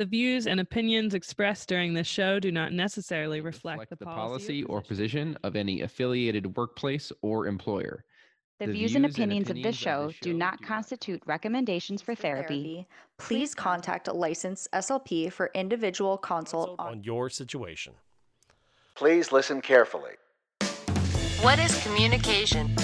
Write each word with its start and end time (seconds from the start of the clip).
The 0.00 0.06
views 0.06 0.46
and 0.46 0.60
opinions 0.60 1.12
expressed 1.12 1.68
during 1.68 1.92
this 1.92 2.06
show 2.06 2.40
do 2.40 2.50
not 2.50 2.72
necessarily 2.72 3.42
reflect, 3.42 3.80
reflect 3.80 3.98
the 3.98 4.06
policy 4.06 4.64
or 4.64 4.80
position 4.80 5.36
of 5.42 5.56
any 5.56 5.82
affiliated 5.82 6.56
workplace 6.56 7.12
or 7.20 7.46
employer. 7.46 8.06
The, 8.60 8.68
views, 8.68 8.94
and 8.94 9.04
opinions 9.04 9.50
of 9.50 9.62
this 9.62 9.76
show 9.76 10.10
do 10.22 10.32
not 10.32 10.62
constitute 10.62 11.22
recommendations 11.26 12.00
for 12.00 12.14
therapy. 12.14 12.86
Please 13.18 13.54
contact 13.54 14.08
a 14.08 14.12
licensed 14.14 14.68
SLP 14.72 15.30
for 15.30 15.50
individual 15.54 16.16
consult 16.16 16.76
on 16.78 16.92
on 16.92 17.04
your 17.04 17.28
situation. 17.28 17.92
Please 18.94 19.32
listen 19.32 19.60
carefully. 19.60 20.12
What 21.42 21.58
is 21.58 21.78
communication? 21.82 22.74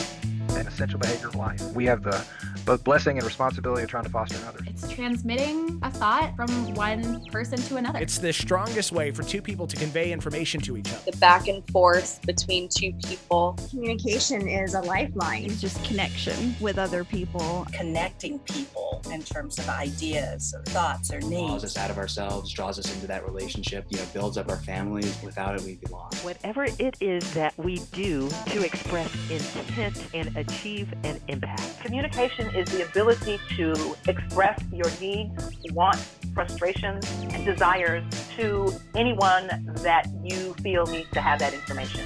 An 0.78 0.84
essential 0.84 0.98
behavior 0.98 1.28
of 1.28 1.34
life. 1.34 1.62
We 1.74 1.86
have 1.86 2.02
the 2.02 2.24
both 2.64 2.82
blessing 2.84 3.16
and 3.16 3.26
responsibility 3.26 3.84
of 3.84 3.88
trying 3.88 4.04
to 4.04 4.10
foster 4.10 4.36
in 4.36 4.44
others. 4.44 4.62
It's 4.66 4.88
transmitting 4.88 5.78
a 5.82 5.90
thought 5.90 6.34
from 6.34 6.74
one 6.74 7.24
person 7.26 7.58
to 7.58 7.76
another. 7.76 8.00
It's 8.00 8.18
the 8.18 8.32
strongest 8.32 8.92
way 8.92 9.10
for 9.12 9.22
two 9.22 9.40
people 9.40 9.66
to 9.66 9.76
convey 9.76 10.12
information 10.12 10.60
to 10.62 10.76
each 10.76 10.92
other. 10.92 11.10
The 11.10 11.16
back 11.18 11.48
and 11.48 11.66
forth 11.70 12.20
between 12.26 12.68
two 12.68 12.92
people. 13.04 13.58
Communication 13.70 14.48
is 14.48 14.74
a 14.74 14.80
lifeline. 14.80 15.44
It's 15.44 15.60
just 15.60 15.82
connection 15.84 16.56
with 16.60 16.78
other 16.78 17.04
people. 17.04 17.66
Connecting 17.72 18.38
people 18.40 19.00
in 19.12 19.22
terms 19.22 19.58
of 19.58 19.68
ideas 19.68 20.54
or 20.56 20.62
thoughts 20.64 21.12
or 21.12 21.20
needs. 21.20 21.50
Draws 21.50 21.64
us 21.64 21.76
out 21.76 21.90
of 21.90 21.98
ourselves, 21.98 22.52
draws 22.52 22.78
us 22.78 22.92
into 22.94 23.06
that 23.06 23.24
relationship, 23.24 23.86
you 23.90 23.98
know, 23.98 24.04
builds 24.12 24.36
up 24.36 24.50
our 24.50 24.56
families. 24.56 25.16
Without 25.22 25.54
it, 25.54 25.62
we'd 25.62 25.80
be 25.80 25.86
lost. 25.86 26.24
Whatever 26.24 26.64
it 26.64 26.96
is 27.00 27.32
that 27.34 27.56
we 27.56 27.76
do 27.92 28.28
to 28.46 28.64
express 28.64 29.12
intent 29.30 30.04
and 30.14 30.36
achieve 30.36 30.65
an 30.66 31.20
impact. 31.28 31.80
Communication 31.80 32.52
is 32.52 32.68
the 32.70 32.84
ability 32.88 33.38
to 33.56 33.96
express 34.08 34.60
your 34.72 34.90
needs, 35.00 35.48
wants, 35.72 36.16
frustrations, 36.34 37.08
and 37.22 37.44
desires 37.44 38.02
to 38.36 38.74
anyone 38.96 39.46
that 39.76 40.08
you 40.24 40.54
feel 40.54 40.84
needs 40.86 41.08
to 41.12 41.20
have 41.20 41.38
that 41.38 41.54
information. 41.54 42.00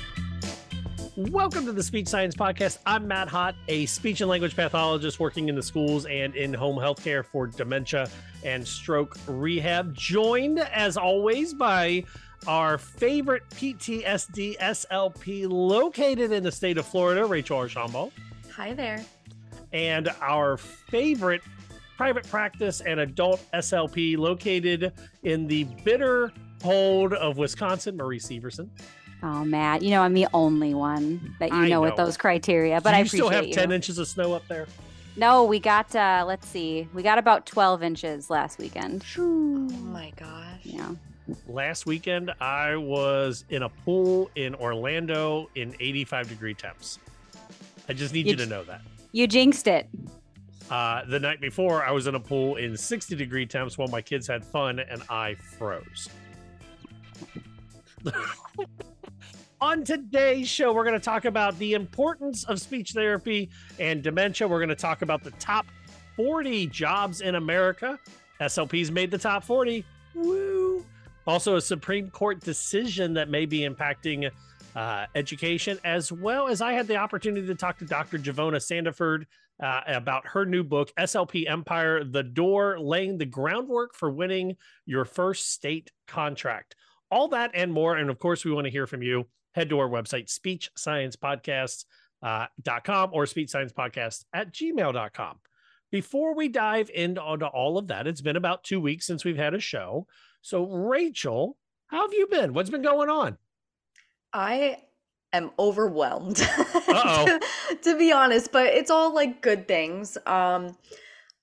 Welcome 1.16 1.64
to 1.66 1.72
the 1.72 1.82
Speech 1.82 2.08
Science 2.08 2.36
Podcast. 2.36 2.78
I'm 2.84 3.08
Matt 3.08 3.28
Hott, 3.28 3.54
a 3.68 3.86
speech 3.86 4.20
and 4.20 4.28
language 4.28 4.54
pathologist 4.54 5.18
working 5.18 5.48
in 5.48 5.54
the 5.54 5.62
schools 5.62 6.04
and 6.04 6.36
in 6.36 6.52
home 6.52 6.76
healthcare 6.76 7.24
for 7.24 7.46
dementia 7.46 8.10
and 8.44 8.66
stroke 8.66 9.16
rehab. 9.26 9.94
Joined, 9.94 10.58
as 10.58 10.98
always, 10.98 11.54
by 11.54 12.04
our 12.46 12.76
favorite 12.76 13.42
PTSD 13.50 14.58
SLP 14.58 15.48
located 15.48 16.30
in 16.30 16.42
the 16.42 16.52
state 16.52 16.76
of 16.76 16.86
Florida, 16.86 17.24
Rachel 17.24 17.56
Archambault. 17.56 18.12
Hi 18.60 18.74
there. 18.74 19.02
And 19.72 20.10
our 20.20 20.58
favorite 20.58 21.40
private 21.96 22.28
practice 22.28 22.82
and 22.82 23.00
adult 23.00 23.42
SLP 23.54 24.18
located 24.18 24.92
in 25.22 25.46
the 25.46 25.64
bitter 25.82 26.30
cold 26.62 27.14
of 27.14 27.38
Wisconsin, 27.38 27.96
Marie 27.96 28.18
Severson. 28.18 28.68
Oh, 29.22 29.46
Matt, 29.46 29.80
you 29.80 29.88
know 29.88 30.02
I'm 30.02 30.12
the 30.12 30.26
only 30.34 30.74
one 30.74 31.34
that 31.40 31.48
you 31.48 31.56
I 31.56 31.68
know, 31.68 31.80
with 31.80 31.96
those 31.96 32.18
criteria, 32.18 32.82
but 32.82 32.90
Do 32.90 32.96
I 32.96 33.00
you 33.00 33.06
still 33.06 33.30
have 33.30 33.46
you. 33.46 33.54
10 33.54 33.72
inches 33.72 33.96
of 33.96 34.06
snow 34.06 34.34
up 34.34 34.46
there? 34.46 34.66
No, 35.16 35.44
we 35.44 35.58
got 35.58 35.96
uh 35.96 36.24
let's 36.26 36.46
see. 36.46 36.86
We 36.92 37.02
got 37.02 37.16
about 37.16 37.46
12 37.46 37.82
inches 37.82 38.28
last 38.28 38.58
weekend. 38.58 39.06
Oh 39.16 39.22
my 39.22 40.12
gosh. 40.16 40.60
Yeah. 40.64 40.90
Last 41.48 41.86
weekend, 41.86 42.30
I 42.42 42.76
was 42.76 43.46
in 43.48 43.62
a 43.62 43.70
pool 43.70 44.30
in 44.34 44.54
Orlando 44.56 45.48
in 45.54 45.74
85 45.80 46.28
degree 46.28 46.52
temps. 46.52 46.98
I 47.90 47.92
just 47.92 48.14
need 48.14 48.26
you, 48.26 48.30
You 48.30 48.36
to 48.36 48.46
know 48.46 48.62
that. 48.62 48.82
You 49.10 49.26
jinxed 49.26 49.66
it. 49.66 49.88
Uh, 50.70 51.04
the 51.06 51.18
night 51.18 51.40
before, 51.40 51.82
I 51.82 51.90
was 51.90 52.06
in 52.06 52.14
a 52.14 52.20
pool 52.20 52.54
in 52.54 52.76
60 52.76 53.16
degree 53.16 53.44
temps 53.44 53.76
while 53.76 53.88
my 53.88 54.00
kids 54.00 54.28
had 54.28 54.44
fun 54.44 54.78
and 54.78 55.02
I 55.10 55.34
froze. 55.34 56.08
On 59.60 59.82
today's 59.82 60.48
show, 60.48 60.72
we're 60.72 60.84
going 60.84 60.98
to 60.98 61.04
talk 61.04 61.24
about 61.24 61.58
the 61.58 61.72
importance 61.72 62.44
of 62.44 62.60
speech 62.60 62.92
therapy 62.92 63.50
and 63.80 64.04
dementia. 64.04 64.46
We're 64.46 64.60
going 64.60 64.68
to 64.68 64.76
talk 64.76 65.02
about 65.02 65.24
the 65.24 65.32
top 65.32 65.66
40 66.14 66.68
jobs 66.68 67.22
in 67.22 67.34
America. 67.34 67.98
SLP's 68.40 68.92
made 68.92 69.10
the 69.10 69.18
top 69.18 69.42
40. 69.42 69.84
Woo! 70.14 70.86
Also, 71.26 71.56
a 71.56 71.60
Supreme 71.60 72.08
Court 72.08 72.38
decision 72.38 73.14
that 73.14 73.28
may 73.28 73.46
be 73.46 73.68
impacting 73.68 74.30
uh, 74.74 75.06
education, 75.14 75.78
as 75.84 76.12
well 76.12 76.48
as 76.48 76.60
I 76.60 76.72
had 76.72 76.86
the 76.86 76.96
opportunity 76.96 77.46
to 77.46 77.54
talk 77.54 77.78
to 77.78 77.84
Dr. 77.84 78.18
Givona 78.18 78.56
Sandiford 78.56 79.26
uh, 79.62 79.82
about 79.86 80.26
her 80.26 80.44
new 80.46 80.64
book, 80.64 80.90
SLP 80.98 81.48
Empire 81.48 82.04
The 82.04 82.22
Door, 82.22 82.80
laying 82.80 83.18
the 83.18 83.26
groundwork 83.26 83.94
for 83.94 84.10
winning 84.10 84.56
your 84.86 85.04
first 85.04 85.52
state 85.52 85.90
contract. 86.06 86.76
All 87.10 87.28
that 87.28 87.50
and 87.54 87.72
more. 87.72 87.96
And 87.96 88.10
of 88.10 88.18
course, 88.18 88.44
we 88.44 88.52
want 88.52 88.66
to 88.66 88.70
hear 88.70 88.86
from 88.86 89.02
you. 89.02 89.26
Head 89.54 89.70
to 89.70 89.78
our 89.80 89.88
website, 89.88 90.28
speechsciencepodcast.com 90.28 93.10
or 93.12 93.24
speechsciencepodcast 93.24 94.24
at 94.32 94.52
gmail.com. 94.52 95.40
Before 95.90 96.36
we 96.36 96.48
dive 96.48 96.88
into 96.94 97.20
all 97.20 97.76
of 97.76 97.88
that, 97.88 98.06
it's 98.06 98.20
been 98.20 98.36
about 98.36 98.62
two 98.62 98.80
weeks 98.80 99.06
since 99.06 99.24
we've 99.24 99.36
had 99.36 99.54
a 99.54 99.60
show. 99.60 100.06
So, 100.40 100.64
Rachel, 100.64 101.56
how 101.88 102.02
have 102.02 102.14
you 102.14 102.28
been? 102.28 102.52
What's 102.52 102.70
been 102.70 102.82
going 102.82 103.08
on? 103.08 103.36
I 104.32 104.78
am 105.32 105.50
overwhelmed. 105.58 106.40
Uh-oh. 106.40 107.26
to, 107.26 107.76
to 107.82 107.98
be 107.98 108.12
honest, 108.12 108.52
but 108.52 108.66
it's 108.66 108.90
all 108.90 109.14
like 109.14 109.42
good 109.42 109.68
things. 109.68 110.18
Um 110.26 110.76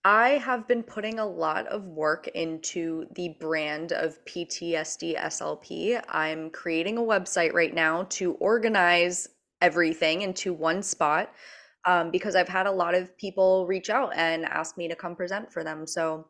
I 0.08 0.38
have 0.38 0.70
been 0.70 0.84
putting 0.84 1.20
a 1.20 1.26
lot 1.26 1.68
of 1.68 1.84
work 1.84 2.30
into 2.30 3.08
the 3.16 3.36
brand 3.42 3.92
of 3.92 4.24
PTSD 4.24 5.20
SLP. 5.20 6.02
I'm 6.08 6.50
creating 6.50 6.98
a 6.98 7.02
website 7.02 7.52
right 7.52 7.74
now 7.74 8.04
to 8.12 8.36
organize 8.36 9.28
everything 9.62 10.22
into 10.22 10.54
one 10.54 10.82
spot 10.82 11.34
um, 11.84 12.10
because 12.10 12.38
I've 12.38 12.48
had 12.48 12.68
a 12.68 12.72
lot 12.72 12.96
of 12.96 13.18
people 13.18 13.68
reach 13.68 13.90
out 13.90 14.14
and 14.16 14.46
ask 14.46 14.78
me 14.78 14.88
to 14.88 14.96
come 14.96 15.14
present 15.14 15.52
for 15.52 15.64
them. 15.66 15.86
So 15.86 16.28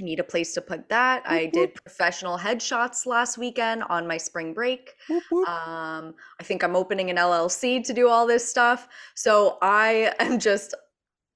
I 0.00 0.04
need 0.04 0.20
a 0.20 0.24
place 0.24 0.54
to 0.54 0.60
put 0.62 0.88
that. 0.88 1.22
I 1.26 1.46
did 1.46 1.74
professional 1.74 2.38
headshots 2.38 3.06
last 3.06 3.36
weekend 3.38 3.82
on 3.84 4.06
my 4.06 4.16
spring 4.16 4.54
break. 4.54 4.94
Um, 5.10 6.14
I 6.38 6.42
think 6.42 6.62
I'm 6.64 6.74
opening 6.76 7.10
an 7.10 7.16
LLC 7.16 7.84
to 7.84 7.92
do 7.92 8.08
all 8.08 8.26
this 8.26 8.48
stuff. 8.48 8.88
So 9.14 9.58
I 9.60 10.14
am 10.20 10.38
just 10.38 10.74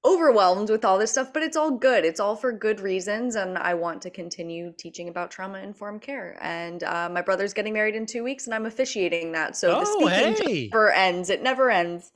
overwhelmed 0.03 0.69
with 0.69 0.85
all 0.85 0.97
this 0.99 1.11
stuff, 1.11 1.33
but 1.33 1.41
it's 1.43 1.57
all 1.57 1.71
good. 1.71 2.05
It's 2.05 2.19
all 2.19 2.35
for 2.35 2.51
good 2.51 2.79
reasons. 2.79 3.35
And 3.35 3.57
I 3.57 3.73
want 3.73 4.01
to 4.03 4.09
continue 4.09 4.71
teaching 4.77 5.09
about 5.09 5.31
trauma 5.31 5.59
informed 5.59 6.01
care. 6.01 6.37
And 6.41 6.83
uh, 6.83 7.09
my 7.11 7.21
brother's 7.21 7.53
getting 7.53 7.73
married 7.73 7.95
in 7.95 8.05
two 8.05 8.23
weeks, 8.23 8.45
and 8.45 8.53
I'm 8.53 8.65
officiating 8.65 9.31
that. 9.33 9.55
So 9.55 9.69
the 9.69 9.85
Oh, 9.87 10.07
speaking 10.07 10.35
hey. 10.47 10.69
never 10.71 10.91
ends. 10.91 11.29
It 11.29 11.43
never 11.43 11.69
ends. 11.69 12.11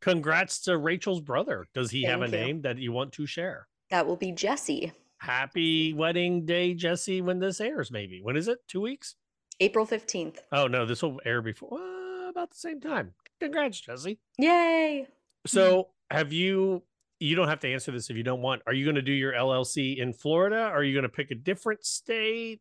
Congrats 0.00 0.60
to 0.62 0.76
Rachel's 0.78 1.20
brother. 1.20 1.66
Does 1.74 1.90
he 1.90 2.04
have 2.04 2.22
a 2.22 2.26
you. 2.26 2.30
name 2.32 2.60
that 2.62 2.78
you 2.78 2.92
want 2.92 3.12
to 3.14 3.26
share? 3.26 3.66
That 3.90 4.06
will 4.06 4.16
be 4.16 4.32
Jesse. 4.32 4.92
Happy 5.18 5.92
wedding 5.94 6.44
day, 6.44 6.74
Jesse, 6.74 7.20
when 7.22 7.38
this 7.38 7.60
airs, 7.60 7.90
maybe. 7.90 8.20
When 8.22 8.36
is 8.36 8.48
it? 8.48 8.58
Two 8.68 8.80
weeks? 8.80 9.16
April 9.60 9.86
15th. 9.86 10.38
Oh, 10.52 10.66
no, 10.66 10.84
this 10.84 11.02
will 11.02 11.20
air 11.24 11.40
before 11.40 11.78
uh, 11.80 12.28
about 12.28 12.50
the 12.50 12.56
same 12.56 12.80
time. 12.80 13.14
Congrats, 13.40 13.80
Jesse. 13.80 14.18
Yay. 14.38 15.06
So, 15.46 15.88
have 16.10 16.32
you, 16.32 16.82
you 17.20 17.34
don't 17.34 17.48
have 17.48 17.60
to 17.60 17.72
answer 17.72 17.90
this 17.92 18.10
if 18.10 18.16
you 18.16 18.22
don't 18.22 18.42
want. 18.42 18.62
Are 18.66 18.74
you 18.74 18.84
going 18.84 18.96
to 18.96 19.02
do 19.02 19.12
your 19.12 19.32
LLC 19.32 19.96
in 19.98 20.12
Florida? 20.12 20.56
Are 20.58 20.84
you 20.84 20.92
going 20.92 21.04
to 21.04 21.08
pick 21.08 21.30
a 21.30 21.34
different 21.34 21.84
state? 21.84 22.60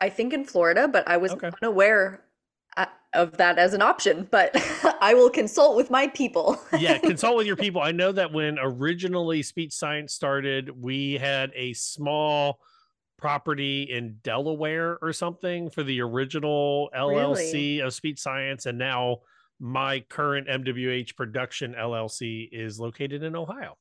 I 0.00 0.08
think 0.10 0.32
in 0.32 0.44
Florida, 0.44 0.86
but 0.88 1.06
I 1.08 1.16
was 1.16 1.32
Okay. 1.32 1.50
unaware 1.62 2.22
of 3.14 3.36
that 3.36 3.58
as 3.58 3.74
an 3.74 3.82
option. 3.82 4.28
But 4.30 4.50
I 5.00 5.14
will 5.14 5.30
consult 5.30 5.76
with 5.76 5.90
my 5.90 6.08
people. 6.08 6.60
yeah, 6.78 6.98
consult 6.98 7.36
with 7.36 7.46
your 7.46 7.56
people. 7.56 7.80
I 7.80 7.92
know 7.92 8.12
that 8.12 8.32
when 8.32 8.58
originally 8.60 9.42
speech 9.42 9.72
science 9.72 10.12
started, 10.12 10.70
we 10.82 11.14
had 11.14 11.52
a 11.54 11.72
small 11.72 12.60
property 13.18 13.84
in 13.84 14.18
Delaware 14.22 14.98
or 15.00 15.12
something 15.12 15.70
for 15.70 15.82
the 15.82 16.00
original 16.00 16.90
LLC 16.94 17.84
of 17.84 17.94
speech 17.94 18.18
science. 18.18 18.66
And 18.66 18.76
now 18.76 19.18
my 19.58 20.00
current 20.00 20.48
MWH 20.48 21.16
production 21.16 21.74
LLC 21.74 22.48
is 22.52 22.78
located 22.78 23.22
in 23.22 23.34
Ohio. 23.34 23.76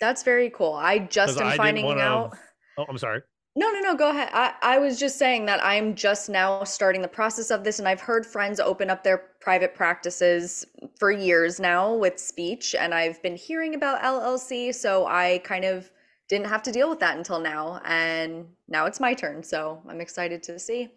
That's 0.00 0.22
very 0.22 0.50
cool. 0.50 0.74
I 0.74 0.98
just 0.98 1.40
am 1.40 1.46
I 1.46 1.56
finding 1.56 1.86
out. 1.98 2.36
Oh, 2.76 2.84
I'm 2.88 2.98
sorry. 2.98 3.22
No, 3.58 3.70
no, 3.70 3.80
no, 3.80 3.96
go 3.96 4.10
ahead. 4.10 4.28
I, 4.34 4.52
I 4.60 4.78
was 4.78 4.98
just 4.98 5.16
saying 5.18 5.46
that 5.46 5.64
I'm 5.64 5.94
just 5.94 6.28
now 6.28 6.62
starting 6.64 7.00
the 7.00 7.08
process 7.08 7.50
of 7.50 7.64
this, 7.64 7.78
and 7.78 7.88
I've 7.88 8.02
heard 8.02 8.26
friends 8.26 8.60
open 8.60 8.90
up 8.90 9.02
their 9.02 9.16
private 9.40 9.74
practices 9.74 10.66
for 10.98 11.10
years 11.10 11.58
now 11.58 11.94
with 11.94 12.18
speech, 12.18 12.74
and 12.74 12.92
I've 12.92 13.20
been 13.22 13.34
hearing 13.34 13.74
about 13.74 14.02
LLC, 14.02 14.74
so 14.74 15.06
I 15.06 15.40
kind 15.42 15.64
of 15.64 15.90
didn't 16.28 16.48
have 16.48 16.62
to 16.64 16.72
deal 16.72 16.90
with 16.90 17.00
that 17.00 17.16
until 17.16 17.40
now, 17.40 17.80
and 17.86 18.44
now 18.68 18.84
it's 18.84 19.00
my 19.00 19.14
turn, 19.14 19.42
so 19.42 19.82
I'm 19.88 20.02
excited 20.02 20.42
to 20.44 20.58
see 20.58 20.90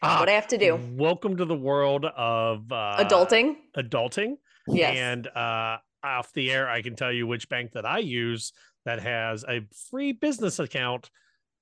Ah, 0.00 0.18
what 0.18 0.30
I 0.30 0.32
have 0.32 0.48
to 0.48 0.56
do. 0.56 0.80
Welcome 0.92 1.36
to 1.36 1.44
the 1.44 1.56
world 1.56 2.06
of 2.06 2.72
uh, 2.72 3.04
Adulting? 3.04 3.56
Adulting. 3.76 4.38
Yes. 4.66 4.96
And 4.96 5.26
uh, 5.26 5.76
off 6.02 6.32
the 6.32 6.50
air, 6.52 6.70
I 6.70 6.80
can 6.80 6.96
tell 6.96 7.12
you 7.12 7.26
which 7.26 7.50
bank 7.50 7.72
that 7.72 7.84
I 7.84 7.98
use 7.98 8.52
that 8.86 9.02
has 9.02 9.44
a 9.46 9.66
free 9.90 10.12
business 10.12 10.58
account 10.58 11.10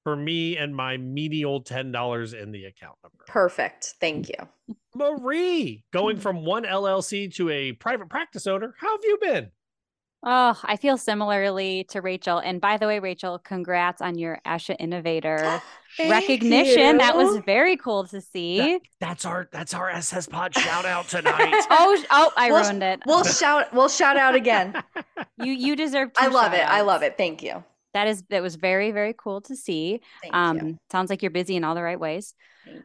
for 0.06 0.14
me 0.14 0.56
and 0.56 0.72
my 0.72 0.96
menial 0.96 1.60
$10 1.60 2.40
in 2.40 2.52
the 2.52 2.66
account 2.66 2.96
number. 3.02 3.24
Perfect. 3.26 3.94
Thank 4.00 4.28
you. 4.28 4.76
Marie, 4.94 5.82
going 5.92 6.14
hmm. 6.14 6.22
from 6.22 6.44
one 6.44 6.62
LLC 6.62 7.34
to 7.34 7.50
a 7.50 7.72
private 7.72 8.08
practice 8.08 8.46
owner, 8.46 8.72
how 8.78 8.92
have 8.92 9.00
you 9.02 9.18
been? 9.20 9.50
Oh, 10.24 10.56
I 10.62 10.76
feel 10.76 10.96
similarly 10.96 11.86
to 11.90 12.00
Rachel. 12.00 12.38
And 12.38 12.60
by 12.60 12.76
the 12.76 12.86
way, 12.86 13.00
Rachel, 13.00 13.40
congrats 13.40 14.00
on 14.00 14.16
your 14.16 14.40
ASHA 14.46 14.76
Innovator 14.78 15.60
recognition. 15.98 16.98
That 16.98 17.16
was 17.16 17.38
very 17.44 17.76
cool 17.76 18.06
to 18.06 18.20
see. 18.20 18.58
That, 18.58 18.80
that's 19.00 19.24
our 19.24 19.48
that's 19.50 19.74
our 19.74 19.90
SS 19.90 20.28
Pod 20.28 20.54
shout 20.54 20.84
out 20.84 21.08
tonight. 21.08 21.66
oh, 21.70 22.04
oh, 22.12 22.32
I 22.36 22.52
we'll, 22.52 22.62
ruined 22.62 22.82
it. 22.84 23.02
We'll 23.06 23.24
shout 23.24 23.74
we'll 23.74 23.88
shout 23.88 24.16
out 24.16 24.36
again. 24.36 24.80
you 25.42 25.52
you 25.52 25.74
deserve 25.74 26.10
I 26.16 26.28
love 26.28 26.52
it. 26.52 26.62
I 26.62 26.82
love 26.82 27.02
it. 27.02 27.16
Thank 27.16 27.42
you. 27.42 27.64
That 27.96 28.08
is 28.08 28.22
that 28.30 28.42
was 28.42 28.56
very 28.56 28.90
very 28.92 29.14
cool 29.16 29.40
to 29.42 29.56
see. 29.56 30.00
Thank 30.22 30.34
um 30.34 30.56
you. 30.58 30.78
sounds 30.92 31.08
like 31.10 31.22
you're 31.22 31.30
busy 31.40 31.56
in 31.56 31.64
all 31.64 31.74
the 31.74 31.82
right 31.82 31.98
ways. 31.98 32.34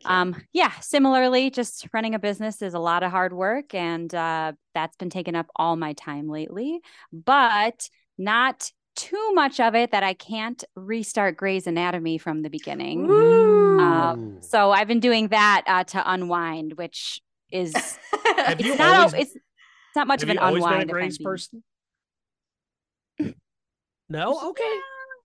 Um 0.06 0.36
yeah, 0.54 0.72
similarly 0.80 1.50
just 1.50 1.88
running 1.94 2.16
a 2.16 2.20
business 2.20 2.62
is 2.62 2.74
a 2.74 2.80
lot 2.80 3.04
of 3.04 3.12
hard 3.12 3.34
work 3.34 3.74
and 3.74 4.14
uh 4.16 4.54
that's 4.74 4.96
been 4.98 5.10
taking 5.10 5.36
up 5.36 5.48
all 5.56 5.76
my 5.76 5.94
time 5.94 6.30
lately, 6.30 6.80
but 7.12 7.90
not 8.18 8.72
too 8.96 9.34
much 9.34 9.60
of 9.60 9.74
it 9.76 9.92
that 9.92 10.04
I 10.04 10.14
can't 10.14 10.64
restart 10.76 11.36
Grey's 11.38 11.66
Anatomy 11.68 12.18
from 12.18 12.42
the 12.42 12.50
beginning. 12.50 13.10
Um, 13.10 14.38
so 14.42 14.72
I've 14.72 14.88
been 14.88 15.00
doing 15.00 15.30
that 15.30 15.64
uh, 15.66 15.84
to 15.86 16.12
unwind, 16.14 16.74
which 16.78 17.22
is 17.52 17.74
Have 17.74 18.60
it's 18.60 18.66
you 18.68 18.76
not 18.78 18.98
always- 19.00 19.14
a- 19.14 19.22
it's 19.22 19.36
it's 19.36 19.96
not 19.96 20.08
much 20.08 20.22
have 20.22 20.30
of 20.30 20.36
an 20.36 20.42
you 20.42 20.46
always 20.48 20.64
unwind. 20.64 20.80
been 20.82 20.90
a 20.90 20.94
Grey's 20.94 21.18
person? 21.18 21.64
No? 24.10 24.50
Okay. 24.50 24.76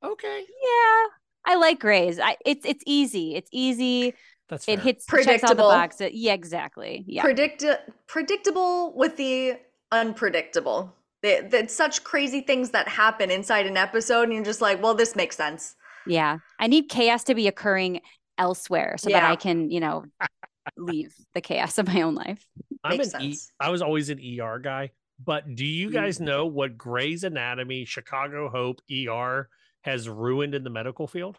Okay. 0.07 0.45
Yeah, 0.49 1.05
I 1.53 1.57
like 1.57 1.81
Grey's. 1.81 2.19
I, 2.19 2.37
it's 2.45 2.65
it's 2.65 2.83
easy. 2.87 3.35
It's 3.35 3.49
easy. 3.53 4.15
That's 4.49 4.67
it 4.69 4.77
fair. 4.77 4.85
hits 4.85 5.07
checks 5.07 5.13
all 5.19 5.25
the 5.25 5.39
Predictable. 5.39 5.69
boxes. 5.69 6.11
Yeah, 6.13 6.33
exactly. 6.35 7.05
Yeah. 7.07 7.23
Predict 7.23 7.65
predictable 8.07 8.95
with 8.97 9.17
the 9.17 9.59
unpredictable. 9.91 10.95
They- 11.23 11.41
That's 11.51 11.75
such 11.75 12.05
crazy 12.05 12.41
things 12.43 12.71
that 12.71 12.87
happen 12.89 13.31
inside 13.31 13.67
an 13.67 13.77
episode, 13.77 14.23
and 14.25 14.33
you're 14.35 14.45
just 14.45 14.61
like, 14.61 14.83
well, 14.83 14.95
this 14.95 15.17
makes 15.17 15.37
sense. 15.37 15.75
Yeah. 16.07 16.39
I 16.61 16.69
need 16.69 16.89
chaos 16.89 17.25
to 17.25 17.35
be 17.35 17.49
occurring 17.49 18.01
elsewhere 18.39 18.97
so 18.99 19.11
that 19.11 19.25
I 19.25 19.35
can, 19.35 19.71
you 19.71 19.81
know, 19.81 20.05
leave 20.77 21.13
the 21.35 21.41
chaos 21.41 21.79
of 21.79 21.87
my 21.89 22.03
own 22.03 22.15
life. 22.15 22.47
I'm 22.85 22.99
Makes 22.99 23.15
an 23.15 23.23
e- 23.23 23.33
sense. 23.35 23.51
I 23.59 23.71
was 23.71 23.83
always 23.83 24.11
an 24.11 24.21
ER 24.41 24.61
guy, 24.61 24.91
but 25.25 25.57
do 25.57 25.65
you 25.65 25.91
guys 25.91 26.21
know 26.21 26.47
what 26.47 26.79
Grey's 26.79 27.25
Anatomy, 27.25 27.85
Chicago 27.85 28.49
Hope, 28.49 28.81
ER 28.93 29.49
has 29.87 30.09
ruined 30.09 30.55
in 30.55 30.65
the 30.65 30.71
medical 30.71 31.07
field? 31.07 31.39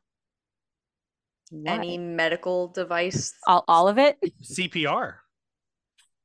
Any 1.65 1.97
medical 1.97 2.67
device, 2.69 3.33
All, 3.47 3.63
all 3.67 3.87
of 3.87 3.97
it? 3.97 4.17
CPR. 4.43 5.15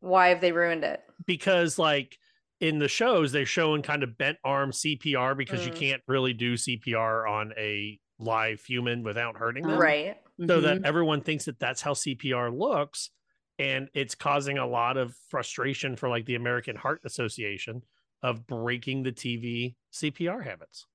why 0.00 0.28
have 0.28 0.40
they 0.40 0.50
ruined 0.52 0.82
it? 0.84 1.00
Because 1.26 1.78
like 1.78 2.16
in 2.60 2.78
the 2.80 2.88
shows, 2.88 3.30
they're 3.30 3.46
showing 3.46 3.82
kind 3.82 4.02
of 4.02 4.16
bent 4.18 4.38
arm 4.44 4.72
CPR 4.72 5.36
because 5.36 5.64
you 5.64 5.72
Mm. 5.72 5.76
can't 5.76 6.02
really 6.08 6.32
do 6.32 6.54
CPR 6.56 7.28
on 7.28 7.52
a 7.56 8.00
live 8.18 8.64
human 8.64 9.02
without 9.04 9.36
hurting 9.36 9.64
them. 9.66 9.78
Right. 9.78 10.16
so 10.40 10.44
Mm-hmm. 10.60 10.62
that 10.62 10.84
everyone 10.84 11.20
thinks 11.20 11.44
that 11.44 11.58
that's 11.60 11.82
how 11.82 11.92
CPR 11.92 12.50
looks 12.56 13.10
and 13.58 13.88
it's 13.94 14.14
causing 14.16 14.58
a 14.58 14.66
lot 14.66 14.96
of 14.96 15.14
frustration 15.28 15.94
for 15.94 16.08
like 16.08 16.24
the 16.26 16.34
American 16.36 16.74
Heart 16.74 17.02
Association 17.04 17.82
of 18.22 18.44
breaking 18.46 19.02
the 19.04 19.12
TV 19.12 19.74
CPR 19.92 20.42
habits. 20.44 20.86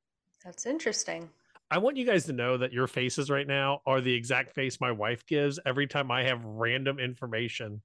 That's 0.48 0.66
interesting. 0.66 1.30
I 1.70 1.78
want 1.80 1.98
you 1.98 2.06
guys 2.06 2.24
to 2.28 2.32
know 2.32 2.56
that 2.56 2.72
your 2.72 2.88
faces 2.88 3.30
right 3.30 3.46
now 3.46 3.82
are 3.86 4.00
the 4.00 4.14
exact 4.14 4.54
face 4.54 4.80
my 4.80 4.94
wife 4.94 5.26
gives 5.26 5.60
every 5.66 5.88
time 5.88 6.10
I 6.10 6.24
have 6.24 6.42
random 6.46 7.00
information 7.00 7.82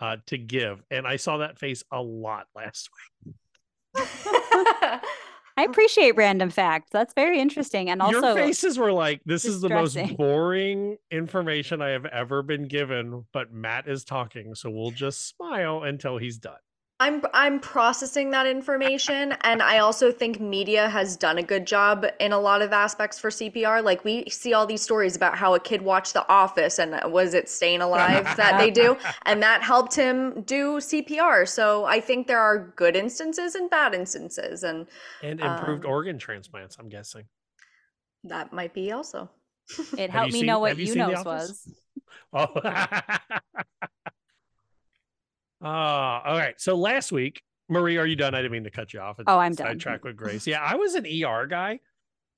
uh, 0.00 0.16
to 0.28 0.38
give. 0.38 0.82
And 0.90 1.06
I 1.06 1.16
saw 1.16 1.36
that 1.36 1.58
face 1.58 1.84
a 1.92 2.00
lot 2.00 2.46
last 2.56 2.88
week. 3.26 3.34
I 5.58 5.62
appreciate 5.62 6.16
random 6.16 6.48
facts. 6.48 6.88
That's 6.90 7.12
very 7.12 7.38
interesting. 7.38 7.90
And 7.90 8.00
also, 8.00 8.28
your 8.28 8.34
faces 8.34 8.78
were 8.78 8.94
like, 8.94 9.20
this 9.26 9.44
is 9.44 9.60
the 9.60 9.68
most 9.68 9.98
boring 10.16 10.96
information 11.10 11.82
I 11.82 11.90
have 11.90 12.06
ever 12.06 12.42
been 12.42 12.66
given, 12.66 13.26
but 13.34 13.52
Matt 13.52 13.88
is 13.88 14.04
talking. 14.04 14.54
So 14.54 14.70
we'll 14.70 14.90
just 14.90 15.28
smile 15.28 15.82
until 15.82 16.16
he's 16.16 16.38
done. 16.38 16.56
I'm 16.98 17.22
I'm 17.34 17.60
processing 17.60 18.30
that 18.30 18.46
information 18.46 19.34
and 19.42 19.60
I 19.60 19.78
also 19.80 20.10
think 20.10 20.40
media 20.40 20.88
has 20.88 21.14
done 21.14 21.36
a 21.36 21.42
good 21.42 21.66
job 21.66 22.06
in 22.20 22.32
a 22.32 22.38
lot 22.40 22.62
of 22.62 22.72
aspects 22.72 23.18
for 23.18 23.28
CPR. 23.28 23.84
Like 23.84 24.02
we 24.02 24.24
see 24.30 24.54
all 24.54 24.66
these 24.66 24.80
stories 24.80 25.14
about 25.14 25.36
how 25.36 25.54
a 25.54 25.60
kid 25.60 25.82
watched 25.82 26.14
The 26.14 26.26
Office 26.30 26.78
and 26.78 26.98
was 27.12 27.34
it 27.34 27.50
Staying 27.50 27.82
Alive 27.82 28.24
that 28.38 28.58
they 28.58 28.70
do 28.70 28.96
and 29.26 29.42
that 29.42 29.62
helped 29.62 29.94
him 29.94 30.40
do 30.46 30.76
CPR. 30.78 31.46
So 31.46 31.84
I 31.84 32.00
think 32.00 32.28
there 32.28 32.40
are 32.40 32.72
good 32.76 32.96
instances 32.96 33.56
and 33.56 33.68
bad 33.68 33.92
instances 33.94 34.62
and 34.62 34.86
And 35.22 35.38
improved 35.40 35.84
Um, 35.84 35.90
organ 35.90 36.18
transplants, 36.18 36.78
I'm 36.78 36.88
guessing. 36.88 37.24
that 38.24 38.54
might 38.54 38.72
be 38.72 38.92
also. 38.92 39.28
it 39.98 40.08
helped 40.08 40.32
me 40.32 40.38
seen- 40.40 40.46
know 40.46 40.60
what 40.60 40.78
you 40.78 40.86
you 40.86 40.92
seen 40.94 40.98
The 41.08 41.14
Office? 41.16 41.66
was. 42.32 42.48
Oh. 42.54 43.38
uh, 45.62 45.66
all 45.68 46.36
right. 46.38 46.54
So 46.60 46.76
last 46.76 47.12
week, 47.12 47.42
Marie, 47.68 47.96
are 47.98 48.06
you 48.06 48.16
done? 48.16 48.34
I 48.34 48.38
didn't 48.38 48.52
mean 48.52 48.64
to 48.64 48.70
cut 48.70 48.92
you 48.94 49.00
off. 49.00 49.16
Oh, 49.26 49.38
I'm 49.38 49.54
done. 49.54 49.66
I 49.66 49.74
track 49.74 50.04
with 50.04 50.16
Grey's. 50.16 50.46
Yeah, 50.46 50.60
I 50.62 50.76
was 50.76 50.94
an 50.94 51.04
ER 51.06 51.46
guy, 51.46 51.80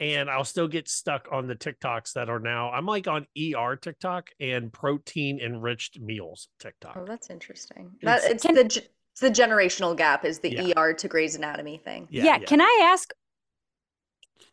and 0.00 0.30
I'll 0.30 0.44
still 0.44 0.68
get 0.68 0.88
stuck 0.88 1.28
on 1.30 1.46
the 1.46 1.54
TikToks 1.56 2.14
that 2.14 2.30
are 2.30 2.38
now. 2.40 2.70
I'm 2.70 2.86
like 2.86 3.06
on 3.08 3.26
ER 3.36 3.76
TikTok 3.76 4.30
and 4.40 4.72
protein 4.72 5.38
enriched 5.40 6.00
meals 6.00 6.48
TikTok. 6.60 6.96
Oh, 6.98 7.04
that's 7.04 7.28
interesting. 7.30 7.92
That 8.02 8.24
It's- 8.24 8.44
it's 8.46 8.76
the 8.76 8.88
it's 9.12 9.20
the 9.20 9.30
generational 9.30 9.96
gap 9.96 10.24
is 10.24 10.38
the 10.38 10.52
Yeah. 10.52 10.72
ER 10.76 10.92
to 10.94 11.08
Grey's 11.08 11.34
Anatomy 11.34 11.78
thing. 11.78 12.06
Yeah, 12.10 12.38
Can 12.38 12.60
I 12.60 12.88
ask? 12.92 13.10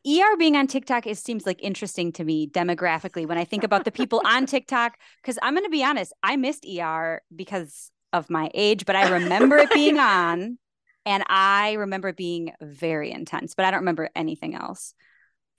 ER 0.07 0.35
being 0.37 0.55
on 0.55 0.67
TikTok 0.67 1.07
it 1.07 1.17
seems 1.17 1.45
like 1.45 1.61
interesting 1.63 2.11
to 2.13 2.23
me 2.23 2.47
demographically 2.47 3.27
when 3.27 3.37
I 3.37 3.45
think 3.45 3.63
about 3.63 3.85
the 3.85 3.91
people 3.91 4.21
on 4.25 4.45
TikTok. 4.47 4.97
Because 5.21 5.37
I'm 5.41 5.53
going 5.53 5.63
to 5.65 5.69
be 5.69 5.83
honest, 5.83 6.13
I 6.23 6.35
missed 6.35 6.65
ER 6.65 7.21
because 7.35 7.91
of 8.15 8.29
my 8.29 8.49
age, 8.53 8.85
but 8.85 8.95
I 8.95 9.09
remember 9.09 9.57
it 9.57 9.71
being 9.71 9.99
on, 9.99 10.57
and 11.05 11.23
I 11.27 11.73
remember 11.73 12.09
it 12.09 12.17
being 12.17 12.53
very 12.61 13.11
intense. 13.11 13.53
But 13.55 13.65
I 13.65 13.71
don't 13.71 13.81
remember 13.81 14.09
anything 14.15 14.55
else. 14.55 14.93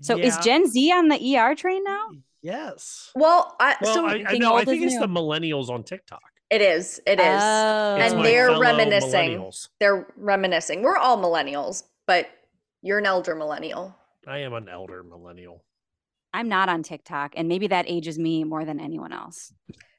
So 0.03 0.19
is 0.19 0.37
Gen 0.39 0.67
Z 0.67 0.93
on 0.93 1.09
the 1.09 1.39
ER 1.39 1.55
train 1.55 1.83
now? 1.83 2.09
Yes. 2.43 3.11
Well, 3.15 3.57
I 3.59 3.77
Well, 3.81 3.95
so 3.95 4.07
I, 4.07 4.11
I 4.11 4.15
Anything 4.17 4.41
know. 4.41 4.57
I 4.57 4.65
think 4.65 4.85
is 4.85 4.93
it's 4.93 5.01
the 5.01 5.09
millennials 5.09 5.69
on 5.69 5.83
TikTok. 5.85 6.21
It 6.51 6.61
is. 6.61 7.01
It 7.07 7.19
is. 7.19 7.27
Oh. 7.27 7.97
And 7.99 8.25
they're 8.25 8.59
reminiscing. 8.59 9.51
They're 9.81 10.07
reminiscing. 10.17 10.83
We're 10.83 10.97
all 10.97 11.19
millennials, 11.19 11.83
but 12.07 12.29
you're 12.83 12.99
an 12.99 13.07
elder 13.07 13.35
millennial. 13.35 13.97
I 14.27 14.39
am 14.39 14.53
an 14.53 14.69
elder 14.69 15.03
millennial. 15.03 15.65
I'm 16.33 16.49
not 16.49 16.69
on 16.69 16.83
TikTok, 16.83 17.33
and 17.37 17.49
maybe 17.49 17.69
that 17.69 17.87
ages 17.89 18.19
me 18.19 18.45
more 18.45 18.65
than 18.65 18.79
anyone 18.79 19.13
else. 19.13 19.53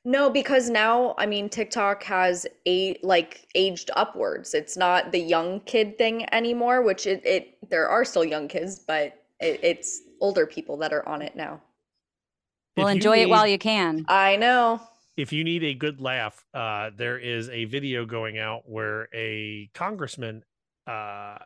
No, 0.07 0.29
because 0.29 0.69
now 0.69 1.15
I 1.17 1.25
mean 1.25 1.49
TikTok 1.49 2.01
has 2.03 2.47
a 2.65 2.97
like 3.03 3.45
aged 3.55 3.91
upwards. 3.93 4.53
It's 4.53 4.77
not 4.77 5.11
the 5.11 5.19
young 5.19 5.59
kid 5.59 5.97
thing 5.97 6.25
anymore, 6.33 6.81
which 6.81 7.05
it, 7.05 7.21
it 7.25 7.57
there 7.69 7.89
are 7.89 8.05
still 8.05 8.23
young 8.23 8.47
kids, 8.47 8.79
but 8.79 9.21
it, 9.41 9.59
it's 9.61 10.03
older 10.21 10.45
people 10.45 10.77
that 10.77 10.93
are 10.93 11.05
on 11.05 11.21
it 11.21 11.35
now. 11.35 11.61
Well, 12.77 12.87
If 12.87 12.93
you 12.93 12.97
enjoy 12.99 13.17
it 13.23 13.29
while 13.29 13.45
you 13.45 13.57
can. 13.57 14.05
I 14.07 14.37
know. 14.37 14.79
if 15.17 15.33
you 15.33 15.43
need 15.43 15.65
a 15.65 15.73
good 15.73 15.99
laugh, 15.99 16.45
uh, 16.53 16.91
there 16.95 17.17
is 17.17 17.49
a 17.49 17.65
video 17.65 18.05
going 18.05 18.39
out 18.39 18.61
where 18.65 19.09
a 19.13 19.69
congressman 19.73 20.45
uh, 20.85 21.39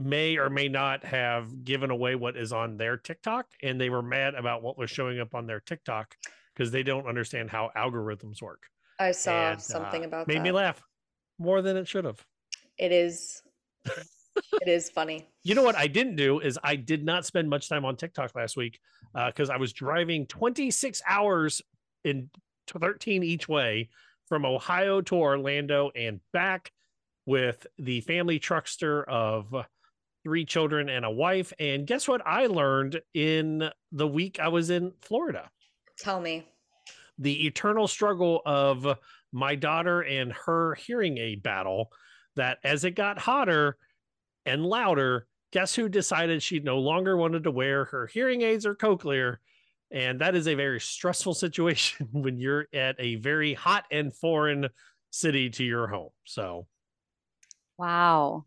may 0.00 0.36
or 0.36 0.50
may 0.50 0.66
not 0.66 1.04
have 1.04 1.62
given 1.64 1.92
away 1.92 2.16
what 2.16 2.36
is 2.36 2.52
on 2.52 2.76
their 2.76 2.96
TikTok, 2.96 3.46
and 3.62 3.80
they 3.80 3.88
were 3.88 4.02
mad 4.02 4.34
about 4.34 4.64
what 4.64 4.76
was 4.76 4.90
showing 4.90 5.20
up 5.20 5.32
on 5.32 5.46
their 5.46 5.60
TikTok 5.60 6.16
because 6.58 6.72
they 6.72 6.82
don't 6.82 7.06
understand 7.06 7.50
how 7.50 7.70
algorithms 7.76 8.42
work. 8.42 8.64
I 8.98 9.12
saw 9.12 9.52
And, 9.52 9.62
something 9.62 10.02
uh, 10.02 10.08
about 10.08 10.26
made 10.28 10.38
that. 10.38 10.42
me 10.42 10.50
laugh 10.50 10.82
more 11.38 11.62
than 11.62 11.76
it 11.76 11.86
should 11.86 12.04
have. 12.04 12.24
It 12.78 12.90
is 12.90 13.42
it 13.86 14.66
is 14.66 14.90
funny. 14.90 15.28
You 15.44 15.54
know 15.54 15.62
what 15.62 15.76
I 15.76 15.86
didn't 15.86 16.16
do 16.16 16.40
is 16.40 16.58
I 16.64 16.74
did 16.76 17.04
not 17.04 17.24
spend 17.24 17.48
much 17.48 17.68
time 17.68 17.84
on 17.84 17.96
TikTok 17.96 18.34
last 18.34 18.56
week 18.56 18.80
because 19.14 19.50
I 19.50 19.56
was 19.56 19.72
driving 19.72 20.26
26 20.26 21.00
hours 21.06 21.62
in 22.04 22.28
13 22.66 23.22
each 23.22 23.48
way 23.48 23.88
from 24.26 24.44
Ohio 24.44 25.00
to 25.00 25.14
Orlando 25.16 25.90
and 25.94 26.20
back 26.32 26.72
with 27.24 27.66
the 27.78 28.00
family 28.02 28.38
truckster 28.40 29.04
of 29.06 29.54
three 30.24 30.44
children 30.44 30.88
and 30.88 31.04
a 31.04 31.10
wife. 31.10 31.52
And 31.58 31.86
guess 31.86 32.08
what 32.08 32.26
I 32.26 32.46
learned 32.46 33.00
in 33.14 33.70
the 33.92 34.06
week 34.08 34.38
I 34.40 34.48
was 34.48 34.70
in 34.70 34.92
Florida? 35.00 35.50
Tell 35.98 36.20
me. 36.20 36.46
the 37.18 37.46
eternal 37.46 37.88
struggle 37.88 38.42
of 38.46 38.98
my 39.32 39.54
daughter 39.54 40.02
and 40.02 40.32
her 40.32 40.74
hearing 40.76 41.18
aid 41.18 41.42
battle 41.42 41.90
that 42.36 42.58
as 42.64 42.84
it 42.84 42.92
got 42.92 43.18
hotter 43.18 43.76
and 44.46 44.64
louder 44.64 45.26
guess 45.52 45.74
who 45.74 45.88
decided 45.88 46.42
she 46.42 46.60
no 46.60 46.78
longer 46.78 47.16
wanted 47.16 47.44
to 47.44 47.50
wear 47.50 47.86
her 47.86 48.06
hearing 48.06 48.42
aids 48.42 48.66
or 48.66 48.74
cochlear 48.74 49.38
And 49.90 50.20
that 50.20 50.36
is 50.36 50.48
a 50.48 50.54
very 50.54 50.80
stressful 50.80 51.34
situation 51.46 52.08
when 52.12 52.38
you're 52.38 52.68
at 52.74 52.96
a 53.00 53.16
very 53.16 53.54
hot 53.54 53.86
and 53.90 54.14
foreign 54.14 54.68
city 55.10 55.50
to 55.50 55.64
your 55.64 55.88
home. 55.88 56.10
So, 56.24 56.68
wow. 57.78 58.44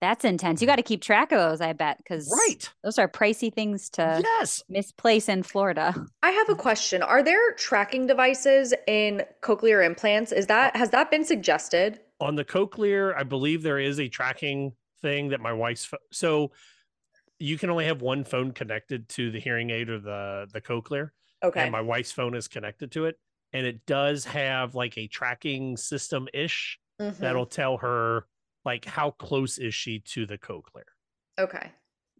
That's 0.00 0.24
intense. 0.24 0.60
You 0.60 0.66
got 0.66 0.76
to 0.76 0.82
keep 0.82 1.02
track 1.02 1.32
of 1.32 1.38
those, 1.38 1.60
I 1.60 1.72
bet, 1.72 1.98
because 1.98 2.30
right, 2.32 2.72
those 2.84 2.98
are 2.98 3.08
pricey 3.08 3.52
things 3.52 3.90
to 3.90 4.20
yes 4.22 4.62
misplace 4.68 5.28
in 5.28 5.42
Florida. 5.42 5.94
I 6.22 6.30
have 6.30 6.48
a 6.48 6.54
question. 6.54 7.02
Are 7.02 7.22
there 7.22 7.52
tracking 7.54 8.06
devices 8.06 8.72
in 8.86 9.22
cochlear 9.42 9.84
implants? 9.84 10.30
Is 10.30 10.46
that 10.46 10.76
has 10.76 10.90
that 10.90 11.10
been 11.10 11.24
suggested? 11.24 12.00
On 12.20 12.36
the 12.36 12.44
cochlear, 12.44 13.16
I 13.16 13.24
believe 13.24 13.62
there 13.62 13.78
is 13.78 13.98
a 13.98 14.08
tracking 14.08 14.72
thing 15.02 15.28
that 15.28 15.40
my 15.40 15.52
wife's 15.52 15.88
so 16.12 16.52
you 17.40 17.56
can 17.58 17.70
only 17.70 17.84
have 17.86 18.02
one 18.02 18.24
phone 18.24 18.52
connected 18.52 19.08
to 19.10 19.30
the 19.30 19.38
hearing 19.40 19.70
aid 19.70 19.88
or 19.88 19.98
the 19.98 20.46
the 20.52 20.60
cochlear. 20.60 21.10
Okay. 21.42 21.60
And 21.62 21.72
my 21.72 21.80
wife's 21.80 22.12
phone 22.12 22.34
is 22.34 22.46
connected 22.48 22.92
to 22.92 23.06
it, 23.06 23.16
and 23.52 23.66
it 23.66 23.84
does 23.86 24.24
have 24.26 24.74
like 24.74 24.96
a 24.96 25.08
tracking 25.08 25.76
system 25.76 26.28
ish 26.32 26.78
Mhm. 27.00 27.16
that'll 27.18 27.46
tell 27.46 27.76
her 27.76 28.26
like 28.64 28.84
how 28.84 29.10
close 29.12 29.58
is 29.58 29.74
she 29.74 30.00
to 30.00 30.26
the 30.26 30.38
cochlear. 30.38 30.84
Okay. 31.38 31.70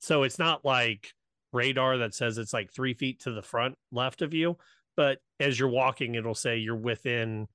So 0.00 0.22
it's 0.22 0.38
not 0.38 0.64
like 0.64 1.12
radar 1.52 1.98
that 1.98 2.14
says 2.14 2.38
it's 2.38 2.52
like 2.52 2.72
three 2.72 2.94
feet 2.94 3.20
to 3.20 3.32
the 3.32 3.42
front 3.42 3.74
left 3.90 4.22
of 4.22 4.32
you, 4.34 4.56
but 4.96 5.18
as 5.40 5.58
you're 5.58 5.68
walking, 5.68 6.14
it'll 6.14 6.34
say 6.34 6.56
you're 6.58 6.76
within. 6.76 7.48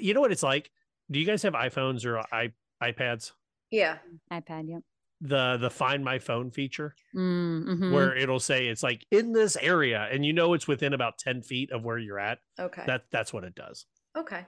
You 0.00 0.14
know 0.14 0.20
what 0.20 0.32
it's 0.32 0.42
like? 0.42 0.70
Do 1.10 1.18
you 1.18 1.26
guys 1.26 1.42
have 1.42 1.54
iPhones 1.54 2.04
or 2.04 2.18
i 2.32 2.52
iPads? 2.82 3.32
Yeah. 3.70 3.98
iPad, 4.32 4.68
yep. 4.68 4.82
The 5.20 5.56
the 5.56 5.70
Find 5.70 6.04
My 6.04 6.18
Phone 6.20 6.50
feature, 6.50 6.94
Mm-hmm. 7.14 7.92
where 7.92 8.14
it'll 8.16 8.38
say 8.38 8.66
it's 8.68 8.82
like 8.84 9.04
in 9.10 9.32
this 9.32 9.56
area, 9.56 10.08
and 10.12 10.24
you 10.24 10.32
know 10.32 10.54
it's 10.54 10.68
within 10.68 10.92
about 10.92 11.18
ten 11.18 11.42
feet 11.42 11.72
of 11.72 11.84
where 11.84 11.98
you're 11.98 12.20
at. 12.20 12.38
Okay. 12.58 12.84
That 12.86 13.04
that's 13.10 13.32
what 13.32 13.42
it 13.44 13.54
does. 13.56 13.84
Okay. 14.16 14.46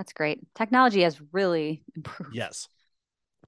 That's 0.00 0.14
great. 0.14 0.40
Technology 0.54 1.02
has 1.02 1.20
really 1.32 1.82
improved. 1.94 2.34
Yes. 2.34 2.68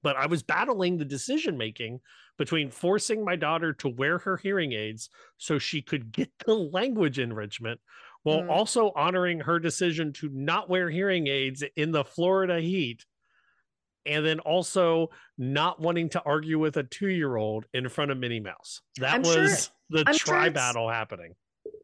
But 0.03 0.17
I 0.17 0.27
was 0.27 0.43
battling 0.43 0.99
the 0.99 1.05
decision 1.07 1.57
making 1.57 2.01
between 2.37 2.71
forcing 2.71 3.25
my 3.25 3.37
daughter 3.37 3.73
to 3.73 3.89
wear 3.89 4.19
her 4.19 4.37
hearing 4.37 4.73
aids 4.73 5.09
so 5.39 5.59
she 5.59 5.81
could 5.81 6.13
get 6.13 6.31
the 6.47 6.55
language 6.55 7.19
enrichment 7.19 7.81
while 8.23 8.43
Mm. 8.43 8.51
also 8.51 8.93
honoring 8.95 9.41
her 9.41 9.59
decision 9.59 10.13
to 10.15 10.29
not 10.31 10.69
wear 10.69 10.91
hearing 10.91 11.27
aids 11.27 11.65
in 11.77 11.91
the 11.91 12.05
Florida 12.05 12.61
heat. 12.61 13.07
And 14.05 14.27
then 14.27 14.41
also 14.41 15.11
not 15.39 15.81
wanting 15.81 16.09
to 16.11 16.23
argue 16.27 16.59
with 16.59 16.77
a 16.77 16.83
two 16.83 17.09
year 17.09 17.37
old 17.37 17.65
in 17.73 17.89
front 17.89 18.11
of 18.11 18.19
Minnie 18.19 18.41
Mouse. 18.41 18.81
That 18.99 19.15
I'm 19.15 19.23
was 19.23 19.33
sure- 19.91 20.01
the 20.01 20.05
I'm 20.07 20.17
sure 20.19 20.35
tri 20.35 20.47
it's- 20.49 20.55
battle 20.55 20.89
happening. 20.91 21.35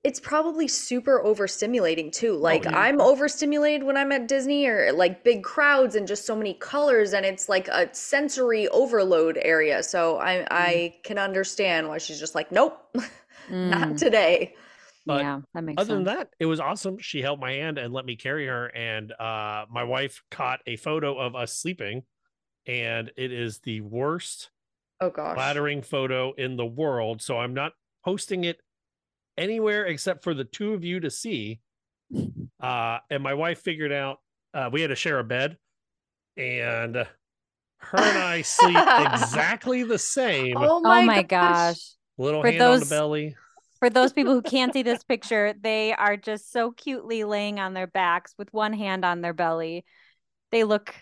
It's 0.04 0.20
probably 0.20 0.68
super 0.68 1.20
overstimulating 1.24 2.12
too. 2.12 2.34
Like 2.36 2.64
yeah. 2.64 2.72
I'm 2.72 3.00
overstimulated 3.00 3.82
when 3.84 3.96
I'm 3.96 4.12
at 4.12 4.28
Disney 4.28 4.66
or 4.66 4.92
like 4.92 5.24
big 5.24 5.42
crowds 5.42 5.94
and 5.96 6.06
just 6.06 6.24
so 6.24 6.36
many 6.36 6.54
colors 6.54 7.12
and 7.12 7.26
it's 7.26 7.48
like 7.48 7.68
a 7.68 7.92
sensory 7.94 8.68
overload 8.68 9.38
area. 9.42 9.82
So 9.82 10.18
I 10.18 10.46
I 10.50 10.94
can 11.04 11.18
understand 11.18 11.88
why 11.88 11.98
she's 11.98 12.20
just 12.20 12.34
like, 12.34 12.52
nope, 12.52 12.78
not 13.64 13.96
Mm, 13.96 13.96
today. 13.96 14.54
But 15.06 15.16
yeah, 15.16 15.40
that 15.54 15.64
makes 15.64 15.84
sense. 15.86 15.88
other 15.88 15.94
than 15.94 16.04
that, 16.04 16.28
it 16.38 16.46
was 16.46 16.60
awesome. 16.60 16.98
She 16.98 17.22
held 17.22 17.40
my 17.40 17.52
hand 17.52 17.78
and 17.78 17.92
let 17.92 18.04
me 18.04 18.16
carry 18.16 18.46
her. 18.46 18.66
And 18.66 19.12
uh, 19.12 19.66
my 19.70 19.84
wife 19.84 20.22
caught 20.30 20.60
a 20.66 20.76
photo 20.76 21.18
of 21.18 21.34
us 21.34 21.52
sleeping, 21.56 22.02
and 22.66 23.12
it 23.16 23.32
is 23.32 23.60
the 23.60 23.80
worst 23.82 24.50
Oh 25.00 25.10
gosh. 25.10 25.36
flattering 25.36 25.82
photo 25.82 26.32
in 26.34 26.56
the 26.56 26.66
world. 26.66 27.22
So 27.22 27.38
I'm 27.38 27.54
not 27.54 27.72
posting 28.04 28.44
it 28.44 28.60
anywhere 29.38 29.86
except 29.86 30.22
for 30.24 30.34
the 30.34 30.44
two 30.44 30.74
of 30.74 30.84
you 30.84 31.00
to 31.00 31.10
see. 31.10 31.60
Uh, 32.60 32.98
and 33.08 33.22
my 33.22 33.34
wife 33.34 33.60
figured 33.60 33.92
out 33.92 34.18
uh, 34.52 34.68
we 34.72 34.80
had 34.80 34.88
to 34.88 34.96
share 34.96 35.20
a 35.20 35.24
bed, 35.24 35.56
and 36.36 36.96
her 36.96 37.06
and 37.98 38.18
I 38.18 38.42
sleep 38.42 38.76
exactly 39.12 39.84
the 39.84 39.96
same. 39.98 40.56
Oh 40.56 40.78
Oh 40.78 40.80
my, 40.80 41.04
my 41.04 41.22
gosh. 41.22 41.76
gosh. 41.76 41.80
Little 42.18 42.42
For 42.42 42.50
hand 42.50 42.60
on 42.62 42.72
the 42.72 42.78
those- 42.80 42.88
belly. 42.90 43.36
For 43.78 43.90
those 43.90 44.12
people 44.12 44.32
who 44.34 44.42
can't 44.42 44.72
see 44.72 44.82
this 44.82 45.04
picture, 45.08 45.54
they 45.60 45.92
are 45.92 46.16
just 46.16 46.50
so 46.50 46.72
cutely 46.72 47.22
laying 47.22 47.60
on 47.60 47.74
their 47.74 47.86
backs 47.86 48.34
with 48.36 48.52
one 48.52 48.72
hand 48.72 49.04
on 49.04 49.20
their 49.20 49.34
belly. 49.34 49.84
They 50.50 50.64
look 50.64 50.92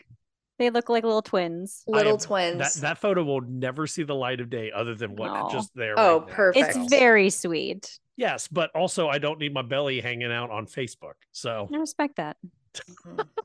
they 0.58 0.68
look 0.68 0.90
like 0.90 1.04
little 1.04 1.22
twins. 1.22 1.84
Little 1.86 2.12
am- 2.14 2.18
twins. 2.18 2.58
That 2.58 2.74
that 2.82 2.98
photo 2.98 3.24
will 3.24 3.40
never 3.40 3.86
see 3.86 4.02
the 4.02 4.14
light 4.14 4.40
of 4.42 4.50
day 4.50 4.72
other 4.72 4.94
than 4.94 5.16
what 5.16 5.32
No. 5.32 5.48
just 5.50 5.70
there. 5.74 5.94
Oh, 5.96 6.18
right 6.18 6.28
now. 6.28 6.34
perfect. 6.34 6.76
It's 6.76 6.90
very 6.90 7.30
sweet. 7.30 7.98
Yes, 8.16 8.48
but 8.48 8.70
also 8.74 9.08
I 9.08 9.18
don't 9.18 9.38
need 9.38 9.54
my 9.54 9.62
belly 9.62 10.00
hanging 10.00 10.32
out 10.32 10.50
on 10.50 10.66
Facebook. 10.66 11.14
So 11.32 11.68
I 11.72 11.76
respect 11.76 12.16
that. 12.16 12.36
Mhm. 12.74 13.26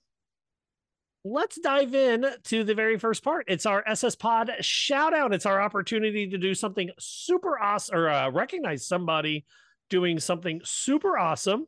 let's 1.23 1.59
dive 1.59 1.93
in 1.93 2.25
to 2.45 2.63
the 2.63 2.73
very 2.73 2.97
first 2.97 3.23
part. 3.23 3.45
It's 3.47 3.65
our 3.65 3.83
SS 3.87 4.15
Pod 4.15 4.51
shout 4.61 5.13
out. 5.13 5.33
It's 5.33 5.45
our 5.45 5.61
opportunity 5.61 6.27
to 6.29 6.37
do 6.37 6.55
something 6.55 6.89
super 6.99 7.59
awesome 7.59 7.95
or 7.95 8.09
uh, 8.09 8.29
recognize 8.31 8.87
somebody 8.87 9.45
doing 9.89 10.19
something 10.19 10.61
super 10.63 11.17
awesome. 11.17 11.67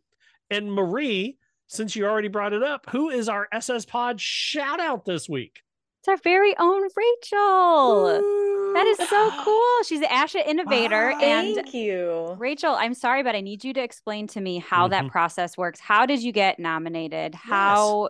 And 0.50 0.72
Marie, 0.72 1.38
since 1.68 1.96
you 1.96 2.06
already 2.06 2.28
brought 2.30 2.54
it 2.54 2.64
up, 2.64 2.90
who 2.90 3.10
is 3.10 3.30
our 3.30 3.48
SS 3.52 3.86
Pod 3.86 4.20
shout 4.20 4.80
out 4.80 5.06
this 5.06 5.30
week? 5.30 5.62
It's 6.02 6.08
our 6.08 6.18
very 6.18 6.56
own 6.58 6.84
Rachel. 6.96 8.63
That 8.74 8.88
is 8.88 8.98
so 9.10 9.32
cool. 9.44 9.84
She's 9.86 10.00
the 10.00 10.08
Asha 10.08 10.46
innovator. 10.46 11.12
and 11.22 11.56
Thank 11.56 11.74
you. 11.74 12.36
Rachel, 12.40 12.76
I'm 12.76 12.94
sorry, 12.94 13.24
but 13.24 13.36
I 13.36 13.42
need 13.42 13.64
you 13.64 13.74
to 13.74 13.82
explain 13.82 14.28
to 14.28 14.42
me 14.42 14.60
how 14.60 14.88
Mhm. 14.88 14.92
that 14.92 15.08
process 15.10 15.58
works. 15.58 15.80
How 15.80 16.06
did 16.06 16.22
you 16.24 16.32
get 16.32 16.60
nominated? 16.60 17.36
How 17.36 18.10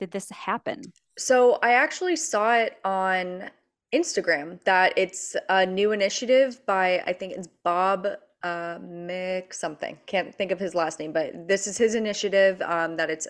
did 0.00 0.10
this 0.10 0.30
happen? 0.30 0.82
So 1.18 1.58
I 1.62 1.72
actually 1.72 2.16
saw 2.16 2.54
it 2.54 2.78
on 2.84 3.50
Instagram 3.94 4.62
that 4.64 4.94
it's 4.96 5.36
a 5.48 5.66
new 5.66 5.92
initiative 5.92 6.64
by 6.66 7.02
I 7.06 7.12
think 7.12 7.34
it's 7.34 7.48
Bob 7.62 8.06
uh, 8.42 8.78
Mick 8.78 9.52
something. 9.54 9.98
Can't 10.06 10.34
think 10.34 10.50
of 10.50 10.58
his 10.58 10.74
last 10.74 10.98
name, 10.98 11.12
but 11.12 11.46
this 11.46 11.66
is 11.66 11.78
his 11.78 11.94
initiative 11.94 12.60
um, 12.62 12.96
that 12.96 13.08
it's 13.10 13.28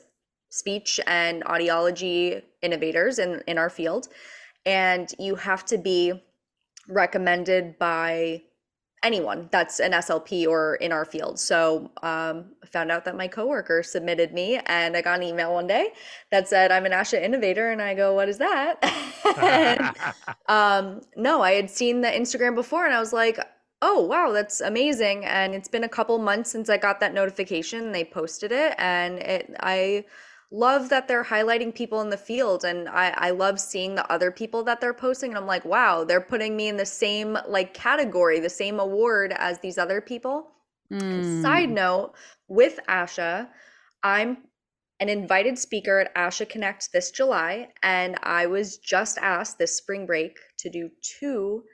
speech 0.51 1.01
and 1.07 1.45
audiology 1.45 2.43
innovators 2.63 3.19
in 3.19 3.43
in 3.47 3.59
our 3.59 3.69
field, 3.69 4.09
and 4.65 5.13
you 5.19 5.35
have 5.35 5.65
to 5.67 5.77
be 5.77 6.13
recommended 6.89 7.79
by 7.79 8.43
anyone 9.03 9.49
that's 9.51 9.81
an 9.81 9.93
SLP 9.93 10.47
or 10.47 10.77
in 10.77 10.93
our 10.93 11.05
field. 11.05 11.39
So 11.39 11.91
um, 12.03 12.47
I 12.63 12.67
found 12.67 12.91
out 12.91 13.05
that 13.05 13.17
my 13.17 13.27
coworker 13.29 13.83
submitted 13.83 14.33
me, 14.33 14.61
and 14.67 14.97
I 14.97 15.03
got 15.03 15.19
an 15.19 15.25
email 15.25 15.53
one 15.53 15.67
day 15.67 15.93
that 16.31 16.49
said 16.49 16.71
I'm 16.71 16.87
an 16.87 16.93
ASHA 16.93 17.23
innovator, 17.23 17.71
and 17.71 17.83
I 17.83 17.95
go, 17.95 18.15
"What 18.15 18.29
is 18.29 18.39
that?" 18.39 18.79
And, 19.41 19.97
um, 20.49 21.01
no, 21.17 21.43
I 21.43 21.53
had 21.53 21.71
seen 21.71 22.01
the 22.01 22.09
Instagram 22.09 22.55
before, 22.55 22.85
and 22.85 22.95
I 22.95 23.01
was 23.01 23.13
like, 23.13 23.39
"Oh 23.81 24.01
wow, 24.05 24.33
that's 24.33 24.61
amazing!" 24.61 25.25
And 25.25 25.55
it's 25.55 25.69
been 25.69 25.85
a 25.85 25.89
couple 25.89 26.19
months 26.19 26.51
since 26.51 26.69
I 26.69 26.77
got 26.77 27.01
that 27.01 27.15
notification. 27.15 27.93
They 27.93 28.05
posted 28.05 28.53
it, 28.53 28.75
and 28.79 29.19
it 29.19 29.55
I 29.61 30.05
love 30.53 30.91
that 30.91 31.09
they're 31.09 31.25
highlighting 31.25 31.75
people 31.75 32.01
in 32.03 32.11
the 32.11 32.17
field 32.19 32.65
and 32.65 32.89
I, 32.89 33.11
I 33.17 33.31
love 33.31 33.59
seeing 33.59 33.95
the 33.95 34.11
other 34.13 34.31
people 34.31 34.63
that 34.65 34.81
they're 34.81 34.95
posting 34.95 35.31
and 35.31 35.39
i'm 35.39 35.47
like 35.47 35.65
wow 35.65 36.05
they're 36.05 36.21
putting 36.21 36.57
me 36.57 36.69
in 36.69 36.77
the 36.77 36.87
same 36.87 37.39
like 37.49 37.75
category 37.75 38.41
the 38.41 38.51
same 38.51 38.79
award 38.81 39.35
as 39.39 39.61
these 39.61 39.79
other 39.79 40.01
people 40.03 40.49
side 41.23 41.69
Mm. 41.69 41.75
note 41.75 42.15
with 42.49 42.79
asha 42.89 43.49
i'm 44.03 44.39
an 45.01 45.09
invited 45.09 45.59
speaker 45.59 46.01
at 46.01 46.15
asha 46.15 46.49
connect 46.49 46.93
this 46.93 47.11
july 47.11 47.69
and 47.83 48.17
i 48.23 48.47
was 48.47 48.79
just 48.79 49.19
asked 49.19 49.59
this 49.59 49.77
spring 49.77 50.07
break 50.07 50.37
to 50.59 50.71
do 50.71 50.91
two 51.03 51.65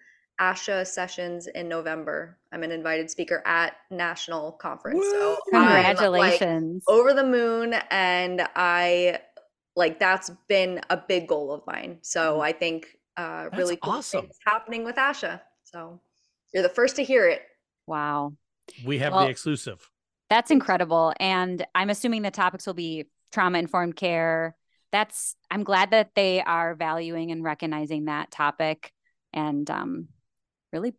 asha 0.40 0.86
sessions 0.86 1.46
in 1.48 1.68
november 1.68 2.38
i'm 2.52 2.62
an 2.62 2.70
invited 2.70 3.10
speaker 3.10 3.42
at 3.46 3.74
national 3.90 4.52
conference 4.52 5.04
so 5.10 5.36
I'm, 5.52 5.62
like, 5.64 5.84
Congratulations. 5.96 6.84
over 6.88 7.12
the 7.12 7.24
moon 7.24 7.74
and 7.90 8.46
i 8.54 9.18
like 9.76 9.98
that's 9.98 10.30
been 10.48 10.80
a 10.90 10.96
big 10.96 11.26
goal 11.28 11.52
of 11.52 11.62
mine 11.66 11.98
so 12.02 12.40
i 12.40 12.52
think 12.52 12.86
uh 13.16 13.44
That's 13.44 13.56
really 13.58 13.76
cool 13.76 13.94
awesome. 13.94 14.22
things 14.22 14.36
happening 14.46 14.84
with 14.84 14.96
asha 14.96 15.40
so 15.64 16.00
you're 16.54 16.62
the 16.62 16.68
first 16.68 16.96
to 16.96 17.04
hear 17.04 17.26
it 17.28 17.42
Wow. 17.86 18.34
we 18.84 18.98
have 18.98 19.12
Well- 19.14 19.24
the 19.24 19.30
exclusive. 19.30 19.90
That's 20.30 20.50
incredible. 20.50 21.14
And 21.18 21.66
I'm 21.74 21.88
assuming 21.88 22.20
the 22.20 22.30
topics 22.30 22.66
will 22.66 22.74
be 22.74 23.06
trauma 23.32 23.58
informed 23.58 23.96
care. 23.96 24.54
That's, 24.92 25.34
I'm 25.50 25.64
glad 25.64 25.92
that 25.92 26.10
they 26.14 26.42
are 26.42 26.74
valuing 26.74 27.30
and 27.30 27.42
recognizing 27.42 28.04
that 28.04 28.30
topic 28.30 28.92
and 29.32 29.70
um, 29.70 30.08
really 30.72 30.94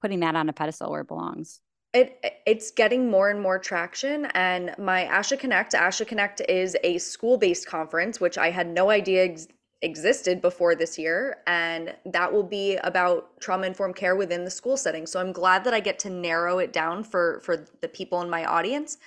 putting 0.00 0.20
that 0.20 0.36
on 0.36 0.48
a 0.48 0.52
pedestal 0.52 0.90
where 0.90 1.00
it 1.00 1.08
belongs. 1.08 1.60
it 1.92 2.22
it's 2.46 2.70
getting 2.70 3.10
more 3.10 3.30
and 3.30 3.40
more 3.40 3.58
traction 3.58 4.26
and 4.34 4.74
my 4.78 5.04
asha 5.04 5.38
connect 5.38 5.72
asha 5.72 6.06
connect 6.06 6.40
is 6.48 6.76
a 6.84 6.98
school-based 6.98 7.66
conference 7.66 8.20
which 8.20 8.36
i 8.36 8.50
had 8.50 8.66
no 8.68 8.90
idea 8.90 9.24
ex- 9.24 9.48
existed 9.82 10.40
before 10.40 10.74
this 10.74 10.98
year 10.98 11.38
and 11.46 11.94
that 12.04 12.32
will 12.32 12.42
be 12.42 12.76
about 12.76 13.38
trauma 13.40 13.66
informed 13.66 13.96
care 13.96 14.16
within 14.16 14.44
the 14.44 14.50
school 14.50 14.76
setting 14.76 15.06
so 15.06 15.20
i'm 15.20 15.32
glad 15.32 15.62
that 15.64 15.74
i 15.74 15.80
get 15.80 15.98
to 15.98 16.10
narrow 16.10 16.58
it 16.58 16.72
down 16.72 17.04
for 17.04 17.40
for 17.40 17.66
the 17.80 17.88
people 17.88 18.20
in 18.22 18.28
my 18.28 18.44
audience 18.44 18.98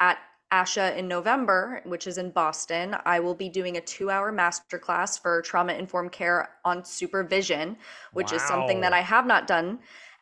at 0.00 0.18
ASHA 0.54 0.96
in 0.96 1.08
November, 1.08 1.82
which 1.84 2.06
is 2.06 2.16
in 2.16 2.30
Boston, 2.30 2.96
I 3.04 3.18
will 3.18 3.34
be 3.34 3.48
doing 3.48 3.76
a 3.76 3.80
two 3.80 4.08
hour 4.08 4.32
masterclass 4.32 5.20
for 5.20 5.42
trauma 5.42 5.72
informed 5.72 6.12
care 6.12 6.50
on 6.64 6.84
supervision, 6.84 7.76
which 8.12 8.30
wow. 8.30 8.36
is 8.36 8.42
something 8.42 8.80
that 8.82 8.92
I 8.92 9.00
have 9.00 9.26
not 9.26 9.48
done, 9.48 9.80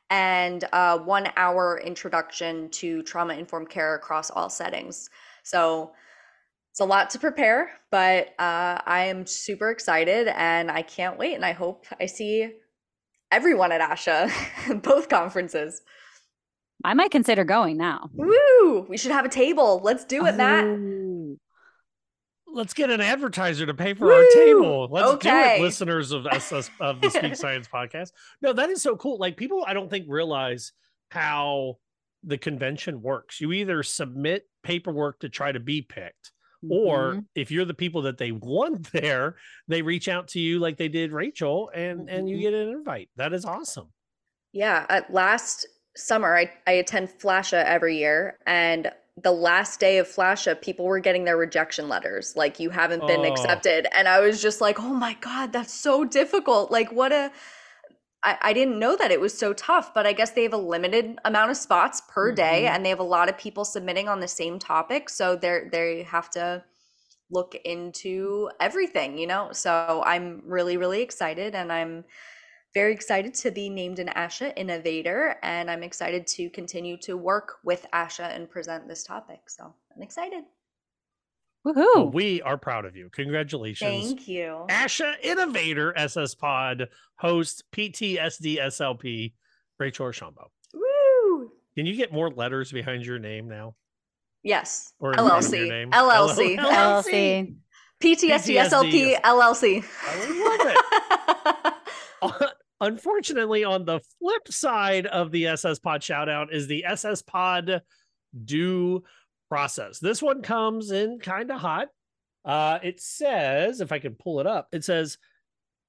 and 0.09 0.65
a 0.73 0.97
one 0.97 1.29
hour 1.37 1.79
introduction 1.85 2.71
to 2.71 3.03
trauma 3.03 3.35
informed 3.35 3.69
care 3.69 3.95
across 3.95 4.31
all 4.31 4.49
settings. 4.49 5.11
So 5.43 5.93
it's 6.71 6.81
a 6.81 6.87
lot 6.87 7.11
to 7.11 7.19
prepare, 7.19 7.71
but 7.91 8.29
uh, 8.39 8.81
I 8.87 9.05
am 9.11 9.27
super 9.27 9.71
excited 9.71 10.29
and 10.29 10.71
I 10.71 10.81
can't 10.81 11.19
wait. 11.19 11.35
And 11.35 11.45
I 11.45 11.53
hope 11.53 11.85
I 12.01 12.07
see 12.07 12.51
everyone 13.31 13.73
at 13.73 13.83
ASHA, 13.83 14.83
both 14.83 15.11
conferences. 15.11 15.83
I 16.85 16.95
might 16.95 17.11
consider 17.11 17.45
going 17.45 17.77
now. 17.77 18.11
Woo! 18.15 18.87
We 18.89 18.97
should 18.97 19.13
have 19.13 19.25
a 19.25 19.29
table. 19.29 19.81
Let's 19.83 20.05
do 20.05 20.27
it, 20.27 20.37
Matt. 20.37 21.39
Let's 22.55 22.75
get 22.75 22.91
an 22.91 23.01
advertiser 23.01 23.65
to 23.67 23.75
pay 23.75 23.95
for 23.95 24.07
Woo! 24.07 24.13
our 24.13 24.25
table. 24.35 24.89
Let's 24.91 25.13
okay. 25.13 25.57
do 25.57 25.63
it, 25.63 25.65
listeners 25.67 26.13
of 26.13 26.27
SS 26.27 26.71
of 26.81 27.01
the 27.01 27.11
Speech 27.11 27.37
Science 27.37 27.69
podcast. 27.69 28.11
No, 28.41 28.53
that 28.53 28.71
is 28.71 28.83
so 28.83 28.97
cool. 28.97 29.19
Like 29.19 29.37
people, 29.37 29.65
I 29.67 29.73
don't 29.75 29.89
think 29.89 30.07
realize 30.09 30.73
how 31.11 31.79
the 32.25 32.39
convention 32.39 33.03
works. 33.03 33.41
You 33.41 33.53
either 33.53 33.83
submit 33.83 34.47
paperwork 34.63 35.21
to 35.21 35.29
try 35.29 35.53
to 35.53 35.61
be 35.61 35.83
picked, 35.83 36.33
mm-hmm. 36.65 36.73
or 36.73 37.25
if 37.35 37.51
you're 37.51 37.65
the 37.65 37.75
people 37.75 38.03
that 38.03 38.19
they 38.19 38.33
want 38.33 38.91
there, 38.93 39.37
they 39.69 39.83
reach 39.83 40.09
out 40.09 40.29
to 40.29 40.41
you 40.41 40.59
like 40.59 40.77
they 40.77 40.89
did 40.89 41.13
Rachel, 41.13 41.71
and 41.75 42.01
mm-hmm. 42.01 42.09
and 42.09 42.29
you 42.29 42.37
mm-hmm. 42.37 42.43
get 42.43 42.55
an 42.55 42.69
invite. 42.69 43.09
That 43.17 43.33
is 43.33 43.45
awesome. 43.45 43.89
Yeah, 44.53 44.85
at 44.89 45.13
last 45.13 45.67
summer, 45.97 46.37
I, 46.37 46.51
I 46.67 46.73
attend 46.73 47.11
Flasha 47.11 47.65
every 47.65 47.99
year, 47.99 48.39
and 48.47 48.91
the 49.23 49.33
last 49.33 49.79
day 49.79 49.99
of 49.99 50.09
Flasha, 50.09 50.61
people 50.61 50.87
were 50.87 50.99
getting 50.99 51.25
their 51.25 51.37
rejection 51.37 51.89
letters, 51.89 52.35
like 52.35 52.59
you 52.59 52.71
haven't 52.71 53.07
been 53.07 53.21
oh. 53.21 53.31
accepted, 53.33 53.87
and 53.95 54.09
I 54.09 54.21
was 54.21 54.41
just 54.41 54.61
like, 54.61 54.81
oh 54.81 54.95
my 54.95 55.15
god, 55.21 55.53
that's 55.53 55.73
so 55.73 56.05
difficult. 56.05 56.71
Like, 56.71 56.93
what 56.93 57.13
a 57.13 57.31
I, 58.25 58.39
I 58.41 58.53
didn't 58.53 58.79
know 58.79 58.97
that 58.97 59.11
it 59.11 59.21
was 59.21 59.37
so 59.37 59.53
tough, 59.53 59.93
but 59.95 60.07
I 60.07 60.13
guess 60.13 60.31
they 60.31 60.45
have 60.45 60.53
a 60.53 60.59
limited 60.59 61.19
amount 61.25 61.51
of 61.51 61.57
spots 61.57 62.03
per 62.09 62.29
mm-hmm. 62.29 62.37
day, 62.37 62.67
and 62.67 62.85
they 62.85 62.91
have 62.91 63.01
a 63.01 63.05
lot 63.05 63.29
of 63.29 63.37
people 63.37 63.65
submitting 63.65 64.09
on 64.09 64.21
the 64.21 64.29
same 64.29 64.59
topic, 64.59 65.11
so 65.11 65.37
they're 65.37 65.69
they 65.71 66.05
have 66.05 66.31
to 66.31 66.65
look 67.31 67.55
into 67.65 68.51
everything, 68.61 69.19
you 69.19 69.27
know. 69.27 69.51
So 69.53 70.03
I'm 70.07 70.43
really 70.47 70.77
really 70.77 71.03
excited, 71.03 71.55
and 71.55 71.73
I'm 71.73 72.05
very 72.75 72.93
excited 72.93 73.35
to 73.35 73.51
be 73.51 73.69
named 73.69 73.99
an 73.99 74.09
ASHA 74.09 74.55
Innovator, 74.57 75.37
and 75.43 75.71
I'm 75.71 75.83
excited 75.83 76.27
to 76.29 76.49
continue 76.51 76.97
to 76.99 77.17
work 77.17 77.57
with 77.65 77.87
ASHA 77.93 78.35
and 78.35 78.51
present 78.51 78.89
this 78.89 79.05
topic. 79.05 79.41
So 79.49 79.75
I'm 79.95 80.03
excited. 80.03 80.45
Woohoo! 81.67 81.95
Well, 81.95 82.11
we 82.11 82.43
are 82.43 82.57
proud 82.57 82.87
of 82.87 82.97
you. 82.97 83.09
Congratulations. 83.13 83.91
Thank 83.91 84.27
you. 84.27 84.67
ASHA 84.69 85.21
Innovator 85.23 85.97
SS 85.97 86.35
Pod 86.35 86.89
host 87.17 87.65
PTSD 87.73 88.59
SLP 88.59 89.33
Rachel 89.79 90.07
Archambault. 90.07 90.51
Woo! 90.75 91.53
Can 91.77 91.87
you 91.87 91.95
get 91.95 92.13
more 92.13 92.31
letters 92.31 92.73
behind 92.73 93.05
your 93.05 93.19
name 93.19 93.49
now? 93.49 93.77
Yes. 94.43 94.95
Or 94.99 95.13
LLC. 95.13 95.89
LLC. 95.91 96.57
LLC. 96.57 96.59
LLC. 96.59 97.57
PTSD, 98.03 98.31
PTSD 98.31 98.69
SLP 98.69 99.21
LLC. 99.21 99.85
I 100.03 100.83
love 102.23 102.43
it. 102.43 102.53
Unfortunately, 102.83 103.63
on 103.63 103.85
the 103.85 104.01
flip 104.19 104.49
side 104.49 105.07
of 105.07 105.31
the 105.31 105.47
SS 105.47 105.79
Pod 105.79 106.03
shout 106.03 106.29
out 106.29 106.53
is 106.53 106.67
the 106.67 106.85
SS 106.85 107.23
Pod 107.23 107.81
due 108.45 109.05
process. 109.49 110.01
This 110.01 110.21
one 110.21 110.43
comes 110.43 110.91
in 110.91 111.21
kind 111.21 111.51
of 111.53 111.61
hot. 111.61 111.89
Uh, 112.45 112.81
it 112.83 113.01
says, 113.01 113.81
if 113.81 113.93
I 113.93 114.01
can 114.01 114.17
pull 114.17 114.41
it 114.41 114.49
up, 114.49 114.67
it 114.73 114.83
says, 114.83 115.17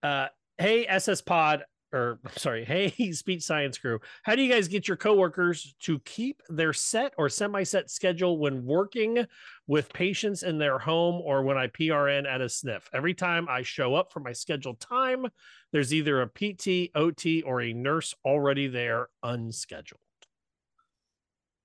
uh, 0.04 0.28
Hey, 0.60 0.86
SS 0.86 1.22
Pod, 1.22 1.63
or 1.94 2.20
sorry, 2.36 2.66
hey, 2.66 2.90
Speech 3.12 3.44
Science 3.44 3.78
Crew, 3.78 4.00
how 4.24 4.36
do 4.36 4.42
you 4.42 4.52
guys 4.52 4.68
get 4.68 4.88
your 4.88 4.98
coworkers 4.98 5.76
to 5.82 6.00
keep 6.00 6.42
their 6.50 6.74
set 6.74 7.14
or 7.18 7.30
semi 7.30 7.64
set 7.64 7.90
schedule 7.90 8.38
when 8.38 8.66
working 8.66 9.26
with 9.68 9.94
patients 9.94 10.44
in 10.44 10.58
their 10.58 10.80
home 10.80 11.22
or 11.24 11.44
when 11.44 11.58
I 11.58 11.68
PRN 11.68 12.28
at 12.28 12.42
a 12.42 12.50
sniff? 12.50 12.90
Every 12.94 13.14
time 13.14 13.48
I 13.48 13.62
show 13.62 13.96
up 13.96 14.12
for 14.12 14.20
my 14.20 14.34
scheduled 14.34 14.80
time, 14.80 15.28
there's 15.72 15.94
either 15.94 16.22
a 16.22 16.28
PT, 16.28 16.92
OT, 16.96 17.42
or 17.44 17.62
a 17.62 17.74
nurse 17.74 18.14
already 18.26 18.68
there 18.68 19.08
unscheduled. 19.22 20.00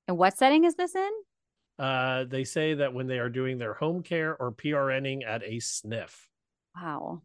And 0.06 0.16
what 0.16 0.38
setting 0.38 0.64
is 0.64 0.74
this 0.74 0.94
in? 0.94 1.10
Uh, 1.78 2.24
they 2.24 2.42
say 2.42 2.74
that 2.74 2.92
when 2.92 3.06
they 3.06 3.18
are 3.18 3.28
doing 3.28 3.58
their 3.58 3.74
home 3.74 4.02
care 4.02 4.36
or 4.36 4.50
PRNing 4.50 5.24
at 5.26 5.44
a 5.44 5.60
sniff. 5.60 6.28
Wow. 6.74 7.22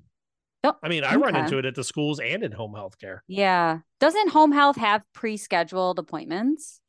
I 0.64 0.90
mean, 0.90 1.04
I 1.04 1.16
okay. 1.16 1.18
run 1.18 1.36
into 1.36 1.58
it 1.58 1.66
at 1.66 1.76
the 1.76 1.84
schools 1.84 2.20
and 2.20 2.44
in 2.44 2.52
home 2.52 2.74
health 2.74 2.98
care. 3.00 3.24
Yeah. 3.28 3.80
Doesn't 4.00 4.30
home 4.30 4.52
health 4.52 4.78
have 4.78 5.04
pre-scheduled 5.14 6.00
appointments? 6.00 6.80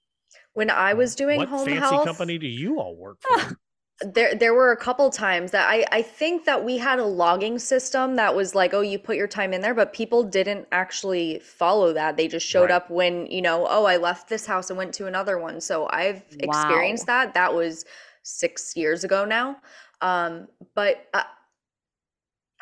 When 0.52 0.70
I 0.70 0.94
was 0.94 1.14
doing 1.14 1.38
what 1.38 1.48
home 1.48 1.66
fancy 1.66 1.80
health, 1.80 2.06
company 2.06 2.38
do 2.38 2.46
you 2.46 2.80
all 2.80 2.96
work 2.96 3.18
for? 3.20 3.56
there 4.02 4.34
there 4.34 4.54
were 4.54 4.72
a 4.72 4.76
couple 4.76 5.08
times 5.10 5.52
that 5.52 5.68
I 5.68 5.84
I 5.90 6.02
think 6.02 6.44
that 6.44 6.64
we 6.64 6.78
had 6.78 6.98
a 6.98 7.04
logging 7.04 7.58
system 7.58 8.16
that 8.16 8.34
was 8.34 8.54
like, 8.54 8.74
oh, 8.74 8.80
you 8.80 8.98
put 8.98 9.16
your 9.16 9.28
time 9.28 9.52
in 9.52 9.60
there, 9.60 9.74
but 9.74 9.92
people 9.92 10.22
didn't 10.22 10.66
actually 10.72 11.40
follow 11.40 11.92
that. 11.92 12.16
They 12.16 12.28
just 12.28 12.46
showed 12.46 12.70
right. 12.70 12.72
up 12.72 12.90
when, 12.90 13.26
you 13.26 13.42
know, 13.42 13.66
oh, 13.68 13.84
I 13.84 13.96
left 13.96 14.28
this 14.28 14.46
house 14.46 14.70
and 14.70 14.76
went 14.76 14.94
to 14.94 15.06
another 15.06 15.38
one. 15.38 15.60
So 15.60 15.88
I've 15.90 16.22
wow. 16.42 16.62
experienced 16.62 17.06
that. 17.06 17.34
That 17.34 17.54
was 17.54 17.84
6 18.22 18.76
years 18.76 19.04
ago 19.04 19.24
now. 19.24 19.56
Um, 20.00 20.48
but 20.74 21.06
uh, 21.14 21.24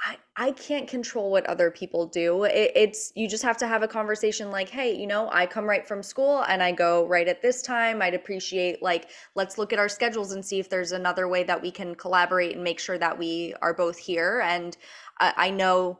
I, 0.04 0.16
I 0.36 0.50
can't 0.52 0.88
control 0.88 1.30
what 1.30 1.46
other 1.46 1.70
people 1.70 2.06
do. 2.06 2.42
It, 2.44 2.72
it's 2.74 3.12
you 3.14 3.28
just 3.28 3.44
have 3.44 3.56
to 3.58 3.68
have 3.68 3.82
a 3.82 3.88
conversation 3.88 4.50
like, 4.50 4.68
hey, 4.68 4.96
you 4.98 5.06
know, 5.06 5.28
I 5.30 5.46
come 5.46 5.64
right 5.64 5.86
from 5.86 6.02
school 6.02 6.42
and 6.48 6.60
I 6.62 6.72
go 6.72 7.06
right 7.06 7.28
at 7.28 7.40
this 7.40 7.62
time. 7.62 8.02
I'd 8.02 8.14
appreciate 8.14 8.82
like 8.82 9.10
let's 9.36 9.58
look 9.58 9.72
at 9.72 9.78
our 9.78 9.88
schedules 9.88 10.32
and 10.32 10.44
see 10.44 10.58
if 10.58 10.68
there's 10.68 10.90
another 10.90 11.28
way 11.28 11.44
that 11.44 11.62
we 11.62 11.70
can 11.70 11.94
collaborate 11.94 12.54
and 12.56 12.64
make 12.64 12.80
sure 12.80 12.98
that 12.98 13.16
we 13.16 13.54
are 13.62 13.72
both 13.72 13.96
here. 13.96 14.40
And 14.44 14.76
I, 15.20 15.34
I 15.36 15.50
know 15.50 15.98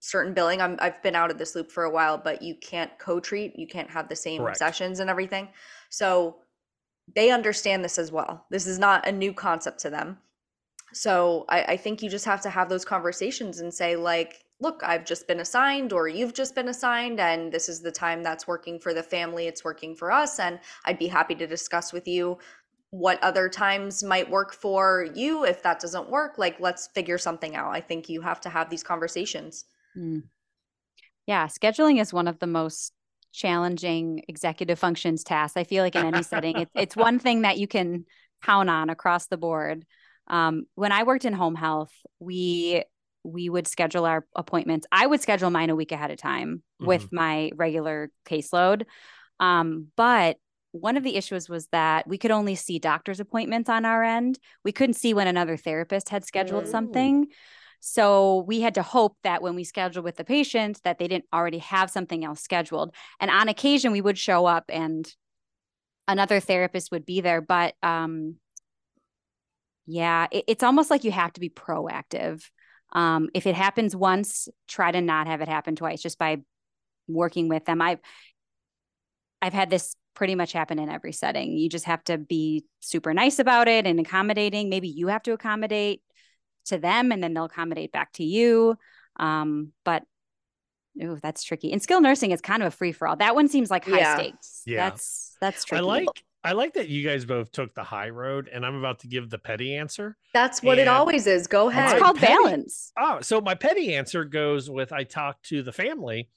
certain 0.00 0.34
billing. 0.34 0.60
I'm 0.60 0.76
I've 0.78 1.02
been 1.02 1.16
out 1.16 1.30
of 1.30 1.38
this 1.38 1.54
loop 1.54 1.72
for 1.72 1.84
a 1.84 1.90
while, 1.90 2.18
but 2.18 2.42
you 2.42 2.54
can't 2.56 2.90
co-treat. 2.98 3.58
You 3.58 3.66
can't 3.66 3.90
have 3.90 4.10
the 4.10 4.16
same 4.16 4.42
Correct. 4.42 4.58
sessions 4.58 5.00
and 5.00 5.08
everything. 5.08 5.48
So 5.88 6.36
they 7.14 7.30
understand 7.30 7.82
this 7.82 7.98
as 7.98 8.12
well. 8.12 8.44
This 8.50 8.66
is 8.66 8.78
not 8.78 9.08
a 9.08 9.12
new 9.12 9.32
concept 9.32 9.80
to 9.80 9.90
them 9.90 10.18
so 10.92 11.44
I, 11.48 11.62
I 11.62 11.76
think 11.76 12.02
you 12.02 12.10
just 12.10 12.24
have 12.24 12.40
to 12.42 12.50
have 12.50 12.68
those 12.68 12.84
conversations 12.84 13.60
and 13.60 13.72
say 13.72 13.96
like 13.96 14.44
look 14.60 14.82
i've 14.84 15.04
just 15.04 15.26
been 15.26 15.40
assigned 15.40 15.92
or 15.92 16.08
you've 16.08 16.34
just 16.34 16.54
been 16.54 16.68
assigned 16.68 17.18
and 17.18 17.50
this 17.50 17.68
is 17.68 17.80
the 17.80 17.90
time 17.90 18.22
that's 18.22 18.46
working 18.46 18.78
for 18.78 18.94
the 18.94 19.02
family 19.02 19.46
it's 19.46 19.64
working 19.64 19.94
for 19.94 20.12
us 20.12 20.38
and 20.38 20.60
i'd 20.84 20.98
be 20.98 21.08
happy 21.08 21.34
to 21.34 21.46
discuss 21.46 21.92
with 21.92 22.06
you 22.06 22.38
what 22.92 23.22
other 23.24 23.48
times 23.48 24.04
might 24.04 24.28
work 24.28 24.52
for 24.52 25.08
you 25.14 25.46
if 25.46 25.62
that 25.62 25.80
doesn't 25.80 26.10
work 26.10 26.36
like 26.36 26.60
let's 26.60 26.88
figure 26.88 27.16
something 27.16 27.56
out. 27.56 27.72
I 27.72 27.80
think 27.80 28.10
you 28.10 28.20
have 28.20 28.38
to 28.42 28.50
have 28.50 28.68
these 28.68 28.82
conversations. 28.82 29.64
Mm. 29.96 30.24
yeah 31.26 31.46
scheduling 31.48 32.00
is 32.00 32.12
one 32.12 32.28
of 32.28 32.38
the 32.38 32.46
most 32.46 32.92
challenging 33.32 34.22
executive 34.26 34.78
functions 34.78 35.22
tasks 35.22 35.56
i 35.56 35.64
feel 35.64 35.82
like 35.82 35.94
in 35.94 36.06
any 36.06 36.22
setting. 36.22 36.56
It, 36.58 36.68
it's 36.74 36.96
one 37.08 37.18
thing 37.18 37.42
that 37.42 37.58
you 37.58 37.66
can 37.66 38.06
count 38.42 38.70
on 38.70 38.90
across 38.90 39.26
the 39.26 39.36
board 39.36 39.84
um, 40.28 40.66
when 40.74 40.92
I 40.92 41.02
worked 41.02 41.24
in 41.24 41.32
home 41.32 41.54
health, 41.54 41.92
we 42.18 42.84
we 43.24 43.48
would 43.48 43.68
schedule 43.68 44.04
our 44.04 44.26
appointments. 44.34 44.86
I 44.90 45.06
would 45.06 45.20
schedule 45.20 45.50
mine 45.50 45.70
a 45.70 45.76
week 45.76 45.92
ahead 45.92 46.10
of 46.10 46.18
time 46.18 46.56
mm-hmm. 46.80 46.86
with 46.86 47.12
my 47.12 47.52
regular 47.54 48.10
caseload. 48.26 48.84
Um, 49.38 49.88
but 49.96 50.38
one 50.72 50.96
of 50.96 51.04
the 51.04 51.16
issues 51.16 51.48
was 51.48 51.68
that 51.68 52.08
we 52.08 52.18
could 52.18 52.30
only 52.30 52.54
see 52.54 52.78
doctor's 52.78 53.20
appointments 53.20 53.68
on 53.68 53.84
our 53.84 54.02
end. 54.02 54.38
We 54.64 54.72
couldn't 54.72 54.94
see 54.94 55.14
when 55.14 55.28
another 55.28 55.56
therapist 55.56 56.08
had 56.08 56.24
scheduled 56.24 56.64
Ooh. 56.64 56.70
something. 56.70 57.28
So 57.80 58.44
we 58.46 58.60
had 58.60 58.74
to 58.74 58.82
hope 58.82 59.16
that 59.22 59.42
when 59.42 59.54
we 59.54 59.64
scheduled 59.64 60.04
with 60.04 60.16
the 60.16 60.24
patient 60.24 60.80
that 60.84 60.98
they 60.98 61.08
didn't 61.08 61.26
already 61.32 61.58
have 61.58 61.90
something 61.90 62.24
else 62.24 62.40
scheduled. 62.40 62.94
And 63.20 63.30
on 63.30 63.48
occasion 63.48 63.92
we 63.92 64.00
would 64.00 64.16
show 64.16 64.46
up 64.46 64.64
and 64.68 65.12
another 66.08 66.40
therapist 66.40 66.90
would 66.92 67.04
be 67.04 67.20
there, 67.20 67.40
but 67.40 67.74
um, 67.82 68.36
yeah, 69.86 70.26
it, 70.30 70.44
it's 70.48 70.62
almost 70.62 70.90
like 70.90 71.04
you 71.04 71.12
have 71.12 71.32
to 71.34 71.40
be 71.40 71.50
proactive. 71.50 72.42
Um, 72.92 73.30
if 73.34 73.46
it 73.46 73.54
happens 73.54 73.96
once, 73.96 74.48
try 74.68 74.90
to 74.92 75.00
not 75.00 75.26
have 75.26 75.40
it 75.40 75.48
happen 75.48 75.76
twice 75.76 76.02
just 76.02 76.18
by 76.18 76.38
working 77.08 77.48
with 77.48 77.64
them. 77.64 77.80
I've 77.80 78.00
I've 79.40 79.54
had 79.54 79.70
this 79.70 79.96
pretty 80.14 80.34
much 80.34 80.52
happen 80.52 80.78
in 80.78 80.88
every 80.88 81.12
setting. 81.12 81.56
You 81.56 81.68
just 81.68 81.86
have 81.86 82.04
to 82.04 82.18
be 82.18 82.64
super 82.80 83.12
nice 83.14 83.38
about 83.38 83.66
it 83.66 83.86
and 83.86 83.98
accommodating. 83.98 84.68
Maybe 84.68 84.88
you 84.88 85.08
have 85.08 85.22
to 85.24 85.32
accommodate 85.32 86.02
to 86.66 86.78
them 86.78 87.10
and 87.10 87.22
then 87.22 87.34
they'll 87.34 87.46
accommodate 87.46 87.92
back 87.92 88.12
to 88.14 88.24
you. 88.24 88.76
Um, 89.18 89.72
but 89.84 90.04
Ooh, 91.02 91.18
that's 91.22 91.42
tricky. 91.42 91.72
And 91.72 91.82
skilled 91.82 92.02
nursing, 92.02 92.32
is 92.32 92.40
kind 92.40 92.62
of 92.62 92.68
a 92.68 92.70
free 92.76 92.92
for 92.92 93.08
all. 93.08 93.16
That 93.16 93.34
one 93.34 93.48
seems 93.48 93.70
like 93.70 93.84
high 93.86 94.00
Yeah. 94.00 94.14
stakes. 94.16 94.62
Yeah. 94.66 94.90
That's 94.90 95.36
that's 95.40 95.64
tricky. 95.64 95.80
I 95.80 95.86
like 95.86 96.22
I 96.44 96.52
like 96.52 96.74
that 96.74 96.88
you 96.88 97.06
guys 97.06 97.24
both 97.24 97.52
took 97.52 97.74
the 97.74 97.84
high 97.84 98.08
road, 98.08 98.48
and 98.52 98.66
I'm 98.66 98.74
about 98.74 98.98
to 99.00 99.06
give 99.06 99.30
the 99.30 99.38
petty 99.38 99.76
answer. 99.76 100.16
That's 100.34 100.62
what 100.62 100.78
it 100.78 100.88
always 100.88 101.26
is. 101.26 101.46
Go 101.46 101.68
ahead. 101.68 101.92
It's 101.92 102.02
called 102.02 102.18
petty- 102.18 102.32
balance. 102.32 102.92
Oh, 102.98 103.20
so 103.20 103.40
my 103.40 103.54
petty 103.54 103.94
answer 103.94 104.24
goes 104.24 104.68
with 104.68 104.92
I 104.92 105.04
talk 105.04 105.40
to 105.44 105.62
the 105.62 105.72
family 105.72 106.28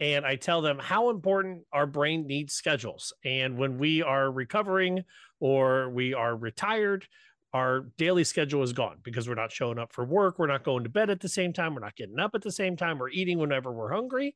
and 0.00 0.26
I 0.26 0.36
tell 0.36 0.60
them 0.60 0.78
how 0.80 1.10
important 1.10 1.62
our 1.72 1.86
brain 1.86 2.26
needs 2.26 2.54
schedules. 2.54 3.12
And 3.24 3.56
when 3.56 3.78
we 3.78 4.02
are 4.02 4.30
recovering 4.30 5.04
or 5.38 5.88
we 5.90 6.14
are 6.14 6.36
retired, 6.36 7.06
our 7.52 7.86
daily 7.96 8.24
schedule 8.24 8.64
is 8.64 8.72
gone 8.72 8.96
because 9.04 9.28
we're 9.28 9.36
not 9.36 9.52
showing 9.52 9.78
up 9.78 9.92
for 9.92 10.04
work. 10.04 10.38
We're 10.38 10.48
not 10.48 10.64
going 10.64 10.82
to 10.82 10.90
bed 10.90 11.10
at 11.10 11.20
the 11.20 11.28
same 11.28 11.52
time. 11.52 11.74
We're 11.74 11.80
not 11.80 11.94
getting 11.94 12.18
up 12.18 12.34
at 12.34 12.42
the 12.42 12.50
same 12.50 12.76
time. 12.76 12.98
We're 12.98 13.10
eating 13.10 13.38
whenever 13.38 13.72
we're 13.72 13.92
hungry. 13.92 14.34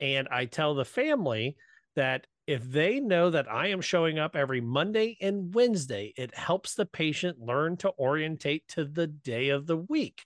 And 0.00 0.26
I 0.28 0.46
tell 0.46 0.74
the 0.74 0.86
family 0.86 1.56
that 1.96 2.26
if 2.50 2.64
they 2.64 2.98
know 2.98 3.30
that 3.30 3.48
I 3.48 3.68
am 3.68 3.80
showing 3.80 4.18
up 4.18 4.34
every 4.34 4.60
Monday 4.60 5.16
and 5.20 5.54
Wednesday, 5.54 6.12
it 6.16 6.34
helps 6.34 6.74
the 6.74 6.84
patient 6.84 7.38
learn 7.38 7.76
to 7.76 7.90
orientate 7.90 8.66
to 8.70 8.84
the 8.84 9.06
day 9.06 9.50
of 9.50 9.68
the 9.68 9.76
week. 9.76 10.24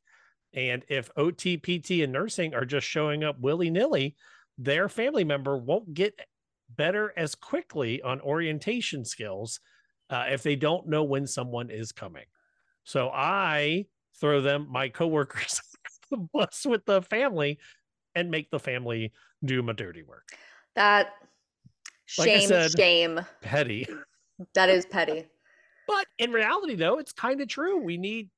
And 0.55 0.87
if 0.89 1.11
OT, 1.19 1.59
PT, 1.59 2.03
and 2.03 2.15
nursing 2.15 2.55
are 2.55 2.65
just 2.65 2.87
showing 2.87 3.25
up 3.25 3.39
willy 3.41 3.69
nilly, 3.69 4.17
their 4.57 4.89
family 4.89 5.23
member 5.23 5.59
won't 5.59 5.93
get 5.93 6.19
better 6.75 7.13
as 7.15 7.35
quickly 7.35 8.01
on 8.01 8.23
orientation 8.23 9.05
skills 9.05 9.61
uh, 10.09 10.25
if 10.31 10.43
they 10.43 10.57
don't 10.57 10.89
know 10.89 11.05
when 11.05 11.27
someone 11.27 11.69
is 11.69 11.93
coming. 11.93 12.25
So 12.85 13.11
I 13.13 13.85
throw 14.19 14.41
them, 14.41 14.67
my 14.71 14.89
coworkers, 14.89 15.61
the 16.11 16.27
bus 16.33 16.65
with 16.65 16.87
the 16.87 17.03
family 17.03 17.59
and 18.15 18.31
make 18.31 18.51
the 18.51 18.59
family 18.59 19.13
do 19.45 19.63
my 19.63 19.75
dirty 19.75 20.03
work. 20.03 20.31
That 20.75 21.09
Like 22.19 22.29
I 22.29 22.39
shame, 22.39 22.49
said- 22.49 22.71
shame. 22.77 23.21
Petty. 23.43 23.87
That 24.55 24.69
is 24.69 24.85
petty. 24.87 25.27
But 25.87 26.07
in 26.19 26.33
reality, 26.33 26.75
though, 26.77 26.99
it's 26.99 27.13
kind 27.13 27.41
of 27.41 27.49
true. 27.49 27.83
We 27.83 27.97
need 27.99 28.31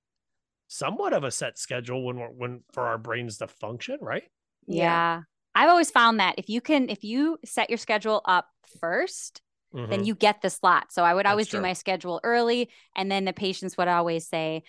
somewhat 0.69 1.13
of 1.13 1.25
a 1.25 1.31
set 1.31 1.59
schedule 1.59 2.05
when 2.05 2.17
we're, 2.17 2.29
when 2.29 2.63
for 2.73 2.87
our 2.87 2.99
brains 2.99 3.39
to 3.39 3.47
function, 3.49 3.99
right? 4.03 4.25
Yeah. 4.67 5.23
I've 5.55 5.71
always 5.71 5.91
found 5.91 6.21
that 6.21 6.35
if 6.39 6.49
you 6.49 6.61
can, 6.61 6.91
if 6.91 7.05
you 7.05 7.39
set 7.45 7.71
your 7.71 7.79
schedule 7.79 8.21
up 8.25 8.47
1st 8.83 9.41
then 9.73 10.01
Mhm. 10.01 10.07
you 10.07 10.15
get 10.15 10.41
the 10.41 10.49
slot. 10.49 10.91
So 10.91 11.05
I 11.05 11.13
would 11.13 11.27
always 11.27 11.49
do 11.49 11.61
my 11.61 11.75
schedule 11.75 12.19
early. 12.25 12.71
And 12.95 13.11
then 13.13 13.27
the 13.27 13.33
patients 13.35 13.77
would 13.77 13.89
always 13.89 14.27
say, 14.27 14.63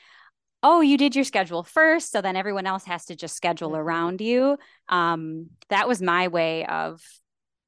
Oh, 0.64 0.82
you 0.82 0.98
did 0.98 1.16
your 1.16 1.24
schedule 1.24 1.64
first. 1.64 2.12
So 2.12 2.20
then 2.22 2.36
everyone 2.36 2.66
else 2.68 2.84
has 2.86 3.06
to 3.06 3.16
just 3.16 3.36
schedule 3.36 3.70
Mm-hmm. 3.70 3.80
around 3.80 4.22
you. 4.22 4.58
Um, 4.90 5.52
that 5.70 5.88
was 5.88 6.02
my 6.02 6.28
way 6.28 6.66
of 6.66 7.02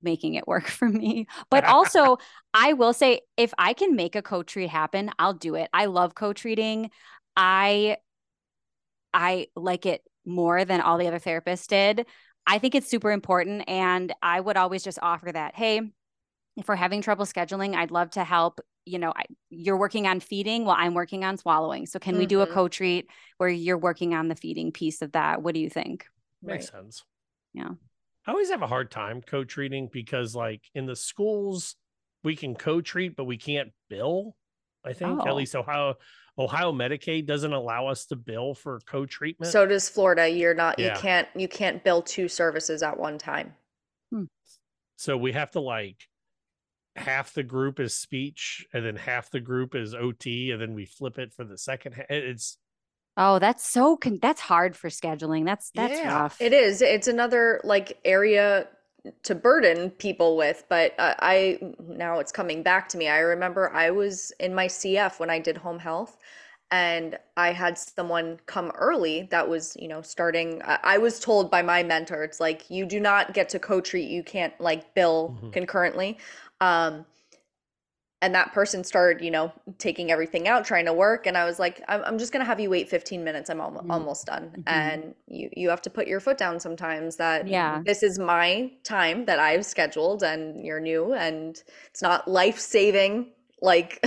making 0.02 0.36
it 0.36 0.48
work 0.48 0.68
for 0.68 0.88
me. 0.90 1.28
But 1.50 1.64
also, 1.66 2.18
I 2.54 2.74
will 2.74 2.94
say, 2.94 3.22
if 3.38 3.54
I 3.58 3.74
can 3.74 3.96
make 3.96 4.16
a 4.16 4.22
co-treat 4.22 4.70
happen, 4.70 5.12
I'll 5.20 5.34
do 5.34 5.56
it. 5.56 5.70
I 5.74 5.86
love 5.86 6.16
co-treating. 6.16 6.92
I 7.38 7.98
I 9.14 9.48
like 9.56 9.86
it 9.86 10.02
more 10.26 10.66
than 10.66 10.82
all 10.82 10.98
the 10.98 11.08
other 11.08 11.20
therapists 11.20 11.68
did. 11.68 12.06
I 12.46 12.60
think 12.60 12.76
it's 12.76 12.90
super 12.90 13.12
important. 13.12 13.64
And 13.68 14.14
I 14.22 14.40
would 14.40 14.58
always 14.58 14.84
just 14.84 15.00
offer 15.02 15.32
that, 15.32 15.56
hey, 15.56 15.82
if 16.58 16.68
we're 16.68 16.76
having 16.76 17.02
trouble 17.02 17.26
scheduling, 17.26 17.76
I'd 17.76 17.92
love 17.92 18.12
to 18.12 18.24
help. 18.24 18.62
You 18.86 19.00
know, 19.00 19.14
I, 19.16 19.24
you're 19.50 19.78
working 19.78 20.08
on 20.08 20.20
feeding 20.20 20.66
while 20.66 20.78
I'm 20.80 20.96
working 20.96 21.24
on 21.26 21.38
swallowing. 21.38 21.86
So 21.88 22.00
can 22.00 22.18
we 22.18 22.26
do 22.28 22.42
a 22.42 22.48
Mhm. 22.48 22.52
co-treat 22.54 23.10
where 23.38 23.50
you're 23.50 23.78
working 23.78 24.14
on 24.16 24.30
the 24.30 24.36
feeding 24.36 24.72
piece 24.72 25.02
of 25.02 25.14
that? 25.14 25.42
What 25.44 25.56
do 25.56 25.62
you 25.62 25.70
think? 25.70 26.08
Makes 26.42 26.70
sense. 26.70 27.06
Yeah. 27.54 27.74
I 28.30 28.32
always 28.32 28.52
have 28.52 28.62
a 28.62 28.68
hard 28.68 28.92
time 28.92 29.24
co-treating 29.26 29.89
because, 29.92 30.36
like, 30.36 30.62
in 30.76 30.86
the 30.86 30.96
schools, 30.96 31.76
we 32.24 32.36
can 32.36 32.54
co-treat, 32.54 33.15
but 33.15 33.24
we 33.24 33.38
can't 33.38 33.72
bill. 33.89 34.36
I 34.86 34.94
think 34.94 35.20
Oh. 35.22 35.28
at 35.28 35.36
least 35.36 35.56
Ohio 35.56 35.96
Ohio 36.38 36.72
Medicaid 36.72 37.26
doesn't 37.26 37.52
allow 37.52 37.88
us 37.88 38.06
to 38.06 38.15
bill 38.15 38.54
for 38.54 38.80
co-treatment. 38.82 39.52
So 39.52 39.65
does 39.65 39.89
Florida. 39.89 40.30
You're 40.30 40.54
not. 40.54 40.78
Yeah. 40.78 40.94
You 40.96 41.02
can't. 41.02 41.28
You 41.36 41.48
can't 41.48 41.84
bill 41.84 42.04
two 42.04 42.28
services 42.28 42.84
at 42.84 42.98
one 42.98 43.18
time. 43.18 43.56
Hmm. 44.12 44.26
so 44.96 45.18
we 45.18 45.32
have 45.34 45.50
to 45.52 45.60
like 45.60 45.98
half 46.96 47.34
the 47.34 47.44
group 47.44 47.80
is 47.80 47.94
speech 47.96 48.65
and 48.74 48.86
then 48.86 48.96
half 48.96 49.32
the 49.32 49.39
group 49.39 49.74
is 49.76 49.94
OT 49.96 50.52
and 50.52 50.62
then 50.62 50.74
we 50.76 50.86
flip 50.86 51.18
it 51.18 51.34
for 51.34 51.46
the 51.46 51.58
second. 51.58 51.96
It's 52.10 52.58
Oh, 53.17 53.39
that's 53.39 53.67
so 53.67 53.98
con- 53.98 54.19
that's 54.22 54.41
hard 54.41 54.76
for 54.76 54.89
scheduling. 54.89 55.45
That's 55.45 55.72
that's 55.72 56.04
Yeah. 56.04 56.06
rough. 56.06 56.39
It 56.39 56.54
is. 56.54 56.82
It's 56.82 57.08
another 57.08 57.62
like 57.63 58.00
area 58.04 58.67
to 59.24 59.36
burden 59.36 59.91
people 59.91 60.36
with. 60.38 60.65
But 60.69 60.93
uh, 61.00 61.15
I 61.19 61.60
now 61.80 62.19
it's 62.19 62.32
coming 62.32 62.63
back 62.63 62.89
to 62.89 62.98
me. 62.98 63.08
I 63.08 63.19
remember 63.19 63.72
I 63.74 63.91
was 63.91 64.32
in 64.39 64.54
my 64.54 64.67
CF 64.67 65.19
when 65.19 65.30
I 65.30 65.39
did 65.39 65.58
home 65.58 65.80
health, 65.80 66.17
and 66.72 67.17
I 67.38 67.52
had 67.54 67.78
someone 67.78 68.39
come 68.45 68.72
early 68.76 69.24
that 69.32 69.48
was 69.48 69.76
you 69.80 69.88
know 69.88 70.02
starting. 70.02 70.62
I, 70.63 70.80
I 70.84 70.98
was 70.98 71.19
told 71.19 71.52
by 71.52 71.62
my 71.62 71.84
mentor, 71.84 72.24
it's 72.24 72.39
like 72.39 72.69
you 72.69 72.86
do 72.86 73.00
not 73.00 73.34
get 73.34 73.50
to 73.50 73.60
co-treat. 73.60 74.10
You 74.10 74.24
can't 74.24 74.60
like 74.60 74.93
bill 74.95 75.38
Mhm. 75.41 75.52
concurrently. 75.52 76.17
Um, 76.62 77.06
and 78.21 78.36
that 78.36 78.51
person 78.53 78.84
started 78.84 79.23
you 79.23 79.32
know 79.32 79.51
taking 79.77 80.12
everything 80.12 80.47
out 80.47 80.65
trying 80.65 80.86
to 80.86 80.93
work 80.93 81.25
and 81.27 81.38
i 81.38 81.45
was 81.45 81.58
like 81.60 81.82
i'm, 81.88 82.03
I'm 82.03 82.17
just 82.17 82.32
going 82.34 82.41
to 82.41 82.45
have 82.45 82.60
you 82.60 82.69
wait 82.69 82.89
15 82.89 83.23
minutes 83.23 83.49
i'm 83.49 83.62
al- 83.62 83.71
Mm. 83.71 83.89
almost 83.91 84.25
done 84.25 84.51
Mhm. 84.58 84.63
and 84.67 85.15
you 85.27 85.49
you 85.55 85.69
have 85.69 85.82
to 85.84 85.89
put 85.89 86.08
your 86.08 86.19
foot 86.19 86.38
down 86.38 86.60
sometimes 86.60 87.15
that 87.17 87.47
Yeah. 87.47 87.82
this 87.86 88.03
is 88.03 88.19
my 88.19 88.71
time 88.84 89.25
that 89.25 89.39
i've 89.39 89.65
scheduled 89.65 90.23
and 90.23 90.65
you're 90.65 90.79
new 90.82 91.13
and 91.13 91.63
it's 91.89 92.01
not 92.01 92.27
life 92.27 92.60
saving 92.60 93.32
like 93.62 94.03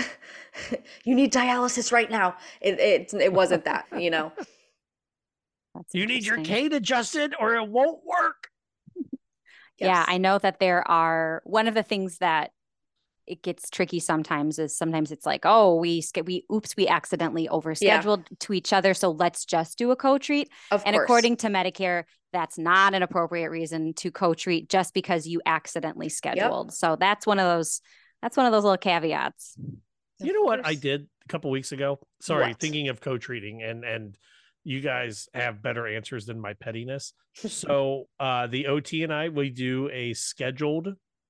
you 1.04 1.14
need 1.14 1.32
dialysis 1.32 1.92
right 1.92 2.10
now 2.10 2.36
it 2.60 2.78
it, 2.80 3.14
it 3.14 3.32
wasn't 3.32 3.64
that 3.64 3.86
you 3.98 4.10
know 4.10 4.32
That's 5.74 5.94
you 5.94 6.04
need 6.06 6.26
your 6.26 6.36
interesting. 6.36 6.44
Kate 6.44 6.72
adjusted 6.74 7.34
or 7.40 7.54
it 7.54 7.66
won't 7.66 8.04
work. 8.04 8.48
Yeah, 9.78 10.04
I 10.06 10.18
know 10.18 10.38
that 10.38 10.60
there 10.60 10.86
are 10.88 11.40
one 11.44 11.66
of 11.66 11.72
the 11.74 11.82
things 11.82 12.18
that 12.18 12.52
it 13.26 13.42
gets 13.42 13.70
tricky 13.70 14.00
sometimes 14.00 14.58
is 14.58 14.76
sometimes 14.76 15.12
it's 15.12 15.26
like, 15.26 15.42
oh, 15.44 15.76
we 15.76 16.02
sch- 16.02 16.22
we 16.24 16.44
oops, 16.52 16.76
we 16.76 16.88
accidentally 16.88 17.48
overscheduled 17.48 18.24
to 18.40 18.52
each 18.52 18.72
other, 18.72 18.94
so 18.94 19.10
let's 19.10 19.44
just 19.44 19.78
do 19.78 19.90
a 19.90 19.96
co-treat. 19.96 20.50
of 20.70 20.82
and 20.84 20.94
course 20.94 21.04
according 21.04 21.36
to 21.36 21.48
Medicare, 21.48 22.04
that's 22.32 22.58
not 22.58 22.94
an 22.94 23.02
appropriate 23.02 23.50
reason 23.50 23.94
to 23.94 24.10
co-treat 24.10 24.68
just 24.68 24.94
because 24.94 25.26
you 25.26 25.40
accidentally 25.46 26.08
scheduled. 26.08 26.72
So 26.72 26.96
that's 26.98 27.26
one 27.26 27.38
of 27.38 27.46
those 27.46 27.80
that's 28.20 28.36
one 28.36 28.46
of 28.46 28.52
those 28.52 28.64
little 28.64 28.78
caveats. 28.78 29.56
You 30.20 30.32
know 30.32 30.42
what 30.42 30.64
I 30.64 30.74
did 30.74 31.08
a 31.24 31.28
couple 31.28 31.50
weeks 31.50 31.72
ago? 31.72 31.98
Sorry, 32.20 32.48
What? 32.48 32.60
thinking 32.60 32.88
of 32.88 33.00
co-treating 33.00 33.62
and 33.62 33.84
and 33.84 34.16
you 34.64 34.80
guys 34.80 35.28
have 35.34 35.60
better 35.60 35.88
answers 35.88 36.26
than 36.26 36.40
my 36.40 36.54
pettiness. 36.54 37.14
So 37.34 38.08
uh 38.20 38.46
the 38.46 38.66
OT 38.68 39.02
and 39.02 39.12
I 39.12 39.28
we 39.28 39.50
do 39.50 39.90
a 39.92 40.12
scheduled 40.14 40.88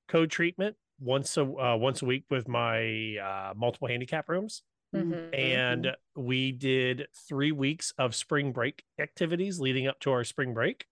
co-treatment 0.09 0.77
once 1.01 1.37
a 1.37 1.43
uh, 1.43 1.77
once 1.77 2.03
a 2.03 2.05
week 2.07 2.25
with 2.31 2.49
my 2.49 3.17
uh 3.19 3.55
multiple 3.57 3.89
handicap 3.89 4.29
rooms. 4.29 4.63
Mhm. 4.95 5.35
and 5.35 5.97
we 6.17 6.53
did 6.53 7.07
three 7.27 7.51
weeks 7.51 7.95
of 7.97 8.15
spring 8.15 8.53
break 8.53 8.85
activities 8.99 9.59
leading 9.59 9.87
up 9.87 9.99
to 10.01 10.11
our 10.13 10.23
spring 10.23 10.53
break. 10.53 10.85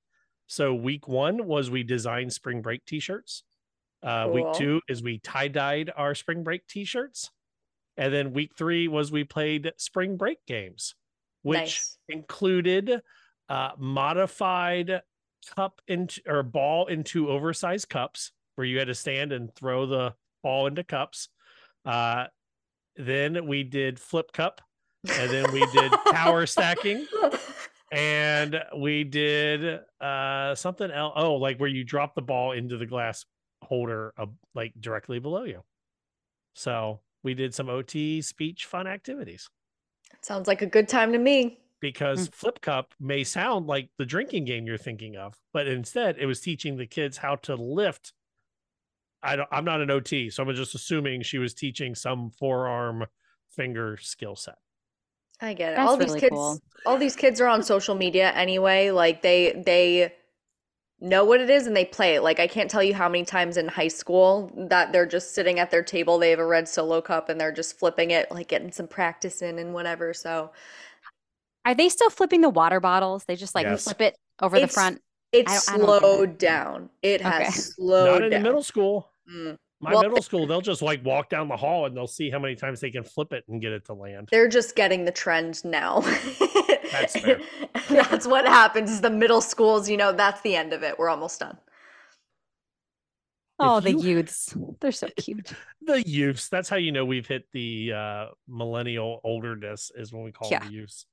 So 0.47 0.73
week 0.75 1.07
one 1.07 1.45
was 1.47 1.71
we 1.71 1.83
designed 1.83 2.33
spring 2.33 2.63
break 2.63 2.87
t-shirts. 2.87 3.43
Uh, 4.03 4.31
Week 4.33 4.47
two 4.55 4.81
is 4.89 5.03
we 5.03 5.19
tie 5.19 5.49
dyed 5.49 5.93
our 5.95 6.15
spring 6.15 6.43
break 6.43 6.67
t-shirts, 6.67 7.31
and 7.99 8.11
then 8.15 8.33
week 8.33 8.53
three 8.57 8.89
was 8.89 9.13
we 9.13 9.25
played 9.25 9.71
spring 9.77 10.17
break 10.17 10.39
games, 10.47 10.95
which 11.43 11.59
Nice. 11.61 11.99
included 12.09 13.03
uh, 13.51 13.73
modified 13.77 15.03
cup 15.55 15.83
into 15.89 16.23
or 16.27 16.43
ball 16.43 16.87
into 16.87 17.29
oversized 17.29 17.91
cups 17.91 18.33
where 18.61 18.67
you 18.67 18.79
had 18.79 18.89
to 18.89 18.95
stand 18.95 19.33
and 19.33 19.55
throw 19.55 19.87
the 19.87 20.13
ball 20.43 20.67
into 20.67 20.85
cups. 20.85 21.31
Uh, 21.87 22.27
then 22.95 23.47
we 23.47 23.63
did 23.63 23.99
flip 23.99 24.33
cup, 24.35 24.61
and 25.09 25.31
then 25.31 25.51
we 25.51 25.61
did 25.73 25.91
tower 26.13 26.45
stacking, 26.45 27.07
and 27.91 28.63
we 28.77 29.03
did 29.03 29.81
uh 30.03 30.55
something 30.55 30.91
else. 30.91 31.15
Oh, 31.17 31.37
like 31.37 31.57
where 31.59 31.71
you 31.71 31.85
drop 31.85 32.15
the 32.15 32.21
ball 32.21 32.53
into 32.53 32.77
the 32.77 32.85
glass 32.85 33.25
holder, 33.63 34.13
uh, 34.19 34.27
like 34.55 34.75
directly 34.79 35.21
below 35.21 35.45
you. 35.45 35.63
So 36.55 37.01
we 37.23 37.33
did 37.33 37.55
some 37.55 37.71
OT 37.71 38.21
speech 38.21 38.67
fun 38.67 38.87
activities 38.87 39.49
sounds 40.23 40.47
like 40.47 40.61
a 40.61 40.67
good 40.67 40.87
time 40.87 41.13
to 41.13 41.19
me 41.19 41.61
because 41.81 42.29
Mm. 42.29 42.35
flip 42.35 42.61
cup 42.61 42.93
may 43.01 43.25
sound 43.25 43.67
like 43.67 43.89
the 43.97 44.05
drinking 44.05 44.45
game 44.45 44.67
you're 44.67 44.77
thinking 44.77 45.17
of, 45.17 45.35
but 45.55 45.67
instead 45.67 46.19
it 46.19 46.27
was 46.27 46.43
teaching 46.43 46.77
the 46.77 46.87
kids 46.87 47.17
how 47.17 47.37
to 47.37 47.55
lift. 47.55 48.13
I 49.23 49.37
don't, 49.37 49.49
I'm 49.53 49.65
not 49.65 49.81
an 49.81 49.91
OT, 49.91 50.31
so 50.31 50.43
I'm 50.43 50.55
just 50.55 50.75
assuming 50.75 51.23
she 51.23 51.39
was 51.39 51.53
teaching 51.55 51.95
some 51.95 52.31
forearm 52.31 53.05
finger 53.51 53.99
skill 54.01 54.37
set. 54.37 54.57
I 55.41 55.55
get 55.55 55.73
it. 55.73 55.77
That's 55.77 55.89
all 55.89 55.97
these 55.97 56.15
kids 56.15 56.31
cool. 56.31 56.61
all 56.87 56.99
these 56.99 57.17
kids 57.17 57.41
are 57.41 57.47
on 57.47 57.63
social 57.63 57.95
media 57.95 58.31
anyway. 58.33 58.91
Like 58.91 59.23
they 59.23 59.63
they 59.65 60.13
know 61.01 61.25
what 61.25 61.41
it 61.41 61.49
is 61.49 61.67
and 61.67 61.75
they 61.75 61.85
play 61.87 62.15
it. 62.17 62.23
Like 62.23 62.39
I 62.41 62.47
can't 62.47 62.71
tell 62.71 62.83
you 62.83 62.93
how 62.95 63.09
many 63.09 63.25
times 63.25 63.57
in 63.57 63.67
high 63.69 63.89
school 63.89 64.53
that 64.69 64.93
they're 64.93 65.07
just 65.07 65.35
sitting 65.35 65.59
at 65.59 65.71
their 65.71 65.83
table, 65.83 66.19
they 66.19 66.29
have 66.31 66.39
a 66.39 66.45
red 66.47 66.69
solo 66.69 67.01
cup 67.01 67.31
and 67.31 67.41
they're 67.41 67.53
just 67.53 67.79
flipping 67.79 68.11
it, 68.11 68.31
like 68.31 68.49
getting 68.49 68.71
some 68.71 68.87
practice 68.87 69.41
in 69.41 69.59
and 69.59 69.73
whatever. 69.73 70.13
So 70.13 70.53
Are 71.65 71.75
they 71.75 71.89
still 71.89 72.11
flipping 72.11 72.41
the 72.43 72.51
water 72.51 72.81
bottles? 72.81 73.25
They 73.25 73.37
just 73.37 73.55
like 73.55 73.67
Yes. 73.67 73.85
flip 73.85 74.01
it 74.03 74.17
over 74.43 74.59
the 74.61 74.69
front. 74.69 75.01
it's 75.33 75.69
I 75.69 75.77
don't- 75.79 75.85
I 75.85 75.87
don't 75.87 75.89
get 75.89 75.97
it. 75.97 76.01
slowed 76.01 76.39
down. 76.39 76.91
It 77.03 77.21
has 77.23 77.43
Okay. 77.43 77.51
slowed 77.53 78.07
Not 78.13 78.23
in 78.25 78.31
down. 78.31 78.43
middle 78.43 78.63
school. 78.63 79.10
Mm. 79.33 79.57
My 79.83 79.93
Well, 79.93 80.03
middle 80.03 80.21
school, 80.23 80.47
they'll 80.47 80.61
just 80.61 80.83
like 80.83 81.03
walk 81.05 81.31
down 81.31 81.49
the 81.49 81.57
hall 81.57 81.87
and 81.87 81.97
they'll 81.97 82.07
see 82.07 82.29
how 82.31 82.39
many 82.39 82.55
times 82.55 82.81
they 82.81 82.91
can 82.91 83.03
flip 83.05 83.33
it 83.33 83.45
and 83.49 83.63
get 83.63 83.73
it 83.73 83.87
to 83.87 83.95
land. 83.95 84.29
They're 84.31 84.49
just 84.49 84.77
getting 84.77 85.05
the 85.07 85.11
trend 85.13 85.65
now. 85.65 86.01
That's 86.93 87.19
fair. 87.19 87.41
that's 87.89 88.27
what 88.27 88.47
happens 88.47 88.91
is 88.91 89.01
the 89.01 89.09
middle 89.11 89.41
schools, 89.41 89.89
you 89.89 89.97
know, 89.97 90.11
that's 90.13 90.41
the 90.41 90.57
end 90.57 90.73
of 90.73 90.83
it. 90.83 90.99
We're 90.99 91.09
almost 91.09 91.39
done. 91.39 91.57
Oh, 93.59 93.77
If 93.79 93.85
the 93.85 93.93
you- 93.93 94.01
youths. 94.17 94.55
They're 94.81 94.93
so 94.93 95.09
cute. 95.17 95.53
The 95.83 96.03
youths. 96.07 96.49
That's 96.49 96.69
how 96.69 96.77
you 96.77 96.93
know 96.93 97.05
we've 97.05 97.27
hit 97.27 97.45
the 97.53 97.93
uh 97.93 98.27
millennial 98.49 99.21
olderness 99.25 99.91
is 99.95 100.13
when 100.13 100.23
we 100.25 100.33
call 100.33 100.49
Yeah. 100.51 100.61
them 100.61 100.73
youths. 100.73 101.07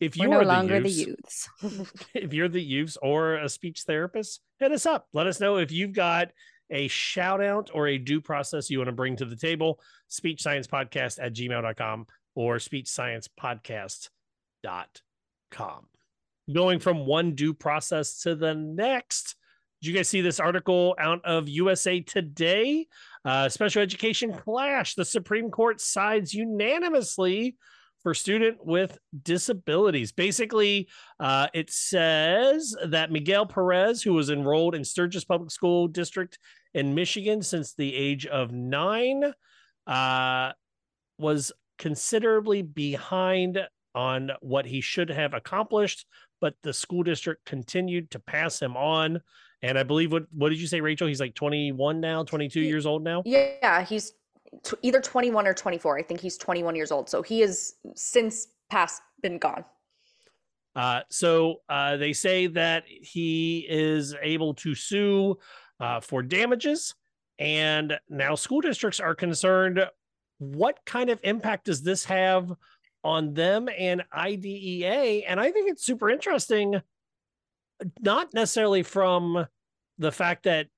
If 0.00 0.16
We're 0.16 0.24
you 0.24 0.30
no 0.30 0.40
are 0.40 0.44
longer 0.44 0.80
the 0.80 0.88
the 0.88 0.90
youths, 0.90 1.48
youths. 1.62 1.92
if 2.14 2.32
you're 2.34 2.48
the 2.48 2.60
youths 2.62 2.98
or 3.00 3.36
a 3.36 3.48
speech 3.48 3.82
therapist, 3.86 4.40
hit 4.58 4.72
us 4.72 4.86
up. 4.86 5.06
Let 5.12 5.26
us 5.28 5.38
know 5.38 5.58
if 5.58 5.70
you've 5.70 5.92
got 5.92 6.28
a 6.72 6.88
shout 6.88 7.40
out 7.42 7.70
or 7.72 7.86
a 7.86 7.98
due 7.98 8.20
process 8.20 8.68
you 8.70 8.78
want 8.78 8.88
to 8.88 8.92
bring 8.92 9.14
to 9.16 9.24
the 9.24 9.36
table. 9.36 9.78
Speech 10.08 10.42
Science 10.42 10.66
Podcast 10.66 11.18
at 11.22 11.34
gmail.com 11.34 12.06
or 12.34 12.58
speech 12.58 12.88
science 12.88 13.28
podcast.com. 13.40 14.08
Going 16.52 16.80
from 16.80 17.06
one 17.06 17.34
due 17.34 17.54
process 17.54 18.22
to 18.22 18.34
the 18.34 18.54
next. 18.54 19.36
Did 19.80 19.88
you 19.88 19.94
guys 19.94 20.08
see 20.08 20.20
this 20.20 20.40
article 20.40 20.94
out 20.98 21.24
of 21.24 21.48
USA 21.48 22.00
Today? 22.00 22.86
Uh, 23.24 23.48
special 23.48 23.82
education 23.82 24.32
clash. 24.32 24.94
The 24.94 25.04
Supreme 25.04 25.50
Court 25.50 25.80
sides 25.80 26.34
unanimously 26.34 27.56
for 28.02 28.14
student 28.14 28.64
with 28.64 28.98
disabilities. 29.22 30.12
Basically, 30.12 30.88
uh, 31.20 31.46
it 31.54 31.70
says 31.70 32.74
that 32.86 33.12
Miguel 33.12 33.46
Perez, 33.46 34.02
who 34.02 34.12
was 34.12 34.30
enrolled 34.30 34.74
in 34.74 34.84
Sturgis 34.84 35.24
Public 35.24 35.50
School 35.50 35.88
District 35.88 36.38
in 36.74 36.94
Michigan 36.94 37.42
since 37.42 37.74
the 37.74 37.94
age 37.94 38.26
of 38.26 38.52
nine, 38.52 39.32
uh, 39.86 40.52
was 41.18 41.52
considerably 41.78 42.62
behind 42.62 43.58
on 43.94 44.30
what 44.40 44.64
he 44.64 44.80
should 44.80 45.10
have 45.10 45.34
accomplished, 45.34 46.06
but 46.40 46.54
the 46.62 46.72
school 46.72 47.02
district 47.02 47.44
continued 47.44 48.10
to 48.10 48.18
pass 48.18 48.60
him 48.60 48.76
on. 48.76 49.20
And 49.62 49.78
I 49.78 49.82
believe 49.82 50.10
what 50.12 50.24
what 50.32 50.48
did 50.48 50.58
you 50.60 50.66
say, 50.66 50.80
Rachel? 50.80 51.06
He's 51.06 51.20
like 51.20 51.34
21 51.34 52.00
now, 52.00 52.24
22 52.24 52.60
He- 52.60 52.66
years 52.68 52.86
old 52.86 53.04
now. 53.04 53.22
Yeah, 53.26 53.84
he's 53.84 54.12
t- 54.64 54.76
either 54.82 55.00
21 55.00 55.46
or 55.46 55.54
24. 55.54 55.98
I 55.98 56.02
think 56.02 56.20
he's 56.20 56.36
21 56.38 56.74
years 56.74 56.90
old. 56.90 57.08
So 57.08 57.22
he 57.22 57.42
is 57.42 57.74
since 57.94 58.48
past 58.70 59.02
been 59.22 59.38
gone. 59.38 59.64
Uh, 60.74 61.02
so 61.10 61.56
uh, 61.68 61.98
they 61.98 62.14
say 62.14 62.46
that 62.46 62.84
he 62.86 63.66
is 63.68 64.14
able 64.22 64.54
to 64.54 64.74
sue 64.74 65.36
uh, 65.82 66.00
for 66.00 66.22
damages, 66.22 66.94
and 67.38 67.98
now 68.08 68.36
school 68.36 68.60
districts 68.60 69.00
are 69.00 69.16
concerned. 69.16 69.84
What 70.38 70.78
kind 70.86 71.10
of 71.10 71.18
impact 71.24 71.66
does 71.66 71.82
this 71.82 72.04
have 72.04 72.52
on 73.02 73.34
them 73.34 73.68
and 73.76 74.04
IDEA? 74.14 75.24
And 75.26 75.40
I 75.40 75.50
think 75.50 75.68
it's 75.70 75.84
super 75.84 76.08
interesting, 76.08 76.80
not 78.00 78.32
necessarily 78.32 78.84
from 78.84 79.46
the 79.98 80.12
fact 80.12 80.44
that 80.44 80.68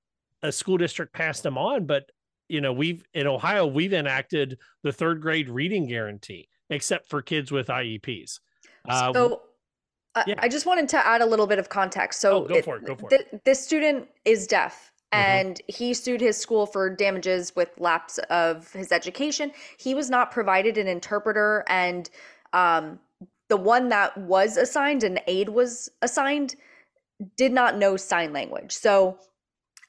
a 0.42 0.50
school 0.50 0.78
district 0.78 1.12
passed 1.12 1.42
them 1.42 1.58
on, 1.58 1.84
but 1.84 2.10
you 2.48 2.60
know, 2.60 2.72
we've 2.72 3.04
in 3.14 3.26
Ohio 3.26 3.66
we've 3.66 3.92
enacted 3.92 4.58
the 4.82 4.92
third 4.92 5.20
grade 5.20 5.48
reading 5.50 5.86
guarantee, 5.86 6.48
except 6.70 7.08
for 7.08 7.20
kids 7.20 7.52
with 7.52 7.68
IEPs. 7.68 8.40
Uh, 8.88 9.12
So 9.12 9.42
I, 10.14 10.24
yeah. 10.26 10.34
I 10.38 10.48
just 10.48 10.64
wanted 10.64 10.88
to 10.90 11.06
add 11.06 11.20
a 11.20 11.26
little 11.26 11.46
bit 11.46 11.58
of 11.58 11.68
context. 11.68 12.20
So 12.20 12.44
Oh, 12.44 12.48
go 12.48 12.62
for 12.62 12.76
it, 12.76 12.84
go 12.84 12.94
for 12.94 13.08
it. 13.10 13.44
This 13.44 13.64
student 13.64 14.08
is 14.24 14.46
deaf. 14.46 14.92
Mhm. 15.14 15.18
And 15.18 15.62
he 15.68 15.94
sued 15.94 16.20
his 16.20 16.36
school 16.36 16.66
for 16.66 16.90
damages 16.90 17.54
with 17.56 17.70
lapse 17.78 18.18
of 18.30 18.72
his 18.72 18.92
education. 18.92 19.52
He 19.78 19.94
was 19.94 20.10
not 20.10 20.30
provided 20.30 20.78
an 20.78 20.88
interpreter, 20.88 21.64
and 21.68 22.10
um, 22.52 23.00
the 23.48 23.56
one 23.56 23.88
that 23.90 24.16
was 24.18 24.56
assigned, 24.56 25.02
an 25.04 25.20
aide 25.26 25.48
was 25.48 25.90
assigned, 26.02 26.56
did 27.36 27.52
not 27.52 27.78
know 27.78 27.96
sign 27.96 28.32
language. 28.32 28.72
So 28.72 29.18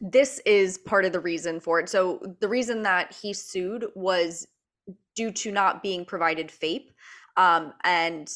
this 0.01 0.39
is 0.45 0.77
part 0.77 1.05
of 1.05 1.11
the 1.13 1.19
reason 1.19 1.59
for 1.59 1.79
it. 1.79 1.89
So 1.89 2.21
the 2.39 2.49
reason 2.49 2.83
that 2.83 3.13
he 3.13 3.33
sued 3.33 3.85
was 3.95 4.47
due 5.15 5.31
to 5.31 5.51
not 5.51 5.81
being 5.81 6.05
provided 6.05 6.51
FAPE. 6.51 6.91
Um, 7.37 7.73
and 7.83 8.31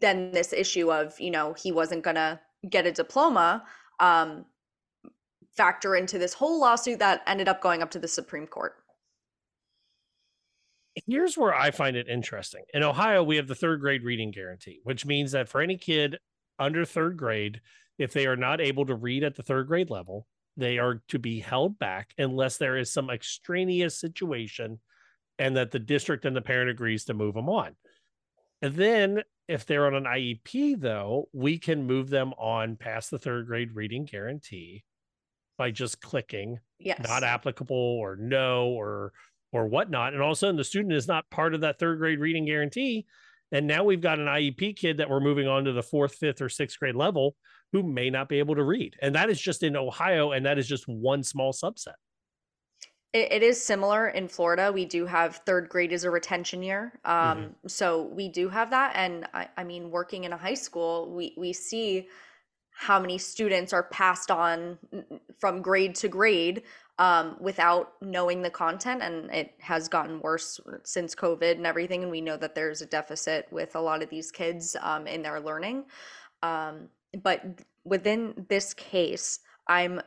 then 0.00 0.32
this 0.32 0.52
issue 0.52 0.92
of, 0.92 1.18
you 1.20 1.30
know, 1.30 1.54
he 1.54 1.72
wasn't 1.72 2.02
going 2.02 2.16
to 2.16 2.40
get 2.68 2.86
a 2.86 2.92
diploma 2.92 3.64
um, 4.00 4.44
factor 5.56 5.94
into 5.96 6.18
this 6.18 6.34
whole 6.34 6.60
lawsuit 6.60 6.98
that 6.98 7.22
ended 7.26 7.48
up 7.48 7.60
going 7.60 7.82
up 7.82 7.90
to 7.90 7.98
the 7.98 8.08
Supreme 8.08 8.46
Court. 8.46 8.74
here's 11.06 11.38
where 11.38 11.54
I 11.54 11.70
find 11.70 11.96
it 11.96 12.08
interesting. 12.08 12.64
In 12.74 12.82
Ohio, 12.82 13.22
we 13.22 13.36
have 13.36 13.48
the 13.48 13.54
third 13.54 13.80
grade 13.80 14.04
reading 14.04 14.30
guarantee, 14.30 14.80
which 14.84 15.06
means 15.06 15.32
that 15.32 15.48
for 15.48 15.60
any 15.60 15.78
kid 15.78 16.18
under 16.58 16.84
third 16.84 17.16
grade, 17.16 17.60
if 17.98 18.12
they 18.12 18.26
are 18.26 18.36
not 18.36 18.60
able 18.60 18.84
to 18.86 18.94
read 18.94 19.24
at 19.24 19.34
the 19.34 19.42
third 19.42 19.68
grade 19.68 19.90
level, 19.90 20.26
they 20.56 20.78
are 20.78 21.02
to 21.08 21.18
be 21.18 21.40
held 21.40 21.78
back 21.78 22.12
unless 22.18 22.58
there 22.58 22.76
is 22.76 22.92
some 22.92 23.08
extraneous 23.08 23.98
situation 23.98 24.80
and 25.38 25.56
that 25.56 25.70
the 25.70 25.78
district 25.78 26.26
and 26.26 26.36
the 26.36 26.42
parent 26.42 26.70
agrees 26.70 27.04
to 27.06 27.14
move 27.14 27.34
them 27.34 27.48
on. 27.48 27.74
And 28.60 28.74
then 28.74 29.22
if 29.48 29.66
they're 29.66 29.86
on 29.86 29.94
an 29.94 30.04
IEP, 30.04 30.78
though, 30.80 31.28
we 31.32 31.58
can 31.58 31.86
move 31.86 32.10
them 32.10 32.32
on 32.34 32.76
past 32.76 33.10
the 33.10 33.18
third 33.18 33.46
grade 33.46 33.74
reading 33.74 34.04
guarantee 34.04 34.84
by 35.58 35.70
just 35.70 36.00
clicking 36.00 36.58
Yes. 36.78 37.00
not 37.06 37.22
applicable 37.22 37.76
or 37.76 38.16
no 38.16 38.68
or 38.68 39.12
or 39.52 39.66
whatnot. 39.68 40.14
And 40.14 40.22
all 40.22 40.30
of 40.30 40.36
a 40.36 40.36
sudden 40.36 40.56
the 40.56 40.64
student 40.64 40.94
is 40.94 41.06
not 41.06 41.28
part 41.30 41.54
of 41.54 41.60
that 41.60 41.78
third 41.78 41.98
grade 41.98 42.18
reading 42.18 42.46
guarantee. 42.46 43.06
And 43.52 43.66
now 43.66 43.84
we've 43.84 44.00
got 44.00 44.18
an 44.18 44.26
IEP 44.26 44.76
kid 44.76 44.96
that 44.96 45.10
we're 45.10 45.20
moving 45.20 45.46
on 45.46 45.64
to 45.64 45.72
the 45.72 45.82
fourth, 45.82 46.14
fifth, 46.14 46.40
or 46.40 46.48
sixth 46.48 46.78
grade 46.78 46.96
level 46.96 47.36
who 47.72 47.82
may 47.82 48.08
not 48.08 48.28
be 48.28 48.38
able 48.38 48.54
to 48.54 48.64
read. 48.64 48.96
And 49.02 49.14
that 49.14 49.28
is 49.28 49.38
just 49.40 49.62
in 49.62 49.76
Ohio, 49.76 50.32
and 50.32 50.46
that 50.46 50.58
is 50.58 50.66
just 50.66 50.88
one 50.88 51.22
small 51.22 51.52
subset. 51.52 51.94
It, 53.12 53.30
it 53.30 53.42
is 53.42 53.62
similar 53.62 54.08
in 54.08 54.26
Florida. 54.26 54.72
We 54.72 54.86
do 54.86 55.04
have 55.04 55.36
third 55.44 55.68
grade 55.68 55.92
as 55.92 56.04
a 56.04 56.10
retention 56.10 56.62
year. 56.62 56.98
Um, 57.04 57.54
So 57.66 58.04
we 58.04 58.28
do 58.30 58.48
have 58.48 58.70
that. 58.70 58.92
And 58.96 59.28
I, 59.34 59.48
I 59.58 59.64
mean, 59.64 59.90
working 59.90 60.24
in 60.24 60.32
a 60.32 60.36
high 60.38 60.54
school, 60.54 61.14
we, 61.14 61.34
we 61.36 61.52
see 61.52 62.08
how 62.74 62.98
many 62.98 63.18
students 63.18 63.72
are 63.72 63.84
passed 63.84 64.30
on 64.30 64.78
from 65.38 65.62
grade 65.62 65.94
to 65.96 66.08
grade 66.08 66.62
um, 66.98 67.36
without 67.40 67.94
knowing 68.00 68.42
the 68.42 68.50
content. 68.50 69.02
And 69.02 69.30
it 69.30 69.54
has 69.60 69.88
gotten 69.88 70.20
worse 70.20 70.60
since 70.84 71.14
COVID 71.14 71.52
and 71.52 71.66
everything. 71.66 72.02
And 72.02 72.10
we 72.10 72.20
know 72.20 72.36
that 72.36 72.54
there's 72.54 72.82
a 72.82 72.86
deficit 72.86 73.46
with 73.50 73.76
a 73.76 73.80
lot 73.80 74.02
of 74.02 74.10
these 74.10 74.30
kids 74.30 74.76
um, 74.80 75.06
in 75.06 75.22
their 75.22 75.40
learning. 75.40 75.84
Um, 76.42 76.88
but 77.22 77.44
within 77.84 78.46
this 78.48 78.74
case, 78.74 79.40
I'm 79.68 80.00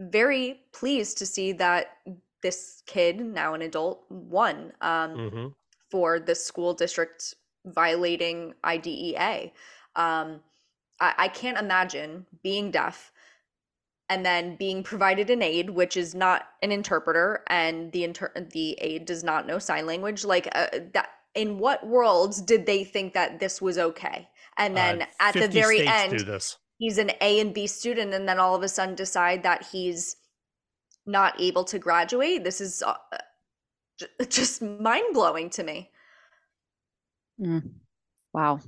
very 0.00 0.60
pleased 0.72 1.18
to 1.18 1.26
see 1.26 1.52
that 1.52 1.98
this 2.42 2.82
kid, 2.86 3.20
now 3.20 3.54
an 3.54 3.62
adult, 3.62 4.04
won 4.10 4.72
um, 4.80 5.16
Mm-hmm. 5.16 5.46
for 5.90 6.20
the 6.20 6.34
school 6.34 6.74
district 6.74 7.34
violating 7.66 8.54
IDEA. 8.64 9.50
Um, 9.96 10.40
I, 11.00 11.14
I 11.18 11.28
can't 11.28 11.58
imagine 11.58 12.26
being 12.42 12.70
deaf 12.70 13.12
and 14.08 14.24
then 14.24 14.56
being 14.56 14.82
provided 14.82 15.30
an 15.30 15.42
aid, 15.42 15.70
which 15.70 15.96
is 15.96 16.14
not 16.14 16.42
an 16.62 16.70
interpreter, 16.70 17.42
and 17.48 17.90
the 17.92 18.04
inter- 18.04 18.32
the 18.52 18.72
aid 18.80 19.06
does 19.06 19.24
not 19.24 19.46
know 19.46 19.58
sign 19.58 19.86
language. 19.86 20.24
Like 20.24 20.48
uh, 20.54 20.66
that, 20.92 21.08
in 21.34 21.58
what 21.58 21.86
worlds 21.86 22.42
did 22.42 22.66
they 22.66 22.84
think 22.84 23.14
that 23.14 23.40
this 23.40 23.62
was 23.62 23.78
okay? 23.78 24.28
And 24.58 24.76
then 24.76 25.02
Uh, 25.02 25.06
at 25.20 25.34
the 25.34 25.48
very 25.48 25.86
end, 25.86 26.20
this. 26.20 26.56
he's 26.78 26.98
an 26.98 27.12
A 27.20 27.40
and 27.40 27.54
B 27.54 27.66
student, 27.66 28.12
and 28.12 28.28
then 28.28 28.38
all 28.38 28.54
of 28.54 28.62
a 28.62 28.68
sudden 28.68 28.94
decide 28.94 29.42
that 29.42 29.66
he's 29.72 30.16
not 31.06 31.40
able 31.40 31.64
to 31.64 31.78
graduate. 31.78 32.44
This 32.44 32.60
is 32.60 32.82
uh, 32.82 32.94
j- 33.98 34.06
just 34.28 34.62
mind 34.62 35.14
blowing 35.14 35.50
to 35.50 35.62
me. 35.64 35.90
Mm. 37.40 37.70
Wow. 38.32 38.60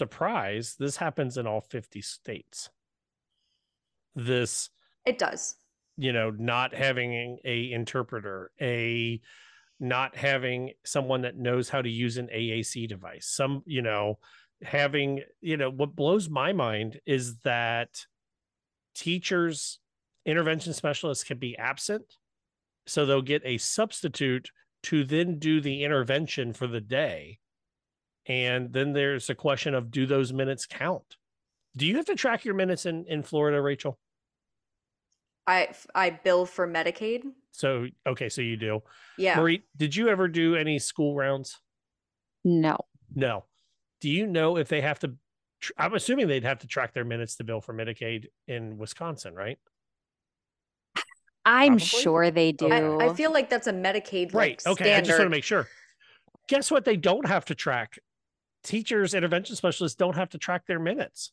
Surprise, 0.00 0.76
this 0.78 0.96
happens 0.96 1.36
in 1.36 1.46
all 1.46 1.60
50 1.60 2.00
states. 2.00 2.70
This 4.14 4.70
It 5.04 5.18
does. 5.18 5.56
you 5.98 6.14
know 6.14 6.30
not 6.30 6.74
having 6.74 7.38
a 7.44 7.70
interpreter 7.70 8.50
a 8.60 9.20
not 9.78 10.16
having 10.16 10.72
someone 10.86 11.20
that 11.22 11.36
knows 11.36 11.68
how 11.68 11.82
to 11.82 11.88
use 11.90 12.16
an 12.16 12.28
AAC 12.34 12.88
device. 12.88 13.26
Some, 13.26 13.62
you 13.66 13.82
know, 13.82 14.18
having, 14.62 15.22
you 15.40 15.56
know, 15.56 15.70
what 15.70 15.96
blows 15.96 16.28
my 16.28 16.52
mind 16.52 17.00
is 17.06 17.38
that 17.44 18.04
teachers, 18.94 19.78
intervention 20.26 20.74
specialists 20.74 21.24
can 21.24 21.38
be 21.38 21.56
absent. 21.56 22.04
So 22.86 23.06
they'll 23.06 23.22
get 23.22 23.42
a 23.44 23.58
substitute 23.58 24.50
to 24.84 25.04
then 25.04 25.38
do 25.38 25.60
the 25.60 25.82
intervention 25.82 26.52
for 26.52 26.66
the 26.66 26.80
day. 26.80 27.38
And 28.30 28.72
then 28.72 28.92
there's 28.92 29.28
a 29.28 29.34
question 29.34 29.74
of 29.74 29.90
do 29.90 30.06
those 30.06 30.32
minutes 30.32 30.64
count? 30.64 31.16
Do 31.76 31.84
you 31.84 31.96
have 31.96 32.04
to 32.06 32.14
track 32.14 32.44
your 32.44 32.54
minutes 32.54 32.86
in, 32.86 33.04
in 33.06 33.24
Florida, 33.24 33.60
Rachel? 33.60 33.98
I 35.48 35.70
I 35.96 36.10
bill 36.10 36.46
for 36.46 36.68
Medicaid. 36.68 37.22
So 37.50 37.86
okay, 38.06 38.28
so 38.28 38.40
you 38.40 38.56
do. 38.56 38.82
Yeah. 39.18 39.36
Marie, 39.36 39.64
did 39.76 39.96
you 39.96 40.08
ever 40.08 40.28
do 40.28 40.54
any 40.54 40.78
school 40.78 41.16
rounds? 41.16 41.58
No. 42.44 42.76
No. 43.16 43.46
Do 44.00 44.08
you 44.08 44.28
know 44.28 44.56
if 44.58 44.68
they 44.68 44.80
have 44.80 45.00
to? 45.00 45.14
Tr- 45.60 45.72
I'm 45.76 45.94
assuming 45.94 46.28
they'd 46.28 46.44
have 46.44 46.60
to 46.60 46.68
track 46.68 46.94
their 46.94 47.04
minutes 47.04 47.34
to 47.36 47.44
bill 47.44 47.60
for 47.60 47.74
Medicaid 47.74 48.26
in 48.46 48.78
Wisconsin, 48.78 49.34
right? 49.34 49.58
I'm 51.44 51.72
Probably. 51.72 51.84
sure 51.84 52.30
they 52.30 52.52
do. 52.52 52.68
I, 52.70 53.08
I 53.08 53.14
feel 53.14 53.32
like 53.32 53.50
that's 53.50 53.66
a 53.66 53.72
Medicaid 53.72 54.32
Right. 54.32 54.62
like, 54.64 54.72
Okay. 54.80 54.94
I 54.94 55.00
just 55.00 55.18
want 55.18 55.26
to 55.26 55.30
make 55.30 55.42
sure. 55.42 55.66
Guess 56.48 56.70
what? 56.70 56.84
They 56.84 56.96
don't 56.96 57.26
have 57.26 57.44
to 57.46 57.54
track. 57.56 57.98
Teachers, 58.62 59.14
intervention 59.14 59.56
specialists 59.56 59.96
don't 59.96 60.16
have 60.16 60.30
to 60.30 60.38
track 60.38 60.66
their 60.66 60.78
minutes. 60.78 61.32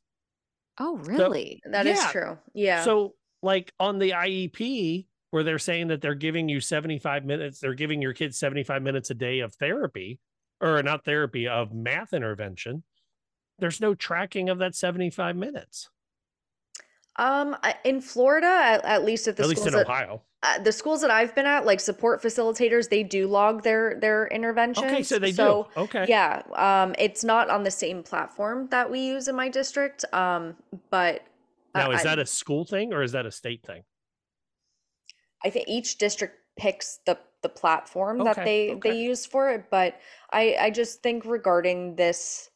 Oh, 0.80 0.98
really? 0.98 1.62
That 1.66 1.88
is 1.88 1.98
Yeah. 2.00 2.12
true. 2.12 2.38
Yeah. 2.54 2.84
So, 2.84 3.16
like 3.42 3.74
on 3.80 4.00
the 4.00 4.12
IEP, 4.12 5.08
where 5.32 5.44
they're 5.44 5.60
saying 5.60 5.88
that 5.88 6.02
they're 6.02 6.16
giving 6.16 6.48
you 6.50 6.62
75 6.62 7.26
minutes, 7.26 7.60
they're 7.60 7.74
giving 7.74 8.02
your 8.02 8.14
kids 8.14 8.38
75 8.38 8.82
minutes 8.82 9.10
a 9.10 9.14
day 9.16 9.40
of 9.40 9.54
therapy, 9.56 10.20
or 10.62 10.82
not 10.84 11.04
therapy, 11.04 11.48
of 11.48 11.74
math 11.74 12.14
intervention. 12.14 12.84
There's 13.60 13.82
no 13.82 13.94
tracking 13.96 14.50
of 14.50 14.60
that 14.60 14.76
75 14.76 15.36
minutes, 15.36 15.90
um, 17.18 17.56
in 17.84 18.02
Florida, 18.02 18.48
at, 18.48 18.86
at 18.86 19.04
least 19.04 19.28
at 19.28 19.36
the 19.36 19.44
at 19.44 19.50
schools 19.50 19.66
least 19.66 19.68
in 19.68 19.74
that, 19.74 19.90
Ohio. 19.90 20.22
uh, 20.44 20.60
the 20.60 20.72
schools 20.72 21.02
that 21.02 21.10
I've 21.10 21.34
been 21.34 21.46
at, 21.46 21.66
like 21.66 21.80
support 21.80 22.22
facilitators, 22.22 22.90
they 22.90 23.04
do 23.04 23.28
log 23.28 23.64
their 23.64 24.00
their 24.00 24.28
interventions. 24.28 24.86
Okay, 24.86 25.04
so 25.04 25.18
they 25.18 25.32
do. 25.32 25.66
Okay. 25.76 26.06
Yeah. 26.08 26.44
Um, 26.56 26.94
it's 27.00 27.24
not 27.24 27.50
on 27.50 27.64
the 27.64 27.72
same 27.72 28.04
platform 28.04 28.68
that 28.70 28.90
we 28.90 29.00
use 29.00 29.28
in 29.28 29.36
my 29.36 29.50
district. 29.50 30.06
Um, 30.14 30.56
but 30.92 31.22
Now, 31.74 31.92
is 31.92 32.04
that 32.04 32.20
a 32.20 32.26
school 32.26 32.66
thing 32.66 32.94
or 32.94 33.02
is 33.02 33.12
that 33.14 33.26
a 33.26 33.32
state 33.32 33.64
thing? 33.66 33.84
I 35.44 35.50
think 35.50 35.68
each 35.68 35.98
district 35.98 36.36
picks 36.58 37.00
the 37.06 37.18
the 37.44 37.50
platform 37.50 38.24
that 38.24 38.36
they 38.36 38.72
okay. 38.72 38.90
they 38.90 39.00
use 39.00 39.26
for 39.26 39.50
it. 39.50 39.66
But 39.72 40.00
I 40.32 40.56
I 40.60 40.70
just 40.70 41.02
think 41.02 41.26
regarding 41.26 41.96
this 41.96 42.50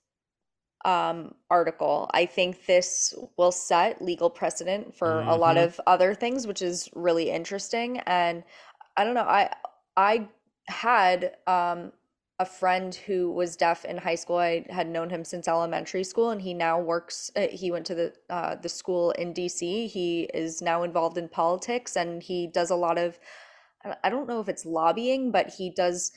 um 0.85 1.35
article. 1.49 2.09
I 2.13 2.25
think 2.25 2.65
this 2.65 3.13
will 3.37 3.51
set 3.51 4.01
legal 4.01 4.29
precedent 4.29 4.95
for 4.95 5.23
a 5.27 5.35
lot 5.35 5.57
Mhm. 5.57 5.57
of 5.57 5.79
other 5.87 6.13
things 6.15 6.47
which 6.47 6.61
is 6.61 6.89
really 6.95 7.29
interesting 7.29 7.99
and 7.99 8.43
i 8.97 9.03
don't 9.03 9.13
know 9.15 9.21
i 9.21 9.49
i 9.97 10.27
had 10.67 11.35
um 11.47 11.91
a 12.39 12.45
friend 12.45 12.95
who 12.95 13.31
was 13.31 13.55
deaf 13.55 13.85
in 13.85 13.97
high 13.97 14.15
school. 14.15 14.37
I 14.37 14.65
had 14.69 14.89
known 14.89 15.11
him 15.11 15.23
since 15.23 15.47
elementary 15.47 16.03
school 16.03 16.31
and 16.31 16.41
he 16.41 16.55
now 16.55 16.79
works 16.79 17.29
uh, 17.35 17.47
he 17.51 17.69
went 17.71 17.85
to 17.87 17.95
the 17.95 18.13
uh, 18.31 18.55
the 18.55 18.69
school 18.69 19.11
in 19.11 19.33
dc 19.33 19.89
he 19.89 20.23
is 20.33 20.61
now 20.61 20.83
involved 20.83 21.17
in 21.17 21.29
politics 21.29 21.95
and 21.95 22.23
he 22.23 22.47
does 22.47 22.71
a 22.71 22.75
lot 22.75 22.97
of 22.97 23.19
i 24.03 24.09
don't 24.09 24.27
know 24.27 24.39
if 24.39 24.49
it's 24.49 24.65
lobbying 24.65 25.31
but 25.31 25.49
he 25.57 25.69
does 25.69 26.11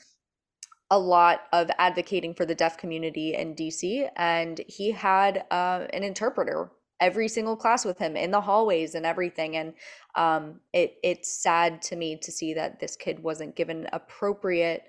a 0.91 0.99
lot 0.99 1.41
of 1.51 1.69
advocating 1.77 2.33
for 2.33 2.45
the 2.45 2.55
deaf 2.55 2.77
community 2.77 3.33
in 3.33 3.55
DC, 3.55 4.09
and 4.15 4.61
he 4.67 4.91
had 4.91 5.45
uh, 5.51 5.87
an 5.91 6.03
interpreter 6.03 6.71
every 6.99 7.27
single 7.27 7.57
class 7.57 7.83
with 7.83 7.97
him 7.97 8.15
in 8.15 8.31
the 8.31 8.41
hallways 8.41 8.95
and 8.95 9.05
everything. 9.05 9.57
And 9.57 9.73
um, 10.15 10.59
it 10.73 10.97
it's 11.03 11.31
sad 11.41 11.81
to 11.83 11.95
me 11.95 12.17
to 12.17 12.31
see 12.31 12.53
that 12.53 12.79
this 12.79 12.95
kid 12.95 13.21
wasn't 13.21 13.55
given 13.55 13.87
appropriate 13.91 14.83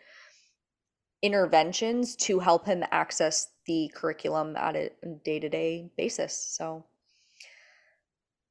interventions 1.23 2.15
to 2.17 2.39
help 2.39 2.67
him 2.67 2.85
access 2.91 3.49
the 3.67 3.91
curriculum 3.95 4.55
at 4.57 4.77
a 4.77 4.91
day 5.25 5.41
to 5.41 5.49
day 5.49 5.91
basis. 5.97 6.37
So 6.57 6.85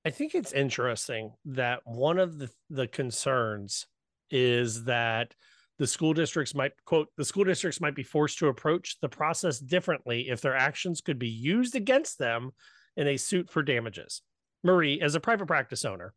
I 0.03 0.10
think 0.10 0.36
it's 0.36 0.51
interesting 0.51 1.34
that 1.45 1.81
one 1.86 2.19
of 2.19 2.38
the, 2.38 2.49
the 2.69 2.88
concerns 2.88 3.88
is 4.29 4.84
that 4.84 5.34
the 5.77 5.88
school 5.88 6.13
districts 6.13 6.55
might 6.55 6.71
quote 6.85 7.09
the 7.17 7.25
school 7.25 7.43
districts 7.43 7.81
might 7.81 7.95
be 7.95 8.03
forced 8.03 8.38
to 8.39 8.47
approach 8.47 8.97
the 9.01 9.09
process 9.09 9.59
differently 9.59 10.29
if 10.29 10.41
their 10.41 10.55
actions 10.55 11.01
could 11.01 11.19
be 11.19 11.29
used 11.29 11.75
against 11.75 12.17
them 12.17 12.51
in 12.95 13.07
a 13.07 13.17
suit 13.17 13.49
for 13.49 13.61
damages. 13.61 14.21
Marie, 14.63 15.01
as 15.01 15.15
a 15.15 15.19
private 15.19 15.47
practice 15.47 15.85
owner, 15.85 16.13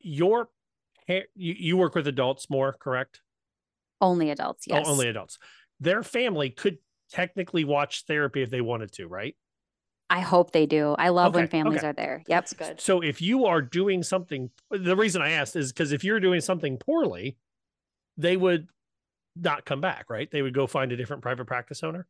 your 0.00 0.48
you, 1.08 1.24
you 1.34 1.76
work 1.76 1.94
with 1.94 2.06
adults 2.06 2.48
more, 2.48 2.72
correct? 2.72 3.20
Only 4.00 4.30
adults, 4.30 4.66
Oh, 4.70 4.76
yes. 4.76 4.88
only 4.88 5.08
adults. 5.08 5.38
Their 5.80 6.02
family 6.02 6.50
could 6.50 6.78
technically 7.10 7.64
watch 7.64 8.04
therapy 8.06 8.42
if 8.42 8.50
they 8.50 8.60
wanted 8.60 8.92
to, 8.92 9.06
right? 9.06 9.36
I 10.08 10.20
hope 10.20 10.52
they 10.52 10.66
do. 10.66 10.94
I 10.98 11.08
love 11.08 11.34
when 11.34 11.48
families 11.48 11.78
okay. 11.78 11.88
are 11.88 11.92
there. 11.94 12.22
Yep. 12.26 12.26
that's 12.26 12.52
good. 12.52 12.80
So 12.80 13.00
if 13.00 13.22
you 13.22 13.46
are 13.46 13.62
doing 13.62 14.02
something, 14.02 14.50
the 14.70 14.96
reason 14.96 15.22
I 15.22 15.30
asked 15.30 15.56
is 15.56 15.72
because 15.72 15.90
if 15.92 16.04
you're 16.04 16.20
doing 16.20 16.40
something 16.42 16.76
poorly, 16.76 17.38
they 18.16 18.36
would 18.36 18.68
not 19.36 19.64
come 19.64 19.80
back, 19.80 20.06
right? 20.10 20.30
They 20.30 20.42
would 20.42 20.54
go 20.54 20.66
find 20.66 20.92
a 20.92 20.96
different 20.96 21.22
private 21.22 21.46
practice 21.46 21.82
owner. 21.82 22.06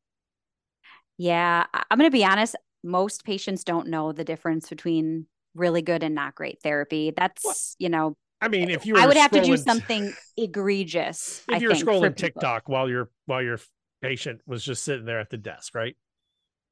Yeah. 1.19 1.65
I'm 1.91 1.99
going 1.99 2.11
to 2.11 2.15
be 2.17 2.25
honest. 2.25 2.57
Most 2.83 3.25
patients 3.25 3.65
don't 3.65 3.89
know 3.89 4.13
the 4.13 4.25
difference 4.25 4.69
between 4.69 5.27
really 5.55 5.83
good 5.83 6.03
and 6.03 6.15
not 6.15 6.35
great 6.35 6.61
therapy. 6.63 7.13
That's, 7.17 7.77
you 7.79 7.89
know, 7.89 8.17
I 8.41 8.49
mean, 8.49 8.71
if 8.71 8.85
you 8.85 8.95
were 8.95 9.01
I 9.01 9.07
would 9.07 9.17
have 9.17 9.31
to 9.31 9.41
do 9.41 9.57
something 9.57 10.13
egregious. 10.37 11.45
If 11.49 11.55
I 11.55 11.59
you're 11.59 11.75
think, 11.75 11.87
scrolling. 11.87 12.17
TikTok 12.17 12.69
while 12.69 12.89
your 12.89 13.09
while 13.27 13.41
your 13.41 13.61
patient 14.03 14.41
was 14.47 14.65
just 14.65 14.83
sitting 14.83 15.05
there 15.05 15.21
at 15.21 15.31
the 15.31 15.37
desk, 15.37 15.77
right? 15.77 15.97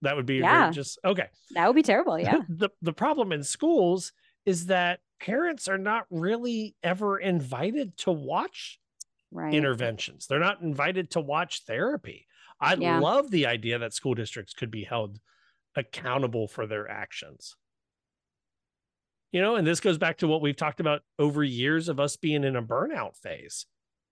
That 0.03 0.17
would 0.17 0.27
be 0.27 0.37
Yeah. 0.39 0.73
just 0.73 0.99
okay. 1.05 1.29
that 1.53 1.69
would 1.69 1.77
be 1.77 1.85
terrible. 1.85 2.19
Yeah. 2.19 2.41
the 2.49 2.71
the 2.83 2.93
problem 2.93 3.31
in 3.31 3.45
schools 3.45 4.13
is 4.45 4.67
that 4.67 4.99
parents 5.21 5.69
are 5.69 5.79
not 5.79 6.07
really 6.11 6.75
ever 6.83 7.19
invited 7.19 7.97
to 7.99 8.11
watch 8.11 8.80
Right. 9.31 9.55
interventions. 9.55 10.27
They're 10.27 10.39
not 10.41 10.61
invited 10.61 11.11
to 11.13 11.21
watch 11.21 11.65
therapy. 11.65 12.27
I 12.61 12.75
Yeah. 12.75 12.99
love 12.99 13.31
the 13.31 13.47
idea 13.47 13.79
that 13.79 13.95
school 13.95 14.15
districts 14.15 14.53
could 14.55 14.71
be 14.71 14.85
held 14.85 15.21
accountable 15.77 16.49
for 16.49 16.67
their 16.67 16.89
actions. 16.89 17.57
You 19.33 19.41
know, 19.41 19.55
and 19.55 19.65
this 19.67 19.81
goes 19.81 19.99
back 19.99 20.19
to 20.19 20.27
what 20.27 20.43
we've 20.43 20.57
talked 20.57 20.81
about 20.81 21.03
over 21.19 21.45
years 21.45 21.89
of 21.89 22.01
us 22.01 22.17
being 22.17 22.43
in 22.43 22.57
a 22.57 22.63
burnout 22.63 23.17
phase, 23.17 23.67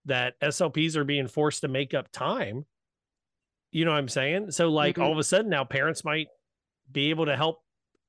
that 0.05 0.35
SLPs 0.41 0.95
are 0.95 1.03
being 1.03 1.27
forced 1.27 1.61
to 1.61 1.67
make 1.67 1.93
up 1.93 2.09
time. 2.11 2.65
You 3.71 3.83
know 3.85 3.91
what 3.91 3.97
I'm 3.97 4.07
saying? 4.07 4.51
So, 4.51 4.69
like, 4.69 4.95
Mhm. 4.95 5.03
all 5.03 5.11
of 5.11 5.17
a 5.17 5.23
sudden 5.23 5.49
now 5.49 5.65
parents 5.65 6.05
might 6.05 6.29
be 6.89 7.09
able 7.09 7.25
to 7.25 7.35
help 7.35 7.63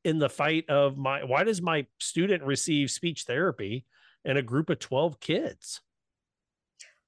in 0.04 0.18
the 0.18 0.30
fight 0.30 0.70
of 0.70 0.96
my 0.96 1.24
why 1.24 1.44
does 1.44 1.60
my 1.60 1.86
student 1.98 2.42
receive 2.44 2.90
speech 2.90 3.24
therapy 3.24 3.84
in 4.24 4.36
a 4.36 4.42
group 4.42 4.70
of 4.70 4.78
12 4.78 5.20
kids? 5.20 5.80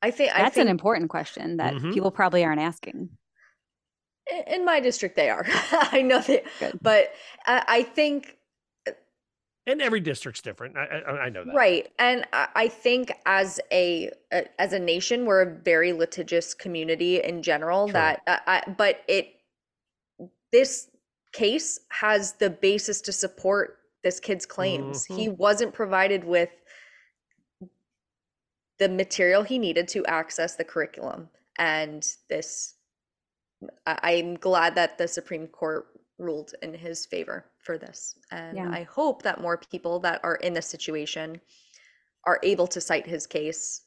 I 0.03 0.11
think 0.11 0.35
I 0.35 0.43
That's 0.43 0.55
think 0.57 0.65
an 0.67 0.71
important 0.71 1.11
question 1.11 1.57
that 1.59 1.75
Mhm. 1.75 1.95
people 1.95 2.11
probably 2.11 2.45
aren't 2.45 2.61
asking. 2.61 3.09
i- 4.31 4.45
in 4.49 4.65
my 4.65 4.81
district 4.81 5.17
they 5.17 5.31
are. 5.31 5.45
I 5.93 6.03
know 6.03 6.21
they, 6.21 6.45
Good. 6.59 6.79
but 6.83 7.13
I, 7.47 7.65
I 7.69 7.83
think 7.85 8.37
And 9.67 9.81
every 9.81 10.01
district's 10.01 10.43
different. 10.43 10.77
I, 10.77 10.85
I, 11.07 11.11
I 11.25 11.29
know 11.29 11.45
that. 11.45 11.55
Right. 11.55 11.93
And 11.99 12.25
I 12.33 12.49
I 12.55 12.69
think 12.69 13.13
as 13.27 13.61
a 13.71 14.11
a- 14.33 14.49
as 14.61 14.73
a 14.73 14.79
nation, 14.79 15.25
we're 15.25 15.43
a 15.43 15.55
very 15.63 15.93
litigious 15.93 16.53
community 16.55 17.23
in 17.23 17.43
general 17.43 17.87
True. 17.87 17.93
that 17.93 18.23
uh, 18.27 18.39
I, 18.47 18.63
but 18.77 19.03
it 19.09 19.27
this 20.53 20.89
case 21.33 21.79
has 21.91 22.35
the 22.35 22.51
basis 22.51 23.01
to 23.03 23.13
support 23.13 23.79
this 24.05 24.19
kid's 24.21 24.45
claims. 24.47 25.05
He 25.07 25.29
wasn't 25.29 25.73
provided 25.73 26.25
with 26.25 26.51
the 28.83 28.89
material 28.89 29.45
he 29.45 29.59
needed 29.61 29.87
to 29.87 30.05
access 30.07 30.57
the 30.57 30.65
curriculum 30.65 31.29
and 31.57 32.17
this 32.29 32.75
I'm 33.87 34.35
glad 34.35 34.75
that 34.75 34.99
the 34.99 35.07
Supreme 35.07 35.47
Court 35.47 35.87
ruled 36.19 36.53
in 36.63 36.75
his 36.75 37.07
favor 37.07 37.45
for 37.61 37.79
this. 37.79 38.19
And 38.33 38.57
Yeah. 38.57 38.69
I 38.69 38.83
hope 38.83 39.23
that 39.23 39.41
more 39.41 39.57
people 39.57 40.01
that 40.01 40.19
are 40.25 40.35
in 40.35 40.53
this 40.53 40.67
situation 40.67 41.41
are 42.27 42.41
able 42.43 42.67
to 42.67 42.81
cite 42.81 43.07
his 43.07 43.29
case 43.29 43.83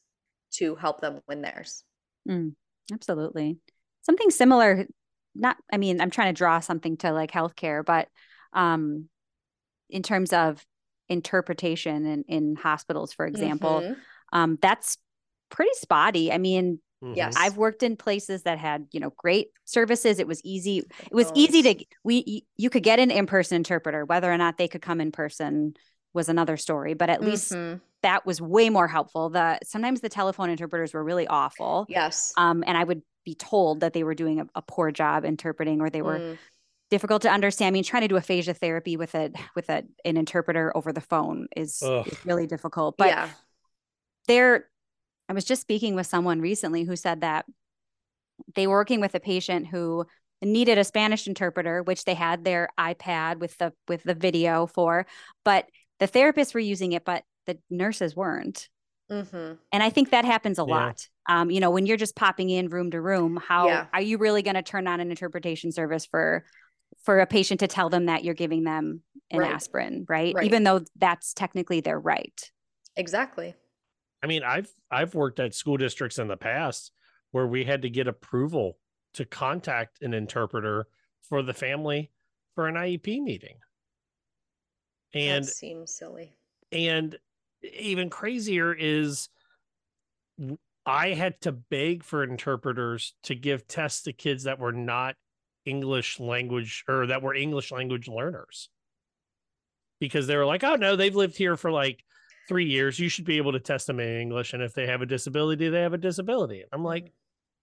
to 0.52 0.76
help 0.76 1.02
them 1.02 1.22
win 1.28 1.42
theirs. 1.42 1.84
Mm, 2.30 2.56
absolutely. 2.94 3.60
Something 4.04 4.30
similar, 4.30 4.86
not, 5.34 5.58
I 5.74 5.76
mean, 5.76 6.00
I'm 6.00 6.10
trying 6.10 6.34
to 6.34 6.38
draw 6.38 6.62
something 6.62 6.96
to 6.98 7.12
like 7.12 7.32
healthcare, 7.32 7.84
but 7.84 8.08
um, 8.54 9.10
in 9.90 10.04
terms 10.04 10.32
of 10.32 10.66
interpretation 11.10 12.06
in, 12.06 12.24
in 12.30 12.56
hospitals, 12.56 13.12
for 13.12 13.26
example, 13.26 13.82
Mhm. 13.82 13.98
Um, 14.34 14.58
that's 14.62 14.98
pretty 15.50 15.72
spotty. 15.76 16.32
I 16.32 16.38
mean, 16.38 16.80
Mhm. 17.04 17.18
Yes. 17.18 17.36
I've 17.38 17.58
worked 17.58 17.84
in 17.84 17.98
places 17.98 18.44
that 18.44 18.58
had, 18.58 18.88
you 18.92 19.00
know, 19.02 19.12
great 19.18 19.50
services. 19.66 20.18
It 20.18 20.28
was 20.28 20.42
easy. 20.46 20.78
It 20.80 21.14
was 21.14 21.30
easy 21.36 21.62
to 21.62 21.86
we 22.06 22.46
you 22.56 22.70
could 22.70 22.84
get 22.84 23.00
an 23.00 23.12
in-person 23.12 23.58
interpreter. 23.58 24.06
Whether 24.06 24.32
or 24.32 24.38
not 24.38 24.58
they 24.58 24.70
could 24.70 24.82
come 24.82 25.02
in 25.02 25.12
person 25.12 25.74
was 26.14 26.30
another 26.30 26.56
story, 26.56 26.94
but 26.94 27.10
at 27.10 27.22
least 27.22 27.52
Mhm. 27.52 27.82
that 28.02 28.26
was 28.26 28.40
way 28.42 28.70
more 28.70 28.88
helpful. 28.88 29.30
The 29.30 29.60
sometimes 29.64 30.00
the 30.02 30.10
telephone 30.10 30.50
interpreters 30.50 30.94
were 30.94 31.04
really 31.04 31.28
awful. 31.28 31.86
Yes. 31.90 32.32
Um, 32.38 32.64
and 32.66 32.78
I 32.78 32.84
would 32.86 33.02
be 33.26 33.36
told 33.36 33.82
that 33.82 33.92
they 33.94 34.04
were 34.04 34.16
doing 34.16 34.40
a, 34.40 34.48
a 34.56 34.62
poor 34.62 34.90
job 34.92 35.26
interpreting 35.26 35.82
or 35.82 35.90
they 35.90 36.02
were 36.02 36.20
Mm. 36.20 36.38
difficult 36.90 37.24
to 37.24 37.30
understand. 37.30 37.68
I 37.68 37.72
mean, 37.72 37.84
trying 37.84 38.04
to 38.04 38.08
do 38.08 38.16
aphasia 38.16 38.54
therapy 38.54 38.96
with 38.96 39.14
a 39.16 39.32
with 39.56 39.70
a 39.70 39.84
an 40.06 40.16
interpreter 40.16 40.72
over 40.78 40.94
the 40.94 41.02
phone 41.02 41.48
is, 41.56 41.84
is 41.84 42.26
really 42.26 42.48
difficult. 42.48 42.96
But 42.98 43.08
yeah. 43.10 43.30
There 44.28 44.70
I 45.28 45.34
was 45.34 45.46
just 45.46 45.62
speaking 45.62 45.96
with 45.96 46.06
someone 46.08 46.40
recently 46.40 46.84
who 46.84 46.96
said 46.96 47.22
that 47.22 47.46
they 48.54 48.68
were 48.68 48.76
working 48.76 49.02
with 49.02 49.16
a 49.16 49.20
patient 49.20 49.68
who 49.68 50.06
needed 50.42 50.78
a 50.78 50.84
Spanish 50.84 51.28
interpreter, 51.28 51.82
which 51.82 52.06
they 52.06 52.14
had 52.14 52.44
their 52.44 52.70
iPad 52.80 53.40
with 53.40 53.58
the 53.58 53.74
with 53.88 54.04
the 54.04 54.14
video 54.14 54.68
for, 54.68 55.08
but 55.44 55.66
the 56.00 56.08
therapists 56.08 56.54
were 56.54 56.60
using 56.60 56.92
it, 56.92 57.06
but 57.06 57.24
the 57.48 57.58
nurses 57.70 58.16
weren't. 58.16 58.70
Mm-hmm. 59.10 59.54
And 59.72 59.84
I 59.84 59.90
think 59.90 60.12
that 60.12 60.26
happens 60.26 60.60
a 60.60 60.64
Yeah. 60.68 60.76
lot. 60.76 61.08
Um, 61.28 61.50
you 61.50 61.60
know, 61.60 61.72
when 61.72 61.86
you're 61.86 61.98
just 61.98 62.16
popping 62.16 62.50
in 62.50 62.70
room 62.70 62.92
to 62.92 63.02
room, 63.02 63.38
how 63.38 63.68
Yeah. 63.68 63.86
are 63.94 64.02
you 64.02 64.18
really 64.18 64.42
going 64.42 64.56
to 64.56 64.62
turn 64.64 64.88
on 64.88 65.00
an 65.00 65.10
interpretation 65.10 65.72
service 65.72 66.06
for 66.06 66.46
for 67.04 67.20
a 67.20 67.26
patient 67.28 67.60
to 67.62 67.68
tell 67.68 67.90
them 67.90 68.06
that 68.06 68.24
you're 68.24 68.34
giving 68.36 68.64
them 68.64 69.02
an 69.32 69.40
Right. 69.40 69.52
aspirin, 69.52 70.06
right? 70.08 70.34
Right. 70.36 70.46
Even 70.46 70.64
though 70.64 70.82
that's 70.96 71.34
technically 71.34 71.82
their 71.82 72.00
right. 72.00 72.52
Exactly. 72.96 73.56
I 74.26 74.28
mean, 74.28 74.42
I've 74.42 74.74
I've 74.90 75.14
worked 75.14 75.40
at 75.40 75.54
school 75.54 75.78
districts 75.78 76.18
in 76.18 76.28
the 76.28 76.36
past 76.36 76.92
where 77.30 77.46
we 77.46 77.64
had 77.64 77.84
to 77.84 77.92
get 77.92 78.08
approval 78.08 78.80
to 79.14 79.24
contact 79.24 80.02
an 80.02 80.16
interpreter 80.16 80.88
for 81.30 81.44
the 81.44 81.54
family 81.54 82.10
for 82.56 82.68
an 82.68 82.74
IEP 82.74 83.22
meeting. 83.22 83.58
And 85.14 85.46
that 85.46 85.52
seems 85.52 85.96
silly. 85.96 86.34
and 86.72 87.16
even 87.62 88.10
crazier 88.10 88.74
is 88.74 89.30
I 90.88 91.10
had 91.10 91.40
to 91.42 91.52
beg 91.52 92.04
for 92.04 92.24
interpreters 92.24 93.14
to 93.24 93.36
give 93.36 93.68
tests 93.68 94.02
to 94.04 94.14
kids 94.14 94.46
that 94.46 94.58
were 94.58 94.74
not 94.74 95.18
English 95.66 96.20
language 96.20 96.84
or 96.88 97.06
that 97.06 97.22
were 97.22 97.36
English 97.36 97.72
language 97.72 98.08
learners. 98.08 98.70
Because 100.00 100.26
they 100.26 100.36
were 100.36 100.48
like, 100.48 100.64
oh 100.64 100.78
no, 100.78 100.96
they've 100.96 101.16
lived 101.16 101.38
here 101.38 101.56
for 101.56 101.72
like 101.72 102.04
three 102.48 102.66
years. 102.66 103.00
You 103.00 103.10
should 103.10 103.26
be 103.26 103.38
able 103.38 103.52
to 103.54 103.60
test 103.60 103.88
them 103.88 104.00
in 104.00 104.22
English. 104.22 104.54
And 104.54 104.62
if 104.62 104.74
they 104.74 104.88
have 104.88 105.02
a 105.02 105.06
disability, 105.06 105.70
they 105.70 105.82
have 105.82 105.94
a 105.94 105.98
disability. 105.98 106.64
I'm 106.72 106.80
mm-hmm. 106.80 106.86
like, 106.86 107.14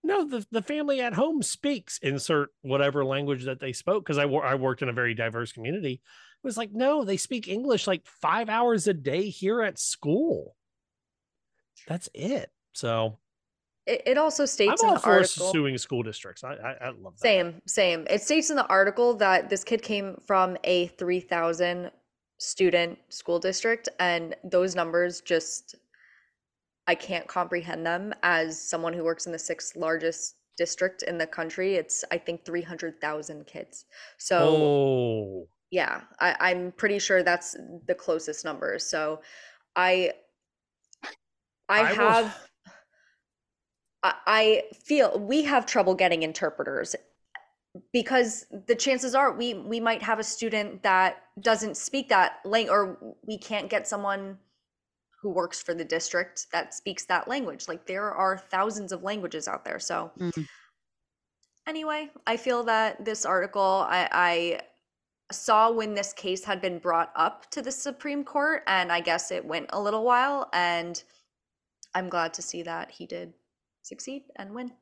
no, 0.05 0.27
the, 0.27 0.45
the 0.51 0.63
family 0.63 1.01
at 1.01 1.15
home 1.15 1.43
speaks, 1.43 1.99
insert 2.03 2.51
whatever 2.63 3.05
language 3.05 3.45
that 3.45 3.61
they 3.61 3.73
spoke. 3.73 4.05
Cause 4.05 4.19
I, 4.19 4.27
wor- 4.27 4.45
I 4.45 4.57
worked 4.57 4.83
in 4.83 4.89
a 4.89 4.93
very 4.93 5.15
diverse 5.15 5.53
community. 5.53 5.95
It 5.95 6.47
was 6.47 6.57
like, 6.57 6.73
no, 6.73 7.05
they 7.05 7.17
speak 7.17 7.47
English 7.47 7.87
like 7.87 8.05
five 8.05 8.49
hours 8.49 8.89
a 8.89 8.95
day 8.95 9.29
here 9.29 9.63
at 9.63 9.79
school. 9.79 10.57
That's 11.87 12.09
it. 12.15 12.51
So 12.73 13.19
It, 13.87 14.03
it 14.07 14.19
also 14.19 14.43
I'm 14.43 14.49
states 14.49 14.83
in 14.83 14.91
the 14.91 14.99
for 14.99 15.11
article. 15.11 15.53
suing 15.53 15.79
school 15.79 16.03
districts. 16.03 16.43
I, 16.43 16.55
I, 16.55 16.73
I 16.81 16.89
love 16.89 17.15
that. 17.15 17.21
Same, 17.21 17.63
same. 17.67 18.07
It 18.11 18.23
states 18.23 18.51
in 18.51 18.57
the 18.57 18.67
article 18.67 19.15
that 19.15 19.51
this 19.51 19.63
kid 19.63 19.83
came 19.83 20.21
from 20.27 20.57
a 20.65 20.89
3,000 20.89 21.93
student 22.43 22.99
school 23.09 23.39
district, 23.39 23.89
and 23.99 24.35
those 24.45 24.75
numbers 24.75 25.21
just, 25.21 25.77
I 26.87 26.95
can't 26.95 27.27
comprehend 27.29 27.87
them 27.87 28.13
as 28.23 28.61
someone 28.61 28.93
who 28.93 29.05
works 29.05 29.27
in 29.27 29.33
the 29.33 29.39
sixth 29.39 29.77
largest 29.77 30.37
district 30.59 31.03
in 31.03 31.19
the 31.19 31.27
country. 31.27 31.75
It's, 31.77 32.05
I 32.11 32.19
think, 32.19 32.45
300,000 32.45 33.47
kids. 33.47 33.87
So, 34.19 34.39
Oh, 34.57 35.49
yeah, 35.71 36.03
I, 36.21 36.37
I'm 36.41 36.73
pretty 36.73 36.99
sure 36.99 37.23
that's 37.23 37.57
the 37.87 37.95
closest 37.95 38.45
number. 38.45 38.79
So, 38.79 39.23
I, 39.77 40.13
I, 41.69 41.81
I 41.81 41.83
will- 41.83 41.97
have. 41.97 42.49
I 44.03 44.15
I 44.27 44.65
feel 44.85 45.19
we 45.19 45.45
have 45.45 45.65
trouble 45.67 45.95
getting 45.95 46.23
interpreters 46.23 46.95
because 47.93 48.45
the 48.67 48.75
chances 48.75 49.15
are 49.15 49.33
we 49.33 49.55
we 49.55 49.81
might 49.81 50.03
have 50.03 50.19
a 50.19 50.25
student 50.25 50.83
that 50.83 51.23
doesn't 51.41 51.77
speak 51.77 52.09
that 52.09 52.41
language 52.45 52.71
or 52.73 53.15
we 53.27 53.39
can't 53.39 53.71
get 53.71 53.89
someone 53.89 54.37
who 55.23 55.31
works 55.31 55.63
for 55.63 55.73
the 55.73 55.85
district 55.85 56.49
that 56.53 56.75
speaks 56.75 57.05
that 57.07 57.29
language 57.29 57.69
like 57.69 57.87
there 57.87 58.13
are 58.13 58.37
thousands 58.37 58.93
of 58.93 59.03
languages 59.03 59.49
out 59.49 59.65
there 59.65 59.79
so 59.79 60.11
mm. 60.19 60.47
anyway 61.67 62.11
i 62.27 62.37
feel 62.37 62.63
that 62.63 63.03
this 63.05 63.25
article 63.25 63.87
i 63.89 64.09
i 64.13 64.61
saw 65.33 65.71
when 65.73 65.95
this 65.95 66.13
case 66.13 66.45
had 66.45 66.61
been 66.61 66.79
brought 66.79 67.11
up 67.17 67.51
to 67.51 67.63
the 67.63 67.71
supreme 67.73 68.23
court 68.23 68.63
and 68.67 68.93
i 68.93 69.01
guess 69.01 69.31
it 69.31 69.45
went 69.45 69.67
a 69.73 69.81
little 69.81 70.05
while 70.05 70.51
and 70.53 71.05
i'm 71.95 72.11
glad 72.11 72.35
to 72.35 72.43
see 72.43 72.63
that 72.63 72.91
he 72.91 73.07
did 73.07 73.33
succeed 73.83 74.25
and 74.37 74.55
win 74.55 74.73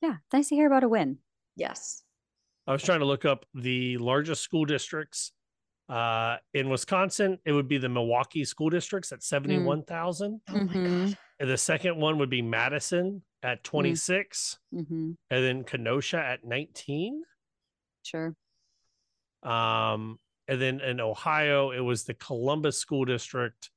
Yeah. 0.00 0.16
Nice 0.32 0.48
to 0.48 0.54
hear 0.54 0.68
about 0.68 0.84
a 0.84 0.88
win. 0.88 1.18
yes 1.56 2.02
I 2.66 2.72
was 2.72 2.82
trying 2.82 3.00
to 3.00 3.06
look 3.06 3.24
up 3.24 3.46
the 3.54 3.96
largest 3.98 4.42
school 4.42 4.64
districts. 4.64 5.32
Uh, 5.88 6.36
in 6.52 6.68
Wisconsin, 6.68 7.38
it 7.44 7.52
would 7.52 7.68
be 7.68 7.78
the 7.78 7.88
Milwaukee 7.88 8.44
school 8.44 8.70
districts 8.70 9.12
at 9.12 9.22
71,000. 9.22 10.40
oh 10.48 10.52
my 10.52 10.58
Mhm. 10.64 11.08
god 11.10 11.18
And 11.38 11.50
the 11.50 11.58
second 11.58 11.96
one 12.00 12.18
would 12.18 12.30
be 12.30 12.42
Madison 12.42 13.22
at 13.42 13.62
26, 13.62 14.58
Mm-hmm. 14.74 15.12
and 15.30 15.44
then 15.44 15.62
Kenosha 15.64 16.18
at 16.18 16.42
19. 16.44 17.22
Sure. 18.02 18.34
Um, 19.42 20.18
and 20.48 20.60
then 20.60 20.80
in 20.80 20.98
Ohio, 21.00 21.70
it 21.70 21.80
was 21.80 22.04
the 22.04 22.14
Columbus 22.14 22.78
School 22.78 23.04
District 23.04 23.70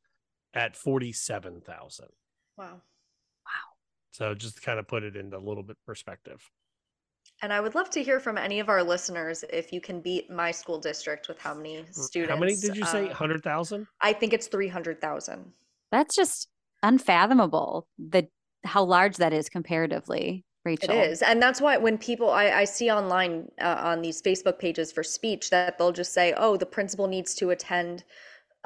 at 0.53 0.75
47,000. 0.75 2.07
wow 2.57 2.81
Wow. 3.45 3.51
So 4.11 4.33
just 4.33 4.55
to 4.55 4.61
kind 4.61 4.79
of 4.79 4.87
put 4.87 5.03
it 5.03 5.15
into 5.15 5.37
a 5.37 5.39
little 5.39 5.63
bit 5.63 5.77
perspective. 5.85 6.49
And 7.41 7.53
I 7.53 7.61
would 7.61 7.73
love 7.73 7.89
to 7.91 8.03
hear 8.03 8.19
from 8.19 8.37
any 8.37 8.59
of 8.59 8.67
our 8.67 8.83
listeners 8.83 9.45
if 9.51 9.71
you 9.71 9.79
can 9.79 10.01
beat 10.01 10.29
my 10.29 10.51
school 10.51 10.79
district 10.79 11.27
with 11.29 11.39
how 11.39 11.53
many 11.53 11.85
students. 11.91 12.33
How 12.33 12.39
many 12.39 12.55
did 12.55 12.75
you 12.75 12.85
say? 12.85 13.05
uh, 13.05 13.07
100,000? 13.07 13.87
I 14.01 14.11
think 14.13 14.33
it's 14.33 14.47
300,000. 14.47 15.51
That's 15.91 16.15
just 16.15 16.49
unfathomable. 16.83 17.87
The 17.97 18.27
how 18.65 18.83
large 18.83 19.17
that 19.17 19.31
is 19.31 19.47
comparatively, 19.47 20.43
Rachel. 20.65 20.91
It 20.91 21.11
is. 21.11 21.21
And 21.21 21.41
that's 21.41 21.61
why 21.61 21.77
when 21.77 21.97
people, 21.97 22.29
I, 22.29 22.49
I 22.51 22.63
see 22.65 22.91
online 22.91 23.47
uh, 23.61 23.77
on 23.79 24.01
these 24.01 24.21
Facebook 24.21 24.59
pages 24.59 24.91
for 24.91 25.01
speech 25.01 25.49
that 25.49 25.77
they'll 25.77 25.93
just 25.93 26.13
say, 26.13 26.33
oh, 26.35 26.57
the 26.57 26.65
principal 26.65 27.07
needs 27.07 27.33
to 27.35 27.51
attend 27.51 28.03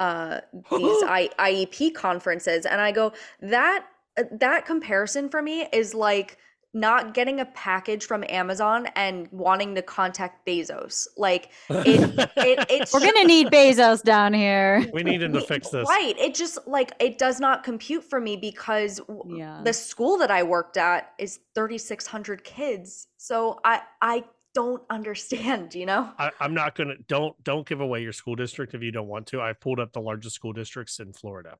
uh, 0.00 0.40
these 0.52 0.62
I, 1.04 1.30
IEP 1.38 1.94
conferences. 1.94 2.66
And 2.66 2.80
I 2.80 2.90
go, 2.90 3.12
that, 3.40 3.86
uh, 4.18 4.24
that 4.32 4.66
comparison 4.66 5.28
for 5.28 5.40
me 5.40 5.68
is 5.72 5.94
like, 5.94 6.38
not 6.74 7.14
getting 7.14 7.40
a 7.40 7.44
package 7.46 8.04
from 8.04 8.24
Amazon 8.28 8.88
and 8.96 9.28
wanting 9.30 9.74
to 9.76 9.82
contact 9.82 10.46
Bezos. 10.46 11.06
Like 11.16 11.50
it, 11.70 12.30
it 12.36 12.66
it's 12.68 12.92
We're 12.92 13.00
gonna 13.00 13.24
need 13.24 13.48
Bezos 13.48 14.02
down 14.02 14.34
here. 14.34 14.84
We 14.92 15.02
need 15.02 15.22
him 15.22 15.32
to 15.32 15.40
fix 15.40 15.70
this. 15.70 15.88
Right. 15.88 16.18
It 16.18 16.34
just 16.34 16.58
like 16.66 16.92
it 17.00 17.18
does 17.18 17.40
not 17.40 17.62
compute 17.62 18.04
for 18.04 18.20
me 18.20 18.36
because 18.36 19.00
Yeah. 19.26 19.60
the 19.64 19.72
school 19.72 20.18
that 20.18 20.30
I 20.30 20.42
worked 20.42 20.76
at 20.76 21.12
is 21.18 21.40
3600 21.54 22.44
kids. 22.44 23.06
So 23.16 23.60
I 23.64 23.82
I 24.02 24.24
don't 24.54 24.82
understand, 24.88 25.74
you 25.74 25.86
know? 25.86 26.10
I, 26.18 26.30
I'm 26.40 26.54
not 26.54 26.74
gonna 26.74 26.94
don't 27.08 27.42
don't 27.44 27.66
give 27.66 27.80
away 27.80 28.02
your 28.02 28.12
school 28.12 28.34
district 28.36 28.74
if 28.74 28.82
you 28.82 28.92
don't 28.92 29.08
want 29.08 29.26
to. 29.28 29.40
I've 29.40 29.60
pulled 29.60 29.80
up 29.80 29.92
the 29.92 30.00
largest 30.00 30.34
school 30.36 30.52
districts 30.52 31.00
in 31.00 31.12
Florida. 31.12 31.56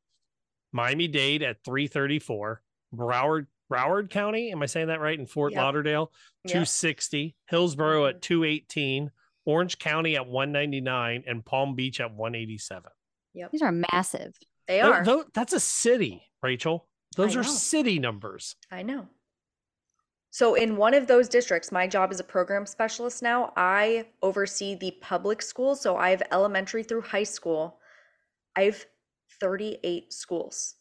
Miami 0.73 1.07
Dade 1.07 1.43
at 1.45 1.59
334, 1.65 2.61
Broward 2.95 3.47
Broward 3.73 4.11
County, 4.11 4.51
am 4.53 4.63
I 4.63 4.67
saying 4.67 4.89
that 4.89 5.01
right? 5.01 5.19
In 5.19 5.27
Fort 5.27 5.53
Yep. 5.53 5.61
Lauderdale, 5.63 6.13
Yep. 6.45 6.53
260, 6.53 7.37
Hillsborough 7.49 8.07
at 8.07 8.17
mm-hmm. 8.17 8.21
218, 8.21 9.11
Orange 9.47 9.79
County 9.79 10.17
at 10.17 10.27
199, 10.27 11.25
and 11.27 11.45
Palm 11.45 11.75
Beach 11.75 12.01
at 12.01 12.15
187. 12.15 12.91
Yep. 13.35 13.51
These 13.51 13.63
are 13.63 13.73
massive. 13.73 14.35
They 14.67 14.81
Tho- 14.81 14.93
are. 14.93 15.05
tho- 15.05 15.25
that's 15.35 15.53
a 15.53 15.61
city, 15.61 16.23
Rachel. 16.43 16.89
Those 17.17 17.37
I 17.37 17.41
are 17.41 17.43
know. 17.43 17.49
city 17.51 17.99
numbers. 17.99 18.57
I 18.71 18.83
know. 18.83 19.09
So 20.31 20.55
in 20.55 20.77
one 20.77 20.95
of 20.95 21.07
those 21.07 21.29
districts, 21.29 21.71
my 21.71 21.87
job 21.87 22.11
as 22.11 22.19
a 22.19 22.25
program 22.25 22.67
specialist 22.67 23.23
now, 23.23 23.53
I 23.57 24.07
oversee 24.21 24.75
the 24.75 24.91
public 25.01 25.41
schools. 25.41 25.81
So 25.81 25.97
I 25.97 26.11
have 26.11 26.23
elementary 26.33 26.83
through 26.83 27.03
high 27.03 27.23
school. 27.23 27.79
I 28.57 28.63
have 28.63 28.85
38 29.41 30.13
schools. 30.13 30.75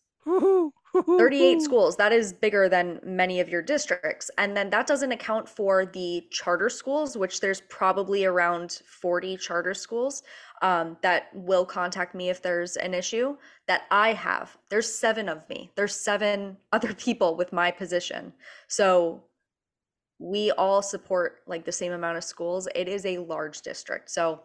38 0.93 1.61
schools. 1.61 1.95
That 1.97 2.11
is 2.11 2.33
bigger 2.33 2.69
than 2.69 2.99
many 3.03 3.39
of 3.39 3.49
your 3.49 3.61
districts. 3.61 4.29
And 4.37 4.55
then 4.55 4.69
that 4.69 4.85
doesn't 4.85 5.11
account 5.11 5.49
for 5.49 5.85
the 5.85 6.27
charter 6.29 6.69
schools, 6.69 7.17
which 7.17 7.39
there's 7.41 7.61
probably 7.61 8.25
around 8.25 8.81
40 8.85 9.37
charter 9.37 9.73
schools. 9.73 10.23
um, 10.63 10.97
that 11.01 11.27
will 11.33 11.65
contact 11.65 12.15
me 12.15 12.29
if 12.29 12.41
there's 12.41 12.77
an 12.77 12.93
issue 12.93 13.35
that 13.67 13.83
I 13.91 14.13
have. 14.13 14.57
There's 14.69 14.87
seven 14.87 15.27
of 15.27 15.47
me. 15.49 15.71
There's 15.75 15.93
seven 15.95 16.57
other 16.71 16.93
people 16.93 17.35
with 17.35 17.51
my 17.53 17.69
position. 17.69 18.33
So 18.67 19.23
we 20.19 20.51
all 20.51 20.81
support 20.81 21.41
like 21.47 21.65
the 21.65 21.71
same 21.71 21.91
amount 21.91 22.17
of 22.17 22.23
schools. 22.23 22.67
It 22.75 22.87
is 22.87 23.05
a 23.05 23.17
large 23.17 23.61
district. 23.61 24.09
So 24.09 24.41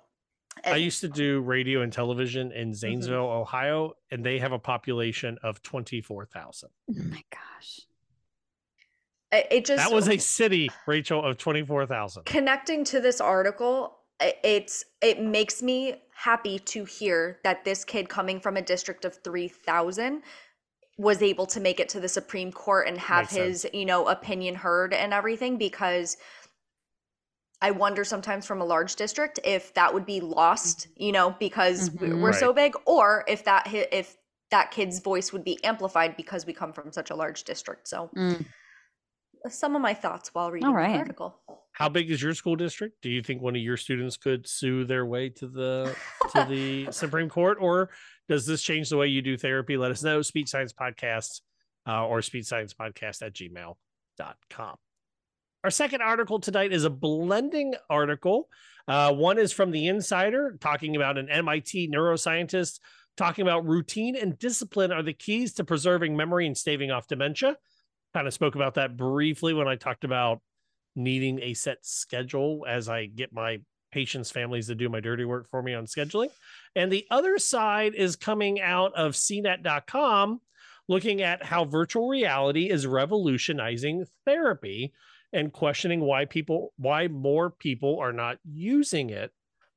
I 0.64 0.76
used 0.76 1.00
to 1.02 1.08
do 1.08 1.40
radio 1.40 1.82
and 1.82 1.92
television 1.92 2.52
in 2.52 2.68
Mm-hmm. 2.68 2.74
Zanesville, 2.74 3.28
Ohio, 3.30 3.94
and 4.10 4.24
they 4.24 4.38
have 4.38 4.52
a 4.52 4.58
population 4.58 5.38
of 5.42 5.62
24,000. 5.62 6.68
Oh 6.90 6.94
my 7.10 7.22
gosh. 7.30 7.80
it, 9.32 9.46
it 9.50 9.64
just 9.64 9.82
That 9.88 9.94
was 9.94 10.08
a 10.08 10.18
city, 10.18 10.70
Rachel, 10.86 11.24
of 11.24 11.38
24,000. 11.38 12.24
connecting 12.24 12.84
to 12.84 13.00
this 13.00 13.20
article 13.20 13.94
it's 14.20 14.84
it 15.00 15.22
makes 15.22 15.62
me 15.62 15.94
happy 16.12 16.58
to 16.58 16.84
hear 16.84 17.38
that 17.44 17.64
this 17.64 17.84
kid 17.84 18.08
coming 18.08 18.40
from 18.40 18.56
a 18.56 18.62
district 18.62 19.04
of 19.04 19.14
3000 19.22 20.22
was 20.96 21.22
able 21.22 21.46
to 21.46 21.60
make 21.60 21.78
it 21.78 21.88
to 21.90 22.00
the 22.00 22.08
supreme 22.08 22.50
court 22.50 22.88
and 22.88 22.98
have 22.98 23.26
Makes 23.26 23.34
his 23.36 23.60
sense. 23.62 23.74
you 23.74 23.84
know 23.86 24.08
opinion 24.08 24.56
heard 24.56 24.92
and 24.92 25.14
everything 25.14 25.56
because 25.56 26.16
i 27.60 27.70
wonder 27.70 28.04
sometimes 28.04 28.46
from 28.46 28.60
a 28.60 28.64
large 28.64 28.94
district 28.96 29.38
if 29.44 29.72
that 29.74 29.92
would 29.92 30.06
be 30.06 30.20
lost 30.20 30.88
you 30.96 31.12
know 31.12 31.34
because 31.38 31.90
we- 31.92 32.08
Mhm. 32.08 32.20
we're 32.22 32.32
so 32.32 32.52
big 32.52 32.74
or 32.86 33.24
if 33.28 33.44
that 33.44 33.66
hi- 33.66 33.88
if 33.92 34.16
that 34.50 34.70
kid's 34.70 35.00
voice 35.00 35.32
would 35.32 35.44
be 35.44 35.62
amplified 35.64 36.16
because 36.16 36.46
we 36.46 36.52
come 36.52 36.72
from 36.72 36.92
such 36.92 37.10
a 37.10 37.14
large 37.14 37.44
district 37.44 37.86
so 37.88 38.10
Mm. 38.16 38.46
some 39.48 39.76
of 39.76 39.82
my 39.82 39.94
thoughts 39.94 40.34
while 40.34 40.50
reading 40.50 40.70
right. 40.72 40.92
the 40.92 40.98
article 40.98 41.40
How 41.72 41.88
big 41.88 42.10
is 42.10 42.20
your 42.20 42.34
school 42.34 42.56
district? 42.56 43.02
Do 43.02 43.08
you 43.08 43.22
think 43.22 43.40
one 43.40 43.54
of 43.54 43.62
your 43.62 43.76
students 43.76 44.16
could 44.16 44.48
sue 44.48 44.84
their 44.84 45.06
way 45.06 45.28
to 45.30 45.46
the 45.46 45.94
to 46.32 46.44
the 46.48 46.88
Supreme 46.90 47.28
Court, 47.28 47.56
or 47.60 47.90
does 48.28 48.46
this 48.46 48.62
change 48.62 48.88
the 48.90 48.96
way 48.96 49.06
you 49.06 49.22
do 49.22 49.36
therapy? 49.36 49.76
Let 49.76 49.92
us 49.92 50.02
know. 50.02 50.20
Speech 50.22 50.48
Science 50.48 50.72
Podcast 50.72 51.40
uh, 51.86 52.04
or 52.04 52.20
Speech 52.20 52.46
Science 52.46 52.74
Podcast 52.74 53.22
at 53.24 53.32
gmail.com. 53.32 54.76
Our 55.64 55.70
second 55.70 56.02
article 56.02 56.40
tonight 56.40 56.72
is 56.72 56.84
a 56.84 56.90
blending 56.90 57.74
article. 57.90 58.48
Uh, 58.86 59.12
one 59.12 59.38
is 59.38 59.52
from 59.52 59.70
the 59.70 59.88
Insider, 59.88 60.56
talking 60.60 60.96
about 60.96 61.18
an 61.18 61.28
MIT 61.28 61.90
neuroscientist 61.90 62.78
talking 63.18 63.42
about 63.42 63.66
routine 63.66 64.16
and 64.16 64.38
discipline 64.38 64.92
are 64.92 65.02
the 65.02 65.12
keys 65.12 65.52
to 65.54 65.64
preserving 65.64 66.16
memory 66.16 66.46
and 66.46 66.56
staving 66.56 66.90
off 66.90 67.08
dementia. 67.08 67.56
Kind 68.14 68.26
of 68.26 68.32
spoke 68.32 68.54
about 68.54 68.74
that 68.74 68.96
briefly 68.96 69.52
when 69.52 69.68
I 69.68 69.74
talked 69.74 70.04
about 70.04 70.40
needing 70.96 71.40
a 71.42 71.52
set 71.52 71.78
schedule 71.82 72.64
as 72.66 72.88
I 72.88 73.06
get 73.06 73.32
my 73.32 73.60
patients' 73.92 74.30
families 74.30 74.68
to 74.68 74.74
do 74.74 74.88
my 74.88 75.00
dirty 75.00 75.24
work 75.24 75.50
for 75.50 75.62
me 75.62 75.74
on 75.74 75.84
scheduling. 75.84 76.30
And 76.76 76.90
the 76.90 77.06
other 77.10 77.38
side 77.38 77.94
is 77.94 78.16
coming 78.16 78.60
out 78.60 78.94
of 78.94 79.12
CNET.com, 79.12 80.40
looking 80.86 81.20
at 81.20 81.44
how 81.44 81.64
virtual 81.64 82.08
reality 82.08 82.70
is 82.70 82.86
revolutionizing 82.86 84.06
therapy 84.24 84.92
and 85.32 85.52
questioning 85.52 86.00
why 86.00 86.24
people, 86.24 86.72
why 86.76 87.08
more 87.08 87.50
people 87.50 87.98
are 87.98 88.12
not 88.12 88.38
using 88.44 89.10
it. 89.10 89.32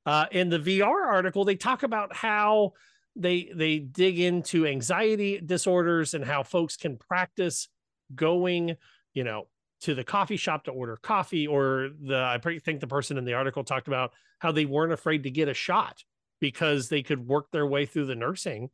Uh, 0.06 0.26
in 0.32 0.49
the 0.49 0.60
VR 0.60 1.06
article, 1.06 1.45
they 1.45 1.56
talk 1.56 1.84
about 1.84 2.16
how 2.16 2.74
they 3.16 3.52
they 3.54 3.78
dig 3.78 4.20
into 4.20 4.66
anxiety 4.66 5.39
disorders 5.45 6.14
and 6.14 6.24
how 6.24 6.43
folks 6.43 6.78
can 6.78 6.97
practice 6.97 7.68
going, 8.16 8.78
you 9.14 9.24
know, 9.24 9.47
to 9.82 9.95
the 9.95 10.04
coffee 10.04 10.38
shop 10.38 10.64
to 10.64 10.72
order 10.72 10.97
coffee 10.97 11.47
or 11.47 11.89
the 12.02 12.16
i 12.16 12.60
think 12.60 12.80
the 12.80 12.88
person 12.88 13.18
in 13.18 13.26
the 13.26 13.34
article 13.34 13.64
talked 13.64 13.88
about 13.88 14.12
how 14.39 14.52
they 14.52 14.66
weren't 14.66 14.93
afraid 14.93 15.24
to 15.24 15.32
get 15.32 15.47
a 15.47 15.54
shot 15.54 16.04
because 16.39 16.89
they 16.89 17.04
could 17.04 17.28
work 17.28 17.52
their 17.52 17.66
way 17.66 17.86
through 17.86 18.06
the 18.06 18.16
nursing 18.16 18.70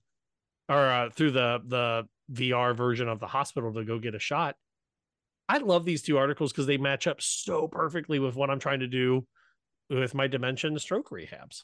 or 0.70 0.86
uh, 0.86 1.10
through 1.10 1.32
the 1.32 1.60
the 1.66 2.08
vr 2.32 2.76
version 2.76 3.08
of 3.08 3.20
the 3.20 3.28
hospital 3.28 3.74
to 3.74 3.84
go 3.84 4.00
get 4.00 4.16
a 4.16 4.20
shot 4.20 4.56
i 5.50 5.58
love 5.58 5.86
these 5.86 6.02
two 6.02 6.18
articles 6.18 6.52
because 6.52 6.66
they 6.68 6.78
match 6.78 7.08
up 7.08 7.22
so 7.22 7.68
perfectly 7.68 8.20
with 8.20 8.36
what 8.36 8.50
i'm 8.50 8.60
trying 8.60 8.80
to 8.80 8.88
do 8.88 9.28
with 9.90 10.16
my 10.16 10.28
dementia 10.28 10.70
and 10.70 10.82
stroke 10.82 11.10
rehabs 11.10 11.64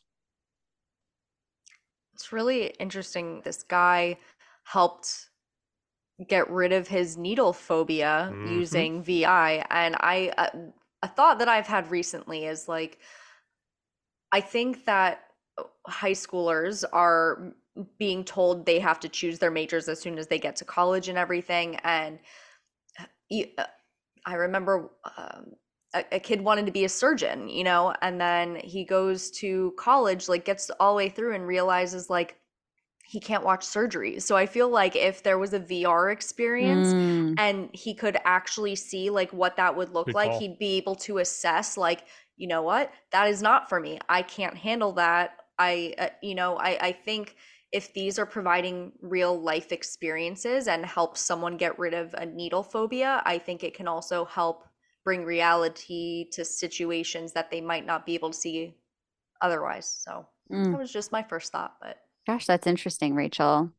It's 2.14 2.32
really 2.32 2.68
interesting. 2.80 3.42
This 3.42 3.64
guy 3.64 4.20
helped 4.64 5.30
get 6.28 6.50
rid 6.50 6.72
of 6.74 6.88
his 6.88 7.18
needle 7.18 7.54
phobia 7.54 8.36
Mhm. 8.36 8.44
using 8.44 9.04
VR, 9.04 9.66
and 9.70 9.96
I 10.00 10.30
uh, 10.38 10.72
a 11.04 11.08
thought 11.08 11.40
that 11.40 11.50
I've 11.50 11.68
had 11.68 11.92
recently 11.92 12.46
is 12.46 12.68
like, 12.68 13.00
I 14.32 14.42
think 14.42 14.86
that 14.86 15.32
high 15.88 16.12
schoolers 16.14 16.84
are 16.94 17.54
being 17.98 18.24
told 18.24 18.66
they 18.66 18.80
have 18.80 19.00
to 19.02 19.10
choose 19.10 19.40
their 19.40 19.52
majors 19.52 19.90
as 19.90 20.00
soon 20.00 20.18
as 20.18 20.28
they 20.28 20.40
get 20.40 20.56
to 20.58 20.66
college 20.66 21.08
and 21.10 21.18
everything, 21.18 21.78
and 21.78 22.20
I 24.26 24.36
remember 24.36 24.92
um, 25.18 25.54
a, 25.94 26.06
a 26.14 26.20
kid 26.20 26.42
wanted 26.42 26.66
to 26.66 26.72
be 26.72 26.86
a 26.86 26.90
surgeon, 26.90 27.50
you 27.50 27.64
know, 27.64 27.94
and 28.02 28.20
then 28.20 28.56
he 28.58 28.86
goes 28.86 29.32
to 29.32 29.74
college, 29.78 30.30
like 30.30 30.46
gets 30.46 30.70
all 30.80 30.94
the 30.94 30.98
way 30.98 31.10
through 31.10 31.36
and 31.36 31.46
realizes 31.48 32.10
like 32.10 32.38
he 33.06 33.20
can't 33.20 33.44
watch 33.44 33.62
surgeries. 33.66 34.24
So 34.24 34.38
I 34.38 34.46
feel 34.46 34.70
like 34.70 34.96
if 34.96 35.24
there 35.24 35.38
was 35.38 35.54
a 35.54 35.60
VR 35.60 36.10
experience 36.12 36.96
Mm. 36.96 37.38
and 37.38 37.70
he 37.74 37.94
could 37.96 38.18
actually 38.26 38.76
see 38.76 39.10
like 39.10 39.32
what 39.34 39.58
that 39.58 39.76
would 39.76 39.90
look 39.90 40.14
Good 40.14 40.16
like, 40.16 40.34
call. 40.34 40.34
he'd 40.34 40.60
be 40.60 40.78
able 40.78 40.96
to 40.98 41.20
assess 41.20 41.78
like, 41.78 42.06
you 42.38 42.48
know 42.48 42.62
what, 42.62 42.92
that 43.12 43.30
is 43.30 43.42
not 43.42 43.70
for 43.70 43.80
me. 43.80 44.00
I 44.10 44.22
can't 44.24 44.58
handle 44.58 44.94
that. 44.94 45.38
I, 45.60 45.94
uh, 45.98 46.10
you 46.22 46.36
know, 46.36 46.58
I, 46.58 46.88
I 46.88 46.92
think 46.94 47.36
if 47.74 47.92
these 47.94 48.20
are 48.20 48.26
providing 48.26 48.92
real 49.02 49.42
life 49.42 49.72
experiences 49.72 50.68
and 50.68 50.86
help 50.86 51.18
someone 51.18 51.58
get 51.58 51.78
rid 51.80 51.96
of 51.96 52.14
a 52.14 52.26
needle 52.26 52.62
phobia, 52.62 53.22
I 53.26 53.40
think 53.40 53.64
it 53.64 53.74
can 53.74 53.88
also 53.88 54.26
help 54.26 54.68
bring 55.04 55.26
reality 55.26 56.30
to 56.32 56.46
situations 56.46 57.34
that 57.34 57.50
they 57.50 57.60
might 57.60 57.86
not 57.86 58.06
be 58.06 58.14
able 58.14 58.30
to 58.30 58.38
see 58.38 58.76
otherwise. 59.42 59.88
So 59.88 60.28
Mm. 60.52 60.72
that 60.72 60.78
was 60.78 60.92
just 60.92 61.12
my 61.12 61.24
first 61.24 61.52
thought, 61.52 61.78
but 61.82 61.98
Gosh, 62.28 62.46
that's 62.46 62.68
interesting, 62.68 63.16
Rachel. 63.16 63.72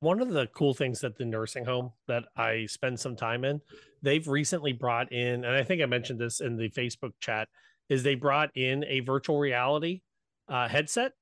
one 0.00 0.20
of 0.20 0.28
the 0.28 0.46
cool 0.48 0.74
things 0.74 1.00
that 1.00 1.16
the 1.16 1.24
nursing 1.24 1.64
home 1.64 1.92
that 2.06 2.24
I 2.36 2.66
spend 2.66 3.00
some 3.00 3.16
time 3.16 3.44
in, 3.44 3.60
they've 4.00 4.28
recently 4.28 4.72
brought 4.72 5.10
in, 5.10 5.44
and 5.44 5.56
I 5.56 5.64
think 5.64 5.82
I 5.82 5.86
mentioned 5.86 6.20
this 6.20 6.40
in 6.40 6.56
the 6.56 6.68
Facebook 6.70 7.12
chat, 7.20 7.48
is 7.88 8.04
they 8.04 8.14
brought 8.14 8.56
in 8.56 8.84
a 8.84 9.00
virtual 9.00 9.40
reality 9.40 10.02
uh, 10.48 10.68
headset, 10.68 11.12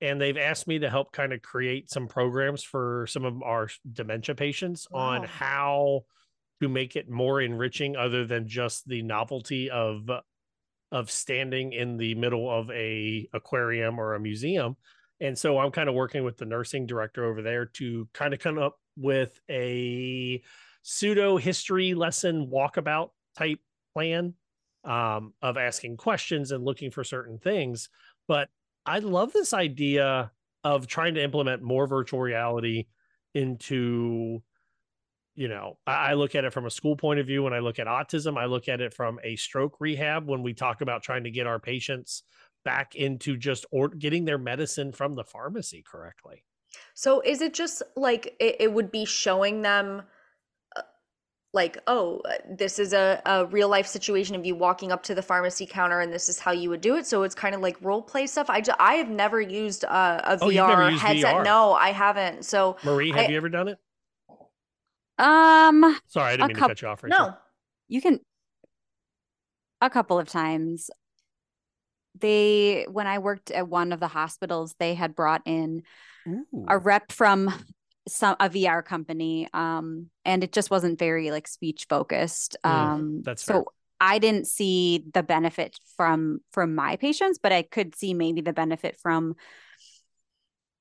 and 0.00 0.20
they've 0.20 0.36
asked 0.36 0.66
me 0.66 0.78
to 0.80 0.90
help 0.90 1.12
kind 1.12 1.32
of 1.32 1.42
create 1.42 1.90
some 1.90 2.08
programs 2.08 2.62
for 2.62 3.06
some 3.08 3.24
of 3.24 3.42
our 3.42 3.68
dementia 3.92 4.34
patients 4.34 4.86
on 4.92 5.24
how 5.24 6.04
to 6.60 6.68
make 6.68 6.96
it 6.96 7.08
more 7.08 7.40
enriching, 7.40 7.96
other 7.96 8.26
than 8.26 8.48
just 8.48 8.86
the 8.88 9.02
novelty 9.02 9.70
of 9.70 10.08
of 10.92 11.10
standing 11.10 11.72
in 11.72 11.96
the 11.96 12.14
middle 12.14 12.48
of 12.50 12.70
a 12.70 13.28
aquarium 13.32 13.98
or 13.98 14.14
a 14.14 14.20
museum. 14.20 14.76
And 15.20 15.38
so 15.38 15.58
i'm 15.58 15.70
kind 15.70 15.88
of 15.88 15.94
working 15.94 16.24
with 16.24 16.36
the 16.36 16.44
nursing 16.44 16.86
director 16.86 17.24
over 17.24 17.42
there 17.42 17.66
to 17.66 18.08
kind 18.12 18.34
of 18.34 18.40
come 18.40 18.58
up 18.58 18.78
with 18.96 19.40
a 19.50 20.42
pseudo 20.82 21.36
history 21.36 21.94
lesson 21.94 22.48
walkabout 22.52 23.10
type 23.36 23.58
plan 23.94 24.34
um, 24.84 25.32
of 25.40 25.56
asking 25.56 25.96
questions 25.96 26.52
and 26.52 26.64
looking 26.64 26.90
for 26.90 27.04
certain 27.04 27.38
things. 27.38 27.88
But 28.28 28.48
i 28.86 28.98
love 28.98 29.32
this 29.32 29.52
idea 29.52 30.30
of 30.62 30.86
trying 30.86 31.14
to 31.14 31.22
implement 31.22 31.62
more 31.62 31.86
virtual 31.86 32.20
reality 32.20 32.86
into 33.34 34.42
you 35.36 35.48
know, 35.48 35.78
I, 35.86 36.14
look 36.14 36.34
at 36.36 36.44
it 36.44 36.52
from 36.52 36.66
a 36.66 36.70
school 36.70 36.96
point 36.96 37.18
of 37.18 37.26
view. 37.26 37.42
When 37.42 37.52
I 37.52 37.58
look 37.58 37.78
at 37.78 37.88
autism, 37.88 38.38
I 38.38 38.44
look 38.44 38.68
at 38.68 38.80
it 38.80 38.94
from 38.94 39.18
a 39.24 39.34
stroke 39.34 39.80
rehab. 39.80 40.28
When 40.28 40.42
we 40.42 40.54
talk 40.54 40.80
about 40.80 41.02
trying 41.02 41.24
to 41.24 41.30
get 41.30 41.46
our 41.46 41.58
patients 41.58 42.22
back 42.64 42.94
into 42.94 43.36
just 43.36 43.66
or 43.70 43.88
getting 43.88 44.24
their 44.24 44.38
medicine 44.38 44.92
from 44.92 45.16
the 45.16 45.24
pharmacy 45.24 45.82
correctly. 45.84 46.44
So 46.94 47.20
is 47.20 47.40
it 47.40 47.52
just 47.52 47.82
like 47.96 48.34
it, 48.40 48.56
it 48.60 48.72
would 48.72 48.90
be 48.90 49.04
showing 49.04 49.62
them 49.62 50.02
like, 51.54 51.78
oh, 51.86 52.20
uh, 52.24 52.32
this 52.50 52.78
is 52.78 52.92
a, 52.92 53.22
a 53.24 53.46
real 53.46 53.68
life 53.68 53.86
situation 53.86 54.34
of 54.34 54.44
you 54.44 54.54
walking 54.54 54.92
up 54.92 55.02
to 55.04 55.14
the 55.14 55.22
pharmacy 55.22 55.64
counter 55.66 56.00
and 56.00 56.12
this 56.12 56.28
is 56.28 56.38
how 56.38 56.50
you 56.52 56.68
would 56.68 56.80
do 56.80 56.96
it. 56.96 57.06
So 57.06 57.22
it's 57.22 57.34
kind 57.34 57.54
of 57.54 57.60
like 57.60 57.76
role 57.80 58.02
play 58.02 58.26
stuff. 58.26 58.50
I, 58.50 58.60
ju- 58.60 58.72
I 58.78 58.94
have 58.94 59.08
never 59.08 59.40
used 59.40 59.84
a, 59.84 59.88
a 60.32 60.38
Oh, 60.42 60.48
you've 60.50 60.66
never 60.66 60.82
VR 60.82 60.90
used 60.90 61.02
headset. 61.02 61.34
VR? 61.36 61.44
No, 61.44 61.72
I 61.72 61.92
haven't. 61.92 62.44
So 62.44 62.76
Marie, 62.84 63.10
have 63.12 63.26
I- 63.26 63.28
you 63.28 63.36
ever 63.36 63.48
done 63.48 63.68
it? 63.68 63.78
Um, 65.16 65.96
Sorry, 66.08 66.32
i 66.32 66.36
didn't 66.36 66.48
mean 66.48 66.56
coup- 66.56 66.62
to 66.62 66.68
cut 66.68 66.82
you 66.82 66.88
off. 66.88 67.02
Rachel. 67.04 67.18
no. 67.18 67.34
you 67.86 68.00
can 68.02 68.18
a 69.80 69.88
couple 69.88 70.18
of 70.18 70.28
times. 70.28 70.90
They 72.18 72.86
when 72.90 73.06
I 73.06 73.18
worked 73.18 73.50
at 73.52 73.68
one 73.68 73.92
of 73.92 74.00
the 74.00 74.08
hospitals, 74.08 74.74
they 74.80 74.94
had 74.94 75.14
brought 75.14 75.42
in 75.46 75.82
a 76.68 76.78
rep 76.78 77.12
from 77.12 77.52
some 78.06 78.36
a 78.40 78.48
VR 78.48 78.82
company, 78.82 79.48
um, 79.54 80.10
and 80.24 80.44
it 80.44 80.52
just 80.52 80.70
wasn't 80.70 80.98
very 80.98 81.30
like 81.30 81.48
speech 81.48 81.86
focused. 81.88 82.56
Mm, 82.64 82.70
Um, 82.70 83.22
that's 83.22 83.42
so 83.42 83.64
fair. 83.64 83.64
I 84.00 84.18
didn't 84.18 84.46
see 84.46 85.04
the 85.14 85.22
benefit 85.22 85.78
from 85.96 86.40
from 86.52 86.74
my 86.74 86.96
patients, 86.96 87.38
but 87.42 87.52
I 87.52 87.62
could 87.62 87.94
see 87.94 88.14
maybe 88.14 88.40
the 88.40 88.52
benefit 88.52 88.98
from 89.00 89.36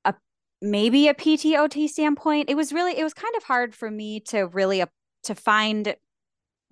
a 0.05 0.13
maybe 0.61 1.07
a 1.07 1.13
PTOT 1.13 1.87
standpoint. 1.87 2.49
It 2.49 2.55
was 2.55 2.73
really 2.73 2.97
it 2.97 3.03
was 3.03 3.13
kind 3.13 3.35
of 3.35 3.43
hard 3.43 3.75
for 3.75 3.89
me 3.89 4.19
to 4.21 4.47
really 4.47 4.81
uh, 4.81 4.87
to 5.23 5.35
find 5.35 5.95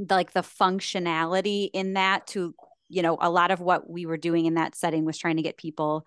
like 0.09 0.33
the 0.33 0.41
functionality 0.41 1.69
in 1.73 1.93
that 1.93 2.27
to 2.27 2.55
you 2.89 3.01
know 3.01 3.17
a 3.21 3.29
lot 3.29 3.51
of 3.51 3.61
what 3.61 3.89
we 3.89 4.05
were 4.05 4.17
doing 4.17 4.45
in 4.45 4.55
that 4.55 4.75
setting 4.75 5.05
was 5.05 5.17
trying 5.17 5.37
to 5.37 5.43
get 5.43 5.57
people 5.57 6.05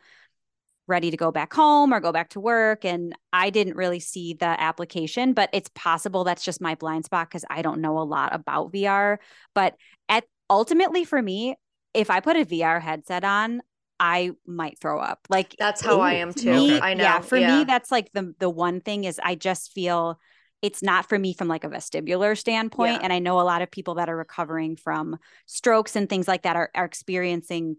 ready 0.86 1.10
to 1.10 1.16
go 1.16 1.30
back 1.30 1.52
home 1.52 1.92
or 1.92 2.00
go 2.00 2.12
back 2.12 2.28
to 2.30 2.40
work 2.40 2.84
and 2.84 3.14
i 3.32 3.50
didn't 3.50 3.76
really 3.76 4.00
see 4.00 4.34
the 4.34 4.44
application 4.44 5.32
but 5.32 5.48
it's 5.52 5.70
possible 5.74 6.24
that's 6.24 6.44
just 6.44 6.60
my 6.60 6.74
blind 6.74 7.04
spot 7.04 7.28
because 7.28 7.44
i 7.50 7.62
don't 7.62 7.80
know 7.80 7.98
a 7.98 8.04
lot 8.04 8.34
about 8.34 8.72
vr 8.72 9.18
but 9.54 9.74
at 10.08 10.24
ultimately 10.50 11.04
for 11.04 11.20
me 11.20 11.56
if 11.94 12.10
i 12.10 12.20
put 12.20 12.36
a 12.36 12.44
vr 12.44 12.80
headset 12.80 13.24
on 13.24 13.62
i 13.98 14.30
might 14.46 14.78
throw 14.78 14.98
up 15.00 15.20
like 15.30 15.54
that's 15.58 15.80
how 15.80 16.00
i 16.00 16.14
am 16.14 16.34
too 16.34 16.50
me, 16.50 16.80
i 16.80 16.92
know 16.94 17.02
yeah 17.02 17.20
for 17.20 17.38
yeah. 17.38 17.58
me 17.58 17.64
that's 17.64 17.90
like 17.90 18.10
the 18.12 18.34
the 18.38 18.50
one 18.50 18.80
thing 18.80 19.04
is 19.04 19.20
i 19.22 19.34
just 19.34 19.72
feel 19.72 20.18
it's 20.60 20.82
not 20.82 21.08
for 21.08 21.18
me 21.18 21.34
from 21.34 21.46
like 21.48 21.64
a 21.64 21.68
vestibular 21.68 22.36
standpoint 22.36 22.94
Yeah. 22.94 23.00
and 23.04 23.12
i 23.12 23.20
know 23.20 23.40
a 23.40 23.42
lot 23.42 23.62
of 23.62 23.70
people 23.70 23.94
that 23.94 24.10
are 24.10 24.16
recovering 24.16 24.76
from 24.76 25.16
strokes 25.46 25.96
and 25.96 26.08
things 26.08 26.28
like 26.28 26.42
that 26.42 26.56
are, 26.56 26.70
are 26.74 26.84
experiencing 26.84 27.76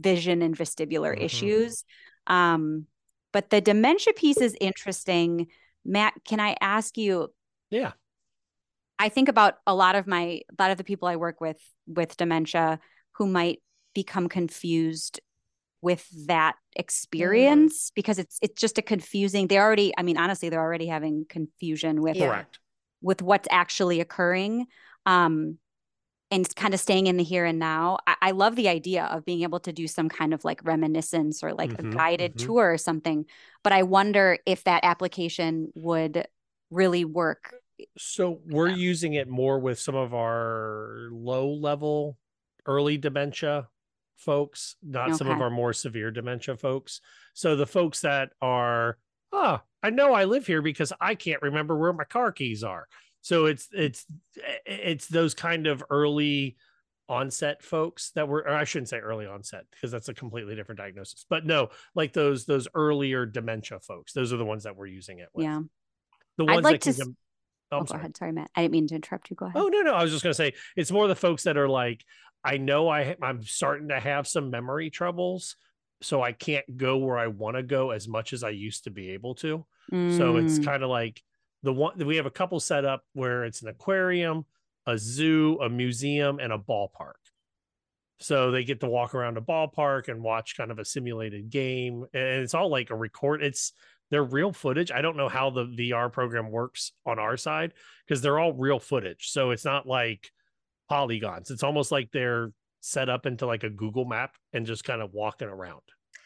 vision 0.00 0.42
and 0.42 0.56
vestibular 0.56 1.16
Mhm. 1.16 1.22
issues 1.24 1.84
um 2.26 2.86
but 3.32 3.50
the 3.50 3.60
dementia 3.60 4.12
piece 4.14 4.38
is 4.38 4.56
interesting 4.60 5.46
matt 5.84 6.14
can 6.24 6.40
i 6.40 6.56
ask 6.60 6.96
you 6.96 7.32
Yeah. 7.70 7.92
I 8.96 9.08
think 9.08 9.28
about 9.28 9.54
a 9.66 9.74
lot 9.74 9.96
of 9.96 10.06
my 10.06 10.40
a 10.48 10.62
lot 10.62 10.70
of 10.70 10.78
the 10.78 10.84
people 10.84 11.08
I 11.08 11.16
work 11.16 11.40
with 11.40 11.60
with 11.86 12.16
dementia 12.16 12.78
who 13.16 13.26
might 13.26 13.60
become 13.92 14.28
confused 14.28 15.20
with 15.82 16.08
that 16.26 16.54
experience 16.76 17.90
because 17.94 18.18
it's 18.18 18.38
it's 18.40 18.58
just 18.60 18.78
a 18.78 18.82
confusing 18.82 19.48
they 19.48 19.58
already 19.58 19.92
I 19.98 20.02
mean 20.02 20.16
honestly 20.16 20.48
they're 20.48 20.60
already 20.60 20.86
having 20.86 21.26
confusion 21.28 22.02
with 22.02 22.16
Yeah. 22.16 22.28
Correct. 22.28 22.58
with 23.02 23.20
what's 23.20 23.48
actually 23.50 24.00
occurring 24.00 24.66
um 25.06 25.58
and 26.34 26.54
kind 26.56 26.74
of 26.74 26.80
staying 26.80 27.06
in 27.06 27.16
the 27.16 27.24
here 27.24 27.44
and 27.44 27.58
now 27.58 27.98
I, 28.06 28.16
I 28.22 28.30
love 28.32 28.56
the 28.56 28.68
idea 28.68 29.04
of 29.06 29.24
being 29.24 29.42
able 29.42 29.60
to 29.60 29.72
do 29.72 29.86
some 29.88 30.08
kind 30.08 30.34
of 30.34 30.44
like 30.44 30.64
reminiscence 30.64 31.42
or 31.42 31.52
like 31.54 31.72
Mhm, 31.72 31.78
a 31.78 31.84
guided 31.84 32.36
mhm. 32.36 32.38
tour 32.38 32.72
or 32.72 32.78
something 32.78 33.26
but 33.62 33.72
i 33.72 33.82
wonder 33.82 34.38
if 34.46 34.64
that 34.64 34.84
application 34.84 35.72
would 35.74 36.26
really 36.70 37.04
work 37.04 37.54
So 37.98 38.40
we're 38.46 38.68
using 38.68 39.14
it 39.14 39.28
more 39.28 39.58
with 39.58 39.78
some 39.78 39.94
of 39.94 40.14
our 40.14 41.08
low 41.12 41.52
level 41.52 42.18
early 42.66 42.96
dementia 42.96 43.68
folks, 44.16 44.76
not 44.82 45.14
some 45.14 45.28
of 45.28 45.40
our 45.40 45.50
more 45.50 45.72
severe 45.72 46.10
dementia 46.10 46.56
folks. 46.56 47.00
So 47.34 47.56
the 47.56 47.66
folks 47.66 48.00
that 48.00 48.30
are, 48.40 48.98
ah, 49.32 49.62
I 49.82 49.90
know 49.90 50.14
I 50.14 50.24
live 50.24 50.46
here 50.46 50.62
because 50.62 50.92
I 51.00 51.14
can't 51.14 51.42
remember 51.42 51.76
where 51.76 51.92
my 51.92 52.04
car 52.04 52.32
keys 52.32 52.64
are. 52.64 52.88
So 53.24 53.46
it's 53.46 53.68
it's 53.72 54.04
it's 54.66 55.08
those 55.08 55.32
kind 55.32 55.66
of 55.66 55.82
early 55.88 56.58
onset 57.08 57.62
folks 57.62 58.10
that 58.16 58.28
were 58.28 58.40
or 58.40 58.50
I 58.50 58.64
shouldn't 58.64 58.90
say 58.90 58.98
early 58.98 59.24
onset 59.24 59.64
because 59.70 59.90
that's 59.90 60.10
a 60.10 60.14
completely 60.14 60.54
different 60.54 60.78
diagnosis. 60.78 61.24
But 61.30 61.46
no, 61.46 61.70
like 61.94 62.12
those 62.12 62.44
those 62.44 62.68
earlier 62.74 63.24
dementia 63.24 63.80
folks. 63.80 64.12
Those 64.12 64.34
are 64.34 64.36
the 64.36 64.44
ones 64.44 64.64
that 64.64 64.76
we're 64.76 64.88
using 64.88 65.20
it 65.20 65.30
with. 65.32 65.44
yeah 65.44 65.60
The 66.36 66.44
ones 66.44 66.58
I'd 66.58 66.64
like 66.64 66.80
that 66.82 66.92
can 66.92 66.94
to 66.96 67.02
oh, 67.72 67.78
Oh, 67.78 67.78
I'm 67.78 67.86
go 67.86 67.92
sorry. 67.92 68.00
ahead 68.00 68.16
sorry 68.16 68.32
matt 68.32 68.50
i 68.54 68.60
didn't 68.62 68.72
mean 68.72 68.86
to 68.88 68.94
interrupt 68.94 69.30
you 69.30 69.36
go 69.36 69.46
ahead 69.46 69.56
Oh 69.62 69.68
no, 69.68 69.82
no. 69.82 69.94
I 69.94 70.02
was 70.02 70.12
just 70.12 70.22
gonna 70.22 70.34
say 70.34 70.52
it's 70.76 70.90
more 70.92 71.06
the 71.08 71.14
folks 71.16 71.44
that 71.44 71.56
are 71.56 71.68
like, 71.68 72.04
I 72.44 72.56
know 72.58 72.88
I 72.88 73.16
I'm 73.22 73.42
starting 73.42 73.88
to 73.88 74.00
have 74.00 74.26
some 74.26 74.50
memory 74.50 74.90
troubles, 74.90 75.56
so 76.02 76.22
I 76.22 76.32
can't 76.32 76.76
go 76.76 76.98
where 76.98 77.18
I 77.18 77.28
want 77.28 77.56
to 77.56 77.62
go 77.62 77.90
as 77.90 78.08
much 78.08 78.32
as 78.32 78.42
I 78.44 78.50
used 78.50 78.84
to 78.84 78.90
be 78.90 79.10
able 79.10 79.34
to. 79.36 79.64
So 80.06 80.36
it's 80.36 80.58
Mm, 80.58 80.64
kind 80.64 80.82
of 80.82 80.90
like 80.90 81.22
the 81.64 81.72
one 81.72 81.98
we 82.06 82.16
have 82.16 82.26
a 82.26 82.30
couple 82.30 82.60
set 82.60 82.84
up 82.84 83.02
where 83.14 83.44
it's 83.44 83.62
an 83.62 83.68
aquarium, 83.68 84.44
a 84.86 84.96
zoo, 84.98 85.58
a 85.60 85.68
museum, 85.68 86.38
and 86.38 86.52
a 86.52 86.58
ballpark. 86.58 87.14
So 88.20 88.50
they 88.50 88.64
get 88.64 88.80
to 88.80 88.86
walk 88.86 89.14
around 89.14 89.38
a 89.38 89.40
ballpark 89.40 90.08
and 90.08 90.22
watch 90.22 90.56
kind 90.56 90.70
of 90.70 90.78
a 90.78 90.84
simulated 90.84 91.50
game, 91.50 92.04
and 92.12 92.42
it's 92.42 92.54
all 92.54 92.68
like 92.68 92.90
a 92.90 92.94
record. 92.94 93.42
It's 93.42 93.72
they're 94.10 94.22
real 94.22 94.52
footage. 94.52 94.92
I 94.92 95.00
don't 95.00 95.16
know 95.16 95.28
how 95.28 95.50
the 95.50 95.64
VR 95.64 96.12
program 96.12 96.50
works 96.50 96.92
on 97.06 97.18
our 97.18 97.36
side 97.36 97.72
because 98.06 98.20
they're 98.20 98.38
all 98.38 98.52
real 98.52 98.78
footage. 98.78 99.30
So 99.30 99.50
it's 99.50 99.64
not 99.64 99.86
like 99.86 100.30
polygons. 100.88 101.50
It's 101.50 101.62
almost 101.62 101.90
like 101.90 102.10
they're 102.12 102.52
set 102.80 103.08
up 103.08 103.24
into 103.24 103.46
like 103.46 103.64
a 103.64 103.70
Google 103.70 104.04
map 104.04 104.36
and 104.52 104.66
just 104.66 104.84
kind 104.84 105.00
of 105.00 105.14
walking 105.14 105.48
around. 105.48 105.80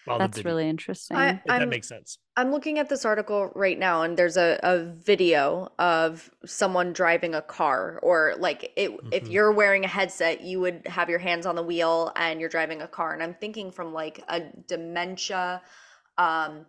While 0.09 0.18
that's 0.18 0.44
really 0.44 0.68
interesting 0.68 1.16
I, 1.16 1.28
if 1.30 1.44
that 1.46 1.68
makes 1.68 1.88
sense. 1.88 2.18
I'm 2.36 2.52
looking 2.52 2.78
at 2.78 2.88
this 2.88 3.04
article 3.04 3.50
right 3.56 3.78
now, 3.78 4.02
and 4.02 4.16
there's 4.16 4.36
a, 4.36 4.61
a 4.62 4.84
video 4.84 5.72
of 5.78 6.30
someone 6.46 6.92
driving 6.92 7.34
a 7.34 7.42
car, 7.42 7.98
or 8.02 8.34
like 8.38 8.72
it, 8.76 8.92
if 9.11 9.24
Mhm. 9.24 9.32
you're 9.32 9.52
wearing 9.52 9.84
a 9.84 9.88
headset, 9.88 10.42
you 10.42 10.61
would 10.61 10.86
have 10.86 11.11
your 11.11 11.18
hands 11.18 11.46
on 11.46 11.56
the 11.56 11.62
wheel 11.64 12.12
and 12.14 12.38
you're 12.40 12.48
driving 12.48 12.80
a 12.82 12.86
car. 12.88 13.12
And 13.12 13.22
I'm 13.24 13.34
thinking 13.34 13.72
from 13.72 13.92
like 13.92 14.22
a 14.28 14.40
dementia 14.68 15.62
um, 16.16 16.66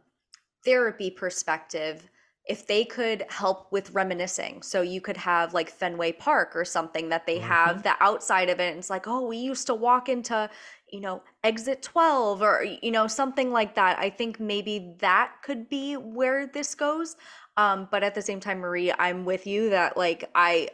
therapy 0.66 1.12
perspective, 1.12 2.10
if 2.46 2.66
they 2.66 2.84
could 2.84 3.26
help 3.30 3.72
with 3.72 3.92
reminiscing. 3.92 4.64
So 4.64 4.82
you 4.82 5.02
could 5.02 5.18
have 5.18 5.54
like 5.54 5.70
Fenway 5.70 6.14
Park 6.14 6.56
or 6.56 6.66
something 6.66 7.10
that 7.10 7.28
they 7.28 7.38
have 7.40 7.84
the 7.84 7.96
outside 8.02 8.50
of 8.50 8.60
it. 8.60 8.70
And 8.70 8.80
it's 8.80 8.90
like, 8.90 9.08
oh, 9.08 9.28
we 9.28 9.38
used 9.38 9.68
to 9.68 9.76
walk 9.76 10.10
into, 10.10 10.50
you 10.92 11.02
know, 11.02 11.22
exit 11.44 11.82
12 11.82 12.42
or, 12.42 12.66
you 12.82 12.92
know, 12.92 13.08
something 13.08 13.52
like 13.52 13.76
that. 13.76 14.00
I 14.00 14.10
think 14.10 14.40
maybe 14.40 14.96
that 15.00 15.34
could 15.44 15.70
be 15.70 15.96
where 15.96 16.48
this 16.48 16.76
goes. 16.76 17.16
Um, 17.58 17.88
but 17.92 18.04
at 18.04 18.16
the 18.16 18.22
same 18.22 18.40
time, 18.40 18.60
Marie, 18.60 18.92
I'm 18.92 19.26
with 19.26 19.46
you 19.46 19.70
that 19.72 19.98
like 19.98 20.30
I, 20.34 20.70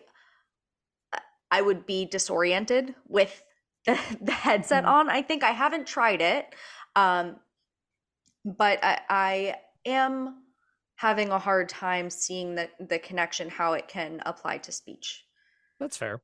I 1.52 1.62
would 1.62 1.86
be 1.86 2.06
disoriented 2.06 2.96
with 3.08 3.44
the, 3.86 4.00
the 4.22 4.32
headset 4.32 4.86
on. 4.86 5.10
I 5.10 5.22
think 5.22 5.44
I 5.44 5.52
haven't 5.52 5.88
tried 5.88 6.22
it. 6.22 6.54
Um, 6.96 7.38
but 8.46 8.80
I, 8.84 9.00
I 9.10 9.56
am 9.86 10.44
having 10.96 11.30
a 11.30 11.40
hard 11.40 11.70
time 11.70 12.10
seeing 12.10 12.56
the, 12.56 12.70
the 12.80 13.00
connection, 13.00 13.50
how 13.50 13.74
it 13.74 13.88
can 13.88 14.22
apply 14.26 14.60
to 14.60 14.72
speech. 14.72 15.26
That's 15.80 15.98
fair. 15.98 16.22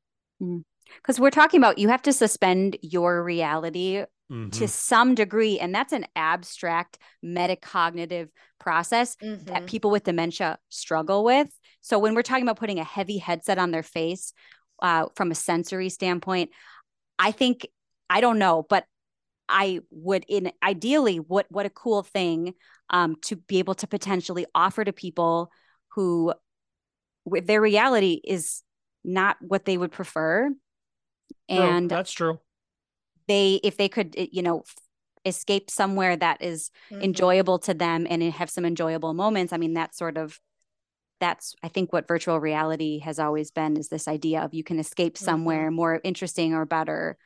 Because 0.98 1.20
we're 1.20 1.30
talking 1.30 1.60
about 1.60 1.78
you 1.78 1.90
have 1.90 2.02
to 2.02 2.14
suspend 2.14 2.78
your 2.82 3.24
reality 3.24 4.04
Mhm. 4.32 4.52
to 4.54 4.68
some 4.68 5.14
degree 5.14 5.60
and 5.60 5.76
that's 5.76 5.92
an 5.92 6.06
abstract 6.16 6.98
metacognitive 7.24 8.30
process 8.60 9.18
Mm-hmm. 9.22 9.46
that 9.46 9.68
people 9.68 9.92
with 9.92 10.04
dementia 10.06 10.58
struggle 10.70 11.24
with 11.26 11.50
so 11.82 12.00
when 12.00 12.16
we're 12.16 12.22
talking 12.22 12.44
about 12.44 12.58
putting 12.60 12.80
a 12.80 12.84
heavy 12.84 13.18
headset 13.18 13.58
on 13.58 13.72
their 13.72 13.84
face 13.84 14.32
uh, 14.82 15.08
from 15.16 15.32
a 15.32 15.36
sensory 15.36 15.90
standpoint 15.90 16.50
i 17.20 17.32
think 17.32 17.68
i 18.10 18.22
don't 18.22 18.40
know 18.40 18.66
but 18.70 18.86
i 19.50 19.82
would 19.92 20.24
in 20.30 20.52
ideally 20.64 21.18
what 21.18 21.46
what 21.50 21.66
a 21.66 21.70
cool 21.70 22.04
thing 22.04 22.54
um, 22.90 23.16
to 23.22 23.36
be 23.36 23.60
able 23.60 23.76
to 23.76 23.88
potentially 23.88 24.46
offer 24.56 24.84
to 24.86 24.94
people 24.94 25.52
who 25.90 26.34
with 27.26 27.48
their 27.48 27.62
reality 27.62 28.22
is 28.24 28.64
not 29.04 29.36
what 29.42 29.66
they 29.66 29.78
would 29.78 29.92
prefer 29.92 30.50
True, 31.50 31.58
and 31.60 31.90
that's 31.90 32.12
true. 32.12 32.40
they 33.28 33.60
if 33.64 33.78
they 33.78 33.90
could 33.90 34.16
eh, 34.18 34.28
you 34.32 34.42
know 34.42 34.64
escape 35.26 35.70
somewhere 35.70 36.16
that 36.16 36.42
is 36.42 36.72
Mhm. 36.92 37.04
enjoyable 37.04 37.60
to 37.60 37.74
them 37.74 38.08
and 38.10 38.24
have 38.24 38.50
some 38.50 38.66
enjoyable 38.66 39.14
moments 39.14 39.54
i 39.54 39.58
mean 39.58 39.74
that's 39.74 39.98
sort 39.98 40.18
of 40.18 40.40
that's 41.20 41.54
i 41.62 41.68
think 41.68 41.94
what 41.94 42.08
virtual 42.08 42.40
reality 42.40 42.98
has 43.00 43.20
always 43.20 43.52
been 43.52 43.78
is 43.78 43.90
this 43.90 44.08
idea 44.08 44.42
of 44.42 44.54
you 44.56 44.64
can 44.64 44.80
escape 44.80 45.18
somewhere 45.20 45.70
more 45.70 46.02
interesting 46.04 46.54
or 46.56 46.66
better 46.66 47.18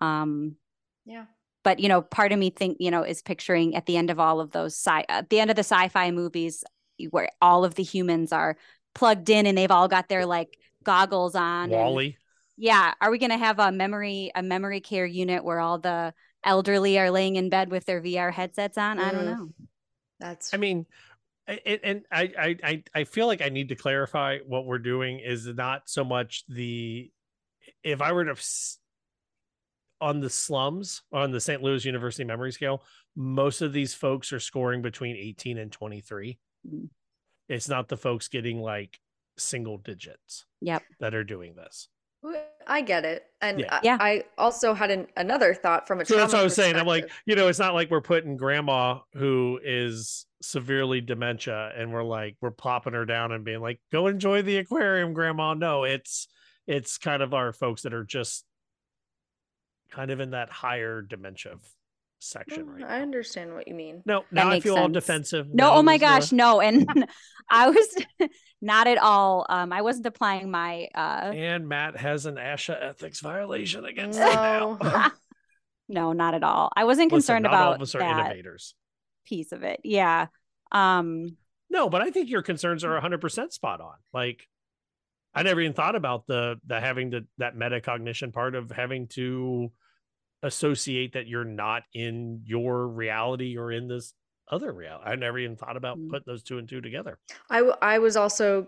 um 0.00 0.56
Yeah. 1.04 1.26
but 1.62 1.78
you 1.78 1.88
know 1.90 2.00
part 2.00 2.32
of 2.32 2.38
me 2.38 2.48
think 2.48 2.78
you 2.80 2.90
know 2.90 3.02
is 3.02 3.20
picturing 3.20 3.74
at 3.76 3.84
the 3.84 3.98
end 3.98 4.08
of 4.08 4.18
all 4.18 4.40
of 4.40 4.52
those 4.52 4.72
sci 4.74 5.04
at 5.10 5.28
the 5.28 5.38
end 5.38 5.50
of 5.50 5.56
the 5.56 5.60
sci-fi 5.64 6.10
movies 6.10 6.64
where 7.10 7.28
all 7.42 7.64
of 7.66 7.74
the 7.74 7.82
humans 7.82 8.32
are 8.32 8.56
plugged 8.94 9.28
in 9.28 9.44
and 9.46 9.58
they've 9.58 9.70
all 9.70 9.88
got 9.88 10.08
their 10.08 10.24
like 10.24 10.58
goggles 10.84 11.34
on 11.34 11.64
and- 11.64 11.72
WALL-E. 11.72 12.16
Yeah 12.56 12.92
are 13.00 13.10
we 13.10 13.18
going 13.18 13.30
to 13.30 13.38
have 13.38 13.58
a 13.58 13.72
memory 13.72 14.30
a 14.34 14.42
memory 14.42 14.80
care 14.80 15.06
unit 15.06 15.44
where 15.44 15.60
all 15.60 15.78
the 15.78 16.12
elderly 16.44 16.98
are 16.98 17.10
laying 17.10 17.36
in 17.36 17.48
bed 17.48 17.70
with 17.70 17.84
their 17.86 18.00
vr 18.02 18.32
headsets 18.32 18.76
on 18.76 18.98
i 18.98 19.12
don't 19.12 19.22
Mm. 19.24 19.26
know 19.38 19.48
That's 20.20 20.52
I 20.54 20.56
mean, 20.56 20.86
a- 21.48 21.68
a- 21.72 21.84
and 21.84 22.02
I, 22.12 22.22
I, 22.38 22.56
I, 22.62 22.82
I 22.94 23.04
feel 23.04 23.26
like 23.26 23.42
I 23.42 23.48
need 23.48 23.70
to 23.70 23.74
clarify 23.74 24.38
what 24.46 24.66
we're 24.66 24.78
doing 24.78 25.18
is 25.18 25.46
not 25.46 25.82
so 25.86 26.04
much 26.04 26.44
the, 26.48 27.10
if 27.82 28.00
I 28.00 28.12
were 28.12 28.24
to, 28.26 28.36
on 30.00 30.20
the 30.20 30.30
SLUMS 30.30 31.02
on 31.12 31.32
the 31.32 31.40
St. 31.40 31.60
Louis 31.62 31.84
University 31.84 32.22
memory 32.24 32.52
scale, 32.52 32.84
most 33.16 33.62
of 33.62 33.72
these 33.72 33.94
folks 33.94 34.32
are 34.32 34.38
scoring 34.40 34.82
between 34.82 35.16
18 35.16 35.58
and 35.58 35.72
23. 35.72 36.38
Mm. 36.68 36.88
It's 37.48 37.68
not 37.68 37.88
the 37.88 37.96
folks 37.96 38.28
getting 38.28 38.60
like 38.60 38.98
single 39.38 39.78
digits 39.78 40.44
yep 40.60 40.82
that 41.00 41.14
are 41.14 41.24
doing 41.24 41.54
this. 41.56 41.88
I 42.66 42.80
get 42.80 43.04
it. 43.04 43.24
And 43.40 43.60
Yeah. 43.60 43.68
I, 43.70 43.80
Yeah. 43.82 43.96
I 44.00 44.24
also 44.38 44.74
had 44.74 44.90
an, 44.90 45.08
another 45.16 45.54
thought 45.54 45.86
from 45.86 46.00
a 46.00 46.04
So 46.04 46.16
that's 46.16 46.32
what 46.32 46.40
I 46.40 46.44
was 46.44 46.54
saying. 46.54 46.76
I'm 46.76 46.86
like, 46.86 47.10
you 47.26 47.34
know, 47.34 47.48
it's 47.48 47.58
not 47.58 47.74
like 47.74 47.90
we're 47.90 48.00
putting 48.00 48.36
grandma 48.36 49.00
who 49.14 49.60
is 49.64 50.26
severely 50.40 51.00
dementia 51.00 51.72
and 51.76 51.92
we're 51.92 52.02
like 52.04 52.36
we're 52.40 52.50
plopping 52.50 52.92
her 52.92 53.04
down 53.04 53.32
and 53.32 53.44
being 53.44 53.60
like, 53.60 53.80
go 53.90 54.06
enjoy 54.06 54.42
the 54.42 54.58
aquarium, 54.58 55.12
grandma. 55.12 55.54
No, 55.54 55.84
it's 55.84 56.28
it's 56.66 56.98
kind 56.98 57.22
of 57.22 57.34
our 57.34 57.52
folks 57.52 57.82
that 57.82 57.94
are 57.94 58.04
just 58.04 58.44
kind 59.90 60.10
of 60.10 60.20
in 60.20 60.30
that 60.30 60.50
higher 60.50 61.02
dementia 61.02 61.56
section 62.22 62.66
Mm, 62.66 62.74
right 62.82 62.84
I 62.84 63.00
understand 63.02 63.54
what 63.54 63.66
you 63.68 63.74
mean. 63.74 64.02
No, 64.06 64.20
That 64.20 64.32
now 64.32 64.46
I 64.48 64.50
makes 64.54 64.62
feel 64.64 64.76
all 64.76 64.88
defensive. 64.88 65.48
No, 65.52 65.72
oh 65.74 65.82
my 65.82 65.98
there's 65.98 66.02
no- 66.02 66.08
gosh, 66.08 66.32
no. 66.32 66.60
And 66.60 67.06
I 67.50 67.70
was 67.70 67.96
not 68.62 68.86
at 68.86 68.98
all. 68.98 69.44
Um, 69.48 69.72
I 69.72 69.82
wasn't 69.82 70.06
applying 70.06 70.50
my 70.50 70.88
uh 70.94 71.32
And 71.34 71.68
Matt 71.68 71.96
has 71.96 72.26
an 72.26 72.36
ASHA 72.36 72.80
ethics 72.82 73.20
violation 73.20 73.84
against 73.84 74.18
him 74.18 74.26
now. 74.26 74.78
No. 74.80 75.10
no, 75.88 76.12
not 76.12 76.34
at 76.34 76.42
all. 76.44 76.70
I 76.76 76.84
wasn't 76.84 77.12
Listen, 77.12 77.34
concerned 77.36 77.42
not 77.44 77.54
all 77.54 77.62
about 77.62 77.74
of 77.76 77.82
us 77.82 77.94
are 77.94 77.98
that 77.98 78.20
innovators. 78.26 78.74
piece 79.26 79.52
of 79.52 79.62
it. 79.62 79.80
Yeah. 79.84 80.26
Um, 80.70 81.36
No, 81.70 81.88
but 81.90 82.02
I 82.02 82.10
think 82.10 82.30
your 82.30 82.42
concerns 82.42 82.84
are 82.84 82.98
100% 83.00 83.52
spot 83.52 83.80
on. 83.80 83.94
Like 84.12 84.46
I 85.34 85.42
never 85.42 85.60
even 85.62 85.72
thought 85.72 85.96
about 85.96 86.26
the 86.26 86.56
the 86.66 86.78
having 86.80 87.10
the 87.10 87.26
that 87.38 87.56
metacognition 87.56 88.32
part 88.32 88.54
of 88.54 88.70
having 88.70 89.08
to 89.08 89.72
associate 90.42 91.12
that 91.14 91.26
you're 91.26 91.44
not 91.44 91.82
in 91.94 92.42
your 92.44 92.88
reality 92.88 93.56
or 93.56 93.72
in 93.72 93.88
this 93.88 94.14
other 94.50 94.72
reality. 94.72 95.10
I 95.10 95.14
never 95.16 95.38
even 95.38 95.56
thought 95.56 95.76
about 95.76 95.98
Mm. 95.98 96.10
putting 96.10 96.24
those 96.26 96.42
two 96.42 96.58
and 96.58 96.68
two 96.68 96.80
together. 96.80 97.18
I, 97.50 97.58
w- 97.58 97.76
I 97.80 97.98
was 97.98 98.16
also 98.16 98.66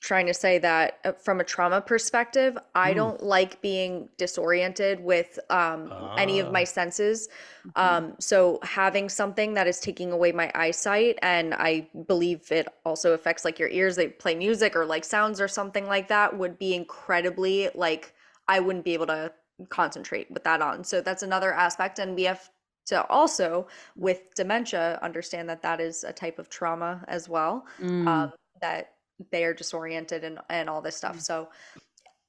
trying 0.00 0.26
to 0.26 0.34
say 0.34 0.58
that 0.58 0.98
uh, 1.04 1.12
from 1.12 1.40
a 1.40 1.44
trauma 1.44 1.80
perspective, 1.80 2.56
I 2.74 2.92
Mm. 2.92 2.96
don't 2.96 3.22
like 3.22 3.60
being 3.60 4.08
disoriented 4.16 5.00
with 5.00 5.38
um, 5.50 5.92
any 6.16 6.38
of 6.38 6.50
my 6.50 6.62
Ah. 6.62 6.64
senses. 6.64 7.28
Um, 7.74 8.14
so 8.18 8.58
having 8.62 9.08
something 9.08 9.52
that 9.54 9.66
is 9.66 9.80
taking 9.80 10.10
away 10.12 10.32
my 10.32 10.50
eyesight, 10.54 11.18
and 11.20 11.52
I 11.54 11.88
believe 12.06 12.50
it 12.50 12.68
also 12.86 13.12
affects 13.12 13.44
like 13.44 13.58
your 13.58 13.68
ears, 13.68 13.96
they 13.96 14.08
play 14.08 14.34
music 14.34 14.74
or 14.76 14.86
like 14.86 15.04
sounds 15.04 15.40
or 15.40 15.48
something 15.48 15.86
like 15.86 16.08
that, 16.08 16.38
would 16.38 16.58
be 16.58 16.74
incredibly 16.74 17.68
like 17.74 18.14
I 18.48 18.60
wouldn't 18.60 18.84
be 18.84 18.94
able 18.94 19.06
to 19.08 19.32
concentrate 19.68 20.30
with 20.30 20.44
that 20.44 20.62
on. 20.62 20.84
So 20.84 21.00
that's 21.00 21.22
another 21.22 21.52
aspect, 21.52 21.98
and 21.98 22.14
we 22.14 22.24
have 22.24 22.50
to 22.86 23.04
also 23.08 23.66
with 23.96 24.34
dementia 24.34 24.98
understand 25.02 25.48
that 25.48 25.62
that 25.62 25.80
is 25.80 26.04
a 26.04 26.12
type 26.12 26.38
of 26.38 26.48
trauma 26.48 27.04
as 27.08 27.28
well 27.28 27.66
mm, 27.80 28.06
um, 28.06 28.32
that 28.60 28.92
they 29.30 29.44
are 29.44 29.54
disoriented 29.54 30.24
and, 30.24 30.38
and 30.48 30.68
all 30.70 30.80
this 30.80 30.96
stuff. 30.96 31.20
So 31.20 31.48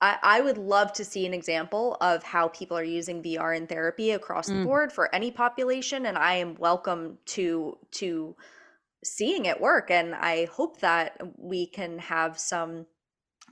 I, 0.02 0.18
I 0.22 0.42
would 0.42 0.58
love 0.58 0.94
to 0.94 1.06
see 1.06 1.26
an 1.26 1.34
example 1.34 1.98
of 2.02 2.24
how 2.24 2.48
people 2.50 2.78
are 2.78 2.84
using 2.84 3.22
VR 3.22 3.56
in 3.56 3.68
therapy 3.68 4.12
across 4.12 4.48
the 4.48 4.56
Mm. 4.56 4.64
board 4.64 4.92
for 4.92 5.14
any 5.14 5.32
population. 5.32 6.06
And 6.06 6.18
I 6.18 6.36
am 6.36 6.56
welcome 6.56 7.18
to 7.28 7.78
to 7.92 8.36
seeing 9.04 9.46
it 9.46 9.62
work. 9.62 9.92
And 9.92 10.16
I 10.16 10.46
hope 10.46 10.80
that 10.80 11.20
we 11.38 11.68
can 11.68 12.00
have 12.00 12.40
some 12.40 12.86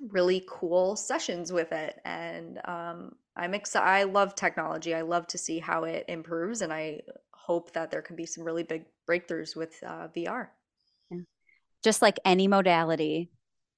really 0.09 0.43
cool 0.47 0.95
sessions 0.95 1.51
with 1.51 1.71
it. 1.71 1.99
And 2.05 2.59
um, 2.65 3.15
I'm 3.35 3.53
excited. 3.53 3.87
I 3.87 4.03
love 4.03 4.35
technology. 4.35 4.93
I 4.93 5.01
love 5.01 5.27
to 5.27 5.37
see 5.37 5.59
how 5.59 5.83
it 5.83 6.05
improves. 6.07 6.61
And 6.61 6.71
I 6.71 7.01
hope 7.31 7.73
that 7.73 7.91
there 7.91 8.01
can 8.01 8.15
be 8.15 8.25
some 8.25 8.43
really 8.43 8.63
big 8.63 8.85
breakthroughs 9.07 9.55
with 9.55 9.75
uh, 9.85 10.07
VR. 10.15 10.47
just 11.85 12.01
like 12.01 12.19
any 12.25 12.47
modality, 12.47 13.29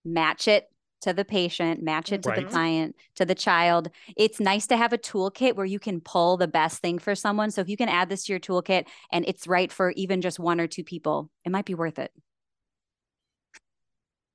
match 0.06 0.48
it 0.48 0.70
to 1.02 1.14
the 1.14 1.26
patient, 1.26 1.84
match 1.84 2.12
it 2.12 2.24
to 2.24 2.32
the 2.32 2.44
client, 2.44 2.96
to 3.16 3.26
the 3.26 3.36
child. 3.36 3.90
It's 4.16 4.40
nice 4.40 4.66
to 4.68 4.78
have 4.78 4.94
a 4.94 4.98
toolkit 4.98 5.56
where 5.56 5.66
you 5.66 5.78
can 5.78 6.00
pull 6.02 6.38
the 6.38 6.48
best 6.48 6.82
thing 6.82 7.00
for 7.00 7.14
someone. 7.16 7.52
So 7.52 7.62
if 7.62 7.70
you 7.70 7.78
can 7.78 7.90
add 7.90 8.10
this 8.10 8.24
to 8.26 8.34
your 8.34 8.40
toolkit 8.40 8.86
and 9.12 9.26
it's 9.28 9.46
right 9.46 9.72
for 9.72 9.92
even 9.92 10.22
just 10.22 10.40
one 10.40 10.60
or 10.60 10.68
two 10.68 10.84
people, 10.84 11.30
it 11.46 11.52
might 11.52 11.66
be 11.66 11.76
worth 11.76 12.00
it. 12.00 12.12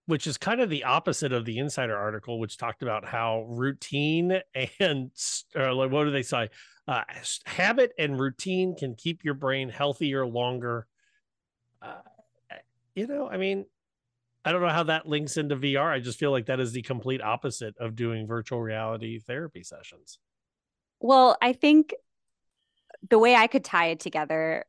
Which 0.06 0.26
is 0.26 0.36
kind 0.36 0.60
of 0.60 0.68
the 0.68 0.84
opposite 0.84 1.32
of 1.32 1.44
the 1.44 1.58
insider 1.58 1.96
article 1.96 2.40
which 2.40 2.56
talked 2.56 2.82
about 2.82 3.04
how 3.04 3.46
routine 3.48 4.40
and 4.80 5.10
or 5.54 5.72
like 5.72 5.90
what 5.90 6.04
do 6.04 6.10
they 6.10 6.22
say? 6.22 6.48
Uh, 6.88 7.02
habit 7.46 7.92
and 7.98 8.18
routine 8.18 8.74
can 8.74 8.94
keep 8.94 9.24
your 9.24 9.34
brain 9.34 9.68
healthier 9.68 10.26
longer. 10.26 10.86
Uh, 11.80 11.94
you 12.94 13.06
know 13.06 13.28
i 13.28 13.38
mean 13.38 13.64
i 14.44 14.52
don't 14.52 14.60
know 14.60 14.68
how 14.68 14.82
that 14.82 15.08
links 15.08 15.38
into 15.38 15.56
vr 15.56 15.90
i 15.90 15.98
just 15.98 16.18
feel 16.18 16.30
like 16.30 16.46
that 16.46 16.60
is 16.60 16.72
the 16.72 16.82
complete 16.82 17.22
opposite 17.22 17.74
of 17.78 17.96
doing 17.96 18.26
virtual 18.26 18.60
reality 18.60 19.18
therapy 19.18 19.62
sessions. 19.62 20.18
Well, 21.02 21.36
I 21.42 21.52
think 21.52 21.94
the 23.10 23.18
way 23.18 23.34
I 23.34 23.48
could 23.48 23.64
tie 23.64 23.86
it 23.86 24.00
together 24.00 24.64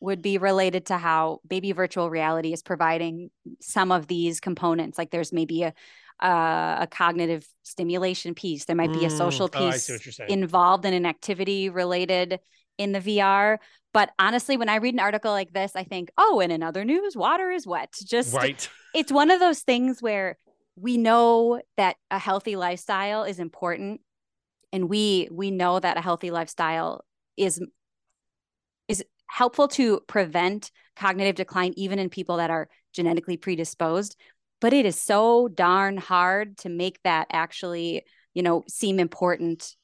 would 0.00 0.22
be 0.22 0.38
related 0.38 0.86
to 0.86 0.96
how 0.98 1.40
baby 1.46 1.72
virtual 1.72 2.10
reality 2.10 2.52
is 2.52 2.62
providing 2.62 3.30
some 3.60 3.92
of 3.92 4.06
these 4.06 4.40
components. 4.40 4.98
Like 4.98 5.10
there's 5.10 5.32
maybe 5.32 5.62
a 5.64 5.74
uh, 6.22 6.80
a 6.82 6.86
cognitive 6.86 7.46
stimulation 7.62 8.34
piece. 8.34 8.66
There 8.66 8.76
might 8.76 8.92
be 8.92 9.06
a 9.06 9.08
Mm, 9.08 9.16
social 9.16 9.48
oh, 9.54 9.70
piece 9.70 9.84
see 9.84 9.92
what 9.94 10.04
you're 10.04 10.12
saying. 10.12 10.30
involved 10.30 10.84
in 10.84 10.92
an 10.92 11.06
activity 11.06 11.70
related 11.70 12.40
in 12.76 12.92
the 12.92 13.00
VR. 13.00 13.58
But 13.94 14.10
honestly, 14.18 14.56
when 14.58 14.68
I 14.68 14.76
read 14.76 14.94
an 14.94 15.00
article 15.00 15.32
like 15.32 15.52
this, 15.52 15.72
I 15.74 15.84
think, 15.84 16.10
oh, 16.18 16.40
and 16.40 16.52
in 16.52 16.62
other 16.62 16.84
news, 16.84 17.16
water 17.16 17.50
is 17.50 17.66
wet. 17.66 17.94
Just 18.04 18.34
right 18.34 18.68
it's 18.92 19.12
one 19.12 19.30
of 19.30 19.40
those 19.40 19.60
things 19.60 20.02
where 20.02 20.36
we 20.76 20.96
know 20.96 21.60
that 21.76 21.96
a 22.10 22.18
healthy 22.18 22.56
lifestyle 22.56 23.24
is 23.24 23.38
important 23.38 24.00
and 24.72 24.88
we 24.88 25.28
we 25.30 25.50
know 25.50 25.78
that 25.80 25.96
a 25.96 26.00
healthy 26.00 26.30
lifestyle 26.30 27.04
is 27.36 27.60
helpful 29.30 29.68
to 29.68 30.00
prevent 30.06 30.70
cognitive 30.96 31.36
decline 31.36 31.72
even 31.76 31.98
in 31.98 32.08
people 32.10 32.36
that 32.38 32.50
are 32.50 32.68
genetically 32.92 33.36
predisposed 33.36 34.16
but 34.60 34.72
it 34.72 34.84
is 34.84 35.00
so 35.00 35.48
darn 35.48 35.96
hard 35.96 36.58
to 36.58 36.68
make 36.68 37.00
that 37.04 37.26
actually 37.32 38.02
you 38.34 38.42
know 38.42 38.62
seem 38.68 38.98
important 38.98 39.76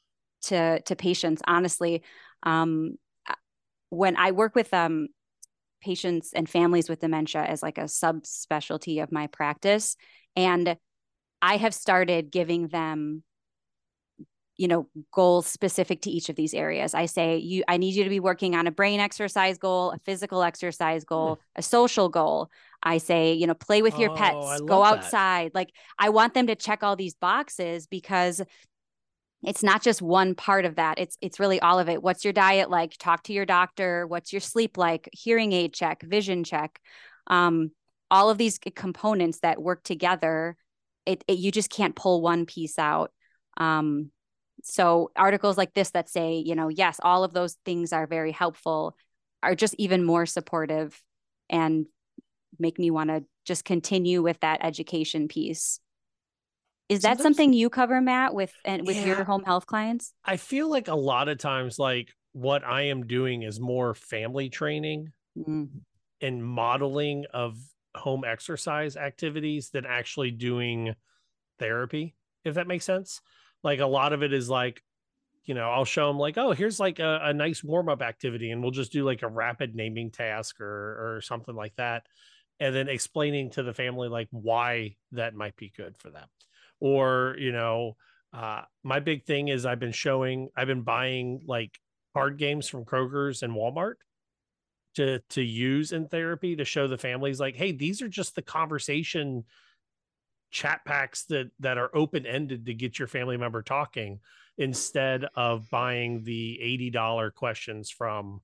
to 0.43 0.81
to 0.83 0.95
patients 0.95 1.43
honestly. 1.47 2.03
Um 2.43 2.97
when 3.91 4.17
i 4.17 4.33
work 4.33 4.55
with 4.55 4.73
um 4.75 5.09
patients 5.81 6.33
and 6.35 6.49
families 6.49 6.89
with 6.89 7.01
dementia 7.01 7.43
as 7.43 7.63
like 7.63 7.79
a 7.79 7.83
subspecialty 7.83 9.03
of 9.03 9.13
my 9.13 9.29
practice 9.29 9.97
and 10.35 10.77
i 11.41 11.57
have 11.57 11.73
started 11.73 12.31
giving 12.33 12.69
them 12.69 13.23
you 14.59 14.69
know 14.69 14.89
goals 15.13 15.47
specific 15.47 16.03
to 16.03 16.11
each 16.11 16.29
of 16.29 16.37
these 16.37 16.55
areas. 16.55 16.95
I 16.95 17.07
say 17.07 17.37
you 17.39 17.63
i 17.69 17.77
need 17.77 17.95
you 17.95 18.05
to 18.05 18.11
be 18.11 18.21
working 18.21 18.55
on 18.55 18.67
a 18.67 18.71
brain 18.71 19.01
exercise 19.01 19.59
goal 19.59 19.91
a 19.91 19.99
physical 19.99 20.43
exercise 20.43 21.05
goal 21.05 21.41
a 21.57 21.63
social 21.63 22.09
goal. 22.09 22.51
I 22.83 22.99
say 22.99 23.33
you 23.35 23.47
know 23.47 23.55
play 23.55 23.83
with 23.83 23.99
your 23.99 24.11
Oh, 24.11 24.15
pets. 24.17 24.61
Go 24.67 24.81
love 24.81 24.91
that. 24.91 24.97
outside. 25.05 25.53
Like 25.55 25.71
i 25.99 26.09
want 26.09 26.35
them 26.35 26.47
to 26.49 26.55
check 26.57 26.83
all 26.83 26.97
these 26.97 27.15
boxes 27.15 27.87
because 27.87 28.43
it's 29.43 29.63
not 29.63 29.83
just 29.83 30.03
one 30.03 30.35
part 30.35 30.65
of 30.65 30.77
that. 30.77 30.99
It's 30.99 31.17
it's 31.21 31.39
really 31.39 31.61
all 31.61 31.79
of 31.79 31.89
it. 31.89 32.03
What's 32.03 32.25
your 32.25 32.33
diet 32.33 32.71
like? 32.71 32.97
Talk 32.99 33.23
to 33.25 33.33
your 33.33 33.47
doctor. 33.47 34.07
What's 34.07 34.33
your 34.33 34.41
sleep 34.41 34.77
like? 34.77 35.09
Hearing 35.13 35.53
aid 35.53 35.73
check 35.75 36.03
vision 36.03 36.43
check. 36.43 36.81
Um, 37.27 37.71
all 38.11 38.31
of 38.31 38.39
these 38.39 38.59
components 38.59 39.41
that 39.41 39.61
work 39.61 39.83
together 39.83 40.57
it, 41.07 41.23
it 41.29 41.39
you 41.39 41.53
just 41.53 41.71
can't 41.71 41.95
pull 41.95 42.21
one 42.21 42.47
piece 42.47 42.79
out. 42.79 43.13
Um, 43.57 44.11
so 44.69 45.13
articles 45.15 45.57
like 45.57 45.73
this 45.75 45.91
that 45.91 46.09
say 46.09 46.35
you 46.45 46.55
know 46.57 46.69
yes 46.69 46.99
all 47.03 47.23
of 47.23 47.33
those 47.33 47.55
things 47.65 47.93
are 47.93 48.07
very 48.07 48.33
helpful 48.33 48.97
are 49.43 49.55
just 49.55 49.75
even 49.79 50.05
more 50.05 50.27
supportive 50.27 51.01
and 51.49 51.87
make 52.59 52.77
me 52.79 52.91
want 52.91 53.09
to 53.11 53.23
just 53.45 53.65
continue 53.65 54.23
with 54.23 54.41
that 54.41 54.59
education 54.65 55.29
piece 55.29 55.79
is 56.89 57.03
that 57.03 57.19
Sometimes- 57.19 57.23
something 57.37 57.53
you 57.53 57.71
cover 57.71 58.01
matt 58.01 58.35
with 58.35 58.53
and 58.65 58.85
with 58.87 58.97
Yeah. 58.97 59.07
your 59.07 59.25
home 59.25 59.45
health 59.45 59.67
clients 59.67 60.13
I 60.25 60.37
feel 60.37 60.69
like 60.69 60.89
a 60.89 60.97
lot 60.97 61.29
of 61.29 61.39
times, 61.39 61.79
like 61.79 62.09
what 62.33 62.65
I 62.65 62.83
am 62.89 63.07
doing 63.07 63.43
is 63.43 63.61
more 63.61 63.95
family 63.95 64.49
training 64.51 65.13
Mm. 65.39 65.69
and 66.21 66.45
modeling 66.45 67.27
of 67.33 67.57
home 67.95 68.25
exercise 68.25 68.97
activities 68.97 69.71
than 69.71 69.87
actually 69.87 70.31
doing 70.33 70.95
therapy, 71.59 72.15
if 72.45 72.55
that 72.55 72.67
makes 72.67 72.85
sense. 72.85 73.21
Like 73.63 73.81
a 73.81 73.87
lot 73.87 74.13
of 74.13 74.23
it 74.23 74.33
is 74.33 74.49
like, 74.49 74.83
you 75.45 75.55
know, 75.55 75.71
I'll 75.71 75.85
show 75.85 76.09
them 76.09 76.19
like, 76.19 76.39
oh, 76.39 76.53
here's 76.53 76.81
like 76.81 76.99
a, 76.99 77.21
a 77.23 77.33
nice 77.33 77.63
warm 77.63 77.89
up 77.89 78.03
activity, 78.03 78.51
and 78.51 78.63
we'll 78.63 78.73
just 78.73 78.93
do 78.93 79.05
like 79.05 79.23
a 79.23 79.29
rapid 79.29 79.75
naming 79.75 80.11
task 80.11 80.61
or 80.61 81.17
or 81.17 81.21
something 81.21 81.55
like 81.55 81.75
that, 81.77 82.07
and 82.59 82.75
then 82.75 82.89
explaining 82.89 83.51
to 83.51 83.63
the 83.63 83.75
family 83.75 84.09
like 84.09 84.29
why 84.31 84.97
that 85.13 85.35
might 85.35 85.57
be 85.57 85.73
good 85.77 85.97
for 85.99 86.11
them, 86.11 86.29
or 86.81 87.37
you 87.39 87.53
know, 87.53 87.97
uh, 88.33 88.63
my 88.83 89.01
big 89.01 89.25
thing 89.25 89.49
is 89.49 89.65
I've 89.65 89.81
been 89.81 89.93
showing, 89.93 90.49
I've 90.57 90.67
been 90.67 90.83
buying 90.83 91.43
like 91.47 91.79
card 92.13 92.39
games 92.39 92.69
from 92.69 92.85
Kroger's 92.85 93.43
and 93.43 93.53
Walmart 93.53 93.95
to 94.97 95.21
to 95.31 95.43
use 95.43 95.93
in 95.93 96.09
therapy 96.09 96.57
to 96.57 96.65
show 96.65 96.89
the 96.89 96.99
families 96.99 97.39
like, 97.39 97.55
hey, 97.55 97.73
these 97.73 98.03
are 98.03 98.09
just 98.09 98.35
the 98.35 98.43
conversation 98.43 99.45
chat 100.57 100.81
packs 100.87 101.25
that 101.25 101.51
that 101.61 101.77
are 101.77 101.95
open 101.95 102.25
ended 102.25 102.65
to 102.65 102.73
get 102.73 102.99
your 102.99 103.07
family 103.07 103.37
member 103.37 103.61
talking 103.61 104.19
instead 104.57 105.27
of 105.35 105.69
buying 105.69 106.25
the 106.25 106.59
$80 106.91 107.35
questions 107.35 107.91
from 107.91 108.41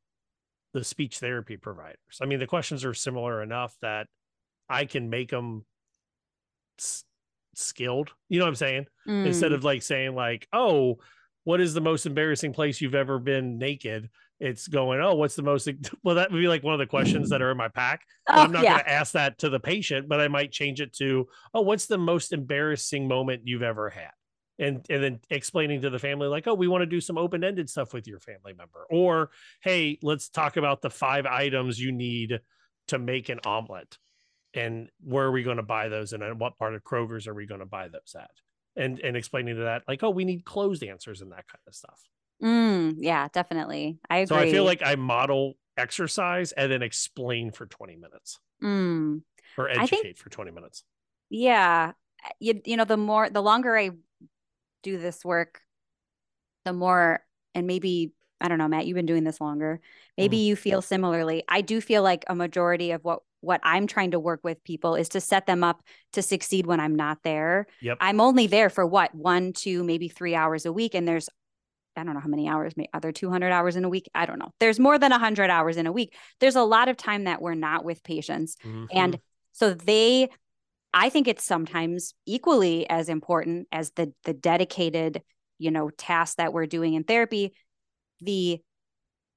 the 0.74 0.84
speech 0.84 1.20
therapy 1.20 1.56
providers. 1.56 2.18
I 2.20 2.26
mean, 2.26 2.38
the 2.38 2.46
questions 2.46 2.84
are 2.84 2.92
similar 2.92 3.42
enough 3.42 3.74
that 3.80 4.08
I 4.68 4.84
can 4.84 5.08
make 5.08 5.30
them 5.30 5.64
s- 6.78 7.04
skilled. 7.54 8.10
You 8.28 8.40
know 8.40 8.44
what 8.44 8.50
I'm 8.50 8.56
saying? 8.56 8.86
Mm. 9.08 9.26
Instead 9.26 9.52
of 9.52 9.64
like 9.64 9.80
saying 9.80 10.14
like, 10.14 10.46
"Oh, 10.52 10.98
what 11.44 11.62
is 11.62 11.72
the 11.72 11.80
most 11.80 12.04
embarrassing 12.04 12.52
place 12.52 12.82
you've 12.82 12.94
ever 12.94 13.18
been 13.18 13.56
naked?" 13.56 14.10
It's 14.42 14.66
going, 14.66 15.00
"Oh, 15.00 15.14
what's 15.14 15.36
the 15.36 15.42
most?" 15.42 15.68
Well, 16.02 16.16
that 16.16 16.32
would 16.32 16.38
be 16.38 16.48
like 16.48 16.64
one 16.64 16.74
of 16.74 16.80
the 16.80 16.86
questions 16.86 17.30
that 17.30 17.40
are 17.40 17.52
in 17.52 17.56
my 17.56 17.68
pack. 17.68 18.02
Oh, 18.28 18.42
I'm 18.42 18.52
not 18.52 18.64
yeah. 18.64 18.72
going 18.72 18.84
to 18.84 18.90
ask 18.90 19.12
that 19.12 19.38
to 19.38 19.48
the 19.48 19.60
patient, 19.60 20.08
but 20.08 20.20
I 20.20 20.28
might 20.28 20.50
change 20.50 20.80
it 20.80 20.92
to, 20.94 21.28
"Oh, 21.54 21.60
what's 21.60 21.86
the 21.86 21.98
most 21.98 22.32
embarrassing 22.32 23.06
moment 23.06 23.42
you've 23.44 23.62
ever 23.62 23.88
had?" 23.88 24.10
and 24.58 24.84
and 24.90 25.02
then 25.02 25.20
explaining 25.30 25.80
to 25.80 25.90
the 25.90 25.98
family 25.98 26.28
like 26.28 26.46
oh 26.46 26.54
we 26.54 26.68
want 26.68 26.82
to 26.82 26.86
do 26.86 27.00
some 27.00 27.18
open-ended 27.18 27.68
stuff 27.68 27.92
with 27.92 28.06
your 28.06 28.20
family 28.20 28.52
member 28.52 28.86
or 28.90 29.30
hey 29.62 29.98
let's 30.02 30.28
talk 30.28 30.56
about 30.56 30.82
the 30.82 30.90
five 30.90 31.26
items 31.26 31.80
you 31.80 31.90
need 31.90 32.40
to 32.88 32.98
make 32.98 33.28
an 33.28 33.40
omelet 33.44 33.98
and 34.54 34.90
where 35.02 35.24
are 35.24 35.32
we 35.32 35.42
going 35.42 35.56
to 35.56 35.62
buy 35.62 35.88
those 35.88 36.12
and 36.12 36.22
uh, 36.22 36.34
what 36.34 36.58
part 36.58 36.74
of 36.74 36.84
kroger's 36.84 37.26
are 37.26 37.34
we 37.34 37.46
going 37.46 37.60
to 37.60 37.66
buy 37.66 37.88
those 37.88 38.14
at 38.16 38.30
and 38.76 39.00
and 39.00 39.16
explaining 39.16 39.56
to 39.56 39.62
that 39.62 39.82
like 39.88 40.02
oh 40.02 40.10
we 40.10 40.24
need 40.24 40.44
closed 40.44 40.84
answers 40.84 41.22
and 41.22 41.32
that 41.32 41.46
kind 41.48 41.62
of 41.66 41.74
stuff 41.74 42.00
mm, 42.42 42.94
yeah 42.98 43.28
definitely 43.32 43.98
i 44.10 44.18
agree 44.18 44.36
so 44.36 44.36
i 44.36 44.50
feel 44.50 44.64
like 44.64 44.82
i 44.84 44.94
model 44.94 45.54
exercise 45.76 46.52
and 46.52 46.70
then 46.70 46.82
explain 46.82 47.50
for 47.50 47.66
20 47.66 47.96
minutes 47.96 48.38
mm. 48.62 49.20
or 49.56 49.68
educate 49.68 50.02
think, 50.02 50.16
for 50.18 50.28
20 50.28 50.50
minutes 50.50 50.84
yeah 51.30 51.92
you, 52.40 52.60
you 52.64 52.76
know 52.76 52.84
the 52.84 52.96
more 52.96 53.30
the 53.30 53.42
longer 53.42 53.76
i 53.76 53.90
do 54.82 54.98
this 54.98 55.24
work, 55.24 55.60
the 56.64 56.72
more, 56.72 57.24
and 57.54 57.66
maybe, 57.66 58.12
I 58.40 58.48
don't 58.48 58.58
know, 58.58 58.68
Matt, 58.68 58.86
you've 58.86 58.96
been 58.96 59.06
doing 59.06 59.24
this 59.24 59.40
longer. 59.40 59.80
Maybe 60.18 60.38
mm. 60.38 60.44
you 60.44 60.56
feel 60.56 60.82
similarly. 60.82 61.44
I 61.48 61.60
do 61.60 61.80
feel 61.80 62.02
like 62.02 62.24
a 62.28 62.34
majority 62.34 62.90
of 62.90 63.04
what 63.04 63.20
what 63.40 63.60
I'm 63.64 63.88
trying 63.88 64.12
to 64.12 64.20
work 64.20 64.38
with 64.44 64.62
people 64.62 64.94
is 64.94 65.08
to 65.10 65.20
set 65.20 65.46
them 65.46 65.64
up 65.64 65.82
to 66.12 66.22
succeed 66.22 66.64
when 66.64 66.78
I'm 66.78 66.94
not 66.94 67.24
there. 67.24 67.66
Yep. 67.80 67.98
I'm 68.00 68.20
only 68.20 68.46
there 68.46 68.70
for 68.70 68.86
what 68.86 69.12
one, 69.16 69.52
two, 69.52 69.82
maybe 69.82 70.06
three 70.06 70.36
hours 70.36 70.64
a 70.64 70.72
week, 70.72 70.94
and 70.94 71.08
there's 71.08 71.28
I 71.96 72.04
don't 72.04 72.14
know 72.14 72.20
how 72.20 72.28
many 72.28 72.48
hours, 72.48 72.72
maybe 72.76 72.88
other 72.92 73.12
200 73.12 73.52
hours 73.52 73.76
in 73.76 73.84
a 73.84 73.88
week. 73.88 74.08
I 74.14 74.26
don't 74.26 74.38
know. 74.38 74.52
There's 74.60 74.80
more 74.80 74.98
than 74.98 75.10
100 75.10 75.50
hours 75.50 75.76
in 75.76 75.86
a 75.86 75.92
week. 75.92 76.14
There's 76.40 76.56
a 76.56 76.62
lot 76.62 76.88
of 76.88 76.96
time 76.96 77.24
that 77.24 77.42
we're 77.42 77.54
not 77.54 77.84
with 77.84 78.02
patients. 78.02 78.56
Mm-hmm. 78.64 78.86
And 78.92 79.20
so 79.52 79.74
they 79.74 80.28
I 80.94 81.08
think 81.08 81.26
it's 81.26 81.44
sometimes 81.44 82.14
equally 82.26 82.88
as 82.88 83.08
important 83.08 83.68
as 83.72 83.92
the 83.92 84.12
the 84.24 84.34
dedicated, 84.34 85.22
you 85.58 85.70
know, 85.70 85.90
task 85.90 86.36
that 86.36 86.52
we're 86.52 86.66
doing 86.66 86.94
in 86.94 87.04
therapy, 87.04 87.54
the 88.20 88.60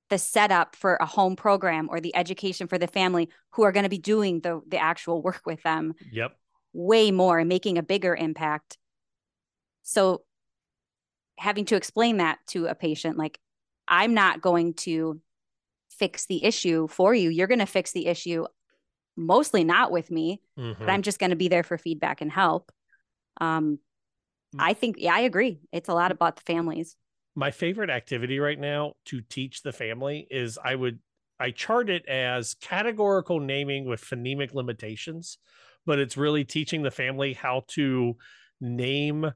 the 0.10 0.18
setup 0.18 0.76
for 0.76 0.98
a 1.02 1.06
home 1.06 1.36
program 1.36 1.88
or 1.90 2.00
the 2.00 2.16
education 2.16 2.68
for 2.68 2.78
the 2.78 2.88
family 2.88 3.30
who 3.52 3.64
are 3.64 3.72
going 3.72 3.84
to 3.84 3.90
be 3.90 3.98
doing 3.98 4.42
the 4.42 4.62
the 4.68 4.78
actual 4.78 5.22
work 5.22 5.42
with 5.46 5.62
them. 5.64 5.94
Yep. 6.12 6.38
Way 6.74 7.12
more 7.12 7.40
and 7.40 7.48
making 7.48 7.78
a 7.78 7.84
bigger 7.84 8.14
impact. 8.14 8.78
So 9.84 10.24
having 11.38 11.66
to 11.66 11.76
explain 11.76 12.18
that 12.18 12.40
to 12.48 12.68
a 12.68 12.76
patient 12.76 13.18
like 13.18 13.40
I'm 13.88 14.14
not 14.14 14.42
going 14.42 14.74
to 14.76 15.20
fix 15.90 16.26
the 16.26 16.44
issue 16.44 16.88
for 16.88 17.14
you. 17.14 17.30
You're 17.30 17.48
going 17.48 17.60
to 17.60 17.66
fix 17.66 17.92
the 17.92 18.08
issue 18.08 18.46
mostly 19.18 19.64
not 19.64 19.92
with 19.92 20.12
me, 20.12 20.42
mm-hmm. 20.58 20.80
but 20.80 20.90
I'm 20.90 21.02
just 21.02 21.20
going 21.20 21.30
to 21.30 21.36
be 21.36 21.48
there 21.48 21.64
for 21.64 21.78
feedback 21.78 22.22
and 22.22 22.32
help. 22.32 22.72
Um, 23.40 23.80
mm. 24.56 24.60
I 24.60 24.74
think, 24.74 24.98
yeah, 25.00 25.16
I 25.16 25.22
agree. 25.22 25.60
It's 25.72 25.90
a 25.90 25.94
lot 25.94 26.12
about 26.12 26.36
the 26.36 26.42
families. 26.42 26.96
My 27.36 27.52
favorite 27.52 27.90
activity 27.90 28.40
right 28.40 28.60
now 28.60 28.94
to 29.06 29.22
teach 29.22 29.62
the 29.62 29.74
family 29.74 30.28
is 30.30 30.58
I 30.62 30.76
would, 30.76 31.00
I 31.40 31.52
chart 31.52 31.90
it 31.90 32.08
as 32.08 32.56
categorical 32.56 33.40
naming 33.40 33.86
with 33.86 34.02
phonemic 34.02 34.54
limitations, 34.54 35.38
but 35.86 36.00
it's 36.00 36.18
really 36.18 36.46
teaching 36.46 36.82
the 36.82 36.92
family 36.92 37.34
how 37.34 37.64
to 37.70 38.16
name 38.62 39.32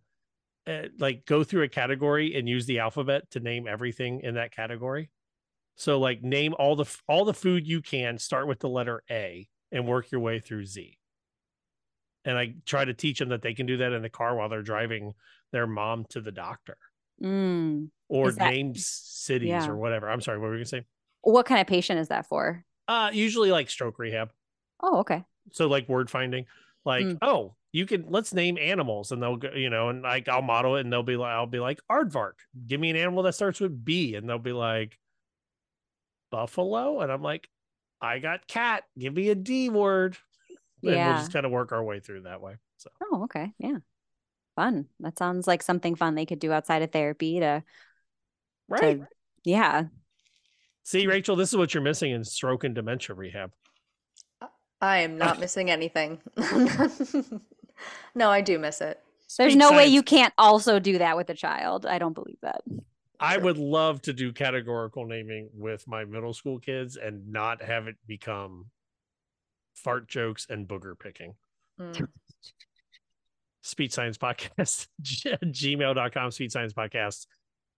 uh, 0.69 0.87
like 0.99 1.25
go 1.25 1.43
through 1.43 1.63
a 1.63 1.67
category 1.67 2.37
and 2.37 2.47
use 2.47 2.65
the 2.65 2.79
alphabet 2.79 3.29
to 3.31 3.39
name 3.39 3.67
everything 3.67 4.21
in 4.21 4.35
that 4.35 4.55
category. 4.55 5.09
So 5.75 5.99
like 5.99 6.21
name 6.21 6.53
all 6.59 6.75
the 6.75 6.85
all 7.07 7.25
the 7.25 7.33
food 7.33 7.65
you 7.65 7.81
can 7.81 8.17
start 8.17 8.47
with 8.47 8.59
the 8.59 8.69
letter 8.69 9.01
A 9.09 9.47
and 9.71 9.87
work 9.87 10.11
your 10.11 10.21
way 10.21 10.39
through 10.39 10.65
Z. 10.65 10.97
And 12.25 12.37
I 12.37 12.55
try 12.65 12.85
to 12.85 12.93
teach 12.93 13.19
them 13.19 13.29
that 13.29 13.41
they 13.41 13.53
can 13.53 13.65
do 13.65 13.77
that 13.77 13.93
in 13.93 14.01
the 14.01 14.09
car 14.09 14.35
while 14.35 14.49
they're 14.49 14.61
driving 14.61 15.13
their 15.51 15.65
mom 15.65 16.05
to 16.09 16.21
the 16.21 16.31
doctor. 16.31 16.77
Mm. 17.23 17.89
Or 18.09 18.31
that, 18.31 18.51
name 18.51 18.73
cities 18.75 19.47
yeah. 19.47 19.67
or 19.67 19.77
whatever. 19.77 20.09
I'm 20.09 20.21
sorry, 20.21 20.37
what 20.37 20.47
were 20.47 20.53
you 20.53 20.59
gonna 20.59 20.65
say? 20.65 20.85
What 21.21 21.45
kind 21.45 21.61
of 21.61 21.67
patient 21.67 21.99
is 21.99 22.09
that 22.09 22.27
for? 22.27 22.63
Uh 22.87 23.09
usually 23.11 23.51
like 23.51 23.69
stroke 23.69 23.97
rehab. 23.97 24.31
Oh, 24.81 24.99
okay. 24.99 25.23
So 25.51 25.67
like 25.67 25.89
word 25.89 26.09
finding. 26.09 26.45
Like, 26.85 27.05
mm. 27.05 27.17
oh, 27.21 27.55
you 27.71 27.85
can 27.85 28.05
let's 28.09 28.33
name 28.33 28.57
animals 28.57 29.11
and 29.11 29.21
they'll 29.21 29.37
go, 29.37 29.51
you 29.51 29.69
know, 29.69 29.89
and 29.89 30.01
like 30.01 30.27
I'll 30.27 30.41
model 30.41 30.75
it 30.77 30.81
and 30.81 30.91
they'll 30.91 31.03
be 31.03 31.17
like, 31.17 31.31
I'll 31.31 31.45
be 31.45 31.59
like, 31.59 31.79
aardvark, 31.91 32.33
give 32.67 32.79
me 32.79 32.89
an 32.89 32.95
animal 32.95 33.23
that 33.23 33.33
starts 33.33 33.59
with 33.59 33.85
B, 33.85 34.15
and 34.15 34.27
they'll 34.27 34.39
be 34.39 34.53
like 34.53 34.97
buffalo. 36.31 37.01
And 37.01 37.11
I'm 37.11 37.21
like, 37.21 37.47
I 38.01 38.19
got 38.19 38.47
cat. 38.47 38.83
Give 38.97 39.13
me 39.13 39.29
a 39.29 39.35
D 39.35 39.69
word. 39.69 40.17
And 40.81 40.93
yeah. 40.93 41.09
we'll 41.09 41.17
just 41.17 41.33
kind 41.33 41.45
of 41.45 41.51
work 41.51 41.73
our 41.73 41.83
way 41.83 41.99
through 41.99 42.21
that 42.21 42.39
way. 42.39 42.55
So. 42.77 42.89
Oh, 43.03 43.23
okay. 43.23 43.51
Yeah. 43.57 43.79
Fun. 44.55 44.85
That 45.01 45.17
sounds 45.17 45.45
like 45.45 45.61
something 45.61 45.93
fun 45.95 46.15
they 46.15 46.25
could 46.25 46.39
do 46.39 46.53
outside 46.53 46.81
of 46.81 46.93
therapy 46.93 47.41
to. 47.41 47.63
Right. 48.69 49.01
To, 49.01 49.07
yeah. 49.43 49.83
See, 50.83 51.05
Rachel, 51.05 51.35
this 51.35 51.49
is 51.49 51.57
what 51.57 51.73
you're 51.73 51.83
missing 51.83 52.11
in 52.11 52.23
stroke 52.23 52.63
and 52.63 52.73
dementia 52.73 53.13
rehab. 53.13 53.51
I 54.79 54.99
am 54.99 55.17
not 55.17 55.37
missing 55.41 55.69
anything. 55.69 56.21
no, 58.15 58.29
I 58.29 58.41
do 58.41 58.59
miss 58.59 58.81
it. 58.81 58.99
There's 59.37 59.55
no 59.55 59.69
science. 59.69 59.77
way 59.77 59.87
you 59.87 60.01
can't 60.01 60.33
also 60.37 60.79
do 60.79 60.97
that 60.97 61.15
with 61.15 61.29
a 61.29 61.35
child. 61.35 61.85
I 61.85 61.99
don't 61.99 62.13
believe 62.13 62.39
that. 62.41 62.61
I 63.19 63.37
would 63.37 63.57
love 63.57 64.01
to 64.03 64.13
do 64.13 64.31
categorical 64.31 65.05
naming 65.05 65.49
with 65.53 65.87
my 65.87 66.05
middle 66.05 66.33
school 66.33 66.59
kids 66.59 66.97
and 66.97 67.31
not 67.31 67.61
have 67.61 67.87
it 67.87 67.95
become 68.07 68.67
fart 69.75 70.07
jokes 70.07 70.47
and 70.49 70.67
booger 70.67 70.97
picking. 70.97 71.35
Mm. 71.79 72.07
Speech 73.61 73.91
Science 73.91 74.17
Podcast, 74.17 74.87
gmail.com, 75.03 76.31
speech 76.31 76.51
science 76.51 76.73
podcast. 76.73 77.27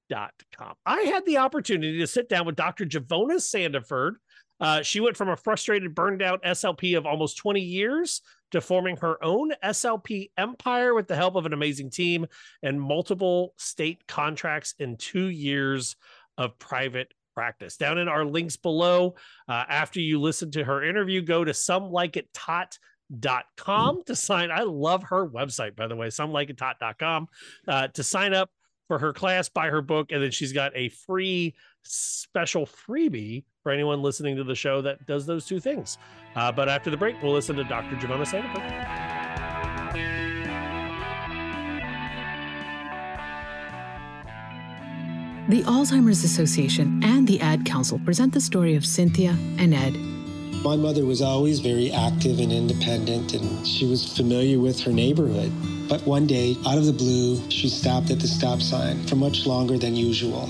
Dot 0.10 0.34
com. 0.54 0.74
I 0.86 1.04
had 1.04 1.26
the 1.26 1.38
opportunity 1.38 1.98
to 2.00 2.08
sit 2.08 2.28
down 2.28 2.46
with 2.46 2.58
Dr. 2.58 2.86
Givona 2.86 3.38
Sandiford. 3.38 4.16
Uh, 4.62 4.82
she 4.84 5.00
went 5.00 5.18
from 5.18 5.30
a 5.30 5.36
frustrated, 5.36 5.96
burned 5.96 6.22
out 6.22 6.44
SLP 6.44 6.96
of 6.98 7.06
almost 7.06 7.38
20 7.38 7.60
years 7.60 8.22
to 8.52 8.62
forming 8.62 8.96
her 8.98 9.22
own 9.24 9.52
SLP 9.64 10.30
empire 10.38 10.94
with 10.94 11.08
the 11.08 11.16
help 11.16 11.36
of 11.36 11.48
an 11.48 11.54
amazing 11.54 11.90
team 11.90 12.28
and 12.62 12.80
multiple 12.80 13.56
state 13.58 14.06
contracts 14.08 14.76
in 14.80 14.98
two 14.98 15.28
years 15.28 15.96
of 16.38 16.60
private 16.60 17.14
practice. 17.34 17.78
Down 17.78 17.98
in 17.98 18.08
our 18.08 18.24
links 18.24 18.58
below, 18.58 19.16
uh, 19.48 19.64
after 19.68 20.00
you 20.00 20.22
listen 20.22 20.52
to 20.52 20.64
her 20.64 20.84
interview, 20.84 21.22
go 21.22 21.44
to 21.44 21.52
somelikeittot.com 21.52 24.04
to 24.06 24.16
sign. 24.16 24.52
I 24.52 24.62
love 24.62 25.02
her 25.04 25.28
website, 25.28 25.76
by 25.76 25.88
the 25.88 25.96
way, 25.96 26.08
somelikeittot.com 26.08 27.28
uh, 27.68 27.88
to 27.88 28.04
sign 28.04 28.34
up 28.34 28.52
for 28.88 28.98
her 29.00 29.14
class, 29.14 29.48
buy 29.48 29.70
her 29.70 29.82
book, 29.82 30.12
and 30.12 30.22
then 30.22 30.32
she's 30.32 30.52
got 30.52 30.74
a 30.76 30.90
free 30.90 31.56
special 31.84 32.66
freebie 32.66 33.44
for 33.64 33.72
anyone 33.72 34.02
listening 34.02 34.36
to 34.38 34.44
the 34.44 34.56
show 34.56 34.82
that 34.82 35.06
does 35.06 35.26
those 35.26 35.46
two 35.46 35.60
things. 35.60 35.98
Uh, 36.36 36.52
but 36.52 36.70
after 36.70 36.90
the 36.90 36.98
break, 36.98 37.22
we'll 37.22 37.34
listen 37.34 37.56
to 37.56 37.64
Dr. 37.64 37.96
Givona 37.96 38.26
Sandiford. 38.26 39.12
The 45.50 45.64
Alzheimer's 45.64 46.24
Association 46.24 47.04
and 47.04 47.28
the 47.28 47.42
Ad 47.42 47.66
Council 47.66 48.00
present 48.00 48.34
the 48.34 48.40
story 48.40 48.76
of 48.76 48.86
Cynthia 48.86 49.36
and 49.58 49.74
Ed. 49.74 49.94
My 50.64 50.76
mother 50.76 51.06
was 51.06 51.22
always 51.22 51.60
very 51.60 51.92
active 51.92 52.40
and 52.40 52.54
independent, 52.54 53.34
and 53.34 53.68
she 53.68 53.88
was 53.88 54.16
familiar 54.16 54.60
with 54.60 54.80
her 54.82 54.92
neighborhood. 54.92 55.52
But 55.90 56.06
one 56.06 56.28
day, 56.28 56.56
out 56.66 56.78
of 56.78 56.86
the 56.86 56.94
blue, 56.94 57.42
she 57.50 57.68
stopped 57.68 58.12
at 58.12 58.20
the 58.20 58.28
stop 58.28 58.62
sign 58.62 59.04
for 59.08 59.16
much 59.16 59.46
longer 59.46 59.78
than 59.78 59.96
usual. 59.96 60.50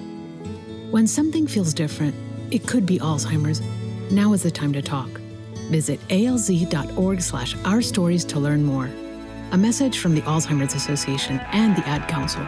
When 0.91 1.07
something 1.07 1.47
feels 1.47 1.73
different, 1.73 2.13
it 2.51 2.67
could 2.67 2.85
be 2.85 2.99
Alzheimer's. 2.99 3.61
Now 4.11 4.33
is 4.33 4.43
the 4.43 4.51
time 4.51 4.73
to 4.73 4.81
talk. 4.81 5.07
Visit 5.69 6.05
alz.org 6.09 7.21
slash 7.21 7.55
our 7.63 7.81
stories 7.81 8.25
to 8.25 8.39
learn 8.41 8.61
more. 8.65 8.89
A 9.53 9.57
message 9.57 9.99
from 9.99 10.15
the 10.15 10.21
Alzheimer's 10.23 10.75
Association 10.75 11.39
and 11.53 11.77
the 11.77 11.87
Ad 11.87 12.09
Council. 12.09 12.41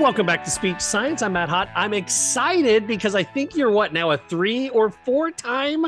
Welcome 0.00 0.26
back 0.26 0.42
to 0.42 0.50
Speech 0.50 0.80
Science. 0.80 1.22
I'm 1.22 1.34
Matt 1.34 1.48
Hott. 1.48 1.70
I'm 1.76 1.94
excited 1.94 2.88
because 2.88 3.14
I 3.14 3.22
think 3.22 3.54
you're 3.54 3.70
what 3.70 3.92
now 3.92 4.10
a 4.10 4.18
three 4.18 4.70
or 4.70 4.90
four 4.90 5.30
time 5.30 5.86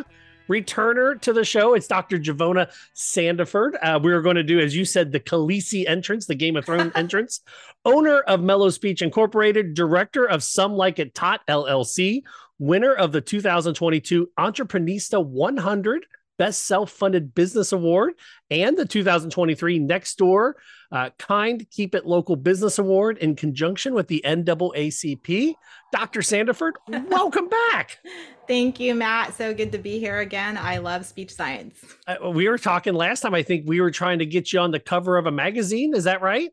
returner 0.53 1.21
to 1.23 1.33
the 1.33 1.45
show. 1.45 1.75
It's 1.75 1.87
Dr. 1.87 2.19
Givona 2.19 2.71
Sandiford. 2.95 3.73
Uh, 3.83 3.99
we're 4.03 4.21
going 4.21 4.37
to 4.37 4.43
do, 4.43 4.61
as 4.61 4.77
you 4.77 4.85
said, 4.85 5.11
the 5.11 5.21
Khaleesi 5.21 5.89
entrance, 5.89 6.27
the 6.27 6.35
Game 6.35 6.57
of 6.57 6.67
Thrones 6.67 6.93
entrance. 6.97 7.41
Owner 7.85 8.21
of 8.21 8.43
Mellow 8.43 8.71
Speech 8.71 9.03
Incorporated, 9.03 9.75
director 9.75 10.29
of 10.29 10.43
Some 10.43 10.75
Like 10.75 10.99
It 10.99 11.15
Tot 11.15 11.41
LLC, 11.49 12.23
winner 12.59 12.93
of 12.93 13.13
the 13.13 13.21
2022 13.21 14.29
Entreprenista 14.39 15.25
100 15.25 16.07
Best 16.43 16.67
Self 16.67 16.91
Funded 16.91 17.37
Business 17.37 17.71
Award 17.71 18.15
and 18.51 18.77
the 18.77 18.85
2023 18.85 19.79
Nextdoor 19.79 20.55
uh, 20.91 21.11
Kind 21.17 21.71
Keep 21.71 21.95
It 21.95 22.05
Local 22.05 22.35
Business 22.35 22.81
Award 22.81 23.17
in 23.19 23.37
conjunction 23.37 23.95
with 23.95 24.09
the 24.09 24.21
NAACP. 24.25 25.55
Dr. 25.93 26.21
Sandiford, 26.21 26.73
welcome 27.09 27.49
back. 27.49 28.01
Thank 28.49 28.81
you, 28.81 28.93
Matt. 28.97 29.35
So 29.35 29.55
good 29.55 29.71
to 29.71 29.79
be 29.79 30.01
here 30.01 30.19
again. 30.19 30.59
I 30.59 30.79
love 30.79 31.07
speech 31.07 31.33
science. 31.33 31.77
Uh, 32.09 32.31
we 32.31 32.49
were 32.49 32.59
talking 32.59 32.95
last 32.95 33.21
time. 33.21 33.35
I 33.35 33.45
think 33.45 33.69
we 33.69 33.81
were 33.81 33.93
trying 33.93 34.19
to 34.19 34.27
get 34.27 34.53
you 34.53 34.59
on 34.59 34.73
the 34.73 34.81
cover 34.81 35.19
of 35.19 35.27
a 35.27 35.31
magazine. 35.31 35.95
Is 35.95 36.03
that 36.05 36.23
right? 36.23 36.51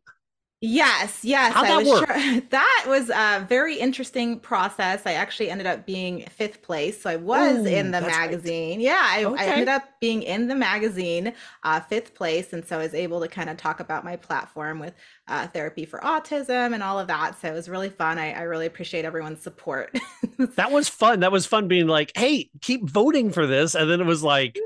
Yes, 0.61 1.23
yes. 1.23 1.53
How'd 1.53 1.67
that 1.67 1.85
work? 1.85 2.05
Sure, 2.05 2.41
that 2.49 2.85
was 2.85 3.09
a 3.09 3.45
very 3.47 3.77
interesting 3.77 4.39
process. 4.41 5.03
I 5.05 5.13
actually 5.13 5.49
ended 5.49 5.67
up 5.67 5.85
being 5.85 6.25
fifth 6.29 6.61
place. 6.61 7.01
So 7.01 7.09
I 7.09 7.15
was 7.15 7.65
Ooh, 7.65 7.65
in 7.65 7.91
the 7.91 8.01
that's 8.01 8.07
right. 8.07 8.31
magazine. 8.31 8.81
Yeah, 8.81 9.01
I, 9.01 9.23
I 9.23 9.45
ended 9.45 9.69
up 9.69 9.83
being 10.01 10.21
in 10.21 10.47
the 10.49 10.55
magazine, 10.55 11.33
uh, 11.63 11.79
fifth 11.79 12.13
place. 12.13 12.51
And 12.51 12.65
so 12.65 12.77
I 12.77 12.83
was 12.83 12.93
able 12.93 13.21
to 13.21 13.29
kind 13.29 13.49
of 13.49 13.55
talk 13.55 13.79
about 13.79 14.03
my 14.03 14.17
platform 14.17 14.79
with 14.79 14.95
uh, 15.29 15.47
therapy 15.47 15.85
for 15.85 15.99
autism 15.99 16.73
and 16.73 16.83
all 16.83 16.99
of 16.99 17.07
that. 17.07 17.39
So 17.39 17.47
it 17.47 17.53
was 17.53 17.69
really 17.69 17.89
fun. 17.89 18.17
I, 18.17 18.33
I 18.33 18.41
really 18.41 18.65
appreciate 18.65 19.05
everyone's 19.05 19.41
support. 19.41 19.97
That 20.55 20.71
was 20.71 20.87
fun. 20.87 21.19
That 21.19 21.33
was 21.33 21.45
fun 21.45 21.67
being 21.67 21.87
like, 21.87 22.13
hey, 22.15 22.49
keep 22.61 22.89
voting 22.89 23.31
for 23.31 23.45
this. 23.45 23.75
And 23.75 23.89
then 23.91 23.99
it 23.99 24.05
was 24.05 24.23
like, 24.23 24.63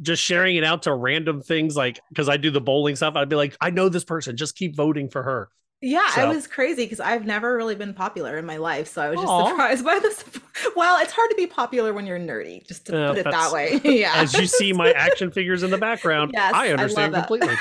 just 0.00 0.22
sharing 0.22 0.56
it 0.56 0.64
out 0.64 0.82
to 0.84 0.94
random 0.94 1.42
things 1.42 1.76
like 1.76 2.00
because 2.08 2.28
I 2.28 2.36
do 2.36 2.50
the 2.50 2.60
bowling 2.60 2.96
stuff, 2.96 3.14
I'd 3.16 3.28
be 3.28 3.36
like, 3.36 3.56
I 3.60 3.70
know 3.70 3.88
this 3.88 4.04
person, 4.04 4.36
just 4.36 4.56
keep 4.56 4.76
voting 4.76 5.08
for 5.10 5.22
her. 5.22 5.48
Yeah, 5.84 6.08
So- 6.10 6.30
it 6.30 6.34
was 6.34 6.46
crazy 6.46 6.84
because 6.84 7.00
I've 7.00 7.26
never 7.26 7.56
really 7.56 7.74
been 7.74 7.92
popular 7.92 8.38
in 8.38 8.46
my 8.46 8.56
life. 8.56 8.86
So 8.88 9.02
I 9.02 9.10
was 9.10 9.16
just 9.18 9.28
Aw. 9.28 9.48
surprised 9.48 9.84
by 9.84 9.98
this. 9.98 10.24
Well, 10.76 11.02
it's 11.02 11.12
hard 11.12 11.28
to 11.30 11.36
be 11.36 11.46
popular 11.46 11.92
when 11.92 12.06
you're 12.06 12.20
nerdy, 12.20 12.64
just 12.66 12.86
to 12.86 12.92
Yeah, 12.92 13.08
put 13.08 13.18
it 13.18 13.24
that 13.24 13.52
way. 13.52 13.80
yeah. 13.84 14.12
As 14.14 14.32
you 14.34 14.46
see 14.46 14.72
my 14.72 14.92
action 14.92 15.30
figures 15.32 15.62
in 15.64 15.70
the 15.70 15.78
background, 15.78 16.30
Yes, 16.34 16.54
I 16.54 16.68
I 16.68 16.72
understand 16.72 17.14
that. 17.14 17.26
completely. 17.26 17.56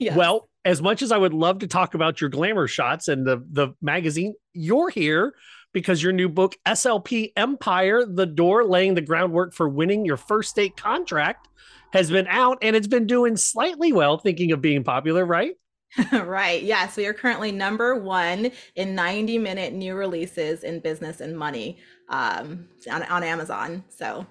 Yes. 0.00 0.16
Well, 0.16 0.48
as 0.64 0.80
much 0.80 1.02
as 1.02 1.12
I 1.12 1.18
would 1.18 1.34
love 1.34 1.58
to 1.58 1.66
talk 1.66 1.94
about 1.94 2.20
your 2.20 2.30
glamour 2.30 2.68
shots 2.68 3.08
and 3.08 3.26
the 3.26 3.44
the 3.50 3.68
magazine, 3.82 4.34
you're 4.54 4.88
here 4.88 5.34
because 5.72 6.02
your 6.02 6.12
new 6.12 6.28
book, 6.28 6.56
SLP 6.66 7.32
Empire: 7.36 8.04
The 8.06 8.26
Door, 8.26 8.64
laying 8.64 8.94
the 8.94 9.00
groundwork 9.00 9.54
for 9.54 9.68
winning 9.68 10.04
your 10.04 10.16
first 10.16 10.50
state 10.50 10.76
contract, 10.76 11.48
has 11.92 12.10
been 12.10 12.26
out 12.28 12.58
and 12.62 12.76
it's 12.76 12.86
been 12.86 13.06
doing 13.06 13.36
slightly 13.36 13.92
well. 13.92 14.18
Thinking 14.18 14.52
of 14.52 14.60
being 14.60 14.84
popular, 14.84 15.24
right? 15.24 15.54
right. 16.12 16.62
Yes. 16.62 16.96
We 16.96 17.06
are 17.06 17.14
currently 17.14 17.50
number 17.52 17.96
one 17.96 18.50
in 18.76 18.94
90 18.94 19.38
minute 19.38 19.72
new 19.72 19.94
releases 19.94 20.64
in 20.64 20.80
business 20.80 21.20
and 21.20 21.36
money 21.36 21.78
um, 22.10 22.68
on, 22.90 23.02
on 23.04 23.22
Amazon. 23.22 23.84
So 23.88 24.26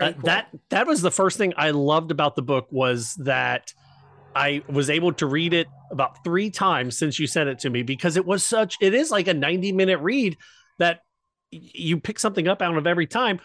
Uh, 0.00 0.12
cool. 0.12 0.22
That 0.24 0.48
that 0.70 0.86
was 0.86 1.02
the 1.02 1.10
first 1.10 1.38
thing 1.38 1.54
I 1.56 1.70
loved 1.70 2.10
about 2.10 2.36
the 2.36 2.42
book 2.42 2.66
was 2.70 3.14
that 3.16 3.72
I 4.34 4.62
was 4.68 4.90
able 4.90 5.12
to 5.14 5.26
read 5.26 5.54
it 5.54 5.68
about 5.90 6.22
three 6.24 6.50
times 6.50 6.98
since 6.98 7.18
you 7.18 7.26
sent 7.26 7.48
it 7.48 7.58
to 7.60 7.70
me 7.70 7.82
because 7.82 8.16
it 8.16 8.26
was 8.26 8.44
such 8.44 8.76
it 8.80 8.92
is 8.92 9.10
like 9.10 9.28
a 9.28 9.34
90 9.34 9.72
minute 9.72 9.98
read 10.00 10.36
that 10.78 11.00
you 11.50 12.00
pick 12.00 12.18
something 12.18 12.48
up 12.48 12.62
out 12.62 12.76
of 12.76 12.86
every 12.86 13.06
time. 13.06 13.40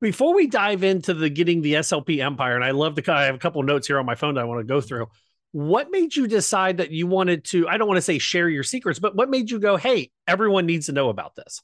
Before 0.00 0.34
we 0.34 0.46
dive 0.46 0.84
into 0.84 1.12
the 1.12 1.28
getting 1.28 1.60
the 1.60 1.74
SLP 1.74 2.20
empire, 2.20 2.54
and 2.54 2.64
I 2.64 2.70
love 2.70 2.94
the 2.94 3.12
I 3.12 3.24
have 3.24 3.34
a 3.34 3.38
couple 3.38 3.62
notes 3.62 3.86
here 3.86 3.98
on 3.98 4.06
my 4.06 4.14
phone 4.14 4.34
that 4.34 4.42
I 4.42 4.44
want 4.44 4.60
to 4.60 4.64
go 4.64 4.80
through. 4.80 5.06
What 5.52 5.90
made 5.90 6.14
you 6.14 6.28
decide 6.28 6.76
that 6.76 6.90
you 6.90 7.06
wanted 7.06 7.44
to? 7.46 7.66
I 7.68 7.78
don't 7.78 7.88
want 7.88 7.98
to 7.98 8.02
say 8.02 8.18
share 8.18 8.48
your 8.48 8.62
secrets, 8.62 8.98
but 8.98 9.16
what 9.16 9.30
made 9.30 9.50
you 9.50 9.58
go, 9.58 9.76
"Hey, 9.76 10.10
everyone 10.26 10.66
needs 10.66 10.86
to 10.86 10.92
know 10.92 11.08
about 11.08 11.34
this"? 11.34 11.60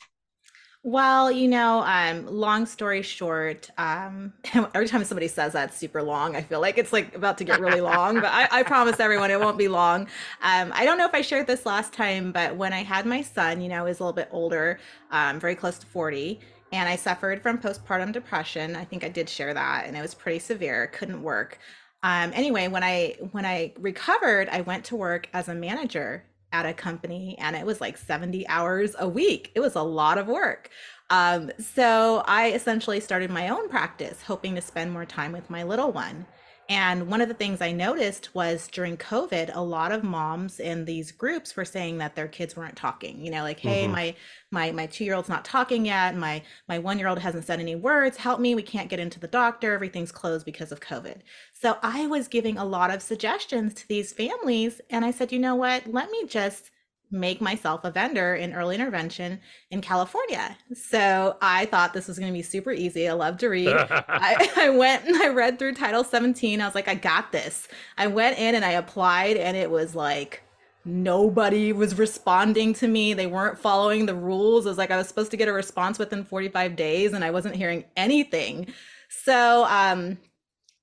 Well, 0.87 1.33
you 1.33 1.49
know, 1.49 1.83
um, 1.87 2.27
long 2.27 2.67
story 2.67 3.01
short, 3.01 3.71
um, 3.79 4.35
every 4.55 4.87
time 4.87 5.03
somebody 5.05 5.29
says 5.29 5.55
that 5.55 5.71
it's 5.71 5.79
super 5.79 6.03
long, 6.03 6.37
I 6.37 6.43
feel 6.43 6.61
like 6.61 6.77
it's 6.77 6.93
like 6.93 7.15
about 7.15 7.39
to 7.39 7.45
get 7.45 7.59
really 7.59 7.81
long, 7.81 8.17
but 8.21 8.31
I, 8.31 8.49
I 8.51 8.63
promise 8.65 9.01
everyone 9.01 9.31
it 9.31 9.41
won't 9.41 9.57
be 9.57 9.67
long. 9.67 10.03
Um, 10.43 10.73
I 10.75 10.85
don't 10.85 10.99
know 10.99 11.07
if 11.07 11.15
I 11.15 11.23
shared 11.23 11.47
this 11.47 11.65
last 11.65 11.95
time, 11.95 12.33
but 12.33 12.57
when 12.57 12.75
I 12.75 12.83
had 12.83 13.07
my 13.07 13.23
son, 13.23 13.63
you 13.63 13.71
know, 13.71 13.79
I 13.79 13.83
was 13.83 13.99
a 13.99 14.03
little 14.03 14.13
bit 14.13 14.29
older, 14.31 14.79
um, 15.11 15.41
very 15.41 15.55
close 15.55 15.79
to 15.79 15.87
40, 15.87 16.39
and 16.71 16.87
I 16.87 16.97
suffered 16.97 17.41
from 17.41 17.57
postpartum 17.57 18.13
depression. 18.13 18.77
I 18.77 18.85
think 18.85 19.05
I 19.05 19.09
did 19.09 19.27
share 19.31 19.55
that, 19.55 19.87
and 19.87 19.97
it 19.97 20.03
was 20.03 20.13
pretty 20.15 20.39
severe, 20.39 20.89
couldn't 20.89 21.23
work. 21.23 21.59
Um, 22.03 22.31
anyway, 22.35 22.69
when 22.69 22.85
I 22.85 23.17
when 23.33 23.47
I 23.47 23.73
recovered, 23.79 24.51
I 24.51 24.61
went 24.61 24.85
to 24.87 24.97
work 24.97 25.31
as 25.33 25.49
a 25.49 25.55
manager 25.55 26.25
at 26.55 26.67
a 26.67 26.73
company 26.73 27.37
and 27.41 27.57
it 27.57 27.67
was 27.67 27.81
like 27.81 27.99
70 27.99 28.47
hours 28.47 28.95
a 29.01 29.09
week. 29.09 29.51
It 29.57 29.61
was 29.61 29.75
a 29.75 29.83
lot 29.83 30.19
of 30.19 30.29
work. 30.29 30.71
Um, 31.11 31.51
so 31.59 32.23
I 32.27 32.53
essentially 32.53 33.01
started 33.01 33.31
my 33.31 33.49
own 33.49 33.69
practice, 33.69 34.23
hoping 34.23 34.55
to 34.55 34.63
spend 34.63 34.93
more 34.93 35.05
time 35.05 35.33
with 35.33 35.51
my 35.51 35.65
little 35.65 35.91
one. 35.91 36.27
And 36.69 37.09
one 37.09 37.21
of 37.21 37.29
the 37.29 37.35
things 37.35 37.61
I 37.61 37.73
noticed 37.73 38.35
was 38.35 38.69
during 38.69 38.97
COVID, 38.97 39.51
a 39.55 39.61
lot 39.63 39.93
of 39.93 40.03
moms 40.03 40.59
in 40.59 40.87
these 40.87 41.13
groups 41.13 41.55
were 41.57 41.65
saying 41.67 41.99
that 41.99 42.15
their 42.15 42.27
kids 42.29 42.57
weren't 42.57 42.77
talking. 42.77 43.21
You 43.23 43.31
know, 43.31 43.43
like, 43.43 43.61
hey, 43.61 43.87
Mhm. 43.87 43.91
my 43.91 44.17
my 44.51 44.71
my 44.73 44.87
two 44.87 45.05
year 45.05 45.15
old's 45.15 45.29
not 45.29 45.45
talking 45.45 45.85
yet. 45.85 46.17
My 46.17 46.43
my 46.67 46.79
one 46.79 46.99
year 46.99 47.09
old 47.09 47.19
hasn't 47.19 47.45
said 47.45 47.61
any 47.61 47.75
words. 47.77 48.17
Help 48.17 48.41
me. 48.41 48.55
We 48.55 48.63
can't 48.63 48.89
get 48.89 48.99
into 49.01 49.21
the 49.21 49.29
doctor. 49.29 49.75
Everything's 49.75 50.11
closed 50.13 50.47
because 50.47 50.73
of 50.73 50.81
COVID. 50.81 51.21
So 51.53 51.77
I 51.83 52.07
was 52.07 52.29
giving 52.29 52.57
a 52.57 52.65
lot 52.65 52.91
of 52.95 53.03
suggestions 53.03 53.75
to 53.75 53.89
these 53.89 54.13
families, 54.15 54.81
and 54.89 55.05
I 55.05 55.11
said, 55.11 55.33
you 55.33 55.39
know 55.39 55.55
what? 55.57 55.87
Let 55.87 56.11
me 56.11 56.25
just 56.27 56.71
make 57.15 57.41
myself 57.41 57.85
a 57.85 57.91
vendor 57.91 58.35
in 58.35 58.53
early 58.53 58.75
intervention 58.75 59.41
in 59.71 59.81
California. 59.81 60.57
So 60.75 61.37
I 61.41 61.67
thought 61.67 61.95
this 61.95 62.09
was 62.09 62.19
going 62.19 62.33
to 62.33 62.37
be 62.37 62.43
super 62.43 62.73
easy. 62.73 63.09
I 63.09 63.13
love 63.13 63.39
to 63.39 63.49
read. 63.49 63.69
I, 63.91 64.51
I 64.57 64.71
went 64.71 65.07
and 65.07 65.17
I 65.17 65.29
read 65.29 65.59
through 65.59 65.75
Title 65.75 66.05
17. 66.05 66.61
I 66.61 66.67
was 66.67 66.75
like, 66.75 66.89
I 66.89 66.95
got 66.95 67.33
this. 67.33 67.69
I 67.97 68.09
went 68.09 68.39
in 68.39 68.55
and 68.55 68.65
I 68.65 68.73
applied, 68.73 69.37
and 69.37 69.57
it 69.57 69.71
was 69.71 69.95
like, 69.95 70.43
nobody 70.85 71.73
was 71.73 71.97
responding 71.97 72.75
to 72.75 72.89
me. 72.89 73.15
They 73.15 73.27
weren't 73.27 73.59
following 73.59 74.07
the 74.07 74.15
rules. 74.15 74.67
It 74.67 74.71
was 74.71 74.79
like 74.79 74.91
I 74.91 74.97
was 74.97 75.09
supposed 75.09 75.31
to 75.31 75.37
get 75.37 75.49
a 75.49 75.53
response 75.53 75.99
within 75.99 76.25
45 76.25 76.77
days, 76.77 77.13
and 77.13 77.25
I 77.25 77.31
wasn't 77.31 77.57
hearing 77.57 77.85
anything. 77.97 78.73
So, 79.09 79.65
um, 79.65 80.19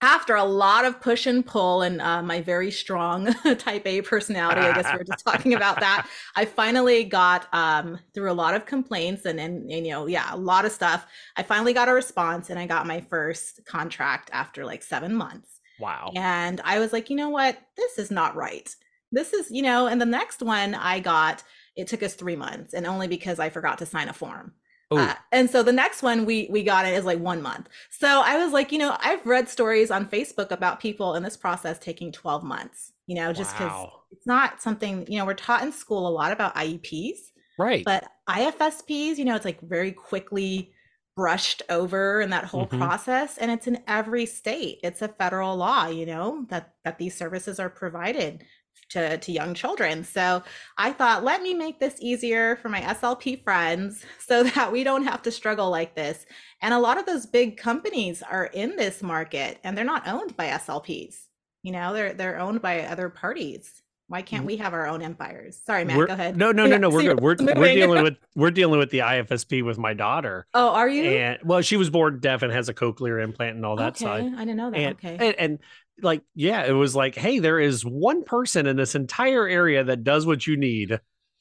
after 0.02 0.36
a 0.36 0.44
lot 0.44 0.86
of 0.86 1.00
push 1.00 1.28
and 1.28 1.46
pull 1.46 1.82
and 1.84 2.02
uh, 2.02 2.24
my 2.24 2.42
very 2.42 2.72
strong 2.72 3.34
type 3.58 3.86
A 3.86 4.02
personality, 4.02 4.62
I 4.62 4.74
guess 4.74 4.92
we 4.92 4.98
were 4.98 5.04
just 5.04 5.24
talking 5.24 5.54
about 5.54 5.80
that. 5.80 6.08
I 6.36 6.46
finally 6.46 7.04
got 7.04 7.48
um, 7.54 8.00
through 8.14 8.32
a 8.32 8.34
lot 8.34 8.56
of 8.56 8.66
complaints 8.66 9.26
and, 9.26 9.40
and 9.40 9.72
and 9.72 9.86
you 9.86 9.94
know 9.94 10.08
yeah 10.08 10.34
a 10.34 10.38
lot 10.38 10.66
of 10.66 10.72
stuff. 10.72 11.06
I 11.36 11.44
finally 11.44 11.74
got 11.74 11.90
a 11.90 11.94
response 11.94 12.50
and 12.50 12.58
I 12.60 12.66
got 12.66 12.88
my 12.88 13.02
first 13.02 13.66
contract 13.66 14.30
after 14.34 14.66
like 14.66 14.84
seven 14.84 15.14
months. 15.16 15.60
Wow. 15.82 16.12
And 16.16 16.62
I 16.64 16.80
was 16.80 16.94
like, 16.94 17.10
you 17.10 17.16
know 17.16 17.30
what? 17.30 17.58
This 17.76 17.98
is 17.98 18.12
not 18.12 18.36
right. 18.36 18.74
This 19.12 19.34
is, 19.34 19.52
you 19.52 19.64
know, 19.64 19.88
and 19.88 20.00
the 20.00 20.06
next 20.06 20.42
one 20.42 20.76
I 20.76 21.00
got, 21.00 21.44
it 21.76 21.88
took 21.88 22.04
us 22.04 22.14
three 22.14 22.36
months 22.36 22.74
and 22.74 22.86
only 22.86 23.08
because 23.08 23.40
I 23.40 23.50
forgot 23.50 23.80
to 23.80 23.86
sign 23.86 24.08
a 24.08 24.14
form. 24.14 24.54
Uh, 24.98 25.16
and 25.32 25.50
so 25.50 25.64
the 25.64 25.72
next 25.72 26.04
one 26.04 26.26
we 26.26 26.48
we 26.52 26.64
got 26.64 26.86
it 26.86 26.94
is 26.94 27.06
like 27.06 27.20
one 27.20 27.42
month. 27.42 27.70
So 27.90 28.22
I 28.26 28.38
was 28.44 28.52
like, 28.54 28.72
you 28.72 28.78
know, 28.78 28.98
I've 29.00 29.26
read 29.26 29.48
stories 29.50 29.90
on 29.92 30.06
Facebook 30.10 30.52
about 30.52 30.80
people 30.80 31.16
in 31.16 31.24
this 31.24 31.38
process 31.38 31.80
taking 31.80 32.12
12 32.12 32.44
months, 32.44 32.92
you 33.08 33.16
know, 33.16 33.32
just 33.34 33.54
because 33.54 33.72
Wow. 33.72 34.04
it's 34.12 34.28
not 34.28 34.62
something, 34.62 35.06
you 35.12 35.18
know, 35.18 35.26
we're 35.26 35.34
taught 35.34 35.64
in 35.64 35.72
school 35.72 36.08
a 36.08 36.10
lot 36.10 36.32
about 36.34 36.56
IEPs. 36.56 37.32
Right. 37.58 37.86
But 37.86 38.06
IFSPs, 38.28 39.18
you 39.18 39.26
know, 39.26 39.36
it's 39.36 39.46
like 39.46 39.62
very 39.62 39.92
quickly 39.92 40.74
brushed 41.16 41.62
over 41.70 42.22
in 42.22 42.30
that 42.30 42.46
whole 42.46 42.68
Mhm. 42.68 42.78
process 42.78 43.38
and 43.38 43.52
it's 43.52 43.68
in 43.68 43.84
every 43.88 44.26
state. 44.26 44.80
It's 44.84 45.02
a 45.02 45.08
federal 45.10 45.56
law, 45.58 45.88
you 45.88 46.06
know, 46.06 46.46
that 46.50 46.74
that 46.84 46.98
these 46.98 47.16
services 47.16 47.60
are 47.60 47.70
provided 47.70 48.44
to 48.92 49.18
to 49.18 49.32
young 49.32 49.54
children. 49.54 50.04
So 50.04 50.44
I 50.78 50.92
thought, 50.92 51.24
let 51.24 51.42
me 51.42 51.54
make 51.54 51.80
this 51.80 51.96
easier 52.00 52.56
for 52.58 52.70
my 52.70 52.82
SLP 52.82 53.44
friends 53.44 54.06
so 54.20 54.44
that 54.44 54.72
we 54.72 54.84
don't 54.84 55.04
have 55.04 55.22
to 55.24 55.32
struggle 55.32 55.70
like 55.70 55.96
this. 55.96 56.26
And 56.62 56.74
a 56.74 56.80
lot 56.80 56.98
of 56.98 57.06
those 57.06 57.26
big 57.26 57.58
companies 57.58 58.22
are 58.22 58.46
in 58.46 58.76
this 58.76 59.02
market 59.02 59.60
and 59.64 59.78
they're 59.78 59.86
not 59.86 60.08
owned 60.08 60.36
by 60.38 60.48
SLPs. 60.48 61.16
You 61.64 61.72
know, 61.72 61.94
they're 61.94 62.14
they're 62.14 62.40
owned 62.40 62.62
by 62.62 62.82
other 62.82 63.10
parties. 63.10 63.82
Why 64.12 64.22
can't 64.22 64.42
mm-hmm. 64.42 64.48
we 64.48 64.58
have 64.58 64.74
our 64.74 64.88
own 64.88 65.02
empires? 65.02 65.58
Sorry, 65.66 65.86
Matt, 65.86 65.96
We're- 65.96 66.08
go 66.08 66.14
ahead. 66.14 66.36
No, 66.36 66.52
no, 66.52 66.66
no, 66.66 66.76
no. 66.76 66.90
We're 66.90 67.02
good. 67.02 67.22
We're 67.22 67.38
we're 67.40 67.74
dealing 67.74 68.04
with 68.04 68.18
we're 68.36 68.52
dealing 68.52 68.78
with 68.78 68.90
the 68.90 69.00
IFSP 69.00 69.64
with 69.64 69.78
my 69.78 69.94
daughter. 69.94 70.48
Oh, 70.54 70.68
are 70.72 70.90
you? 70.90 71.04
And 71.06 71.40
well, 71.46 71.62
she 71.62 71.78
was 71.78 71.90
born 71.90 72.20
deaf 72.20 72.42
and 72.42 72.52
has 72.52 72.68
a 72.68 72.74
cochlear 72.74 73.24
implant 73.24 73.56
and 73.56 73.66
all 73.66 73.78
that 73.78 73.96
okay, 73.96 74.04
side. 74.04 74.34
I 74.36 74.40
didn't 74.40 74.58
know 74.58 74.70
that. 74.70 74.78
And, 74.78 74.96
okay. 74.96 75.18
and 75.18 75.36
and 75.40 75.60
like 76.04 76.22
yeah, 76.36 76.66
it 76.66 76.74
was 76.74 76.96
like, 76.96 77.16
hey, 77.16 77.40
there 77.40 77.60
is 77.60 77.86
one 77.86 78.24
person 78.24 78.68
in 78.68 78.76
this 78.76 78.96
entire 78.96 79.48
area 79.48 79.84
that 79.84 80.04
does 80.04 80.26
what 80.26 80.46
you 80.46 80.58
need. 80.58 81.00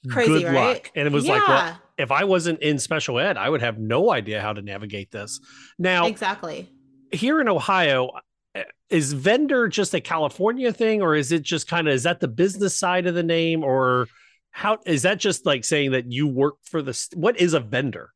Crazy, 0.08 0.32
Good 0.32 0.44
right? 0.44 0.54
luck. 0.54 0.90
And 0.94 1.06
it 1.06 1.12
was 1.12 1.26
like, 1.26 1.46
well, 1.46 1.78
if 1.98 2.10
I 2.10 2.24
wasn't 2.24 2.60
in 2.60 2.78
special 2.78 3.18
ed, 3.18 3.36
I 3.36 3.48
would 3.48 3.60
have 3.60 3.78
no 3.78 4.10
idea 4.10 4.40
how 4.40 4.54
to 4.54 4.62
navigate 4.62 5.10
this. 5.10 5.40
Now, 5.78 6.06
exactly. 6.06 6.70
here 7.12 7.40
in 7.40 7.48
Ohio, 7.48 8.10
uh, 8.54 8.62
is 8.88 9.12
vendor 9.12 9.68
just 9.68 9.92
a 9.94 10.00
California 10.00 10.72
thing, 10.72 11.02
or 11.02 11.14
is 11.14 11.32
it 11.32 11.42
just 11.42 11.68
kind 11.68 11.86
of 11.86 11.94
is 11.94 12.04
that 12.04 12.20
the 12.20 12.28
business 12.28 12.76
side 12.78 13.06
of 13.06 13.14
the 13.14 13.22
name, 13.22 13.62
or 13.62 14.08
how 14.50 14.78
is 14.86 15.02
that 15.02 15.18
just 15.18 15.44
like 15.44 15.64
saying 15.64 15.92
that 15.92 16.10
you 16.10 16.26
work 16.26 16.54
for 16.64 16.80
the? 16.80 16.98
What 17.14 17.38
is 17.38 17.52
a 17.52 17.60
vendor? 17.60 18.10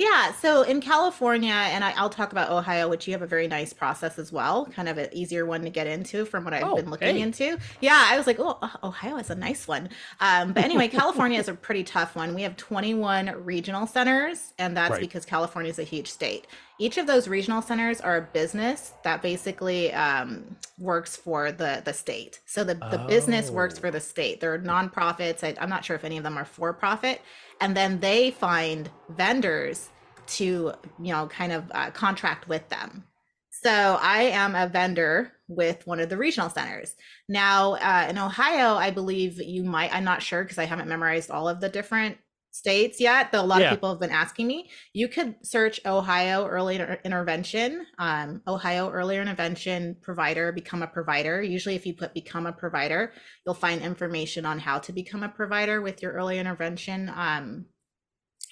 Yeah, 0.00 0.32
so 0.32 0.62
in 0.62 0.80
California, 0.80 1.52
and 1.52 1.84
I, 1.84 1.90
I'll 1.90 2.08
talk 2.08 2.32
about 2.32 2.48
Ohio, 2.50 2.88
which 2.88 3.06
you 3.06 3.12
have 3.12 3.20
a 3.20 3.26
very 3.26 3.46
nice 3.46 3.74
process 3.74 4.18
as 4.18 4.32
well, 4.32 4.64
kind 4.64 4.88
of 4.88 4.96
an 4.96 5.10
easier 5.12 5.44
one 5.44 5.60
to 5.60 5.68
get 5.68 5.86
into 5.86 6.24
from 6.24 6.42
what 6.42 6.54
I've 6.54 6.64
Oh, 6.64 6.76
been 6.76 6.88
looking 6.88 7.16
hey. 7.16 7.20
into. 7.20 7.58
Yeah, 7.82 8.02
I 8.08 8.16
was 8.16 8.26
like, 8.26 8.38
oh, 8.40 8.56
oh, 8.62 8.74
Ohio 8.82 9.18
is 9.18 9.28
a 9.28 9.34
nice 9.34 9.68
one. 9.68 9.90
Um, 10.18 10.54
but 10.54 10.64
anyway, 10.64 10.88
California 11.00 11.38
is 11.38 11.48
a 11.48 11.54
pretty 11.54 11.84
tough 11.84 12.16
one. 12.16 12.34
We 12.34 12.40
have 12.42 12.56
21 12.56 13.44
regional 13.44 13.86
centers, 13.86 14.54
and 14.58 14.74
that's 14.74 14.92
Right. 14.92 15.00
because 15.02 15.26
California 15.26 15.70
is 15.70 15.78
a 15.78 15.82
huge 15.84 16.10
state. 16.10 16.46
Each 16.80 16.96
of 16.96 17.06
those 17.06 17.28
regional 17.28 17.60
centers 17.60 18.00
are 18.00 18.16
a 18.16 18.22
business 18.22 18.94
that 19.04 19.20
basically 19.20 19.92
um, 19.92 20.56
works 20.78 21.14
for 21.14 21.52
the 21.52 21.82
the 21.84 21.92
state. 21.92 22.40
So 22.46 22.64
the, 22.64 22.74
the 22.74 23.04
business 23.06 23.50
works 23.50 23.76
Oh. 23.76 23.80
for 23.82 23.90
the 23.90 24.00
state. 24.00 24.40
They're 24.40 24.58
nonprofits. 24.58 25.44
I, 25.44 25.54
I'm 25.60 25.68
not 25.68 25.84
sure 25.84 25.94
if 25.94 26.04
any 26.04 26.16
of 26.16 26.24
them 26.24 26.38
are 26.38 26.46
for 26.46 26.72
profit, 26.72 27.20
and 27.60 27.76
then 27.76 28.00
they 28.00 28.30
find 28.30 28.88
vendors 29.10 29.90
to 30.38 30.72
you 30.98 31.12
know 31.12 31.26
kind 31.26 31.52
of 31.52 31.64
uh, 31.72 31.90
contract 31.90 32.48
with 32.48 32.66
them. 32.70 33.04
So 33.50 33.98
I 34.00 34.22
am 34.42 34.54
a 34.54 34.66
vendor 34.66 35.32
with 35.48 35.86
one 35.86 36.00
of 36.00 36.08
the 36.08 36.16
regional 36.16 36.48
centers. 36.48 36.94
Now 37.28 37.74
uh, 37.74 38.06
in 38.08 38.16
Ohio, 38.16 38.74
I 38.76 38.90
believe 38.90 39.38
you 39.42 39.64
might. 39.64 39.94
I'm 39.94 40.04
not 40.04 40.22
sure 40.22 40.42
because 40.44 40.56
I 40.56 40.64
haven't 40.64 40.88
memorized 40.88 41.30
all 41.30 41.46
of 41.46 41.60
the 41.60 41.68
different 41.68 42.16
states 42.50 43.00
yet. 43.00 43.32
Though 43.32 43.42
a 43.42 43.46
lot 43.46 43.60
Yeah. 43.60 43.68
of 43.70 43.76
people 43.76 43.90
have 43.90 44.00
been 44.00 44.10
asking 44.10 44.46
me. 44.46 44.70
You 44.92 45.08
could 45.08 45.34
search 45.44 45.80
Ohio 45.86 46.46
early 46.46 46.76
intervention, 47.04 47.86
um, 47.98 48.42
Ohio 48.46 48.90
early 48.90 49.16
intervention 49.16 49.96
provider, 50.02 50.52
become 50.52 50.82
a 50.82 50.86
provider. 50.86 51.42
Usually, 51.42 51.74
if 51.76 51.86
you 51.86 51.94
put 51.94 52.14
become 52.14 52.46
a 52.46 52.52
provider, 52.52 53.12
you'll 53.44 53.54
find 53.54 53.82
information 53.82 54.44
on 54.46 54.58
how 54.58 54.78
to 54.80 54.92
become 54.92 55.22
a 55.22 55.28
provider 55.28 55.80
with 55.80 56.02
your 56.02 56.12
early 56.12 56.38
intervention 56.38 57.10
um, 57.14 57.66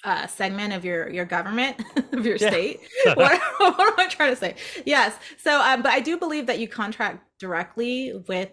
uh, 0.05 0.27
segment 0.27 0.71
of 0.73 0.85
your 0.85 1.09
your 1.09 1.25
government 1.25 1.81
of 2.13 2.25
your 2.25 2.37
Yeah. 2.37 2.49
state. 2.49 2.79
what, 3.15 3.41
what 3.59 3.79
am 3.79 3.99
I 3.99 4.07
trying 4.07 4.31
to 4.31 4.35
say? 4.35 4.55
Yes. 4.85 5.15
So, 5.37 5.59
um, 5.61 5.81
but 5.81 5.91
I 5.91 5.99
do 5.99 6.17
believe 6.17 6.45
that 6.47 6.59
you 6.59 6.67
contract 6.67 7.23
directly 7.39 8.13
with 8.27 8.49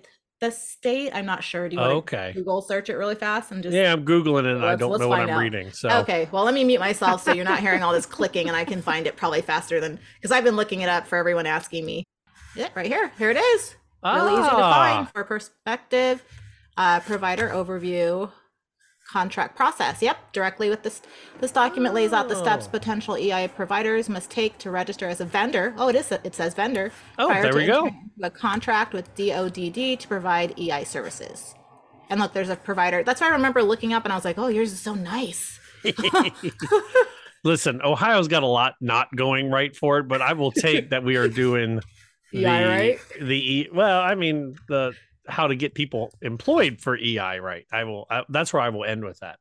the 0.47 0.53
state. 0.53 1.11
I'm 1.14 1.26
not 1.26 1.42
sure. 1.44 1.68
Do 1.68 1.76
you 1.76 1.80
want 1.80 1.92
Okay. 1.92 2.32
to 2.32 2.38
Google 2.38 2.62
search 2.62 2.88
it 2.88 2.94
really 2.97 3.14
fast 3.14 3.51
and 3.53 3.62
just? 3.62 3.74
Yeah, 3.74 3.92
I'm 3.92 4.05
googling 4.05 4.40
it 4.44 4.57
and 4.57 4.64
I 4.64 4.76
don't 4.76 4.99
know 4.99 5.09
what 5.09 5.20
I'm 5.20 5.30
out. 5.30 5.40
reading. 5.40 5.70
So 5.72 5.88
Okay, 6.01 6.28
well, 6.32 6.44
let 6.44 6.55
me 6.55 6.64
mute 6.64 6.80
myself 6.80 7.22
so 7.22 7.32
you're 7.32 7.44
not 7.44 7.61
hearing 7.61 7.82
all 7.82 7.92
this 7.92 8.07
clicking 8.07 8.49
and 8.49 8.57
I 8.57 8.64
can 8.64 8.82
find 8.82 9.07
it 9.07 9.16
probably 9.16 9.40
faster 9.42 9.80
than 9.80 9.99
because 10.20 10.30
I've 10.32 10.44
been 10.44 10.57
looking 10.57 10.80
it 10.82 10.88
up 10.88 11.07
for 11.07 11.16
everyone 11.16 11.47
asking 11.47 11.84
me. 11.84 12.05
Yeah, 12.55 12.68
right 12.74 12.86
here. 12.86 13.12
Here 13.18 13.30
it 13.30 13.36
is. 13.36 13.74
Really 14.05 14.32
easy 14.34 14.42
to 14.51 14.57
Ah. 14.57 14.72
find 14.94 15.09
for 15.11 15.24
perspective, 15.24 16.22
uh, 16.76 17.01
provider 17.01 17.49
overview, 17.51 18.30
contract 19.11 19.57
process. 19.57 20.02
Yep, 20.02 20.32
directly 20.32 20.68
with 20.70 20.82
this. 20.82 21.00
This 21.40 21.50
document 21.52 21.94
lays 21.94 22.12
out 22.12 22.28
the 22.28 22.36
steps 22.36 22.66
Oh. 22.66 22.70
potential 22.70 23.16
EI 23.16 23.48
providers 23.48 24.09
must 24.09 24.30
take 24.30 24.59
to 24.59 24.70
register 24.70 25.07
as 25.09 25.20
a 25.20 25.24
vendor. 25.24 25.74
Oh, 25.76 25.88
it 25.88 25.96
is. 25.96 26.11
It 26.12 26.34
says 26.34 26.54
vendor. 26.54 26.92
Oh, 27.18 27.28
there 27.28 27.54
we 27.54 27.66
go. 27.66 27.90
A 28.22 28.30
contract 28.30 28.92
with 28.92 29.14
DODD 29.14 29.96
to 30.00 30.09
provide 30.09 30.59
EI 30.59 30.84
services. 30.84 31.54
And 32.11 32.20
look, 32.20 32.32
there's 32.32 32.48
a 32.50 32.57
provider. 32.57 33.02
That's 33.02 33.20
why 33.20 33.28
I 33.28 33.30
remember 33.30 33.62
looking 33.62 33.92
up 33.92 34.04
and 34.04 34.12
I 34.12 34.16
was 34.16 34.24
like, 34.24 34.38
oh, 34.38 34.48
yours 34.48 34.72
is 34.72 34.80
so 34.80 34.94
nice. 34.94 35.59
listen, 37.44 37.80
Ohio's 37.82 38.28
got 38.28 38.42
a 38.42 38.46
lot 38.46 38.74
not 38.80 39.14
going 39.14 39.50
right 39.50 39.74
for 39.76 39.98
it, 39.98 40.09
but 40.09 40.20
I 40.22 40.32
will 40.32 40.52
take 40.52 40.90
that 40.90 41.04
we 41.04 41.16
are 41.16 41.28
doing 41.28 41.80
the 42.32 42.44
EI 42.46 42.68
right? 42.68 42.98
the 43.20 43.52
E- 43.61 43.68
well, 43.72 44.00
I 44.00 44.14
mean 44.14 44.57
the 44.68 44.92
how 45.29 45.47
to 45.47 45.55
get 45.55 45.74
people 45.74 46.12
employed 46.22 46.81
for 46.81 46.97
EI 46.97 47.39
right. 47.39 47.66
I 47.72 47.85
will. 47.85 48.07
I, 48.11 48.24
that's 48.29 48.53
where 48.53 48.62
I 48.62 48.68
will 48.68 48.85
end 48.85 49.05
with 49.05 49.20
that. 49.20 49.39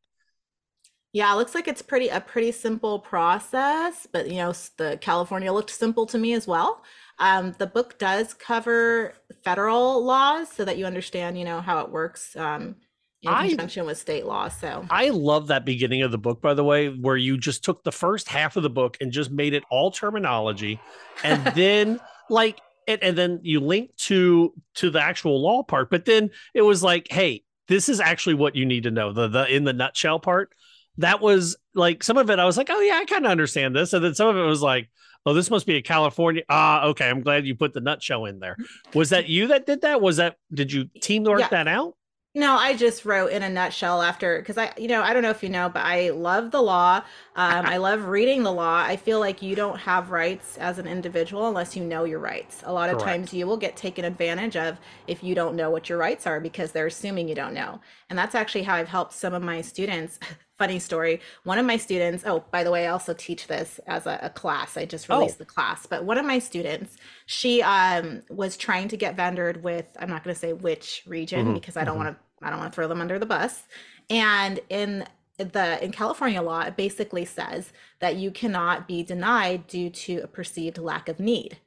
Yeah, 1.16 1.32
it 1.32 1.38
looks 1.38 1.56
like 1.56 1.70
it's 1.70 1.82
pretty 1.82 2.10
a 2.10 2.20
pretty 2.20 2.52
simple 2.52 3.00
process, 3.00 4.06
but 4.12 4.28
you 4.28 4.36
know, 4.36 4.54
the 4.76 4.98
California 5.00 5.54
looked 5.54 5.70
simple 5.70 6.06
to 6.08 6.18
me 6.18 6.34
as 6.34 6.46
well. 6.46 6.84
Um, 7.20 7.56
the 7.58 7.68
book 7.68 7.98
does 7.98 8.34
cover 8.34 9.14
federal 9.44 10.04
laws 10.04 10.52
so 10.52 10.66
that 10.66 10.78
you 10.78 10.86
understand, 10.86 11.40
you 11.40 11.46
know, 11.46 11.62
how 11.62 11.80
it 11.80 11.90
works 11.90 12.36
um, 12.36 12.76
in 13.22 13.30
I- 13.30 13.48
conjunction 13.48 13.86
with 13.86 13.98
state 13.98 14.26
law. 14.26 14.50
So 14.50 14.86
I 14.90 15.10
love 15.10 15.48
that 15.48 15.64
beginning 15.64 16.02
of 16.02 16.12
the 16.12 16.18
book, 16.18 16.42
by 16.42 16.54
the 16.54 16.66
way, 16.66 16.90
where 16.90 17.16
you 17.16 17.38
just 17.38 17.64
took 17.64 17.86
the 17.86 17.94
first 17.94 18.28
half 18.28 18.58
of 18.58 18.64
the 18.64 18.70
book 18.70 18.98
and 19.00 19.10
just 19.12 19.32
made 19.32 19.54
it 19.54 19.64
all 19.72 19.92
terminology, 19.92 20.82
and 21.24 21.46
then 21.56 22.02
like 22.30 22.60
and, 22.88 23.02
and 23.04 23.18
then 23.18 23.40
you 23.44 23.60
link 23.60 23.96
to 23.98 24.54
to 24.76 24.90
the 24.90 25.02
actual 25.02 25.42
law 25.42 25.64
part. 25.64 25.90
But 25.90 26.06
then 26.06 26.30
it 26.54 26.62
was 26.62 26.84
like, 26.84 27.08
hey, 27.10 27.44
this 27.68 27.90
is 27.90 28.00
actually 28.00 28.36
what 28.36 28.56
you 28.56 28.66
need 28.66 28.84
to 28.84 28.92
know. 28.92 29.12
The 29.14 29.28
the 29.28 29.54
in 29.56 29.64
the 29.64 29.74
nutshell 29.74 30.20
part. 30.20 30.54
That 31.00 31.20
was 31.20 31.58
like 31.74 32.04
some 32.04 32.18
of 32.18 32.30
it. 32.30 32.40
I 32.40 32.46
was 32.46 32.56
like, 32.58 32.70
oh 32.70 32.80
yeah, 32.80 32.96
I 32.96 33.06
kind 33.06 33.26
of 33.26 33.32
understand 33.32 33.76
this, 33.76 33.92
and 33.94 34.04
then 34.04 34.16
some 34.16 34.28
of 34.28 34.38
it 34.38 34.48
was 34.48 34.62
like. 34.62 34.90
Oh, 35.28 35.34
this 35.34 35.50
must 35.50 35.66
be 35.66 35.76
a 35.78 35.82
California. 35.82 36.44
Ah, 36.50 36.86
okay. 36.90 37.10
I'm 37.10 37.22
glad 37.22 37.48
you 37.48 37.56
put 37.56 37.74
the 37.74 37.82
nutshell 37.82 38.26
in 38.26 38.38
there. 38.38 38.56
Was 38.94 39.10
that 39.10 39.28
you 39.28 39.48
that 39.48 39.66
did 39.66 39.82
that? 39.82 40.00
Was 40.00 40.18
that 40.18 40.36
did 40.54 40.72
you 40.72 40.88
teamwork 41.02 41.40
Yeah. 41.40 41.48
that 41.48 41.68
out? 41.68 41.96
No, 42.38 42.58
I 42.58 42.76
just 42.76 43.06
wrote 43.06 43.32
in 43.32 43.44
a 43.44 43.50
nutshell 43.50 44.02
after 44.02 44.40
because 44.40 44.58
I, 44.58 44.74
you 44.78 44.90
know, 44.90 45.02
I 45.02 45.14
don't 45.14 45.24
know 45.24 45.30
if 45.30 45.42
you 45.42 45.48
know, 45.48 45.70
but 45.70 45.86
I 45.86 46.10
love 46.10 46.52
the 46.52 46.62
law. 46.62 46.98
Um, 47.34 47.66
I 47.66 47.78
love 47.78 48.04
reading 48.08 48.44
the 48.44 48.52
law. 48.52 48.76
I 48.86 48.98
feel 48.98 49.22
like 49.22 49.42
you 49.42 49.56
don't 49.56 49.80
have 49.80 50.12
rights 50.12 50.58
as 50.58 50.78
an 50.78 50.86
individual 50.86 51.48
unless 51.48 51.78
you 51.78 51.86
know 51.86 52.04
your 52.04 52.20
rights. 52.20 52.62
A 52.66 52.74
lot 52.74 52.90
of 52.90 52.98
Correct. 52.98 52.98
times 52.98 53.34
you 53.34 53.48
will 53.48 53.56
get 53.56 53.78
taken 53.78 54.04
advantage 54.04 54.58
of 54.58 54.82
if 55.08 55.24
you 55.24 55.34
don't 55.34 55.56
know 55.56 55.70
what 55.72 55.88
your 55.88 55.98
rights 55.98 56.28
are 56.28 56.42
because 56.42 56.74
they're 56.74 56.88
assuming 56.88 57.30
you 57.30 57.36
don't 57.36 57.54
know. 57.54 57.80
And 58.10 58.20
that's 58.20 58.36
actually 58.36 58.64
how 58.64 58.76
I've 58.76 58.90
helped 58.90 59.14
some 59.14 59.34
of 59.34 59.42
my 59.42 59.62
students. 59.62 60.20
Funny 60.58 60.80
story. 60.80 61.20
One 61.44 61.58
of 61.58 61.66
my 61.66 61.76
students, 61.76 62.24
oh, 62.26 62.46
by 62.52 62.64
the 62.64 62.72
way, 62.72 62.86
I 62.88 62.92
also 62.92 63.14
teach 63.14 63.48
this 63.48 63.78
as 63.88 64.06
a, 64.08 64.18
a 64.22 64.30
class. 64.30 64.78
I 64.78 64.86
just 64.86 65.10
Oh. 65.10 65.10
released 65.10 65.38
the 65.38 65.44
class, 65.46 65.86
but 65.86 66.06
one 66.06 66.18
of 66.18 66.26
my 66.26 66.40
students, 66.40 66.96
she 67.26 67.62
um, 67.62 68.22
was 68.30 68.56
trying 68.56 68.88
to 68.88 68.96
get 68.96 69.18
vendored 69.18 69.62
with, 69.64 69.86
I'm 70.00 70.10
not 70.10 70.24
going 70.24 70.34
to 70.34 70.40
say 70.40 70.54
which 70.54 71.04
region 71.06 71.52
Mhm, 71.52 71.54
because 71.54 71.76
I 71.76 71.84
don't 71.84 71.98
mhm. 71.98 71.98
want 71.98 72.18
to 72.18 72.25
I 72.46 72.50
don't 72.50 72.60
want 72.60 72.72
to 72.72 72.76
throw 72.76 72.88
them 72.88 73.02
under 73.02 73.18
the 73.20 73.26
bus. 73.26 73.64
And 74.10 74.60
in 74.70 75.06
the 75.38 75.84
in 75.84 75.92
California 75.92 76.42
law, 76.42 76.62
it 76.62 76.78
basically 76.78 77.26
says 77.26 77.74
that 78.00 78.16
you 78.16 78.32
cannot 78.32 78.88
be 78.88 79.04
denied 79.04 79.68
due 79.68 79.90
to 79.90 80.20
a 80.20 80.28
perceived 80.28 80.78
lack 80.78 81.10
of 81.10 81.20
need. 81.20 81.58